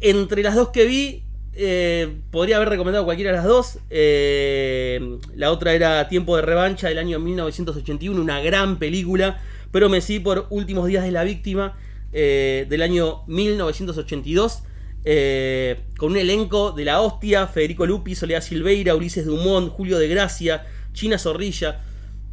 entre 0.00 0.42
las 0.42 0.54
dos 0.54 0.70
que 0.70 0.84
vi. 0.86 1.22
Eh, 1.52 2.20
podría 2.30 2.56
haber 2.56 2.68
recomendado 2.68 3.04
cualquiera 3.04 3.32
de 3.32 3.36
las 3.38 3.46
dos. 3.46 3.78
Eh, 3.90 5.18
la 5.34 5.50
otra 5.50 5.74
era 5.74 6.08
Tiempo 6.08 6.36
de 6.36 6.42
Revancha 6.42 6.88
del 6.88 6.98
año 6.98 7.18
1981, 7.18 8.20
una 8.20 8.40
gran 8.40 8.78
película. 8.78 9.40
Pero 9.72 9.88
me 9.88 10.00
seguí 10.00 10.20
por 10.20 10.46
Últimos 10.50 10.86
Días 10.88 11.04
de 11.04 11.12
la 11.12 11.24
Víctima 11.24 11.76
eh, 12.12 12.66
del 12.68 12.82
año 12.82 13.22
1982. 13.26 14.62
eh, 15.04 15.80
con 15.96 16.12
un 16.12 16.18
elenco 16.18 16.72
de 16.72 16.84
la 16.84 17.00
hostia: 17.00 17.46
Federico 17.46 17.86
Lupi, 17.86 18.14
Soledad 18.14 18.42
Silveira, 18.42 18.94
Ulises 18.94 19.26
Dumont, 19.26 19.70
Julio 19.70 19.98
de 19.98 20.08
Gracia, 20.08 20.66
China 20.92 21.18
Zorrilla. 21.18 21.80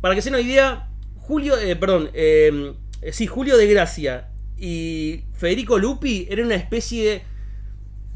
Para 0.01 0.15
que 0.15 0.21
se 0.21 0.29
una 0.29 0.41
idea, 0.41 0.89
Julio, 1.15 1.55
perdón, 1.79 2.11
sí, 3.11 3.25
Julio 3.25 3.57
de 3.57 3.67
Gracia 3.67 4.29
y 4.59 5.23
Federico 5.33 5.77
Lupi 5.77 6.27
eran 6.29 6.45
una 6.45 6.55
especie 6.55 7.23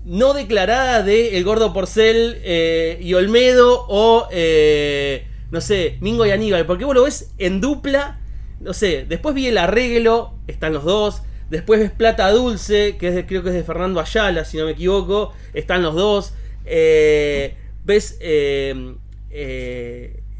no 0.05 0.33
declarada 0.33 1.03
de 1.03 1.37
El 1.37 1.43
Gordo 1.43 1.73
Porcel 1.73 2.39
eh, 2.43 2.97
y 3.01 3.13
Olmedo 3.13 3.85
o, 3.87 4.27
eh, 4.31 5.27
no 5.51 5.61
sé, 5.61 5.97
Mingo 6.01 6.25
y 6.25 6.31
Aníbal, 6.31 6.65
porque 6.65 6.85
vos 6.85 6.95
lo 6.95 7.03
ves 7.03 7.31
en 7.37 7.61
dupla, 7.61 8.19
no 8.59 8.73
sé, 8.73 9.05
después 9.07 9.35
vi 9.35 9.47
El 9.47 9.57
Arreglo, 9.57 10.33
están 10.47 10.73
los 10.73 10.83
dos, 10.83 11.21
después 11.49 11.79
ves 11.79 11.91
Plata 11.91 12.31
Dulce, 12.31 12.97
que 12.97 13.09
es 13.09 13.25
creo 13.25 13.43
que 13.43 13.49
es 13.49 13.55
de 13.55 13.63
Fernando 13.63 13.99
Ayala, 13.99 14.43
si 14.43 14.57
no 14.57 14.65
me 14.65 14.71
equivoco, 14.71 15.33
están 15.53 15.83
los 15.83 15.95
dos, 15.95 16.33
eh, 16.65 17.55
ves... 17.83 18.17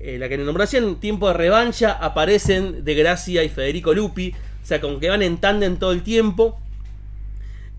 la 0.02 0.28
que 0.28 0.38
nombraste 0.38 0.78
en 0.78 0.96
tiempo 0.96 1.28
de 1.28 1.34
revancha 1.34 1.92
aparecen 1.92 2.84
De 2.84 2.96
Gracia 2.96 3.44
y 3.44 3.50
Federico 3.50 3.94
Lupi. 3.94 4.34
O 4.64 4.66
sea, 4.66 4.82
como 4.82 5.00
que 5.00 5.10
van 5.10 5.22
en 5.22 5.38
tándem 5.38 5.78
todo 5.78 5.92
el 5.92 6.02
tiempo. 6.04 6.60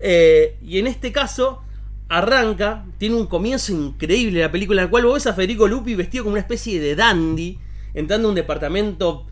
Y 0.01 0.79
en 0.79 0.87
este 0.87 1.11
caso, 1.11 1.61
arranca, 2.09 2.85
tiene 2.97 3.15
un 3.15 3.27
comienzo 3.27 3.71
increíble 3.71 4.41
la 4.41 4.51
película, 4.51 4.81
en 4.81 4.87
la 4.87 4.91
cual 4.91 5.05
vos 5.05 5.15
ves 5.15 5.27
a 5.27 5.33
Federico 5.33 5.67
Lupi 5.67 5.95
vestido 5.95 6.23
como 6.23 6.33
una 6.33 6.41
especie 6.41 6.79
de 6.79 6.95
dandy, 6.95 7.59
entrando 7.93 8.27
a 8.27 8.29
un 8.29 8.35
departamento 8.35 9.25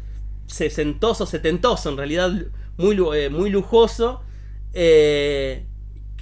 sesentoso, 0.48 1.26
setentoso, 1.26 1.90
en 1.90 1.98
realidad 1.98 2.32
muy, 2.78 2.98
eh, 3.16 3.30
muy 3.30 3.50
lujoso. 3.50 4.22
Eh, 4.74 5.66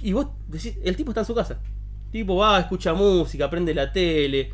y 0.02 0.12
vos 0.12 0.28
decís, 0.48 0.76
el 0.82 0.96
tipo 0.96 1.10
está 1.10 1.20
en 1.20 1.26
su 1.26 1.34
casa. 1.34 1.60
El 2.06 2.10
tipo 2.10 2.36
va, 2.36 2.60
escucha 2.60 2.94
música, 2.94 3.50
prende 3.50 3.74
la 3.74 3.92
tele. 3.92 4.52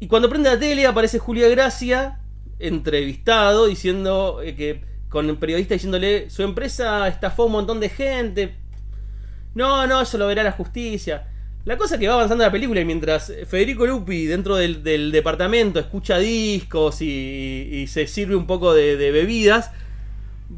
Y 0.00 0.06
cuando 0.06 0.28
prende 0.28 0.50
la 0.50 0.58
tele 0.58 0.86
aparece 0.86 1.18
Julia 1.18 1.48
Gracia, 1.48 2.20
entrevistado, 2.58 3.66
diciendo 3.66 4.40
eh, 4.42 4.54
que 4.54 4.84
con 5.08 5.28
el 5.28 5.36
periodista 5.38 5.74
diciéndole, 5.74 6.30
su 6.30 6.42
empresa 6.42 7.08
estafó 7.08 7.44
a 7.44 7.46
un 7.46 7.52
montón 7.52 7.80
de 7.80 7.88
gente. 7.88 8.56
No, 9.54 9.86
no, 9.86 10.00
eso 10.00 10.18
lo 10.18 10.26
verá 10.26 10.42
la 10.42 10.52
justicia. 10.52 11.26
La 11.64 11.76
cosa 11.76 11.96
es 11.96 12.00
que 12.00 12.08
va 12.08 12.14
avanzando 12.14 12.44
la 12.44 12.52
película 12.52 12.80
y 12.80 12.84
mientras 12.84 13.32
Federico 13.46 13.84
Lupi 13.86 14.26
dentro 14.26 14.56
del, 14.56 15.10
departamento 15.12 15.78
escucha 15.80 16.18
discos 16.18 17.02
y, 17.02 17.68
y 17.72 17.86
se 17.88 18.06
sirve 18.06 18.36
un 18.36 18.46
poco 18.46 18.72
de, 18.72 18.96
bebidas, 19.10 19.70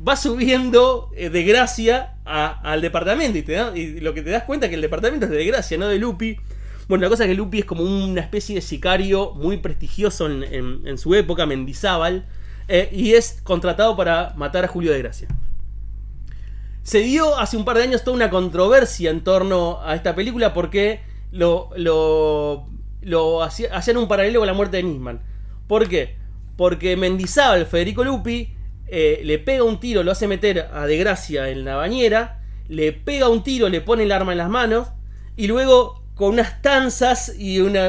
va 0.07 0.15
subiendo 0.17 1.11
eh, 1.17 1.31
de 1.31 1.43
gracia 1.43 2.15
al 2.25 2.81
departamento 2.81 3.39
y, 3.39 3.43
te 3.43 3.53
da- 3.53 3.77
y 3.77 3.99
lo 4.01 4.15
que 4.15 4.23
te 4.23 4.31
das 4.31 4.45
cuenta 4.45 4.67
es 4.67 4.71
que 4.71 4.77
el 4.77 4.83
departamento 4.83 5.27
es 5.27 5.33
de 5.33 5.45
gracia, 5.47 5.79
no 5.79 5.89
de 5.89 5.99
Lupi. 5.99 6.37
Bueno, 6.87 7.03
la 7.03 7.09
cosa 7.09 7.25
es 7.25 7.29
que 7.29 7.35
Lupi 7.35 7.61
es 7.61 7.65
como 7.65 7.83
una 7.83 8.21
especie 8.21 8.55
de 8.55 8.61
sicario 8.61 9.33
muy 9.33 9.57
prestigioso 9.57 10.29
en 10.31 10.99
su 10.99 11.15
época, 11.15 11.47
Mendizábal, 11.47 12.27
eh, 12.69 12.89
y 12.93 13.15
es 13.15 13.41
contratado 13.43 13.97
para 13.97 14.33
matar 14.37 14.65
a 14.65 14.69
Julio 14.69 14.93
de 14.93 14.99
Gracia. 14.99 15.29
Se 16.91 16.99
dio 17.03 17.39
hace 17.39 17.57
un 17.57 17.65
par 17.65 17.77
de 17.77 17.85
años 17.85 18.03
toda 18.03 18.17
una 18.17 18.31
controversia 18.31 19.11
en 19.11 19.23
torno 19.23 19.81
a 19.81 19.95
esta 19.95 20.17
película 20.17 20.53
porque 20.53 20.99
lo, 21.31 21.71
lo, 21.77 22.67
lo 23.01 23.45
hacía- 23.45 23.73
hacían 23.77 23.97
un 23.97 24.09
paralelo 24.09 24.41
con 24.41 24.49
la 24.49 24.55
muerte 24.55 24.79
de 24.79 24.83
Nisman. 24.83 25.21
¿Por 25.69 25.89
qué? 25.89 26.17
Porque 26.57 26.97
Mendizábal, 26.97 27.67
Federico 27.67 28.03
Lupi, 28.03 28.55
eh, 28.89 29.21
le 29.23 29.39
pega 29.39 29.63
un 29.63 29.79
tiro, 29.79 30.03
lo 30.03 30.11
hace 30.11 30.27
meter 30.27 30.69
a 30.75 30.85
De 30.87 30.97
Gracia 30.97 31.49
en 31.51 31.65
la 31.65 31.77
bañera, 31.77 32.43
le 32.67 32.93
pega 32.93 33.29
un 33.29 33.45
tiro, 33.45 33.69
le 33.69 33.83
pone 33.83 34.03
el 34.03 34.11
arma 34.11 34.33
en 34.33 34.39
las 34.39 34.51
manos, 34.51 34.89
y 35.37 35.47
luego 35.47 36.03
con 36.17 36.31
unas 36.31 36.61
tanzas 36.61 37.33
y 37.39 37.61
una, 37.61 37.89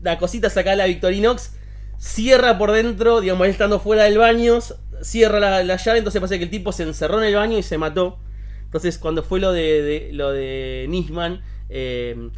la 0.00 0.18
cosita 0.18 0.48
sacada 0.48 0.76
de 0.76 0.82
la 0.82 0.86
Victorinox, 0.86 1.56
cierra 1.98 2.56
por 2.56 2.70
dentro, 2.70 3.20
digamos, 3.20 3.48
estando 3.48 3.80
fuera 3.80 4.04
del 4.04 4.18
baño, 4.18 4.60
cierra 5.02 5.40
la, 5.40 5.62
la 5.64 5.76
llave, 5.76 5.98
entonces 5.98 6.20
pasa 6.20 6.38
que 6.38 6.44
el 6.44 6.50
tipo 6.50 6.72
se 6.72 6.82
encerró 6.84 7.20
en 7.20 7.28
el 7.28 7.34
baño 7.34 7.58
y 7.58 7.62
se 7.62 7.78
mató. 7.78 8.18
Entonces, 8.64 8.98
cuando 8.98 9.22
fue 9.22 9.40
lo 9.40 9.52
de, 9.52 10.10
lo 10.12 10.32
de 10.32 10.86
Nisman, 10.88 11.42
eh, 11.68 12.30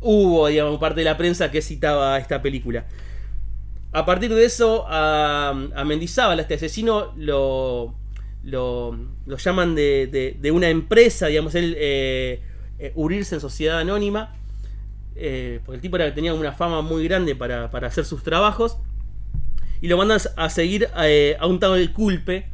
hubo, 0.00 0.48
digamos, 0.48 0.78
parte 0.78 1.00
de 1.00 1.04
la 1.04 1.16
prensa 1.16 1.50
que 1.50 1.60
citaba 1.62 2.18
esta 2.18 2.40
película. 2.40 2.86
A 3.92 4.04
partir 4.04 4.34
de 4.34 4.44
eso, 4.44 4.84
a, 4.88 5.54
Mendizábal, 5.86 6.40
este 6.40 6.54
asesino, 6.54 7.12
lo, 7.16 7.94
lo, 8.44 8.96
llaman 9.26 9.74
de, 9.74 10.06
de- 10.06 10.36
de 10.40 10.50
una 10.50 10.68
empresa, 10.68 11.26
digamos, 11.26 11.54
él 11.54 11.74
eh, 11.78 12.42
eh, 12.78 12.92
unirse 12.94 13.34
en 13.34 13.40
sociedad 13.40 13.78
anónima, 13.80 14.34
eh, 15.16 15.60
porque 15.64 15.76
el 15.76 15.80
tipo 15.82 15.96
era, 15.96 16.14
tenía 16.14 16.32
una 16.34 16.52
fama 16.52 16.80
muy 16.82 17.04
grande 17.04 17.34
para, 17.34 17.70
para 17.70 17.88
hacer 17.88 18.04
sus 18.04 18.22
trabajos, 18.22 18.78
y 19.80 19.88
lo 19.88 19.96
mandan 19.96 20.20
a 20.36 20.50
seguir 20.50 20.88
eh, 21.02 21.36
a 21.38 21.46
un 21.46 21.60
tal 21.60 21.92
culpe, 21.92 22.48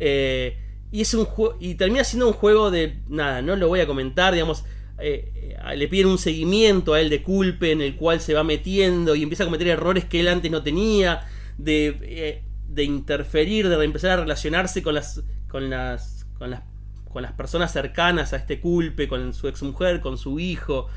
eh, 0.00 0.58
y 0.90 1.00
es 1.02 1.14
un 1.14 1.26
y 1.60 1.74
termina 1.74 2.04
siendo 2.04 2.28
un 2.28 2.32
juego 2.32 2.70
de 2.70 2.98
nada, 3.08 3.42
no 3.42 3.56
lo 3.56 3.68
voy 3.68 3.80
a 3.80 3.86
comentar, 3.86 4.34
digamos, 4.34 4.64
eh, 4.98 5.56
le 5.76 5.88
piden 5.88 6.06
un 6.06 6.18
seguimiento 6.18 6.94
a 6.94 7.00
él 7.00 7.10
de 7.10 7.22
culpe 7.22 7.72
en 7.72 7.82
el 7.82 7.96
cual 7.96 8.20
se 8.20 8.34
va 8.34 8.44
metiendo 8.44 9.14
y 9.14 9.22
empieza 9.22 9.44
a 9.44 9.46
cometer 9.46 9.68
errores 9.68 10.04
que 10.04 10.20
él 10.20 10.28
antes 10.28 10.50
no 10.50 10.62
tenía, 10.62 11.26
de, 11.58 12.42
de 12.68 12.84
interferir, 12.84 13.68
de 13.68 13.84
empezar 13.84 14.10
a 14.12 14.16
relacionarse 14.16 14.82
con 14.82 14.94
las 14.94 15.22
con 15.48 15.70
las 15.70 16.26
con 16.38 16.50
las 16.50 16.62
con 17.10 17.22
las 17.22 17.32
personas 17.32 17.72
cercanas 17.72 18.32
a 18.34 18.36
este 18.36 18.60
culpe, 18.60 19.08
con 19.08 19.32
su 19.32 19.48
exmujer, 19.48 20.00
con 20.00 20.18
su 20.18 20.38
hijo. 20.38 20.88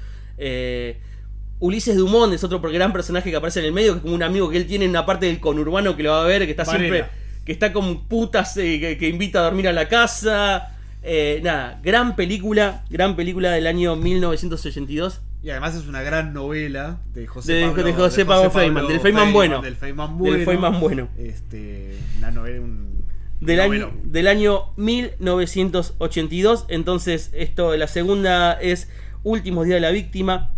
Ulises 1.60 1.96
Dumont 1.98 2.34
es 2.34 2.44
otro 2.44 2.62
gran 2.62 2.94
personaje 2.94 3.30
que 3.30 3.36
aparece 3.36 3.60
en 3.60 3.66
el 3.66 3.74
medio, 3.74 3.94
que 3.94 3.98
es 3.98 4.02
como 4.04 4.16
un 4.16 4.24
amigo 4.24 4.50
que 4.50 4.58
él 4.58 4.66
tiene 4.66 4.86
en 4.86 4.92
una 4.92 5.06
parte 5.06 5.26
del 5.26 5.40
conurbano 5.40 5.96
que 5.98 6.04
lo 6.04 6.12
va 6.12 6.24
a 6.24 6.28
ver, 6.28 6.46
que 6.46 6.52
está 6.52 6.64
Varela. 6.64 6.80
siempre 6.96 7.20
que 7.46 7.52
está 7.54 7.74
con 7.74 8.06
putas 8.06 8.56
eh, 8.58 8.80
que, 8.80 8.98
que 8.98 9.08
invita 9.10 9.40
a 9.40 9.44
dormir 9.44 9.68
a 9.68 9.74
la 9.74 9.88
casa. 9.88 10.76
Eh, 11.02 11.40
nada, 11.44 11.80
gran 11.82 12.16
película, 12.16 12.84
gran 12.92 13.16
película 13.16 13.50
del 13.52 13.66
año 13.66 13.96
1982. 13.96 15.22
Y 15.42 15.50
además 15.50 15.74
es 15.74 15.88
una 15.88 16.02
gran 16.04 16.34
novela 16.34 17.00
de 17.14 17.26
José 17.26 17.54
De- 17.54 17.66
Pablo, 17.68 17.84
de 17.84 17.94
José 17.94 18.26
Pablo 18.26 18.52
Feynman, 18.52 18.88
del 18.88 19.00
Feynman 19.00 19.34
bueno. 19.34 19.62
Del 19.62 19.76
Feynman 19.78 20.10
Del 20.10 20.18
bueno. 20.18 20.46
Feynman 20.46 20.80
bueno. 20.80 21.08
Este, 21.18 21.98
una 22.18 22.30
novela, 22.32 22.60
un 22.62 23.04
Del 23.40 23.62
año, 23.62 23.92
del 24.04 24.28
año 24.28 24.66
1982. 24.76 26.66
Entonces, 26.68 27.30
esto, 27.34 27.76
la 27.78 27.88
segunda 27.88 28.54
es 28.54 28.90
Últimos 29.24 29.66
días 29.66 29.76
de 29.76 29.82
la 29.82 29.92
víctima. 29.92 30.52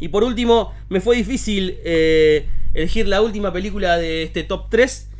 Y 0.00 0.08
por 0.08 0.24
último, 0.24 0.74
me 0.88 1.00
fue 1.00 1.16
difícil 1.16 1.78
eh, 1.84 2.48
elegir 2.74 3.06
la 3.06 3.20
última 3.20 3.52
película 3.52 3.98
de 3.98 4.22
este 4.22 4.42
top 4.42 4.68
3. 4.70 5.10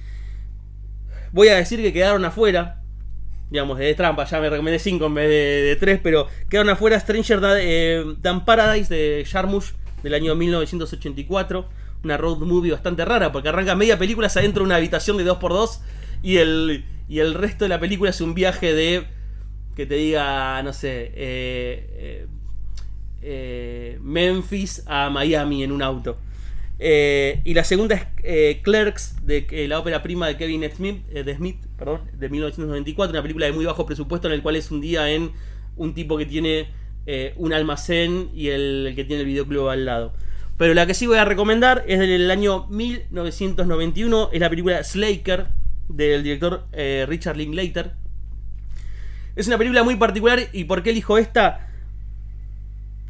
Voy 1.32 1.48
a 1.48 1.56
decir 1.56 1.80
que 1.80 1.92
quedaron 1.92 2.24
afuera. 2.24 2.82
Digamos, 3.50 3.78
de 3.78 3.94
trampa, 3.94 4.24
ya 4.24 4.40
me 4.40 4.48
recomendé 4.48 4.78
5 4.78 5.06
en 5.06 5.14
vez 5.14 5.28
de 5.28 5.76
3, 5.76 6.00
pero 6.02 6.28
quedaron 6.48 6.70
afuera 6.70 6.98
Stranger 6.98 7.40
eh, 7.58 8.04
Than 8.22 8.44
Paradise 8.44 8.94
de 8.94 9.24
Jarmusch 9.28 9.72
del 10.02 10.14
año 10.14 10.34
1984. 10.34 11.68
Una 12.02 12.16
road 12.16 12.38
movie 12.38 12.72
bastante 12.72 13.04
rara, 13.04 13.32
porque 13.32 13.48
arranca 13.48 13.74
media 13.74 13.98
película 13.98 14.28
adentro 14.28 14.62
de 14.62 14.66
una 14.66 14.76
habitación 14.76 15.18
de 15.18 15.26
2x2 15.26 15.80
y 16.22 16.36
el, 16.38 16.84
y 17.08 17.18
el 17.18 17.34
resto 17.34 17.64
de 17.64 17.68
la 17.68 17.80
película 17.80 18.10
es 18.10 18.20
un 18.20 18.34
viaje 18.34 18.72
de, 18.72 19.06
que 19.74 19.84
te 19.84 19.96
diga, 19.96 20.62
no 20.62 20.72
sé, 20.72 21.12
eh, 21.14 22.26
eh, 23.22 23.98
Memphis 24.02 24.82
a 24.86 25.10
Miami 25.10 25.62
en 25.62 25.72
un 25.72 25.82
auto. 25.82 26.18
Eh, 26.78 27.40
y 27.44 27.52
la 27.52 27.64
segunda 27.64 27.94
es 27.94 28.06
eh, 28.22 28.60
Clerks, 28.62 29.26
de 29.26 29.66
la 29.68 29.78
ópera 29.78 30.02
prima 30.02 30.26
de 30.26 30.36
Kevin 30.36 30.64
Smith, 30.74 31.06
de 31.08 31.34
Smith, 31.34 31.58
perdón, 31.76 32.00
de 32.14 32.28
1994, 32.28 33.12
una 33.12 33.22
película 33.22 33.46
de 33.46 33.52
muy 33.52 33.66
bajo 33.66 33.84
presupuesto 33.84 34.28
en 34.28 34.34
el 34.34 34.42
cual 34.42 34.56
es 34.56 34.70
un 34.70 34.80
día 34.80 35.10
en 35.10 35.32
un 35.76 35.94
tipo 35.94 36.16
que 36.16 36.26
tiene 36.26 36.68
un 37.36 37.52
almacén 37.52 38.30
y 38.34 38.48
el, 38.48 38.92
que 38.94 39.04
tiene 39.04 39.22
el 39.22 39.26
videoclub 39.26 39.68
al 39.68 39.84
lado. 39.84 40.12
Pero 40.56 40.74
la 40.74 40.86
que 40.86 40.94
sí 40.94 41.06
voy 41.06 41.18
a 41.18 41.24
recomendar 41.24 41.84
es 41.88 41.98
del 41.98 42.30
año 42.30 42.66
1991, 42.68 44.30
es 44.32 44.40
la 44.40 44.48
película 44.48 44.84
Slaker 44.84 45.48
del 45.88 46.22
director 46.22 46.66
Richard 47.08 47.36
Linklater. 47.36 47.92
Es 49.34 49.48
una 49.48 49.58
película 49.58 49.82
muy 49.82 49.96
particular 49.96 50.40
y 50.52 50.64
¿por 50.64 50.82
qué 50.82 50.90
elijo 50.90 51.18
esta? 51.18 51.69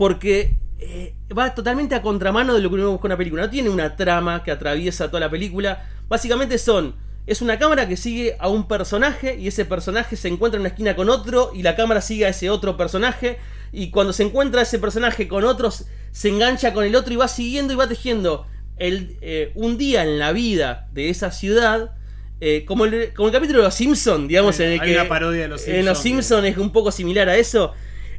Porque 0.00 0.54
eh, 0.78 1.12
va 1.36 1.54
totalmente 1.54 1.94
a 1.94 2.00
contramano 2.00 2.54
de 2.54 2.62
lo 2.62 2.70
que 2.70 2.76
uno 2.76 2.92
busca 2.92 3.06
en 3.06 3.10
una 3.10 3.18
película. 3.18 3.42
No 3.42 3.50
tiene 3.50 3.68
una 3.68 3.96
trama 3.96 4.42
que 4.42 4.50
atraviesa 4.50 5.08
toda 5.08 5.20
la 5.20 5.30
película. 5.30 5.86
Básicamente 6.08 6.56
son. 6.56 6.94
Es 7.26 7.42
una 7.42 7.58
cámara 7.58 7.86
que 7.86 7.98
sigue 7.98 8.34
a 8.38 8.48
un 8.48 8.66
personaje 8.66 9.36
y 9.36 9.46
ese 9.46 9.66
personaje 9.66 10.16
se 10.16 10.28
encuentra 10.28 10.56
en 10.56 10.62
una 10.62 10.70
esquina 10.70 10.96
con 10.96 11.10
otro 11.10 11.52
y 11.54 11.62
la 11.62 11.76
cámara 11.76 12.00
sigue 12.00 12.24
a 12.24 12.30
ese 12.30 12.48
otro 12.48 12.78
personaje 12.78 13.36
y 13.72 13.90
cuando 13.90 14.14
se 14.14 14.22
encuentra 14.22 14.62
ese 14.62 14.78
personaje 14.78 15.28
con 15.28 15.44
otros 15.44 15.84
se 16.12 16.30
engancha 16.30 16.72
con 16.72 16.86
el 16.86 16.96
otro 16.96 17.12
y 17.12 17.16
va 17.16 17.28
siguiendo 17.28 17.74
y 17.74 17.76
va 17.76 17.86
tejiendo 17.86 18.46
el, 18.78 19.18
eh, 19.20 19.52
un 19.54 19.76
día 19.76 20.02
en 20.02 20.18
la 20.18 20.32
vida 20.32 20.88
de 20.94 21.10
esa 21.10 21.30
ciudad 21.30 21.92
eh, 22.40 22.64
como, 22.64 22.86
el, 22.86 23.12
como 23.12 23.28
el 23.28 23.34
capítulo 23.34 23.58
de 23.58 23.64
Los 23.64 23.74
Simpsons, 23.74 24.26
digamos, 24.26 24.58
en 24.60 24.72
el 24.72 24.80
hay 24.80 24.88
que 24.88 24.94
una 24.94 25.06
parodia 25.06 25.42
de 25.42 25.48
Los 25.48 25.68
en 25.68 25.84
Los 25.84 25.98
Simpson, 25.98 26.42
Simpsons 26.42 26.48
es 26.48 26.56
un 26.56 26.72
poco 26.72 26.90
similar 26.90 27.28
a 27.28 27.36
eso, 27.36 27.74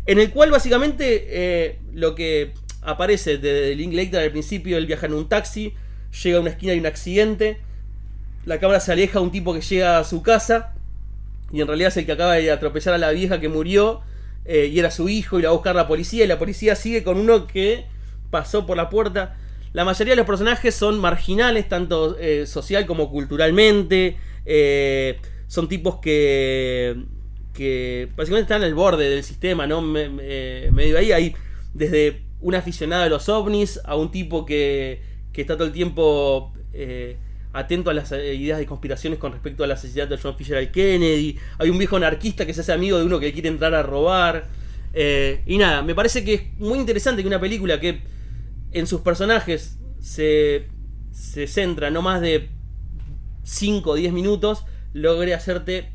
en 0.06 0.20
el 0.20 0.32
cual 0.32 0.52
básicamente 0.52 1.26
eh, 1.30 1.80
lo 1.94 2.16
que 2.16 2.54
aparece 2.82 3.38
de 3.38 3.76
Linklater 3.76 4.22
al 4.22 4.32
principio, 4.32 4.78
él 4.78 4.88
viaja 4.88 5.06
en 5.06 5.14
un 5.14 5.30
taxi, 5.30 5.74
llega 6.24 6.38
a 6.38 6.42
una 6.42 6.50
esquina 6.50 6.74
y 6.74 6.80
un 6.80 6.86
accidente, 6.88 7.60
la 8.46 8.60
cámara 8.60 8.80
se 8.80 8.92
aleja 8.92 9.20
a 9.20 9.22
un 9.22 9.32
tipo 9.32 9.54
que 9.54 9.62
llega 9.62 10.00
a 10.00 10.04
su 10.04 10.24
casa 10.24 10.74
y 11.52 11.62
en 11.62 11.68
realidad 11.68 11.90
es 11.90 11.98
el 11.98 12.06
que 12.06 12.14
acaba 12.14 12.34
de 12.34 12.50
atropellar 12.50 12.96
a 12.96 12.98
la 12.98 13.12
vieja 13.12 13.40
que 13.40 13.50
murió 13.50 14.02
eh, 14.46 14.70
y 14.72 14.80
era 14.80 14.90
su 14.90 15.10
hijo 15.10 15.38
y 15.38 15.44
la 15.44 15.50
va 15.50 15.54
a 15.54 15.58
buscar 15.58 15.76
la 15.76 15.88
policía 15.88 16.24
y 16.26 16.28
la 16.28 16.40
policía 16.40 16.76
sigue 16.76 17.04
con 17.04 17.18
uno 17.18 17.46
que 17.46 17.86
pasó 18.32 18.66
por 18.66 18.78
la 18.78 18.90
puerta. 18.90 19.38
La 19.74 19.86
mayoría 19.86 20.14
de 20.14 20.18
los 20.18 20.26
personajes 20.26 20.74
son 20.74 21.00
marginales, 21.00 21.70
tanto 21.70 22.18
eh, 22.20 22.48
social 22.48 22.88
como 22.88 23.12
culturalmente. 23.12 24.18
son 25.48 25.70
tipos 25.70 26.00
que, 26.02 27.06
que 27.54 28.10
básicamente 28.16 28.54
están 28.54 28.64
al 28.64 28.74
borde 28.74 29.10
del 29.10 29.24
sistema, 29.24 29.68
¿no? 29.68 29.82
Me- 29.82 30.10
me- 30.10 30.72
medio 30.72 30.98
ahí 30.98 31.12
hay 31.12 31.36
desde 31.74 32.22
un 32.40 32.56
aficionado 32.56 33.04
a 33.04 33.10
los 33.10 33.30
ovnis 33.30 33.80
a 33.84 33.96
un 33.96 34.12
tipo 34.12 34.46
que, 34.46 35.02
que 35.34 35.42
está 35.42 35.56
todo 35.58 35.68
el 35.68 35.74
tiempo 35.74 36.54
eh, 36.74 37.18
atento 37.54 37.90
a 37.90 37.94
las 37.94 38.12
eh, 38.14 38.34
ideas 38.36 38.58
de 38.60 38.66
conspiraciones 38.66 39.20
con 39.20 39.32
respecto 39.34 39.64
al 39.64 39.72
asesinato 39.72 40.16
de 40.16 40.22
John 40.22 40.36
Fisher 40.38 40.58
al 40.58 40.72
Kennedy. 40.72 41.38
Hay 41.60 41.70
un 41.70 41.78
viejo 41.78 41.98
anarquista 41.98 42.46
que 42.46 42.54
se 42.54 42.62
hace 42.62 42.72
amigo 42.72 42.98
de 42.98 43.06
uno 43.06 43.20
que 43.20 43.34
quiere 43.34 43.50
entrar 43.50 43.74
a 43.76 43.84
robar. 43.84 44.48
Eh, 44.94 45.42
y 45.46 45.58
nada, 45.58 45.82
me 45.84 45.94
parece 45.96 46.24
que 46.24 46.34
es 46.34 46.42
muy 46.58 46.80
interesante 46.80 47.22
que 47.22 47.28
una 47.28 47.40
película 47.40 47.80
que 47.80 48.02
en 48.72 48.88
sus 48.88 49.02
personajes 49.02 49.78
se, 50.00 50.68
se 51.12 51.48
centra 51.48 51.90
no 51.92 52.02
más 52.02 52.22
de 52.22 52.50
5 53.44 53.92
o 53.92 53.96
10 53.96 54.14
minutos, 54.14 54.66
logre 54.94 55.34
hacerte 55.34 55.92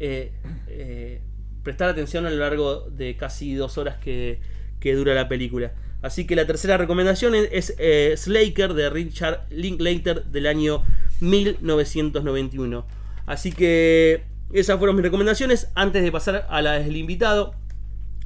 eh, 0.00 0.32
eh, 0.68 1.20
prestar 1.62 1.88
atención 1.88 2.26
a 2.26 2.30
lo 2.30 2.36
largo 2.36 2.90
de 2.90 3.16
casi 3.16 3.54
dos 3.54 3.78
horas 3.78 3.96
que, 3.96 4.40
dura 4.82 5.14
la 5.14 5.28
película. 5.28 5.72
Así 6.02 6.26
que 6.26 6.36
la 6.36 6.46
tercera 6.46 6.76
recomendación 6.76 7.34
es, 7.34 7.74
eh, 7.78 8.14
Slaker 8.18 8.74
de 8.74 8.90
Richard 8.90 9.46
Linklater 9.48 10.24
del 10.24 10.46
año 10.46 10.84
1991. 11.20 12.86
Así 13.24 13.50
que 13.52 14.24
esas 14.52 14.78
fueron 14.78 14.96
mis 14.96 15.04
recomendaciones. 15.04 15.70
Antes 15.74 16.02
de 16.02 16.12
pasar 16.12 16.46
a 16.50 16.60
la 16.60 16.72
del 16.72 16.96
invitado, 16.96 17.54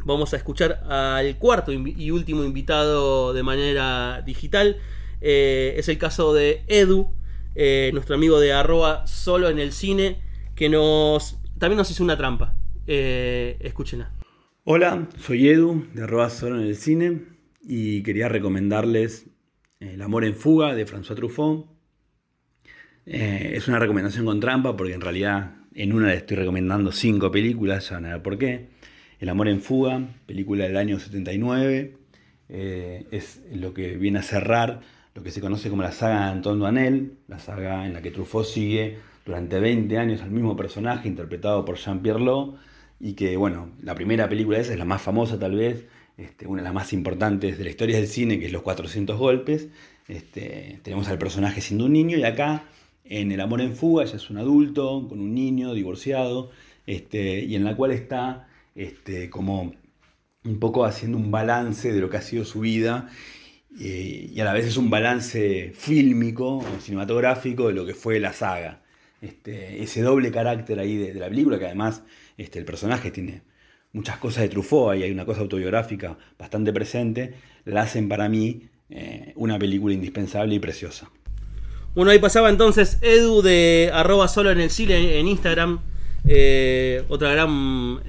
vamos 0.05 0.35
a 0.35 0.37
escuchar 0.37 0.83
al 0.89 1.37
cuarto 1.37 1.71
y 1.73 2.11
último 2.11 2.43
invitado 2.43 3.33
de 3.33 3.45
manera 3.45 4.23
digital. 4.27 4.79
Es 5.21 5.89
el 5.89 5.99
caso 5.99 6.35
de 6.35 6.65
Edu, 6.67 7.13
nuestro 7.93 8.17
amigo 8.17 8.41
de 8.41 8.53
arroba 8.53 9.07
solo 9.07 9.49
en 9.49 9.61
el 9.61 9.71
cine, 9.71 10.21
que 10.57 10.69
nos 10.69 11.38
también 11.59 11.77
nos 11.77 11.91
hizo 11.91 12.05
una 12.05 12.17
trampa. 12.17 12.55
Eh, 12.87 13.57
escúchenla. 13.61 14.13
Hola, 14.65 15.09
soy 15.19 15.49
Edu 15.49 15.87
de 15.95 16.03
arroba 16.03 16.31
solo 16.31 16.61
en 16.61 16.67
el 16.67 16.77
cine 16.77 17.23
y 17.63 18.03
quería 18.03 18.29
recomendarles 18.29 19.27
eh, 19.81 19.93
El 19.95 20.03
amor 20.03 20.25
en 20.25 20.35
fuga 20.35 20.75
de 20.75 20.87
François 20.87 21.17
Truffaut. 21.17 21.67
Eh, 23.07 23.53
es 23.55 23.69
una 23.69 23.79
recomendación 23.79 24.27
con 24.27 24.41
trampa 24.41 24.77
porque 24.77 24.95
en 24.95 25.01
realidad 25.01 25.55
en 25.75 25.93
una 25.93 26.09
le 26.09 26.17
estoy 26.17 26.37
recomendando 26.37 26.93
cinco 26.93 27.31
películas, 27.31 27.89
ya 27.89 27.97
van 27.97 28.07
a 28.07 28.13
ver 28.15 28.23
por 28.23 28.39
qué. 28.39 28.69
El 29.19 29.29
amor 29.29 29.49
en 29.49 29.61
fuga, 29.61 30.01
película 30.27 30.65
del 30.65 30.77
año 30.77 30.99
79, 30.99 31.97
eh, 32.49 33.07
es 33.11 33.43
lo 33.53 33.75
que 33.75 33.97
viene 33.97 34.19
a 34.19 34.23
cerrar 34.23 34.81
lo 35.15 35.23
que 35.23 35.31
se 35.31 35.41
conoce 35.41 35.71
como 35.71 35.83
la 35.83 35.93
saga 35.93 36.27
de 36.27 36.33
Antoine 36.33 36.59
Duanel, 36.59 37.13
la 37.27 37.39
saga 37.39 37.87
en 37.87 37.95
la 37.95 38.03
que 38.03 38.11
Truffaut 38.11 38.45
sigue 38.45 38.99
durante 39.29 39.61
20 39.61 39.99
años 39.99 40.23
al 40.23 40.31
mismo 40.31 40.57
personaje 40.57 41.07
interpretado 41.07 41.63
por 41.67 41.77
Jean-Pierre 41.77 42.19
Law 42.19 42.57
y 42.99 43.13
que, 43.13 43.37
bueno, 43.37 43.73
la 43.83 43.95
primera 43.95 44.27
película 44.27 44.59
esa 44.59 44.73
es 44.73 44.79
la 44.79 44.87
más 44.87 45.03
famosa 45.03 45.39
tal 45.39 45.55
vez, 45.55 45.85
este, 46.17 46.47
una 46.47 46.63
de 46.63 46.65
las 46.65 46.73
más 46.73 46.95
importantes 46.95 47.59
de 47.59 47.65
la 47.65 47.69
historia 47.69 47.97
del 47.99 48.09
cine, 48.09 48.41
que 48.41 48.47
es 48.47 48.53
Los 48.53 48.63
400 48.63 49.19
Golpes. 49.19 49.69
Este, 50.09 50.81
tenemos 50.83 51.09
al 51.09 51.19
personaje 51.19 51.61
siendo 51.61 51.85
un 51.85 51.93
niño 51.93 52.17
y 52.17 52.25
acá 52.25 52.65
en 53.05 53.31
El 53.31 53.43
Amor 53.43 53.61
en 53.61 53.77
Fuga 53.77 54.05
ella 54.05 54.17
es 54.17 54.31
un 54.31 54.39
adulto 54.39 55.07
con 55.07 55.21
un 55.21 55.35
niño 55.35 55.75
divorciado 55.75 56.51
este, 56.87 57.45
y 57.45 57.55
en 57.55 57.65
la 57.65 57.77
cual 57.77 57.91
está 57.91 58.49
como 59.29 59.75
un 60.45 60.59
poco 60.59 60.87
haciendo 60.87 61.19
un 61.19 61.31
balance 61.31 61.93
de 61.93 62.01
lo 62.01 62.09
que 62.09 62.17
ha 62.17 62.23
sido 62.23 62.47
su 62.47 62.61
vida 62.61 63.11
eh, 63.79 64.31
y 64.33 64.41
a 64.41 64.45
la 64.45 64.55
vez 64.55 64.65
es 64.65 64.79
un 64.79 64.89
balance 64.89 65.73
fílmico 65.75 66.65
cinematográfico 66.81 67.69
de 67.69 67.75
lo 67.75 67.85
que 67.85 67.93
fue 67.93 68.21
la 68.21 68.33
saga. 68.33 68.88
Este, 69.21 69.83
ese 69.83 70.03
doble 70.03 70.31
carácter 70.31 70.79
ahí 70.79 70.97
de, 70.97 71.15
la 71.15 71.29
película, 71.29 71.59
que 71.59 71.67
además 71.67 72.03
este, 72.37 72.59
el 72.59 72.65
personaje 72.65 73.11
tiene 73.11 73.43
muchas 73.93 74.19
cosas 74.19 74.43
de 74.43 74.49
Truffaut 74.49 74.97
y 74.97 75.03
hay 75.03 75.11
una 75.11 75.25
cosa 75.25 75.41
autobiográfica 75.41 76.17
bastante 76.39 76.73
presente, 76.73 77.35
la 77.65 77.83
hacen 77.83 78.09
para 78.09 78.29
mí 78.29 78.69
eh, 78.91 79.33
una 79.37 79.59
película 79.59 79.95
indispensable 79.95 80.55
y 80.55 80.59
preciosa. 80.59 81.11
Bueno, 81.95 82.11
ahí 82.11 82.19
pasaba 82.19 82.49
entonces 82.51 82.99
Edu 83.03 83.43
de 83.43 83.91
arroba 83.93 84.29
solo 84.29 84.51
en 84.51 84.61
el 84.61 84.71
cine 84.71 85.19
en 85.19 85.27
Instagram. 85.27 85.81
Eh, 86.27 87.05
gran, 87.09 88.01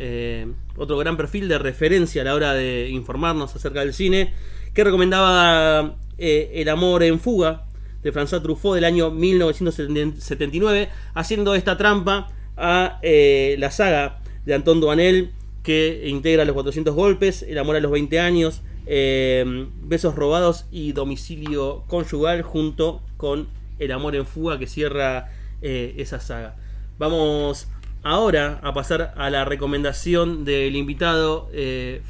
otro 0.76 0.98
gran 0.98 1.18
perfil 1.18 1.48
de 1.48 1.57
referencia 1.57 2.22
a 2.22 2.26
la 2.26 2.36
hora 2.36 2.53
de 2.53 2.90
informarnos 2.90 3.56
acerca 3.56 3.80
del 3.80 3.94
cine 3.94 4.34
que 4.73 4.84
recomendaba 4.84 5.95
eh, 6.18 6.52
El 6.56 6.69
amor 6.69 7.03
en 7.03 7.19
fuga 7.19 7.65
de 8.04 8.12
François 8.12 8.42
Truffaut 8.42 8.76
del 8.76 8.86
año 8.86 9.12
1979, 9.12 10.90
haciendo 11.14 11.56
esta 11.56 11.78
trampa 11.78 12.30
a 12.58 13.00
eh, 13.02 13.56
la 13.60 13.72
saga 13.72 14.22
de 14.46 14.54
Anton 14.54 14.82
Duanel 14.82 15.32
que 15.64 16.08
integra 16.08 16.46
los 16.46 16.54
400 16.54 16.96
golpes, 16.96 17.44
El 17.44 17.58
amor 17.58 17.76
a 17.76 17.80
los 17.80 17.92
20 17.92 18.20
años, 18.20 18.62
eh, 18.86 19.68
Besos 19.82 20.16
robados 20.16 20.66
y 20.72 20.94
Domicilio 20.94 21.84
conyugal 21.88 22.42
junto 22.42 23.02
con 23.18 23.48
El 23.78 23.92
amor 23.92 24.16
en 24.16 24.26
fuga 24.26 24.58
que 24.58 24.68
cierra 24.68 25.32
esa 25.62 26.22
saga. 26.22 26.56
Vamos 26.98 27.68
ahora 28.04 28.60
a 28.64 28.74
pasar 28.74 29.14
a 29.18 29.30
la 29.30 29.46
recomendación 29.46 30.46
del 30.46 30.76
invitado 30.76 31.50
eh, 31.54 32.02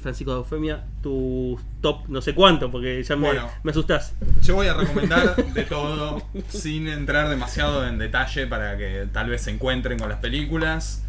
Francisco 0.00 0.32
de 0.32 0.38
Eufemia, 0.38 0.84
tu 1.02 1.58
top 1.80 2.08
no 2.08 2.20
sé 2.20 2.34
cuánto, 2.34 2.70
porque 2.70 3.02
ya 3.02 3.16
me, 3.16 3.30
me 3.62 3.70
asustás. 3.70 4.14
Yo 4.42 4.56
voy 4.56 4.66
a 4.68 4.74
recomendar 4.74 5.36
de 5.36 5.62
todo, 5.64 6.22
sin 6.48 6.88
entrar 6.88 7.28
demasiado 7.28 7.86
en 7.86 7.98
detalle 7.98 8.46
para 8.46 8.76
que 8.76 9.08
tal 9.12 9.30
vez 9.30 9.42
se 9.42 9.50
encuentren 9.50 9.98
con 9.98 10.08
las 10.08 10.18
películas 10.18 11.02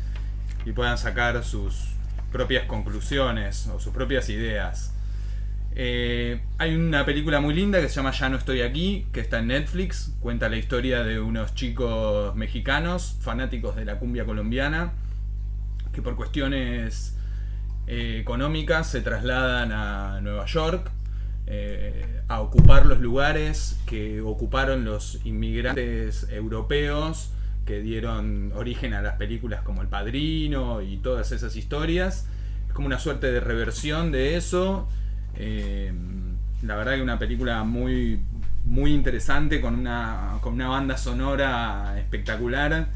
y 0.66 0.72
puedan 0.72 0.98
sacar 0.98 1.44
sus 1.44 1.90
propias 2.32 2.66
conclusiones 2.66 3.68
o 3.68 3.80
sus 3.80 3.94
propias 3.94 4.30
ideas. 4.30 4.94
Eh, 5.82 6.42
hay 6.58 6.76
una 6.76 7.06
película 7.06 7.40
muy 7.40 7.54
linda 7.54 7.80
que 7.80 7.88
se 7.88 7.96
llama 7.96 8.12
Ya 8.12 8.28
no 8.28 8.36
estoy 8.36 8.60
aquí, 8.64 9.08
que 9.14 9.22
está 9.22 9.40
en 9.40 9.48
Netflix. 9.48 10.14
Cuenta 10.20 10.50
la 10.50 10.58
historia 10.58 11.06
de 11.06 11.22
unos 11.22 11.56
chicos 11.56 12.36
mexicanos, 12.36 13.16
fanáticos 13.22 13.78
de 13.78 13.86
la 13.86 13.98
cumbia 13.98 14.26
colombiana, 14.26 14.92
que 15.94 16.02
por 16.02 16.18
cuestiones 16.18 17.18
eh, 17.88 18.18
económicas 18.20 18.88
se 18.88 19.00
trasladan 19.00 19.72
a 19.72 20.20
Nueva 20.20 20.46
York 20.48 20.92
eh, 21.48 22.24
a 22.28 22.42
ocupar 22.42 22.86
los 22.86 23.00
lugares 23.00 23.80
que 23.86 24.20
ocuparon 24.20 24.84
los 24.84 25.26
inmigrantes 25.26 26.28
europeos 26.30 27.32
que 27.66 27.80
dieron 27.80 28.52
origen 28.52 28.94
a 28.94 29.02
las 29.02 29.16
películas 29.16 29.62
como 29.62 29.82
El 29.82 29.88
Padrino 29.88 30.82
y 30.82 30.98
todas 30.98 31.32
esas 31.32 31.56
historias. 31.56 32.28
Es 32.68 32.74
como 32.74 32.88
una 32.88 33.00
suerte 33.00 33.32
de 33.32 33.40
reversión 33.40 34.12
de 34.12 34.36
eso 34.36 34.90
eh, 35.40 35.92
la 36.62 36.76
verdad 36.76 36.96
que 36.96 37.02
una 37.02 37.18
película 37.18 37.64
muy, 37.64 38.20
muy 38.66 38.94
interesante 38.94 39.62
con 39.62 39.76
una, 39.76 40.38
con 40.42 40.54
una 40.54 40.68
banda 40.68 40.98
sonora 40.98 41.98
espectacular. 41.98 42.90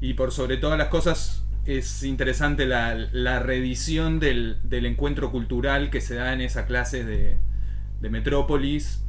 Y 0.00 0.14
por 0.14 0.32
sobre 0.32 0.58
todas 0.58 0.78
las 0.78 0.88
cosas 0.88 1.44
es 1.64 2.02
interesante 2.02 2.66
la, 2.66 3.40
reedición 3.40 4.20
del, 4.20 4.58
encuentro 4.70 5.30
cultural 5.30 5.90
que 5.90 6.00
se 6.00 6.14
da 6.16 6.32
en 6.32 6.40
esa 6.40 6.66
clase 6.66 7.04
de, 7.04 7.36
de 8.00 8.10
Metrópolis, 8.10 9.02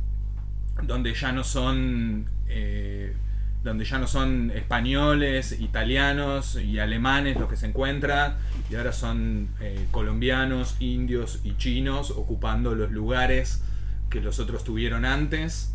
donde 0.84 1.14
ya 1.14 1.31
no 1.31 1.44
son 1.44 2.30
eh, 2.48 3.15
donde 3.64 3.85
ya 3.85 3.98
no 3.98 4.07
son 4.07 4.52
españoles, 4.52 5.57
italianos 5.60 6.57
y 6.57 6.80
alemanes 6.80 7.38
los 7.38 7.49
que 7.49 7.56
se 7.56 7.68
encuentran, 7.68 8.35
y 8.69 8.76
ahora 8.76 8.91
son 8.91 9.49
eh, 9.61 9.88
colombianos, 9.91 10.76
indios 10.80 11.40
y 11.44 11.56
chinos 11.56 12.11
ocupando 12.11 12.76
los 12.76 12.91
lugares 12.91 13.64
que 14.10 14.19
los 14.19 14.40
otros 14.40 14.64
tuvieron 14.64 15.06
antes. 15.06 15.73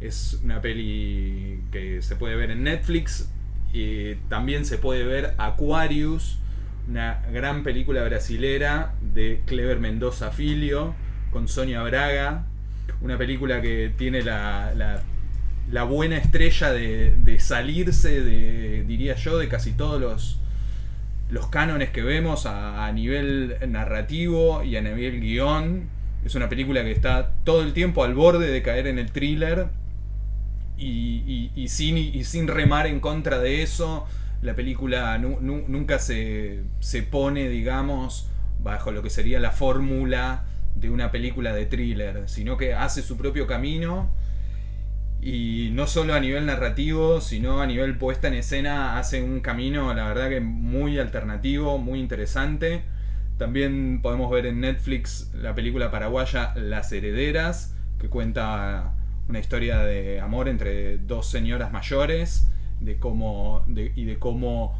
Es 0.00 0.40
una 0.44 0.60
peli 0.60 1.62
que 1.70 2.02
se 2.02 2.16
puede 2.16 2.36
ver 2.36 2.50
en 2.50 2.64
Netflix 2.64 3.30
y 3.72 4.16
también 4.28 4.64
se 4.66 4.76
puede 4.76 5.04
ver 5.04 5.34
Aquarius, 5.38 6.38
una 6.88 7.22
gran 7.32 7.62
película 7.62 8.04
brasilera 8.04 8.94
de 9.00 9.40
Clever 9.46 9.78
Mendoza 9.78 10.32
Filio 10.32 10.94
con 11.30 11.48
Sonia 11.48 11.82
Braga, 11.82 12.44
una 13.00 13.16
película 13.16 13.62
que 13.62 13.92
tiene 13.96 14.22
la, 14.22 14.74
la 14.76 15.02
la 15.70 15.84
buena 15.84 16.16
estrella 16.16 16.70
de, 16.72 17.36
salirse 17.38 18.20
de, 18.22 18.84
diría 18.86 19.16
yo, 19.16 19.38
de 19.38 19.48
casi 19.48 19.72
todos 19.72 20.00
los, 20.00 20.38
cánones 21.48 21.90
que 21.90 22.02
vemos 22.02 22.46
a, 22.46 22.90
nivel 22.92 23.56
narrativo 23.68 24.62
y 24.62 24.76
a 24.76 24.82
nivel 24.82 25.20
guion. 25.20 25.88
Es 26.24 26.34
una 26.34 26.48
película 26.48 26.82
que 26.84 26.92
está 26.92 27.30
todo 27.44 27.62
el 27.62 27.72
tiempo 27.72 28.04
al 28.04 28.14
borde 28.14 28.50
de 28.50 28.62
caer 28.62 28.86
en 28.86 28.98
el 28.98 29.10
thriller 29.10 29.68
y, 30.76 31.50
sin, 31.68 32.48
remar 32.48 32.86
en 32.86 33.00
contra 33.00 33.38
de 33.38 33.62
eso. 33.62 34.06
La 34.42 34.54
película 34.54 35.16
nunca 35.18 35.98
se, 35.98 36.64
se 36.80 37.02
pone, 37.02 37.48
digamos, 37.48 38.28
bajo 38.62 38.92
lo 38.92 39.02
que 39.02 39.10
sería 39.10 39.40
la 39.40 39.52
fórmula 39.52 40.44
de 40.74 40.90
una 40.90 41.10
película 41.10 41.54
de 41.54 41.66
thriller, 41.66 42.24
sino 42.26 42.56
que 42.56 42.74
hace 42.74 43.02
su 43.02 43.16
propio 43.16 43.46
camino 43.46 44.10
y 45.22 45.70
no 45.72 45.86
solo 45.86 46.14
a 46.14 46.20
nivel 46.20 46.46
narrativo, 46.46 47.20
sino 47.20 47.62
a 47.62 47.66
nivel 47.66 47.96
puesta 47.96 48.26
en 48.26 48.34
escena, 48.34 48.98
hace 48.98 49.22
un 49.22 49.40
camino, 49.40 49.94
la 49.94 50.08
verdad 50.08 50.28
que 50.28 50.40
muy 50.40 50.98
alternativo, 50.98 51.78
muy 51.78 52.00
interesante. 52.00 52.82
También 53.38 54.02
podemos 54.02 54.28
ver 54.32 54.46
en 54.46 54.60
Netflix 54.60 55.30
la 55.32 55.54
película 55.54 55.92
paraguaya 55.92 56.52
Las 56.56 56.90
Herederas, 56.90 57.76
que 58.00 58.08
cuenta 58.08 58.94
una 59.28 59.38
historia 59.38 59.78
de 59.78 60.18
amor 60.18 60.48
entre 60.48 60.98
dos 60.98 61.30
señoras 61.30 61.70
mayores 61.70 62.48
de 62.80 62.98
cómo, 62.98 63.64
y 63.68 64.04
de 64.04 64.18
cómo 64.18 64.76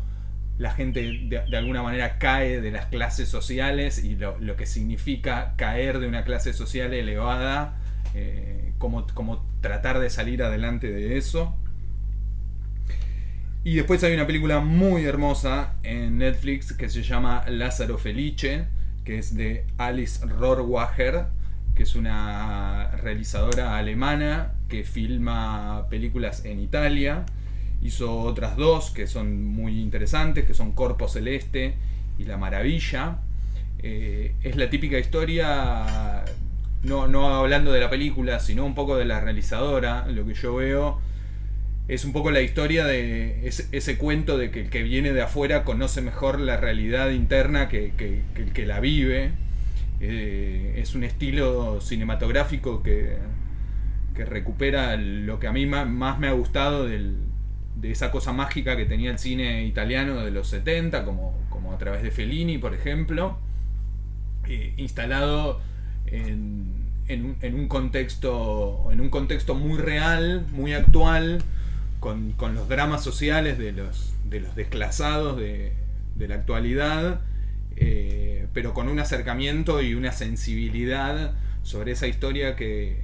la 0.58 0.72
gente 0.72 1.02
de, 1.02 1.56
alguna 1.56 1.84
manera 1.84 2.18
cae 2.18 2.60
de 2.60 2.72
las 2.72 2.86
clases 2.86 3.28
sociales 3.28 4.02
y 4.02 4.16
lo, 4.16 4.36
lo 4.40 4.56
que 4.56 4.66
significa 4.66 5.54
caer 5.56 6.00
de 6.00 6.08
una 6.08 6.24
clase 6.24 6.52
social 6.52 6.92
elevada. 6.92 7.76
Eh, 8.14 8.61
cómo, 8.82 9.46
tratar 9.60 10.00
de 10.00 10.10
salir 10.10 10.42
adelante 10.42 10.90
de 10.90 11.16
eso. 11.16 11.54
Y 13.64 13.76
después 13.76 14.02
hay 14.02 14.12
una 14.12 14.26
película 14.26 14.58
muy 14.58 15.04
hermosa 15.04 15.74
en 15.84 16.18
Netflix 16.18 16.72
que 16.72 16.88
se 16.88 17.04
llama 17.04 17.44
Lázaro 17.48 17.96
Felice, 17.96 18.66
que 19.04 19.18
es 19.18 19.36
de 19.36 19.64
Alice 19.78 20.26
Rohrwacher, 20.26 21.26
que 21.76 21.84
es 21.84 21.94
una 21.94 22.90
realizadora 22.96 23.78
alemana 23.78 24.54
que 24.68 24.82
filma 24.82 25.86
películas 25.88 26.44
en 26.44 26.58
Italia. 26.58 27.24
Hizo 27.82 28.18
otras 28.18 28.56
dos 28.56 28.90
que 28.90 29.06
son 29.06 29.44
muy 29.44 29.80
interesantes, 29.80 30.44
que 30.44 30.54
son 30.54 30.72
Corpo 30.72 31.08
Celeste 31.08 31.76
y 32.18 32.24
La 32.24 32.36
Maravilla. 32.36 33.18
Eh, 33.78 34.34
es 34.42 34.56
la 34.56 34.68
típica 34.70 34.98
historia 34.98 36.24
no, 36.82 37.06
no 37.08 37.34
hablando 37.34 37.72
de 37.72 37.80
la 37.80 37.90
película, 37.90 38.40
sino 38.40 38.64
un 38.64 38.74
poco 38.74 38.96
de 38.96 39.04
la 39.04 39.20
realizadora, 39.20 40.06
lo 40.08 40.26
que 40.26 40.34
yo 40.34 40.54
veo 40.56 41.00
es 41.88 42.04
un 42.04 42.12
poco 42.12 42.30
la 42.30 42.40
historia 42.40 42.84
de 42.84 43.46
ese, 43.46 43.98
cuento 43.98 44.38
de 44.38 44.50
que 44.50 44.62
el 44.62 44.70
que 44.70 44.82
viene 44.82 45.12
de 45.12 45.22
afuera 45.22 45.64
conoce 45.64 46.00
mejor 46.00 46.40
la 46.40 46.56
realidad 46.56 47.10
interna 47.10 47.68
que, 47.68 47.92
el 48.36 48.52
que 48.52 48.66
la 48.66 48.80
vive. 48.80 49.32
Eh, 50.00 50.74
es 50.78 50.94
un 50.94 51.04
estilo 51.04 51.80
cinematográfico 51.80 52.82
que, 52.82 53.18
que, 54.14 54.24
recupera 54.24 54.96
lo 54.96 55.38
que 55.38 55.46
a 55.46 55.52
mí 55.52 55.66
más, 55.66 56.18
me 56.18 56.26
ha 56.26 56.32
gustado 56.32 56.86
de 56.86 57.14
esa 57.82 58.10
cosa 58.10 58.32
mágica 58.32 58.76
que 58.76 58.84
tenía 58.84 59.10
el 59.10 59.18
cine 59.18 59.64
italiano 59.64 60.24
de 60.24 60.30
los 60.30 60.48
70, 60.48 61.04
como, 61.04 61.38
como 61.50 61.72
a 61.72 61.78
través 61.78 62.02
de 62.02 62.10
Fellini, 62.10 62.58
por 62.58 62.74
ejemplo, 62.74 63.38
eh, 64.48 64.72
instalado 64.76 65.60
en, 66.12 67.54
un 67.54 67.68
contexto 67.68 68.88
en 68.92 69.00
un 69.00 69.10
contexto 69.10 69.54
muy 69.54 69.78
real, 69.78 70.46
muy 70.52 70.72
actual, 70.72 71.42
con, 72.00 72.32
con 72.32 72.54
los 72.54 72.68
dramas 72.68 73.02
sociales 73.02 73.58
de 73.58 73.72
los, 73.72 74.14
de 74.24 74.40
los 74.40 74.54
desclasados 74.54 75.36
de, 75.36 75.72
de 76.16 76.28
la 76.28 76.36
actualidad, 76.36 77.20
eh, 77.76 78.46
pero 78.52 78.74
con 78.74 78.88
un 78.88 78.98
acercamiento 78.98 79.82
y 79.82 79.94
una 79.94 80.12
sensibilidad 80.12 81.32
sobre 81.62 81.92
esa 81.92 82.06
historia 82.06 82.56
que, 82.56 83.00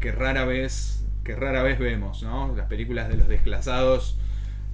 que 0.00 0.12
rara 0.12 0.44
vez 0.44 0.98
que 1.24 1.36
rara 1.36 1.62
vez 1.62 1.78
vemos, 1.78 2.22
¿no? 2.22 2.52
Las 2.56 2.66
películas 2.66 3.08
de 3.08 3.16
los 3.16 3.28
desclasados 3.28 4.18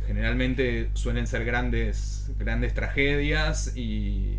generalmente 0.07 0.89
suelen 0.95 1.27
ser 1.27 1.45
grandes, 1.45 2.31
grandes 2.39 2.73
tragedias 2.73 3.77
y, 3.77 4.39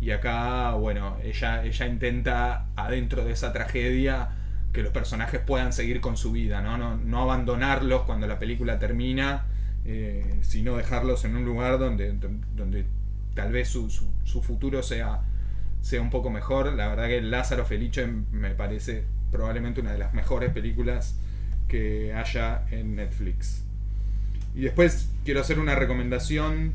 y 0.00 0.10
acá, 0.12 0.72
bueno, 0.72 1.16
ella, 1.22 1.64
ella 1.64 1.86
intenta 1.86 2.66
adentro 2.76 3.24
de 3.24 3.32
esa 3.32 3.52
tragedia 3.52 4.30
que 4.72 4.82
los 4.82 4.92
personajes 4.92 5.40
puedan 5.40 5.72
seguir 5.72 6.00
con 6.00 6.16
su 6.16 6.32
vida, 6.32 6.60
no, 6.60 6.78
no, 6.78 6.96
no 6.96 7.22
abandonarlos 7.22 8.02
cuando 8.02 8.26
la 8.26 8.38
película 8.38 8.78
termina, 8.78 9.46
eh, 9.84 10.38
sino 10.42 10.76
dejarlos 10.76 11.24
en 11.24 11.36
un 11.36 11.44
lugar 11.44 11.78
donde, 11.78 12.12
donde 12.54 12.84
tal 13.34 13.52
vez 13.52 13.68
su, 13.68 13.90
su, 13.90 14.42
futuro 14.42 14.82
sea, 14.82 15.22
sea 15.80 16.00
un 16.00 16.10
poco 16.10 16.30
mejor. 16.30 16.72
La 16.74 16.88
verdad 16.88 17.06
que 17.06 17.20
Lázaro 17.22 17.64
Felice 17.64 18.06
me 18.06 18.50
parece 18.50 19.04
probablemente 19.30 19.80
una 19.80 19.92
de 19.92 19.98
las 19.98 20.14
mejores 20.14 20.52
películas 20.52 21.18
que 21.66 22.12
haya 22.12 22.66
en 22.70 22.96
Netflix. 22.96 23.64
Y 24.54 24.62
después 24.62 25.10
quiero 25.24 25.40
hacer 25.40 25.58
una 25.58 25.74
recomendación 25.74 26.72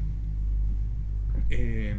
eh, 1.50 1.96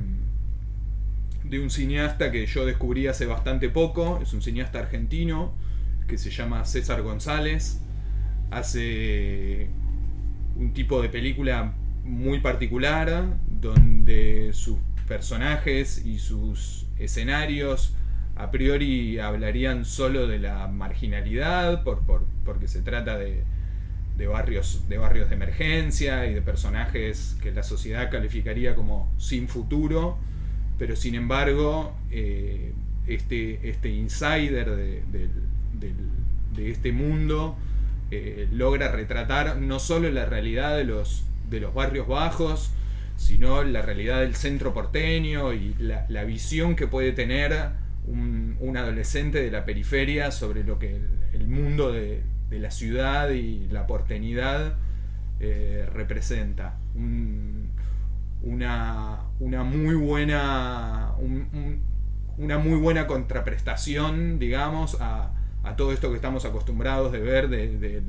de 1.44 1.60
un 1.60 1.70
cineasta 1.70 2.32
que 2.32 2.46
yo 2.46 2.66
descubrí 2.66 3.06
hace 3.06 3.26
bastante 3.26 3.68
poco. 3.68 4.18
Es 4.22 4.32
un 4.32 4.42
cineasta 4.42 4.80
argentino 4.80 5.54
que 6.08 6.18
se 6.18 6.30
llama 6.30 6.64
César 6.64 7.02
González. 7.02 7.80
Hace 8.50 9.68
un 10.56 10.72
tipo 10.72 11.00
de 11.02 11.08
película 11.08 11.74
muy 12.04 12.40
particular 12.40 13.36
donde 13.48 14.50
sus 14.52 14.78
personajes 15.06 16.04
y 16.04 16.18
sus 16.18 16.86
escenarios 16.98 17.94
a 18.36 18.50
priori 18.50 19.18
hablarían 19.18 19.84
solo 19.84 20.26
de 20.26 20.38
la 20.38 20.66
marginalidad 20.68 21.84
por, 21.84 22.00
por, 22.04 22.24
porque 22.44 22.68
se 22.68 22.82
trata 22.82 23.16
de, 23.16 23.44
de, 24.16 24.26
barrios, 24.26 24.88
de 24.88 24.98
barrios 24.98 25.28
de 25.28 25.36
emergencia 25.36 26.26
y 26.26 26.34
de 26.34 26.42
personajes 26.42 27.36
que 27.42 27.52
la 27.52 27.62
sociedad 27.62 28.10
calificaría 28.10 28.74
como 28.74 29.12
sin 29.18 29.48
futuro, 29.48 30.18
pero 30.78 30.96
sin 30.96 31.14
embargo 31.14 31.94
eh, 32.10 32.72
este, 33.06 33.68
este 33.68 33.90
insider 33.90 34.70
de, 34.70 35.02
de, 35.10 36.70
este 36.70 36.92
mundo 36.92 37.56
eh, 38.10 38.48
logra 38.52 38.92
retratar 38.92 39.56
no 39.56 39.78
solo 39.78 40.10
la 40.10 40.24
realidad 40.24 40.76
de 40.76 40.84
los, 40.84 41.26
de 41.50 41.60
los 41.60 41.74
barrios 41.74 42.06
bajos, 42.06 42.70
sino 43.16 43.62
la 43.64 43.82
realidad 43.82 44.20
del 44.20 44.34
centro 44.34 44.72
porteño 44.72 45.52
y 45.52 45.74
la, 45.78 46.24
visión 46.24 46.76
que 46.76 46.86
puede 46.86 47.12
tener 47.12 47.52
un, 48.06 48.76
adolescente 48.76 49.42
de 49.42 49.50
la 49.50 49.64
periferia 49.64 50.30
sobre 50.30 50.64
lo 50.64 50.78
que 50.78 51.00
el, 51.32 51.46
mundo 51.48 51.92
de, 51.92 52.22
la 52.50 52.70
ciudad 52.70 53.30
y 53.30 53.66
la 53.68 53.86
porteñidad 53.86 54.74
eh, 55.40 55.88
representa. 55.92 56.78
Una, 58.44 59.20
una, 59.40 59.64
muy 59.64 59.94
buena. 59.94 61.12
Un, 61.18 61.82
una 62.36 62.58
muy 62.58 62.78
buena 62.78 63.06
contraprestación, 63.06 64.38
digamos, 64.38 64.98
a, 65.00 65.30
todo 65.76 65.92
esto 65.92 66.10
que 66.10 66.16
estamos 66.16 66.44
acostumbrados 66.44 67.10
de 67.10 67.20
ver 67.20 67.48
de, 67.48 67.78
de, 67.78 68.02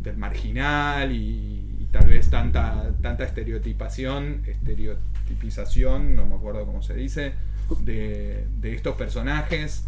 del 0.00 0.16
marginal 0.16 1.12
y, 1.12 1.88
tal 1.90 2.08
vez 2.08 2.30
tanta, 2.30 2.90
tanta 3.02 3.24
estereotipación, 3.24 4.42
estereotipización, 4.46 6.16
no 6.16 6.24
me 6.24 6.36
acuerdo 6.36 6.64
cómo 6.64 6.82
se 6.82 6.94
dice, 6.94 7.34
de, 7.80 8.46
estos 8.62 8.96
personajes. 8.96 9.84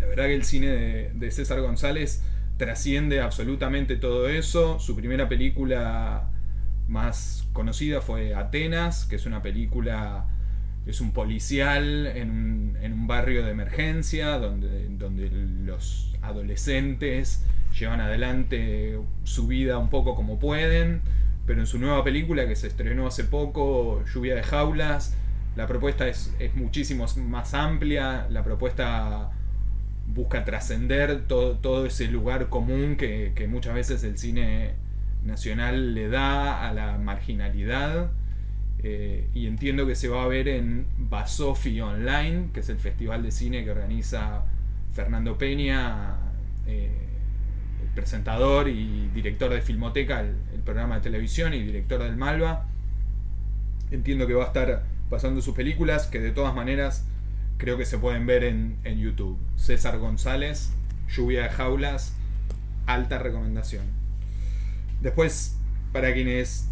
La 0.00 0.06
verdad 0.06 0.24
que 0.24 0.34
el 0.34 0.44
cine 0.44 0.68
de, 1.14 1.30
César 1.30 1.60
González 1.60 2.22
trasciende 2.56 3.20
absolutamente 3.20 3.96
todo 3.96 4.28
eso. 4.28 4.78
Su 4.78 4.96
primera 4.96 5.28
película 5.28 6.28
más 6.88 7.48
conocida 7.52 8.00
fue 8.00 8.34
Atenas, 8.34 9.06
que 9.06 9.16
es 9.16 9.26
una 9.26 9.42
película, 9.42 10.26
es 10.86 11.00
un 11.00 11.12
policial 11.12 12.06
en 12.06 12.30
un, 12.30 12.78
en 12.80 12.92
un 12.92 13.06
barrio 13.06 13.44
de 13.44 13.50
emergencia, 13.50 14.38
donde, 14.38 14.88
donde 14.90 15.30
los 15.30 16.14
adolescentes 16.22 17.44
llevan 17.78 18.00
adelante 18.00 18.98
su 19.24 19.46
vida 19.46 19.78
un 19.78 19.90
poco 19.90 20.14
como 20.14 20.38
pueden. 20.38 21.02
Pero 21.46 21.60
en 21.60 21.66
su 21.66 21.78
nueva 21.78 22.02
película 22.02 22.48
que 22.48 22.56
se 22.56 22.66
estrenó 22.66 23.06
hace 23.06 23.24
poco, 23.24 24.02
Lluvia 24.12 24.34
de 24.34 24.42
Jaulas, 24.42 25.16
la 25.54 25.66
propuesta 25.66 26.08
es, 26.08 26.34
es 26.38 26.54
muchísimo 26.54 27.06
más 27.28 27.54
amplia, 27.54 28.26
la 28.30 28.42
propuesta 28.42 29.30
busca 30.08 30.44
trascender 30.44 31.26
todo, 31.26 31.56
todo, 31.56 31.86
ese 31.86 32.08
lugar 32.08 32.48
común 32.48 32.96
que, 32.96 33.32
que, 33.34 33.48
muchas 33.48 33.74
veces 33.74 34.04
el 34.04 34.18
cine 34.18 34.74
nacional 35.24 35.94
le 35.94 36.08
da 36.08 36.68
a 36.68 36.72
la 36.72 36.98
marginalidad. 36.98 38.10
Eh, 38.82 39.28
y 39.34 39.46
entiendo 39.46 39.86
que 39.86 39.94
se 39.94 40.08
va 40.08 40.22
a 40.22 40.28
ver 40.28 40.48
en 40.48 40.86
Basofi 40.98 41.80
Online, 41.80 42.50
que 42.52 42.60
es 42.60 42.68
el 42.68 42.78
festival 42.78 43.22
de 43.22 43.30
cine 43.30 43.64
que 43.64 43.70
organiza 43.70 44.44
Fernando 44.94 45.36
Peña, 45.38 46.14
eh, 46.66 46.90
el 47.82 47.88
presentador 47.88 48.68
y 48.68 49.08
director 49.08 49.52
de 49.52 49.60
Filmoteca, 49.60 50.20
el, 50.20 50.36
programa 50.64 50.96
de 50.96 51.00
televisión 51.02 51.54
y 51.54 51.62
director 51.62 52.02
del 52.02 52.16
Malva. 52.16 52.66
Entiendo 53.90 54.26
que 54.26 54.34
va 54.34 54.44
a 54.44 54.46
estar 54.48 54.82
pasando 55.08 55.40
sus 55.40 55.54
películas, 55.54 56.06
que 56.08 56.18
de 56.18 56.32
todas 56.32 56.54
maneras 56.54 57.06
creo 57.56 57.78
que 57.78 57.86
se 57.86 57.98
pueden 57.98 58.26
ver 58.26 58.44
en, 58.44 58.76
en, 58.84 58.98
YouTube. 58.98 59.38
César 59.56 59.98
González, 59.98 60.72
Lluvia 61.08 61.44
de 61.44 61.48
Jaulas, 61.50 62.16
alta 62.86 63.18
recomendación. 63.18 63.95
Después, 65.00 65.58
para 65.92 66.12
quienes 66.12 66.70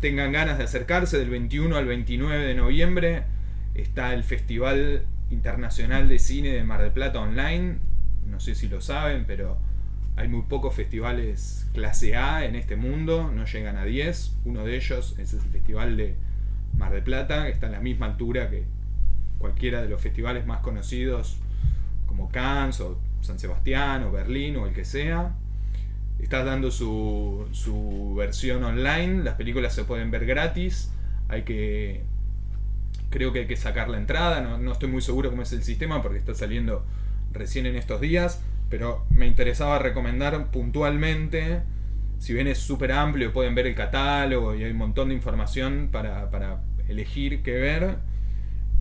tengan 0.00 0.32
ganas 0.32 0.58
de 0.58 0.64
acercarse, 0.64 1.18
del 1.18 1.30
21 1.30 1.76
al 1.76 1.86
29 1.86 2.44
de 2.44 2.54
noviembre 2.54 3.22
está 3.74 4.14
el 4.14 4.22
Festival 4.22 5.06
Internacional 5.30 6.08
de 6.08 6.18
Cine 6.18 6.50
de 6.50 6.62
Mar 6.64 6.82
del 6.82 6.92
Plata 6.92 7.20
Online. 7.20 7.78
No 8.26 8.40
sé 8.40 8.54
si 8.54 8.68
lo 8.68 8.80
saben, 8.80 9.24
pero 9.26 9.58
hay 10.16 10.28
muy 10.28 10.42
pocos 10.42 10.74
festivales 10.74 11.68
clase 11.72 12.16
A 12.16 12.44
en 12.44 12.54
este 12.54 12.76
mundo, 12.76 13.30
no 13.34 13.44
llegan 13.46 13.76
a 13.76 13.84
10. 13.84 14.36
Uno 14.44 14.64
de 14.64 14.76
ellos 14.76 15.16
es 15.18 15.32
el 15.32 15.40
Festival 15.40 15.96
de 15.96 16.14
Mar 16.76 16.92
del 16.92 17.02
Plata, 17.02 17.44
que 17.44 17.50
está 17.50 17.66
a 17.66 17.70
la 17.70 17.80
misma 17.80 18.06
altura 18.06 18.50
que 18.50 18.64
cualquiera 19.38 19.82
de 19.82 19.88
los 19.88 20.00
festivales 20.00 20.46
más 20.46 20.60
conocidos 20.60 21.38
como 22.06 22.30
Cannes 22.30 22.80
o 22.80 22.98
San 23.20 23.38
Sebastián 23.38 24.04
o 24.04 24.12
Berlín 24.12 24.56
o 24.56 24.66
el 24.66 24.74
que 24.74 24.84
sea. 24.84 25.34
Está 26.18 26.44
dando 26.44 26.70
su, 26.70 27.46
su 27.52 28.14
versión 28.16 28.64
online, 28.64 29.22
las 29.22 29.34
películas 29.34 29.74
se 29.74 29.84
pueden 29.84 30.10
ver 30.10 30.26
gratis, 30.26 30.92
hay 31.28 31.42
que... 31.42 32.02
Creo 33.10 33.32
que 33.32 33.40
hay 33.40 33.46
que 33.46 33.56
sacar 33.56 33.88
la 33.88 33.98
entrada, 33.98 34.40
no, 34.40 34.58
no 34.58 34.72
estoy 34.72 34.88
muy 34.88 35.02
seguro 35.02 35.30
cómo 35.30 35.42
es 35.42 35.52
el 35.52 35.62
sistema 35.62 36.02
porque 36.02 36.18
está 36.18 36.34
saliendo 36.34 36.84
recién 37.32 37.66
en 37.66 37.76
estos 37.76 38.00
días, 38.00 38.42
pero 38.70 39.04
me 39.10 39.26
interesaba 39.26 39.78
recomendar 39.78 40.50
puntualmente, 40.50 41.62
si 42.18 42.32
bien 42.32 42.48
es 42.48 42.58
súper 42.58 42.92
amplio, 42.92 43.32
pueden 43.32 43.54
ver 43.54 43.66
el 43.66 43.74
catálogo 43.74 44.54
y 44.54 44.64
hay 44.64 44.70
un 44.70 44.78
montón 44.78 45.10
de 45.10 45.14
información 45.14 45.90
para, 45.92 46.30
para 46.30 46.62
elegir 46.88 47.42
qué 47.42 47.52
ver. 47.52 47.96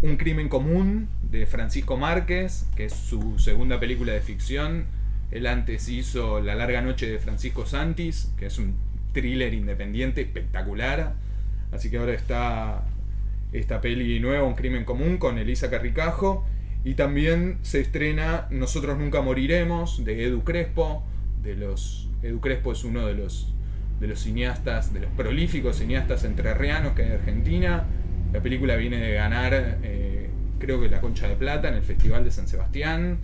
Un 0.01 0.17
crimen 0.17 0.49
común 0.49 1.09
de 1.29 1.45
Francisco 1.45 1.97
Márquez, 1.97 2.67
que 2.75 2.85
es 2.85 2.93
su 2.93 3.39
segunda 3.39 3.79
película 3.79 4.13
de 4.13 4.21
ficción. 4.21 4.85
Él 5.33 5.47
antes 5.47 5.89
hizo 5.89 6.41
La 6.41 6.55
larga 6.55 6.81
noche 6.81 7.09
de 7.09 7.19
Francisco 7.19 7.65
Santis, 7.65 8.31
que 8.37 8.45
es 8.45 8.57
un 8.57 8.75
thriller 9.13 9.53
independiente 9.53 10.21
espectacular. 10.21 11.13
Así 11.71 11.89
que 11.89 11.97
ahora 11.97 12.13
está 12.13 12.85
esta 13.51 13.81
peli 13.81 14.19
nueva, 14.19 14.43
Un 14.43 14.55
crimen 14.55 14.85
común, 14.85 15.17
con 15.17 15.37
Elisa 15.37 15.69
Carricajo. 15.69 16.45
Y 16.85 16.95
también 16.95 17.59
se 17.61 17.79
estrena 17.81 18.47
Nosotros 18.49 18.97
nunca 18.97 19.21
moriremos, 19.21 20.03
de 20.05 20.25
Edu 20.25 20.43
Crespo. 20.43 21.03
De 21.41 21.55
los, 21.55 22.09
Edu 22.21 22.39
Crespo 22.39 22.71
es 22.71 22.83
uno 22.83 23.05
de 23.07 23.15
los, 23.15 23.53
de 23.99 24.07
los 24.07 24.19
cineastas, 24.19 24.93
de 24.93 25.01
los 25.01 25.11
prolíficos 25.11 25.77
cineastas 25.77 26.23
entrerrianos 26.23 26.93
que 26.93 27.03
hay 27.03 27.07
en 27.09 27.13
Argentina 27.15 27.85
la 28.33 28.41
película 28.41 28.75
viene 28.75 28.97
de 28.97 29.13
ganar, 29.13 29.77
eh, 29.83 30.27
creo 30.57 30.81
que 30.81 30.89
la 30.89 30.99
Concha 30.99 31.27
de 31.27 31.35
Plata 31.35 31.69
en 31.69 31.75
el 31.75 31.83
Festival 31.83 32.23
de 32.23 32.31
San 32.31 32.47
Sebastián 32.47 33.19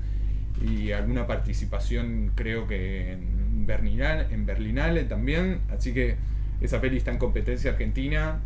y 0.62 0.92
alguna 0.92 1.26
participación, 1.28 2.32
creo 2.36 2.68
que 2.68 3.12
en, 3.14 3.66
Berlinale, 3.66 4.34
en 4.34 4.46
Berlinale 4.46 5.04
también. 5.04 5.60
Así 5.70 5.94
que 5.94 6.16
esa 6.62 6.82
peli 6.82 6.98
está 6.98 7.12
en 7.12 7.18
competencia 7.18 7.72
argentina. 7.72 8.40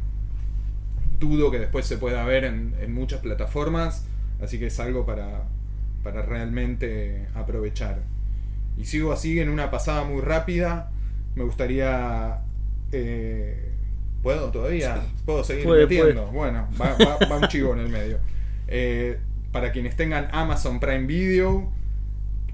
Dudo 1.20 1.50
que 1.52 1.60
después 1.60 1.86
se 1.86 1.98
pueda 1.98 2.24
ver 2.26 2.44
en, 2.44 2.76
en 2.82 2.94
muchas 2.94 3.22
plataformas, 3.22 4.06
así 4.42 4.60
que 4.60 4.68
es 4.68 4.80
algo 4.80 5.06
para, 5.06 5.44
para 6.04 6.22
realmente 6.22 7.28
aprovechar. 7.34 8.02
Y 8.78 8.86
sigo 8.86 9.14
así 9.14 9.40
en 9.40 9.50
una 9.50 9.72
pasada 9.72 10.04
muy 10.04 10.22
rápida. 10.22 10.92
Me 11.36 11.44
gustaría... 11.44 12.40
eh, 12.92 13.70
¿Puedo 14.22 14.52
todavía? 14.52 15.02
¿Puedo 15.26 15.44
seguir 15.44 15.66
Puede, 15.66 15.84
metiendo? 15.84 16.28
Bueno, 16.28 16.68
va, 16.82 16.94
va- 16.96 17.18
va 17.30 17.38
un 17.38 17.48
chivo 17.48 17.74
en 17.74 17.80
el 17.80 17.90
medio. 17.90 18.18
Eh, 18.68 19.18
para 19.52 19.72
quienes 19.72 19.96
tengan 19.96 20.28
Amazon 20.32 20.80
Prime 20.80 21.06
Video, 21.06 21.72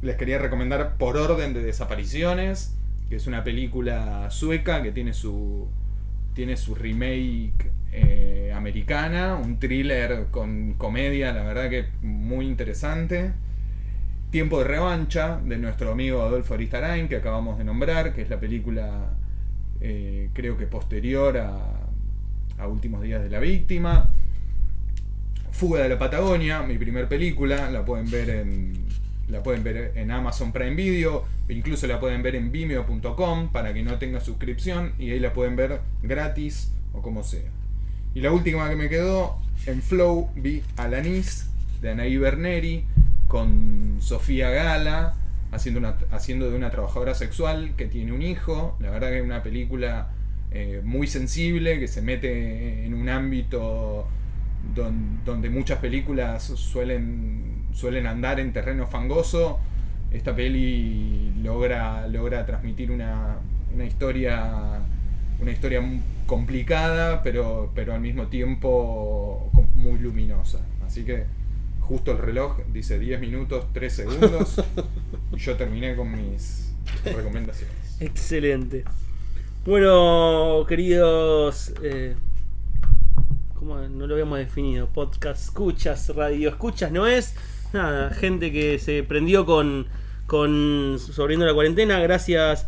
les 0.02 0.16
quería 0.16 0.38
recomendar 0.38 0.98
Por 0.98 1.18
Orden 1.18 1.54
de 1.54 1.62
Desapariciones, 1.62 2.76
que 3.10 3.16
es 3.16 3.28
una 3.28 3.44
película 3.44 4.30
sueca 4.30 4.82
que 4.82 4.92
tiene 4.92 5.14
su, 5.14 5.68
tiene 6.34 6.58
su 6.58 6.76
remake 6.76 7.72
eh, 7.92 8.54
americana, 8.56 9.36
un 9.36 9.60
thriller 9.60 10.28
con 10.32 10.76
comedia, 10.76 11.34
la 11.34 11.44
verdad 11.44 11.70
que 11.70 11.86
muy 12.02 12.46
interesante. 12.46 13.34
Tiempo 14.32 14.60
de 14.60 14.66
revancha 14.66 15.40
de 15.44 15.58
nuestro 15.58 15.92
amigo 15.92 16.22
Adolfo 16.22 16.54
Aristarain, 16.54 17.08
que 17.08 17.16
acabamos 17.16 17.58
de 17.58 17.64
nombrar, 17.64 18.14
que 18.14 18.22
es 18.22 18.30
la 18.30 18.40
película 18.40 19.10
eh, 19.82 20.30
creo 20.34 20.58
que 20.58 20.68
posterior 20.68 21.38
a, 21.38 21.58
a 22.58 22.68
Últimos 22.68 23.02
Días 23.02 23.24
de 23.24 23.30
la 23.30 23.40
Víctima. 23.40 24.12
Fuga 25.52 25.82
de 25.82 25.90
la 25.90 25.98
Patagonia, 25.98 26.62
mi 26.62 26.78
primer 26.78 27.08
película, 27.08 27.70
la 27.72 27.84
pueden 27.84 28.10
ver 28.10 28.30
en, 28.30 28.74
la 29.30 29.44
pueden 29.44 29.64
ver 29.64 29.94
en 29.96 30.12
Amazon 30.12 30.52
Prime 30.52 30.76
Video, 30.76 31.26
incluso 31.48 31.88
la 31.88 32.00
pueden 32.00 32.22
ver 32.24 32.36
en 32.36 32.52
vimeo.com 32.52 33.50
para 33.52 33.74
que 33.74 33.84
no 33.84 33.98
tenga 33.98 34.20
suscripción 34.20 34.94
y 35.00 35.12
ahí 35.12 35.20
la 35.20 35.34
pueden 35.34 35.56
ver 35.56 35.82
gratis 36.04 36.72
o 36.94 37.02
como 37.02 37.24
sea. 37.24 37.50
Y 38.14 38.22
la 38.22 38.32
última 38.32 38.68
que 38.70 38.76
me 38.76 38.90
quedó, 38.90 39.38
en 39.66 39.82
Flow 39.82 40.30
vi 40.36 40.64
Alanis 40.78 41.50
de 41.82 41.92
Anaí 41.92 42.18
Berneri 42.18 42.84
con 43.28 43.98
Sofía 44.00 44.50
Gala 44.50 45.14
haciendo, 45.52 45.80
una, 45.80 45.96
haciendo 46.12 46.50
de 46.50 46.58
una 46.58 46.72
trabajadora 46.72 47.14
sexual 47.14 47.74
que 47.78 47.86
tiene 47.86 48.12
un 48.12 48.22
hijo. 48.24 48.76
La 48.80 48.90
verdad 48.90 49.10
que 49.10 49.20
es 49.20 49.24
una 49.24 49.44
película 49.44 50.10
eh, 50.52 50.82
muy 50.84 51.06
sensible 51.08 51.80
que 51.80 51.88
se 51.88 52.02
mete 52.02 52.86
en 52.86 52.96
un 52.96 53.10
ámbito 53.10 54.08
don- 54.76 55.24
donde 55.24 55.50
muchas 55.52 55.78
películas 55.80 56.44
suelen, 56.44 57.59
suelen 57.74 58.08
andar 58.08 58.40
en 58.40 58.54
terreno 58.54 58.88
fangoso. 58.88 59.60
Esta 60.12 60.36
peli 60.36 61.34
logra, 61.42 62.08
logra 62.08 62.46
transmitir 62.46 62.92
una, 62.92 63.38
una 63.74 63.86
historia 63.86 64.82
una 65.42 65.52
historia 65.52 65.82
complicada, 66.26 67.24
pero, 67.24 67.72
pero 67.74 67.94
al 67.94 68.02
mismo 68.02 68.28
tiempo 68.28 69.52
muy 69.76 69.98
luminosa. 69.98 70.60
Así 70.86 71.04
que 71.04 71.26
justo 71.82 72.12
el 72.12 72.18
reloj 72.18 72.60
dice 72.72 73.00
10 73.00 73.22
minutos, 73.22 73.66
3 73.74 73.94
segundos, 73.94 74.62
y 75.34 75.38
yo 75.38 75.56
terminé 75.56 75.96
con 75.96 76.12
mis 76.12 76.74
recomendaciones. 77.04 77.76
Excelente. 78.00 78.84
Bueno, 79.66 80.66
queridos. 80.68 81.74
Eh, 81.84 82.16
¿Cómo 83.56 83.78
no 83.78 84.08
lo 84.08 84.14
habíamos 84.14 84.40
definido? 84.40 84.88
Podcast 84.88 85.44
escuchas, 85.44 86.16
radio 86.16 86.50
escuchas, 86.50 86.92
¿no 86.92 87.08
es? 87.08 87.36
Nada, 87.74 88.10
gente 88.12 88.52
que 88.52 88.80
se 88.80 89.04
prendió 89.04 89.46
con, 89.46 89.88
con 90.26 90.98
Sobreviviendo 91.00 91.46
la 91.46 91.54
Cuarentena. 91.54 92.00
Gracias 92.00 92.68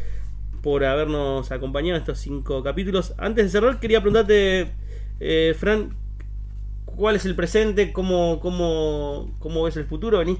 por 0.61 0.85
habernos 0.85 1.51
acompañado 1.51 1.95
en 1.95 2.01
estos 2.01 2.19
cinco 2.19 2.61
capítulos. 2.63 3.13
Antes 3.17 3.45
de 3.45 3.49
cerrar, 3.49 3.79
quería 3.79 3.99
preguntarte, 4.01 4.71
eh, 5.19 5.55
Fran, 5.57 5.95
¿cuál 6.85 7.15
es 7.15 7.25
el 7.25 7.35
presente? 7.35 7.91
¿Cómo, 7.91 8.39
cómo, 8.39 9.33
¿Cómo 9.39 9.63
ves 9.63 9.75
el 9.77 9.85
futuro? 9.85 10.19
¿Venís 10.19 10.37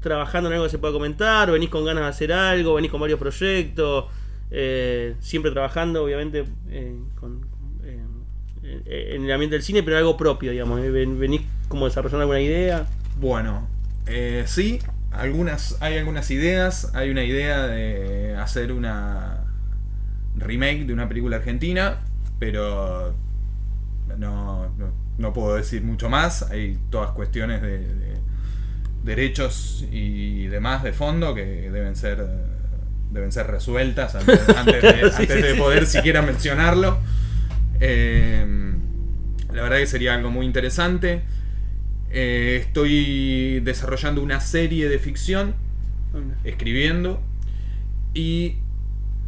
trabajando 0.00 0.48
en 0.48 0.54
algo 0.54 0.64
que 0.64 0.70
se 0.70 0.78
pueda 0.78 0.92
comentar? 0.92 1.50
¿Venís 1.52 1.68
con 1.68 1.84
ganas 1.84 2.02
de 2.02 2.08
hacer 2.08 2.32
algo? 2.32 2.74
¿Venís 2.74 2.90
con 2.90 3.00
varios 3.00 3.20
proyectos? 3.20 4.06
Eh, 4.50 5.14
siempre 5.20 5.52
trabajando, 5.52 6.02
obviamente, 6.02 6.46
eh, 6.68 6.96
con, 7.20 7.46
eh, 7.84 9.14
en 9.14 9.24
el 9.24 9.30
ambiente 9.30 9.54
del 9.54 9.62
cine, 9.62 9.84
pero 9.84 9.96
algo 9.98 10.16
propio, 10.16 10.50
digamos. 10.50 10.80
Ven- 10.80 11.20
¿Venís 11.20 11.42
como 11.68 11.84
desarrollando 11.84 12.22
alguna 12.22 12.40
idea? 12.40 12.88
Bueno, 13.20 13.68
eh, 14.06 14.44
sí, 14.46 14.80
algunas, 15.10 15.76
hay 15.80 15.98
algunas 15.98 16.30
ideas. 16.30 16.90
Hay 16.94 17.10
una 17.10 17.24
idea 17.24 17.66
de 17.66 18.36
hacer 18.36 18.72
una 18.72 19.44
remake 20.36 20.84
de 20.86 20.92
una 20.92 21.08
película 21.08 21.36
argentina, 21.36 21.98
pero 22.38 23.14
no, 24.18 24.68
no, 24.76 24.92
no 25.18 25.32
puedo 25.32 25.56
decir 25.56 25.82
mucho 25.82 26.08
más. 26.08 26.42
Hay 26.50 26.78
todas 26.90 27.10
cuestiones 27.12 27.62
de, 27.62 27.78
de 27.78 28.14
derechos 29.04 29.84
y 29.90 30.46
demás 30.48 30.82
de 30.82 30.92
fondo 30.92 31.34
que 31.34 31.70
deben 31.70 31.96
ser 31.96 32.26
deben 33.10 33.32
ser 33.32 33.48
resueltas 33.48 34.14
antes, 34.14 34.48
antes 34.56 34.82
de, 34.82 35.10
Sí, 35.10 35.22
antes 35.22 35.36
sí, 35.36 35.42
de 35.42 35.54
sí. 35.54 35.58
poder 35.58 35.86
siquiera 35.86 36.22
mencionarlo. 36.22 36.98
Eh, 37.80 38.46
la 39.52 39.62
verdad 39.62 39.78
que 39.78 39.86
sería 39.86 40.14
algo 40.14 40.30
muy 40.30 40.46
interesante. 40.46 41.22
Eh, 42.12 42.58
estoy 42.60 43.60
desarrollando 43.60 44.22
una 44.22 44.40
serie 44.40 44.88
de 44.88 44.98
ficción, 44.98 45.54
escribiendo, 46.44 47.20
y 48.14 48.56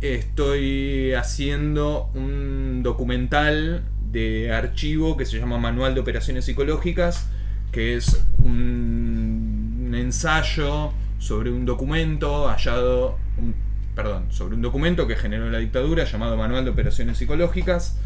estoy 0.01 1.13
haciendo 1.15 2.11
un 2.15 2.83
documental 2.83 3.85
de 4.11 4.53
archivo 4.53 5.17
que 5.17 5.25
se 5.27 5.39
llama 5.39 5.59
Manual 5.59 5.95
de 5.95 6.01
Operaciones 6.01 6.45
Psicológicas, 6.45 7.29
que 7.71 7.95
es 7.97 8.25
un, 8.39 9.85
un 9.87 9.95
ensayo 9.95 10.93
sobre 11.19 11.51
un 11.53 11.65
documento 11.65 12.49
hallado, 12.49 13.17
un- 13.39 13.55
perdón, 13.95 14.25
sobre 14.31 14.57
un 14.57 14.63
documento 14.63 15.07
que 15.07 15.15
generó 15.17 15.49
la 15.51 15.59
dictadura 15.59 16.05
llamado 16.05 16.37
Manual 16.37 16.65
de 16.65 16.71
Operaciones 16.73 17.19
Psicológicas, 17.19 17.97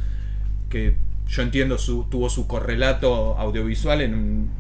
que 0.68 0.96
yo 1.28 1.42
entiendo 1.42 1.78
su, 1.78 2.04
tuvo 2.04 2.28
su 2.28 2.46
correlato 2.46 3.36
audiovisual 3.38 4.02
en 4.02 4.14
un, 4.14 4.50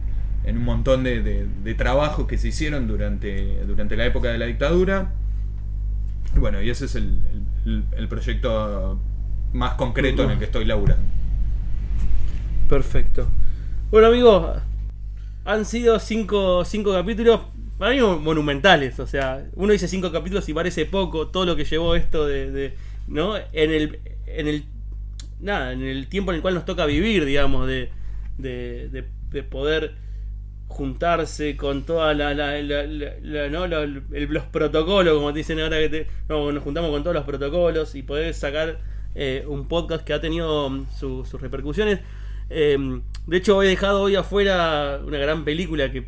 en 0.46 0.56
un 0.56 0.64
montón 0.64 1.02
de, 1.04 1.22
de- 1.22 1.74
trabajos 1.74 2.26
que 2.26 2.38
se 2.38 2.48
hicieron 2.48 2.86
durante, 2.88 3.64
durante 3.66 3.96
la 3.96 4.06
época 4.06 4.30
de 4.30 4.38
la 4.38 4.46
dictadura. 4.46 5.12
Bueno, 6.36 6.62
y 6.62 6.70
ese 6.70 6.84
es 6.86 6.94
el, 6.94 7.18
el- 7.64 7.84
proyecto 8.08 8.98
más 9.52 9.74
concreto 9.74 10.22
en 10.24 10.30
el 10.30 10.38
que 10.38 10.44
estoy 10.44 10.64
laburando. 10.64 11.04
Perfecto. 12.68 13.28
Bueno, 13.90 14.08
amigos, 14.08 14.58
han 15.44 15.64
sido 15.64 15.98
cinco, 16.00 16.64
cinco 16.64 16.92
capítulos, 16.92 17.40
para 17.78 17.92
mí 17.92 18.00
monumentales. 18.00 18.98
O 19.00 19.06
sea, 19.06 19.44
uno 19.54 19.72
dice 19.72 19.88
cinco 19.88 20.10
capítulos 20.12 20.48
y 20.48 20.54
parece 20.54 20.86
poco 20.86 21.28
todo 21.28 21.46
lo 21.46 21.56
que 21.56 21.64
llevó 21.64 21.94
esto 21.94 22.26
de. 22.26 22.74
¿No? 23.06 23.36
En 23.36 23.70
el. 23.70 24.00
En 24.26 24.48
el. 24.48 24.64
Nada, 25.40 25.72
en 25.72 25.82
el 25.82 26.06
tiempo 26.08 26.32
en 26.32 26.36
el 26.36 26.42
cual 26.42 26.54
nos 26.54 26.64
toca 26.64 26.86
vivir, 26.86 27.24
digamos, 27.24 27.66
de, 27.66 27.90
de- 28.38 29.04
de 29.30 29.42
poder 29.42 29.94
juntarse 30.68 31.56
con 31.56 31.84
toda 31.84 32.12
la, 32.14 32.34
la- 32.34 32.60
la- 32.62 32.86
la- 32.86 33.12
la- 33.22 33.48
¿no? 33.48 33.66
Los 33.66 34.44
protocolos, 34.44 35.14
como 35.14 35.32
te 35.32 35.38
dicen 35.38 35.60
ahora 35.60 35.78
que 35.78 35.88
te- 35.88 36.06
no, 36.28 36.50
nos 36.52 36.62
juntamos 36.62 36.90
con 36.90 37.02
todos 37.02 37.14
los 37.14 37.24
protocolos 37.24 37.94
y 37.94 38.02
poder 38.02 38.34
sacar 38.34 38.78
eh, 39.14 39.44
un 39.48 39.66
podcast 39.68 40.04
que 40.04 40.12
ha 40.12 40.20
tenido 40.20 40.68
mm, 40.68 40.86
su- 40.98 41.24
sus 41.24 41.40
repercusiones. 41.40 42.00
Eh, 42.50 42.76
de 43.26 43.36
hecho, 43.36 43.62
he 43.62 43.68
dejado 43.68 44.02
hoy 44.02 44.14
afuera 44.16 45.00
una 45.04 45.18
gran 45.18 45.44
película 45.44 45.90
que, 45.90 46.06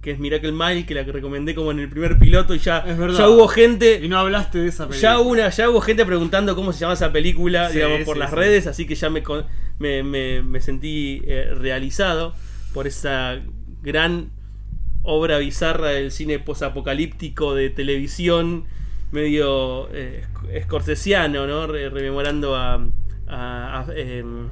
que 0.00 0.12
es 0.12 0.18
Miracle 0.18 0.50
Mile, 0.52 0.86
que 0.86 0.94
la 0.94 1.04
que 1.04 1.12
recomendé 1.12 1.54
como 1.54 1.70
en 1.72 1.78
el 1.80 1.88
primer 1.88 2.18
piloto 2.18 2.54
y 2.54 2.58
ya, 2.58 2.84
ya 2.86 3.28
hubo 3.28 3.46
gente. 3.48 4.00
Y 4.02 4.08
no 4.08 4.18
hablaste 4.18 4.58
de 4.58 4.68
esa 4.68 4.88
película. 4.88 5.12
Ya, 5.12 5.18
una, 5.20 5.48
ya 5.50 5.68
hubo 5.70 5.80
gente 5.80 6.06
preguntando 6.06 6.56
cómo 6.56 6.72
se 6.72 6.80
llama 6.80 6.94
esa 6.94 7.12
película, 7.12 7.68
Sí, 7.68 7.74
digamos, 7.76 8.00
por 8.04 8.14
sí, 8.16 8.20
las 8.20 8.30
sí. 8.30 8.36
redes, 8.36 8.66
así 8.66 8.86
que 8.86 8.94
ya 8.94 9.10
me, 9.10 9.22
me, 9.78 10.02
me- 10.02 10.42
me 10.42 10.60
sentí 10.60 11.20
eh, 11.26 11.52
realizado 11.54 12.34
por 12.72 12.86
esa 12.86 13.38
gran 13.82 14.30
obra 15.02 15.38
bizarra 15.38 15.88
del 15.88 16.10
cine 16.12 16.38
posapocalíptico 16.38 17.54
de 17.54 17.70
televisión, 17.70 18.64
medio 19.10 19.88
eh, 19.92 20.24
¿no? 21.46 21.66
Re- 21.66 21.90
rememorando 21.90 22.54
a, 22.56 22.74
a- 23.26 23.80
a- 23.80 23.86
em, 23.96 24.48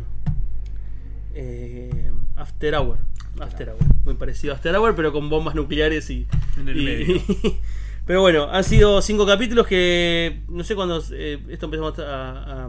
eh, 1.34 2.10
After 2.36 2.74
Hour. 2.74 2.98
After 3.40 3.68
Hour. 3.70 3.78
Muy 4.04 4.14
parecido 4.14 4.52
a 4.52 4.56
After 4.56 4.74
Hour, 4.74 4.94
pero 4.94 5.12
con 5.12 5.28
bombas 5.30 5.54
nucleares 5.54 6.10
y. 6.10 6.26
En 6.58 6.68
el 6.68 6.80
y- 6.80 6.84
medio. 6.84 7.22
pero 8.06 8.20
bueno, 8.22 8.48
han 8.50 8.64
sido 8.64 9.00
cinco 9.02 9.26
capítulos 9.26 9.66
que. 9.66 10.42
No 10.48 10.64
sé 10.64 10.74
cuándo. 10.74 11.02
eh, 11.12 11.38
esto 11.48 11.66
empezamos 11.66 11.98
a- 12.00 12.68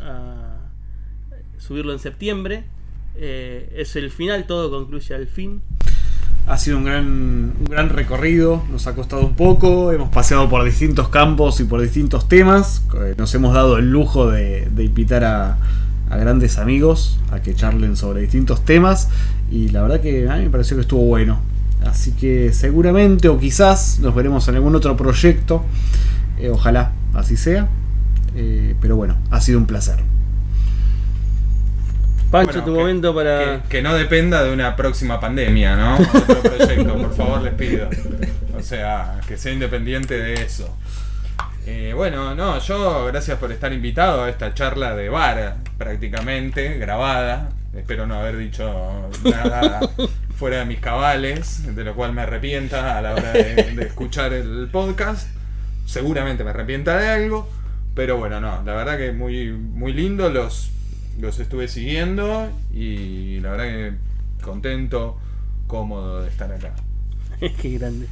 a 0.00 0.70
subirlo 1.58 1.92
en 1.92 1.98
septiembre. 1.98 2.64
Eh, 3.16 3.72
es 3.76 3.96
el 3.96 4.10
final, 4.10 4.46
todo 4.46 4.70
concluye 4.70 5.14
al 5.14 5.26
fin. 5.26 5.62
Ha 6.46 6.58
sido 6.58 6.78
un 6.78 6.84
gran, 6.84 7.06
un 7.58 7.64
gran 7.70 7.88
recorrido, 7.88 8.62
nos 8.70 8.86
ha 8.86 8.94
costado 8.94 9.24
un 9.24 9.34
poco, 9.34 9.92
hemos 9.92 10.10
paseado 10.10 10.48
por 10.48 10.62
distintos 10.64 11.08
campos 11.08 11.58
y 11.60 11.64
por 11.64 11.80
distintos 11.80 12.28
temas, 12.28 12.82
eh, 13.00 13.14
nos 13.16 13.34
hemos 13.34 13.54
dado 13.54 13.78
el 13.78 13.90
lujo 13.90 14.30
de, 14.30 14.68
invitar 14.76 15.24
a, 15.24 15.56
a 16.10 16.16
grandes 16.18 16.58
amigos 16.58 17.18
a 17.30 17.40
que 17.40 17.54
charlen 17.54 17.96
sobre 17.96 18.20
distintos 18.20 18.62
temas 18.64 19.08
y 19.50 19.68
la 19.68 19.80
verdad 19.82 20.00
que 20.00 20.28
a 20.28 20.36
mí 20.36 20.44
me 20.44 20.50
pareció 20.50 20.76
que 20.76 20.82
estuvo 20.82 21.04
bueno. 21.04 21.40
Así 21.86 22.12
que 22.12 22.52
seguramente 22.52 23.28
o 23.28 23.38
quizás 23.38 23.98
nos 24.00 24.14
veremos 24.14 24.46
en 24.48 24.56
algún 24.56 24.74
otro 24.74 24.96
proyecto. 24.96 25.64
Eh, 26.38 26.50
ojalá 26.50 26.92
así 27.12 27.36
sea. 27.36 27.68
Pero 28.80 28.96
bueno, 28.96 29.16
ha 29.30 29.40
sido 29.40 29.58
un 29.58 29.66
placer. 29.66 30.02
Pancho, 32.34 32.52
Bueno, 32.62 32.64
tu 32.64 32.72
que- 32.74 32.80
momento 32.80 33.14
para. 33.14 33.62
Que, 33.62 33.68
que 33.68 33.82
no 33.82 33.94
dependa 33.94 34.42
de 34.42 34.52
una 34.52 34.74
próxima 34.74 35.20
pandemia, 35.20 35.76
¿no? 35.76 35.94
Otro 36.14 36.42
proyecto, 36.42 36.94
por 36.96 37.14
favor, 37.16 37.42
les 37.42 37.54
pido. 37.54 37.88
O 38.58 38.60
sea, 38.60 39.20
que 39.28 39.36
sea 39.36 39.52
independiente 39.52 40.18
de 40.18 40.34
eso. 40.34 40.76
Eh, 41.64 41.92
bueno, 41.94 42.34
no, 42.34 42.58
yo 42.58 43.06
gracias 43.06 43.38
por 43.38 43.52
estar 43.52 43.72
invitado 43.72 44.24
a 44.24 44.30
esta 44.30 44.52
charla 44.52 44.96
de 44.96 45.08
bar, 45.10 45.58
prácticamente, 45.78 46.76
grabada. 46.78 47.50
Espero 47.72 48.04
no 48.06 48.16
haber 48.16 48.36
dicho 48.36 49.08
nada 49.24 49.78
fuera 50.36 50.58
de 50.58 50.64
mis 50.64 50.80
cabales, 50.80 51.74
de 51.76 51.84
lo 51.84 51.94
cual 51.94 52.12
me 52.14 52.22
arrepienta 52.22 52.98
a 52.98 53.00
la 53.02 53.12
hora 53.14 53.30
de, 53.32 53.54
de 53.76 53.84
escuchar 53.84 54.32
el 54.32 54.68
podcast. 54.72 55.28
Seguramente 55.86 56.42
me 56.42 56.50
arrepienta 56.50 56.96
de 56.98 57.08
algo, 57.10 57.48
pero 57.94 58.16
bueno, 58.16 58.40
no, 58.40 58.60
la 58.64 58.74
verdad 58.74 58.96
que 58.98 59.12
muy, 59.12 59.52
muy 59.52 59.92
lindo, 59.92 60.28
los, 60.30 60.70
los 61.18 61.38
estuve 61.38 61.68
siguiendo 61.68 62.48
y 62.72 63.40
la 63.40 63.52
verdad 63.52 63.64
que 63.64 63.92
contento, 64.42 65.16
cómodo 65.66 66.22
de 66.22 66.28
estar 66.28 66.52
acá. 66.52 66.74
Qué 67.60 67.78
grande. 67.78 68.06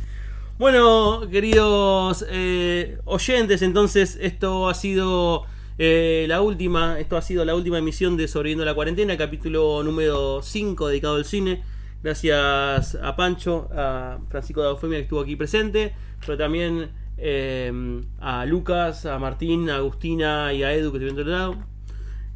Bueno, 0.58 1.28
queridos 1.30 2.24
eh, 2.30 2.98
oyentes, 3.04 3.62
entonces 3.62 4.18
esto 4.20 4.68
ha 4.68 4.74
sido 4.74 5.44
eh, 5.78 6.26
la 6.28 6.40
última, 6.40 7.00
esto 7.00 7.16
ha 7.16 7.22
sido 7.22 7.44
la 7.44 7.54
última 7.54 7.78
emisión 7.78 8.16
de 8.16 8.28
Sobreviviendo 8.28 8.64
la 8.64 8.74
Cuarentena, 8.74 9.16
capítulo 9.16 9.82
número 9.82 10.42
5 10.42 10.88
dedicado 10.88 11.16
al 11.16 11.24
cine. 11.24 11.62
Gracias 12.02 12.98
a 13.00 13.16
Pancho, 13.16 13.68
a 13.72 14.18
Francisco 14.28 14.62
de 14.62 14.70
Eufemia 14.70 14.98
que 14.98 15.04
estuvo 15.04 15.20
aquí 15.20 15.36
presente, 15.36 15.94
pero 16.20 16.36
también 16.36 16.90
eh, 17.16 18.02
a 18.20 18.44
Lucas, 18.44 19.06
a 19.06 19.18
Martín, 19.18 19.70
a 19.70 19.76
Agustina 19.76 20.52
y 20.52 20.62
a 20.62 20.72
Edu 20.74 20.92
que 20.92 20.98
estuvieron. 20.98 21.71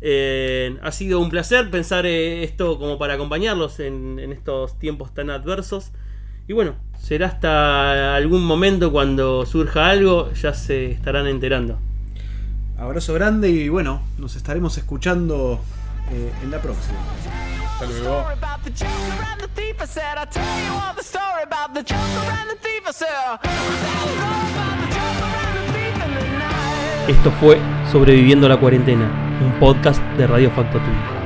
Eh, 0.08 0.78
ha 0.82 0.92
sido 0.92 1.18
un 1.18 1.30
placer 1.30 1.68
pensar 1.68 2.06
eh, 2.06 2.44
esto 2.44 2.78
como 2.78 2.96
para 2.96 3.14
acompañarlos 3.14 3.80
en, 3.80 4.20
en 4.20 4.30
estos 4.30 4.78
tiempos 4.78 5.12
tan 5.12 5.30
adversos. 5.30 5.90
Y 6.46 6.52
bueno, 6.52 6.76
será 6.96 7.26
hasta 7.26 8.14
algún 8.14 8.44
momento 8.44 8.92
cuando 8.92 9.44
surja 9.46 9.90
algo, 9.90 10.32
ya 10.34 10.54
se 10.54 10.92
estarán 10.92 11.26
enterando. 11.26 11.80
Abrazo 12.78 13.14
grande 13.14 13.50
y 13.50 13.68
bueno, 13.68 14.00
nos 14.16 14.36
estaremos 14.36 14.78
escuchando 14.78 15.60
eh, 16.12 16.32
en 16.40 16.52
la 16.52 16.62
próxima. 16.62 16.98
Hasta 17.72 17.86
luego. 17.86 18.26
Esto 27.08 27.30
fue 27.30 27.56
Sobreviviendo 27.92 28.48
la 28.48 28.56
Cuarentena, 28.56 29.08
un 29.40 29.52
podcast 29.60 30.02
de 30.18 30.26
Radio 30.26 30.50
Factotum. 30.50 31.26